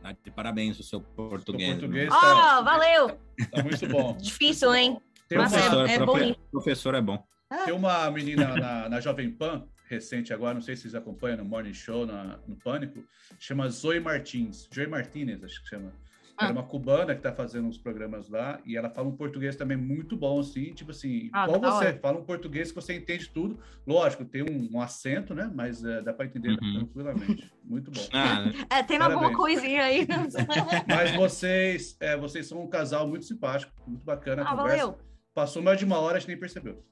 Tá 0.04 0.12
de 0.12 0.30
parabéns 0.30 0.78
o 0.78 0.82
seu 0.82 1.00
português. 1.00 1.78
O 1.78 1.80
português 1.80 2.10
tá, 2.10 2.58
oh, 2.60 2.62
valeu! 2.62 3.18
Tá 3.50 3.62
muito 3.62 3.88
bom. 3.88 4.14
Difícil, 4.20 4.74
hein? 4.74 5.00
Tem 5.26 5.38
Mas 5.38 5.50
professor, 5.50 5.88
é, 5.88 5.94
é 5.94 5.98
bom. 5.98 6.34
Professor 6.50 6.94
é 6.94 7.00
bom. 7.00 7.26
Tem 7.64 7.72
uma 7.72 8.10
menina 8.10 8.54
na, 8.54 8.88
na 8.90 9.00
Jovem 9.00 9.30
Pan, 9.30 9.66
recente 9.88 10.34
agora, 10.34 10.52
não 10.52 10.60
sei 10.60 10.76
se 10.76 10.82
vocês 10.82 10.94
acompanham 10.94 11.38
no 11.38 11.44
Morning 11.46 11.72
Show, 11.72 12.04
na, 12.04 12.38
no 12.46 12.54
Pânico, 12.54 13.02
chama 13.38 13.66
Zoe 13.70 13.98
Martins. 13.98 14.68
Zoe 14.74 14.86
Martinez, 14.86 15.42
acho 15.42 15.62
que 15.62 15.70
chama. 15.70 15.90
Ah. 16.36 16.44
Ela 16.44 16.50
é 16.50 16.52
uma 16.52 16.62
cubana 16.64 17.14
que 17.14 17.20
está 17.20 17.32
fazendo 17.32 17.68
uns 17.68 17.78
programas 17.78 18.28
lá 18.28 18.60
e 18.64 18.76
ela 18.76 18.90
fala 18.90 19.08
um 19.08 19.16
português 19.16 19.54
também 19.56 19.76
muito 19.76 20.16
bom, 20.16 20.40
assim, 20.40 20.72
tipo 20.72 20.90
assim, 20.90 21.30
ah, 21.32 21.44
igual 21.44 21.60
você, 21.60 21.86
hora. 21.86 21.98
fala 22.00 22.18
um 22.18 22.24
português 22.24 22.70
que 22.70 22.74
você 22.74 22.94
entende 22.94 23.28
tudo. 23.28 23.58
Lógico, 23.86 24.24
tem 24.24 24.42
um, 24.42 24.76
um 24.76 24.80
acento, 24.80 25.34
né? 25.34 25.50
Mas 25.54 25.84
é, 25.84 26.02
dá 26.02 26.12
para 26.12 26.26
entender 26.26 26.50
uhum. 26.50 26.78
tranquilamente. 26.78 27.52
Muito 27.64 27.90
bom. 27.90 28.02
Ah, 28.12 28.44
é, 28.70 28.82
tem 28.82 28.98
Parabéns. 28.98 29.22
alguma 29.22 29.36
coisinha 29.36 29.84
aí. 29.84 30.06
Mas 30.88 31.14
vocês, 31.16 31.96
é, 32.00 32.16
vocês 32.16 32.46
são 32.46 32.62
um 32.62 32.68
casal 32.68 33.06
muito 33.06 33.24
simpático, 33.24 33.72
muito 33.86 34.04
bacana 34.04 34.42
a 34.42 34.46
ah, 34.46 34.56
conversa. 34.56 34.86
Valeu. 34.86 34.98
Passou 35.34 35.62
mais 35.62 35.78
de 35.78 35.84
uma 35.84 35.98
hora, 35.98 36.16
a 36.16 36.20
gente 36.20 36.28
nem 36.28 36.38
percebeu. 36.38 36.82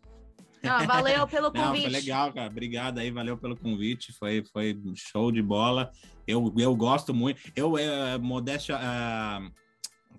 Ah, 0.64 0.84
valeu 0.84 1.26
pelo 1.26 1.52
convite. 1.52 1.84
Não, 1.84 1.90
foi 1.90 2.00
legal, 2.00 2.32
cara. 2.32 2.50
Obrigado 2.50 2.98
aí, 2.98 3.10
valeu 3.10 3.36
pelo 3.36 3.56
convite. 3.56 4.12
Foi, 4.12 4.44
foi 4.52 4.78
show 4.94 5.32
de 5.32 5.42
bola. 5.42 5.90
Eu, 6.26 6.52
eu 6.56 6.74
gosto 6.76 7.12
muito. 7.12 7.40
Eu, 7.54 7.76
é, 7.76 8.18
modéstia. 8.18 8.76
Uh, 8.76 9.50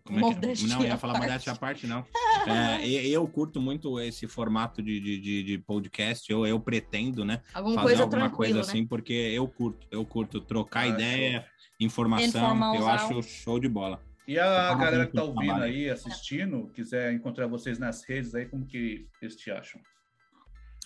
como 0.04 0.20
é 0.20 0.54
que... 0.54 0.68
Não, 0.68 0.84
ia 0.84 0.98
falar 0.98 1.18
modéstia 1.18 1.54
à 1.54 1.56
parte, 1.56 1.88
não. 1.88 2.06
É, 2.46 2.86
eu 3.08 3.26
curto 3.26 3.62
muito 3.62 3.98
esse 4.02 4.28
formato 4.28 4.82
de, 4.82 5.00
de, 5.00 5.44
de, 5.44 5.58
podcast. 5.60 6.30
Eu, 6.30 6.46
eu 6.46 6.60
pretendo, 6.60 7.24
né? 7.24 7.41
Alguma 7.54 7.76
fazer 7.76 7.88
coisa 7.88 8.04
alguma 8.04 8.30
coisa 8.30 8.56
né? 8.56 8.60
assim, 8.60 8.86
porque 8.86 9.14
eu 9.14 9.48
curto, 9.48 9.88
eu 9.89 10.06
curto 10.06 10.41
trocar 10.41 10.82
ah, 10.82 10.88
ideia, 10.88 11.39
show. 11.39 11.88
informação. 11.88 12.76
Eu 12.76 12.86
acho 12.86 13.24
show 13.24 13.58
de 13.62 13.70
bola. 13.70 14.02
E 14.28 14.38
a 14.38 14.74
galera 14.76 15.06
que 15.06 15.14
tá 15.14 15.24
ouvindo 15.24 15.64
aí, 15.64 15.89
assistindo, 15.89 16.70
quiser 16.74 17.14
encontrar 17.14 17.48
vocês 17.48 17.80
nas 17.80 18.04
redes 18.04 18.36
aí, 18.36 18.46
como 18.46 18.66
que 18.66 19.08
eles 19.22 19.38
te 19.38 19.52
acham? 19.52 19.80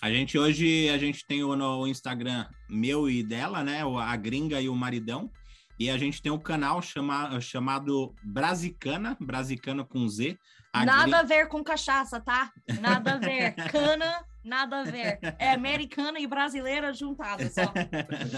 A 0.00 0.10
gente 0.10 0.38
hoje 0.38 0.88
a 0.90 0.98
gente 0.98 1.26
tem 1.26 1.42
o 1.42 1.56
no 1.56 1.86
Instagram 1.86 2.46
meu 2.68 3.10
e 3.10 3.22
dela, 3.22 3.64
né? 3.64 3.82
A 4.00 4.16
gringa 4.16 4.60
e 4.60 4.68
o 4.68 4.74
maridão. 4.74 5.30
E 5.78 5.90
a 5.90 5.98
gente 5.98 6.22
tem 6.22 6.30
um 6.30 6.38
canal 6.38 6.80
chama, 6.82 7.40
chamado 7.40 8.14
Brasicana, 8.22 9.16
Brasicana 9.20 9.84
com 9.84 10.08
Z. 10.08 10.38
A 10.72 10.84
nada 10.84 11.02
gringa... 11.02 11.18
a 11.18 11.22
ver 11.22 11.48
com 11.48 11.64
cachaça, 11.64 12.20
tá? 12.20 12.52
Nada 12.80 13.14
a 13.14 13.18
ver. 13.18 13.54
Cana, 13.70 14.24
nada 14.44 14.80
a 14.80 14.84
ver. 14.84 15.18
É 15.38 15.52
americana 15.52 16.20
e 16.20 16.26
brasileira 16.26 16.92
juntada 16.92 17.48
só. 17.48 17.72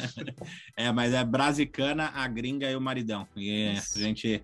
é, 0.77 0.91
mas 0.93 1.13
é 1.13 1.25
Brasicana, 1.25 2.11
a 2.15 2.27
gringa 2.27 2.71
e 2.71 2.77
o 2.77 2.81
maridão. 2.81 3.27
E 3.37 3.75
a 3.77 3.99
gente 3.99 4.43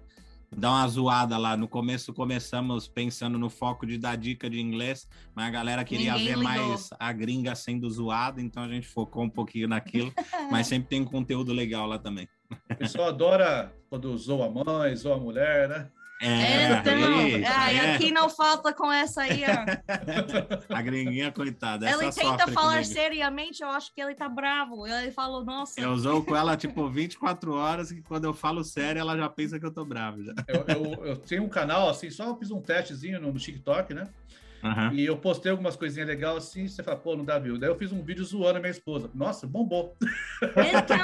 dar 0.55 0.71
uma 0.71 0.89
zoada 0.89 1.37
lá. 1.39 1.57
No 1.57 1.69
começo 1.69 2.13
começamos 2.13 2.87
pensando 2.87 3.39
no 3.39 3.49
foco 3.49 3.87
de 3.87 3.99
dar 3.99 4.17
dica 4.17 4.49
de 4.51 4.61
inglês, 4.61 5.09
mas 5.35 5.47
a 5.47 5.51
galera 5.51 5.85
queria 5.85 6.13
Ninguém 6.13 6.27
ver 6.27 6.39
ligou. 6.39 6.45
mais 6.45 6.91
a 6.99 7.13
gringa 7.13 7.55
sendo 7.55 7.89
zoada, 7.91 8.41
então 8.41 8.63
a 8.63 8.69
gente 8.69 8.87
focou 8.87 9.23
um 9.23 9.31
pouquinho 9.31 9.69
naquilo, 9.69 10.13
mas 10.51 10.67
sempre 10.67 10.89
tem 10.89 11.05
conteúdo 11.05 11.53
legal 11.53 11.87
lá 11.87 11.99
também. 11.99 12.29
O 12.71 12.77
pessoal 12.77 13.09
adora 13.09 13.75
quando 13.89 14.17
zoa 14.17 14.47
a 14.47 14.51
mãe, 14.51 14.95
zoa 14.95 15.17
a 15.17 15.21
mulher, 15.21 15.69
né? 15.69 15.91
É, 16.21 16.73
então, 16.73 16.93
é, 16.95 17.95
aqui 17.95 18.11
não 18.11 18.31
falta 18.31 18.73
com 18.73 18.91
essa 18.91 19.23
aí, 19.23 19.45
ó. 19.45 19.67
A 20.75 20.81
gringuinha, 20.81 21.31
coitada. 21.31 21.91
Ele 21.91 22.11
tenta 22.11 22.49
falar 22.49 22.77
comigo. 22.77 22.93
seriamente, 22.93 23.63
eu 23.63 23.69
acho 23.69 23.93
que 23.93 24.01
ele 24.01 24.15
tá 24.15 24.29
bravo. 24.29 24.87
Ele 24.87 25.11
falou, 25.13 25.45
nossa. 25.45 25.79
Eu 25.81 25.91
usou 25.91 26.25
com 26.25 26.35
ela, 26.35 26.57
tipo, 26.57 26.89
24 26.89 27.53
horas, 27.53 27.91
e 27.91 28.01
quando 28.01 28.25
eu 28.25 28.33
falo 28.33 28.65
sério, 28.65 29.01
ela 29.01 29.17
já 29.17 29.29
pensa 29.29 29.61
que 29.61 29.67
eu 29.67 29.71
tô 29.71 29.85
bravo. 29.85 30.23
Já. 30.25 30.33
Eu, 30.49 30.65
eu, 30.69 31.05
eu 31.05 31.17
tenho 31.17 31.45
um 31.45 31.49
canal, 31.49 31.89
assim, 31.89 32.11
só 32.11 32.35
fiz 32.37 32.51
um 32.51 32.63
testezinho 32.63 33.21
no, 33.21 33.33
no 33.33 33.39
TikTok, 33.39 33.93
né? 33.93 34.09
Uhum. 34.63 34.93
E 34.93 35.05
eu 35.05 35.17
postei 35.17 35.51
algumas 35.51 35.77
coisinhas 35.77 36.09
legais 36.09 36.37
assim, 36.37 36.67
você 36.67 36.83
fala, 36.83 36.97
pô, 36.97 37.17
não 37.17 37.25
dá 37.25 37.39
view. 37.39 37.59
Daí 37.59 37.71
eu 37.71 37.79
fiz 37.79 37.93
um 37.93 38.03
vídeo 38.03 38.25
zoando 38.25 38.59
a 38.59 38.61
minha 38.61 38.71
esposa. 38.71 39.11
Nossa, 39.15 39.47
bombou. 39.47 39.97
Então, 40.43 40.97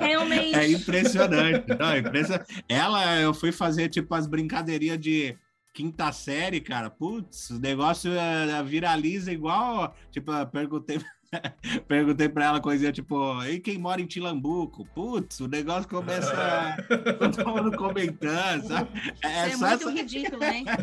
realmente. 0.00 0.54
É 0.54 0.70
impressionante. 0.70 1.66
Não, 1.78 1.90
é 1.90 1.98
impressionante. 1.98 2.64
Ela, 2.68 3.20
eu 3.20 3.34
fui 3.34 3.52
fazer 3.52 3.88
tipo 3.88 4.14
as 4.14 4.26
brincadeirinhas 4.26 4.98
de 4.98 5.36
quinta 5.74 6.10
série, 6.10 6.60
cara, 6.60 6.90
putz, 6.90 7.50
o 7.50 7.60
negócio 7.60 8.10
uh, 8.10 8.64
viraliza 8.64 9.30
igual. 9.30 9.94
Tipo, 10.10 10.32
perguntei 10.46 10.98
Perguntei 11.86 12.28
pra 12.28 12.46
ela 12.46 12.60
coisinha 12.60 12.92
tipo, 12.92 13.42
e 13.44 13.60
quem 13.60 13.78
mora 13.78 14.00
em 14.00 14.06
Tilambuco? 14.06 14.86
Putz, 14.94 15.40
o 15.40 15.48
negócio 15.48 15.88
começa 15.88 16.76
todo 17.18 17.48
mundo 17.48 17.76
comentando, 17.76 18.66
sabe? 18.66 18.88
É, 19.22 19.50
é 19.50 19.56
muito 19.56 19.64
essa... 19.64 19.90
ridículo, 19.90 20.42
hein? 20.44 20.64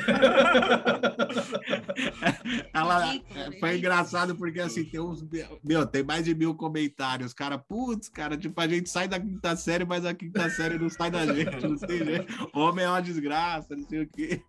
ela 2.74 3.06
ridículo, 3.08 3.60
foi 3.60 3.78
engraçado 3.78 4.36
porque 4.36 4.60
assim, 4.60 4.86
tem 4.86 5.00
uns. 5.00 5.26
Meu, 5.64 5.86
tem 5.86 6.04
mais 6.04 6.26
de 6.26 6.36
mil 6.36 6.54
comentários. 6.56 7.34
Cara, 7.34 7.58
putz, 7.58 8.08
cara, 8.10 8.38
tipo, 8.38 8.60
a 8.60 8.68
gente 8.68 8.90
sai 8.90 9.08
da 9.08 9.20
quinta 9.20 9.56
série, 9.56 9.86
mas 9.86 10.06
a 10.06 10.14
quinta 10.14 10.50
série 10.50 10.78
não 10.78 10.90
sai 10.90 11.10
da 11.10 11.26
gente, 11.26 11.68
não 11.68 11.78
sei 11.78 12.06
jeito. 12.06 12.50
Homem 12.54 12.86
é 12.86 12.90
uma 12.90 13.02
desgraça, 13.02 13.76
não 13.76 13.88
sei 13.88 14.04
o 14.04 14.08
quê. 14.08 14.42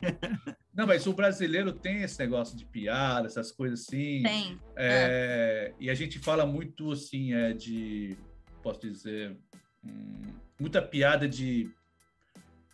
Não, 0.76 0.86
mas 0.86 1.06
o 1.06 1.12
brasileiro 1.14 1.72
tem 1.72 2.02
esse 2.02 2.18
negócio 2.18 2.54
de 2.54 2.66
piada, 2.66 3.26
essas 3.26 3.50
coisas 3.50 3.80
assim. 3.80 4.22
Tem. 4.22 4.60
É, 4.76 5.72
é. 5.72 5.74
E 5.80 5.88
a 5.88 5.94
gente 5.94 6.18
fala 6.18 6.44
muito 6.44 6.92
assim, 6.92 7.32
é 7.32 7.54
de, 7.54 8.14
posso 8.62 8.80
dizer, 8.80 9.34
hum, 9.82 10.34
muita 10.60 10.82
piada 10.82 11.26
de 11.26 11.70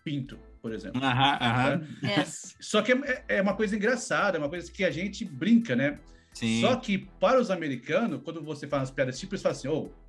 pinto, 0.05 0.37
por 0.61 0.73
exemplo. 0.73 1.01
Aham, 1.01 1.39
aham. 1.41 1.89
Yes. 2.03 2.57
Só 2.61 2.83
que 2.83 2.91
é, 2.91 3.25
é, 3.29 3.43
uma 3.43 3.55
coisa 3.55 3.77
engraçada, 3.77 4.37
é 4.37 4.41
uma 4.41 4.49
coisa 4.49 4.71
que 4.71 4.85
a 4.85 4.91
gente 4.91 5.25
brinca, 5.25 5.77
né? 5.77 6.01
Sim. 6.35 6.61
Só 6.61 6.75
que 6.75 6.99
para 6.99 7.41
os 7.41 7.53
americanos, 7.53 8.21
quando 8.25 8.43
você 8.43 8.67
faz 8.67 8.81
umas 8.83 8.91
piadas 8.91 9.17
tipo, 9.17 9.35
eles 9.35 9.43
falam 9.43 9.57
assim, 9.57 9.69
ô, 9.69 9.77
oh, 9.77 10.02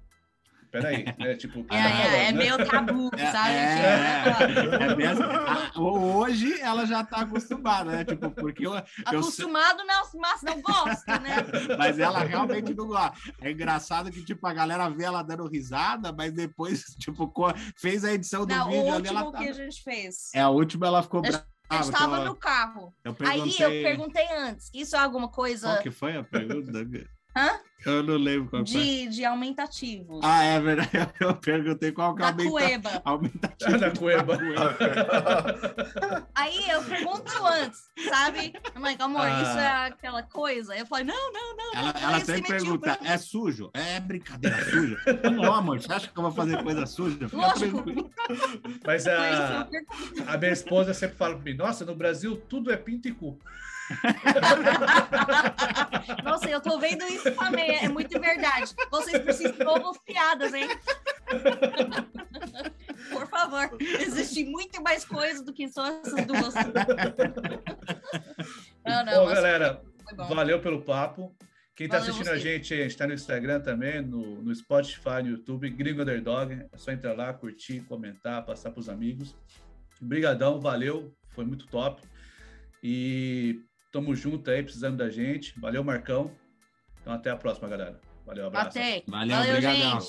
peraí, 0.73 1.05
né? 1.19 1.35
Tipo, 1.35 1.59
é, 1.59 1.63
tá 1.63 1.75
é, 1.77 1.83
falando, 1.83 2.15
é 2.15 2.31
né? 2.31 2.31
meio 2.31 2.65
tabu, 2.65 3.09
é, 3.15 3.31
sabe? 3.31 3.53
É, 3.53 4.91
é, 4.91 4.95
mesmo. 4.95 5.25
Hoje 5.77 6.59
ela 6.59 6.85
já 6.85 7.03
tá 7.03 7.17
acostumada, 7.21 7.91
né? 7.91 8.03
Tipo, 8.03 8.31
porque 8.31 8.65
eu. 8.65 8.73
Acostumado 9.05 9.81
eu... 9.81 9.85
não, 9.85 10.09
mas 10.15 10.41
não 10.41 10.61
gosta, 10.61 11.19
né? 11.19 11.35
mas 11.77 11.99
ela 11.99 12.23
realmente 12.23 12.73
não 12.73 12.87
gosta. 12.87 13.15
É 13.39 13.51
engraçado 13.51 14.11
que, 14.11 14.25
tipo, 14.25 14.45
a 14.47 14.53
galera 14.53 14.89
vê 14.89 15.03
ela 15.03 15.21
dando 15.21 15.47
risada, 15.47 16.11
mas 16.11 16.33
depois, 16.33 16.83
tipo, 16.99 17.31
fez 17.77 18.03
a 18.03 18.11
edição 18.11 18.43
do 18.45 18.55
não, 18.55 18.65
vídeo 18.65 18.85
o 18.85 18.93
ali. 18.93 19.07
Ela 19.07 19.31
que 19.31 19.47
a 19.47 19.53
gente 19.53 19.83
fez. 19.83 20.31
É, 20.33 20.41
a 20.41 20.49
última 20.49 20.87
ela 20.87 21.03
ficou 21.03 21.21
brava. 21.21 21.45
Eu 21.71 21.79
estava 21.79 22.15
então, 22.17 22.25
no 22.25 22.35
carro. 22.35 22.93
Eu 23.03 23.13
perguntei... 23.13 23.65
Aí 23.65 23.77
eu 23.77 23.83
perguntei 23.83 24.27
antes, 24.37 24.69
isso 24.73 24.95
é 24.95 24.99
alguma 24.99 25.29
coisa. 25.29 25.67
Qual 25.67 25.81
que 25.81 25.91
foi 25.91 26.17
a 26.17 26.23
pergunta? 26.23 26.71
Hã? 27.35 27.59
Eu 27.85 28.01
não 28.01 28.15
lembro 28.15 28.49
qual 28.49 28.63
de, 28.63 29.07
de 29.07 29.25
aumentativos. 29.25 30.21
Ah, 30.23 30.43
é 30.43 30.59
verdade. 30.59 30.89
Eu 31.19 31.35
perguntei 31.35 31.91
qual 31.91 32.15
que 32.15 32.21
é 32.21 32.25
o 32.25 32.29
aumenta... 32.29 33.01
aumentativo. 33.03 33.77
Da 33.83 33.91
cueba. 33.91 34.37
Aí 36.35 36.69
eu 36.69 36.83
pergunto 36.83 37.31
antes, 37.45 37.89
sabe? 38.07 38.53
Like, 38.75 39.01
amor, 39.01 39.25
ah. 39.25 39.41
isso 39.41 39.57
é 39.57 39.67
aquela 39.87 40.23
coisa? 40.23 40.75
Eu 40.75 40.85
falei, 40.85 41.05
não, 41.05 41.33
não, 41.33 41.55
não. 41.55 41.73
Ela, 41.73 41.93
ela 42.01 42.19
sempre 42.19 42.43
pergunta, 42.43 42.97
é 43.03 43.17
sujo? 43.17 43.69
É 43.73 43.99
brincadeira 43.99 44.63
suja? 44.63 44.97
não, 45.31 45.53
amor, 45.53 45.81
você 45.81 45.91
acha 45.91 46.07
que 46.07 46.17
eu 46.17 46.23
vou 46.23 46.31
fazer 46.31 46.61
coisa 46.63 46.85
suja? 46.85 47.27
Fica 47.27 47.35
Lógico. 47.35 47.83
Mas 48.85 49.07
a, 49.07 49.67
a 50.27 50.37
minha 50.37 50.51
esposa 50.51 50.93
sempre 50.93 51.17
fala 51.17 51.35
pra 51.35 51.43
mim, 51.43 51.57
nossa, 51.57 51.83
no 51.83 51.95
Brasil 51.95 52.37
tudo 52.47 52.71
é 52.71 52.77
pinto 52.77 53.07
e 53.07 53.11
cu. 53.11 53.39
Nossa, 56.23 56.49
eu 56.49 56.61
tô 56.61 56.79
vendo 56.79 57.03
isso 57.05 57.31
também, 57.35 57.77
é 57.77 57.89
muito 57.89 58.19
verdade. 58.19 58.73
Vocês 58.89 59.21
precisam 59.21 59.51
de 59.53 59.63
novas 59.63 59.97
piadas, 59.99 60.51
hein? 60.53 60.67
Por 63.11 63.27
favor, 63.27 63.77
existe 63.99 64.45
muito 64.45 64.81
mais 64.81 65.05
coisa 65.05 65.43
do 65.43 65.53
que 65.53 65.67
só 65.67 65.85
essas 65.87 66.25
duas. 66.25 66.53
Não, 68.85 69.05
não, 69.05 69.25
bom, 69.25 69.33
galera, 69.33 69.81
valeu 70.29 70.61
pelo 70.61 70.81
papo. 70.81 71.35
Quem 71.75 71.85
está 71.85 71.97
assistindo 71.97 72.25
você. 72.25 72.31
a 72.31 72.37
gente, 72.37 72.73
a 72.73 72.77
gente 72.77 72.91
está 72.91 73.07
no 73.07 73.13
Instagram 73.13 73.59
também, 73.59 73.99
no, 74.01 74.43
no 74.43 74.53
Spotify, 74.53 75.23
no 75.23 75.29
YouTube, 75.29 75.67
Gringo 75.71 76.03
Underdog. 76.03 76.53
É 76.71 76.77
só 76.77 76.91
entrar 76.91 77.13
lá, 77.13 77.33
curtir, 77.33 77.81
comentar, 77.81 78.45
passar 78.45 78.69
para 78.71 78.79
os 78.79 78.89
amigos. 78.89 79.35
Obrigadão, 79.99 80.59
valeu, 80.59 81.15
foi 81.29 81.45
muito 81.45 81.65
top. 81.67 82.01
E 82.83 83.61
Tamo 83.93 84.15
junto 84.15 84.49
aí, 84.49 84.63
precisando 84.63 84.97
da 84.97 85.07
gente. 85.07 85.53
Valeu, 85.59 85.83
Marcão. 85.83 86.31
Então 86.99 87.13
até 87.13 87.29
a 87.29 87.37
próxima, 87.37 87.69
galera. 87.69 88.01
Valeu, 88.25 88.47
abraço. 88.47 88.69
Até. 88.69 89.03
Valeu, 89.05 89.37
Valeu 89.37 89.55
obrigadão. 89.55 89.99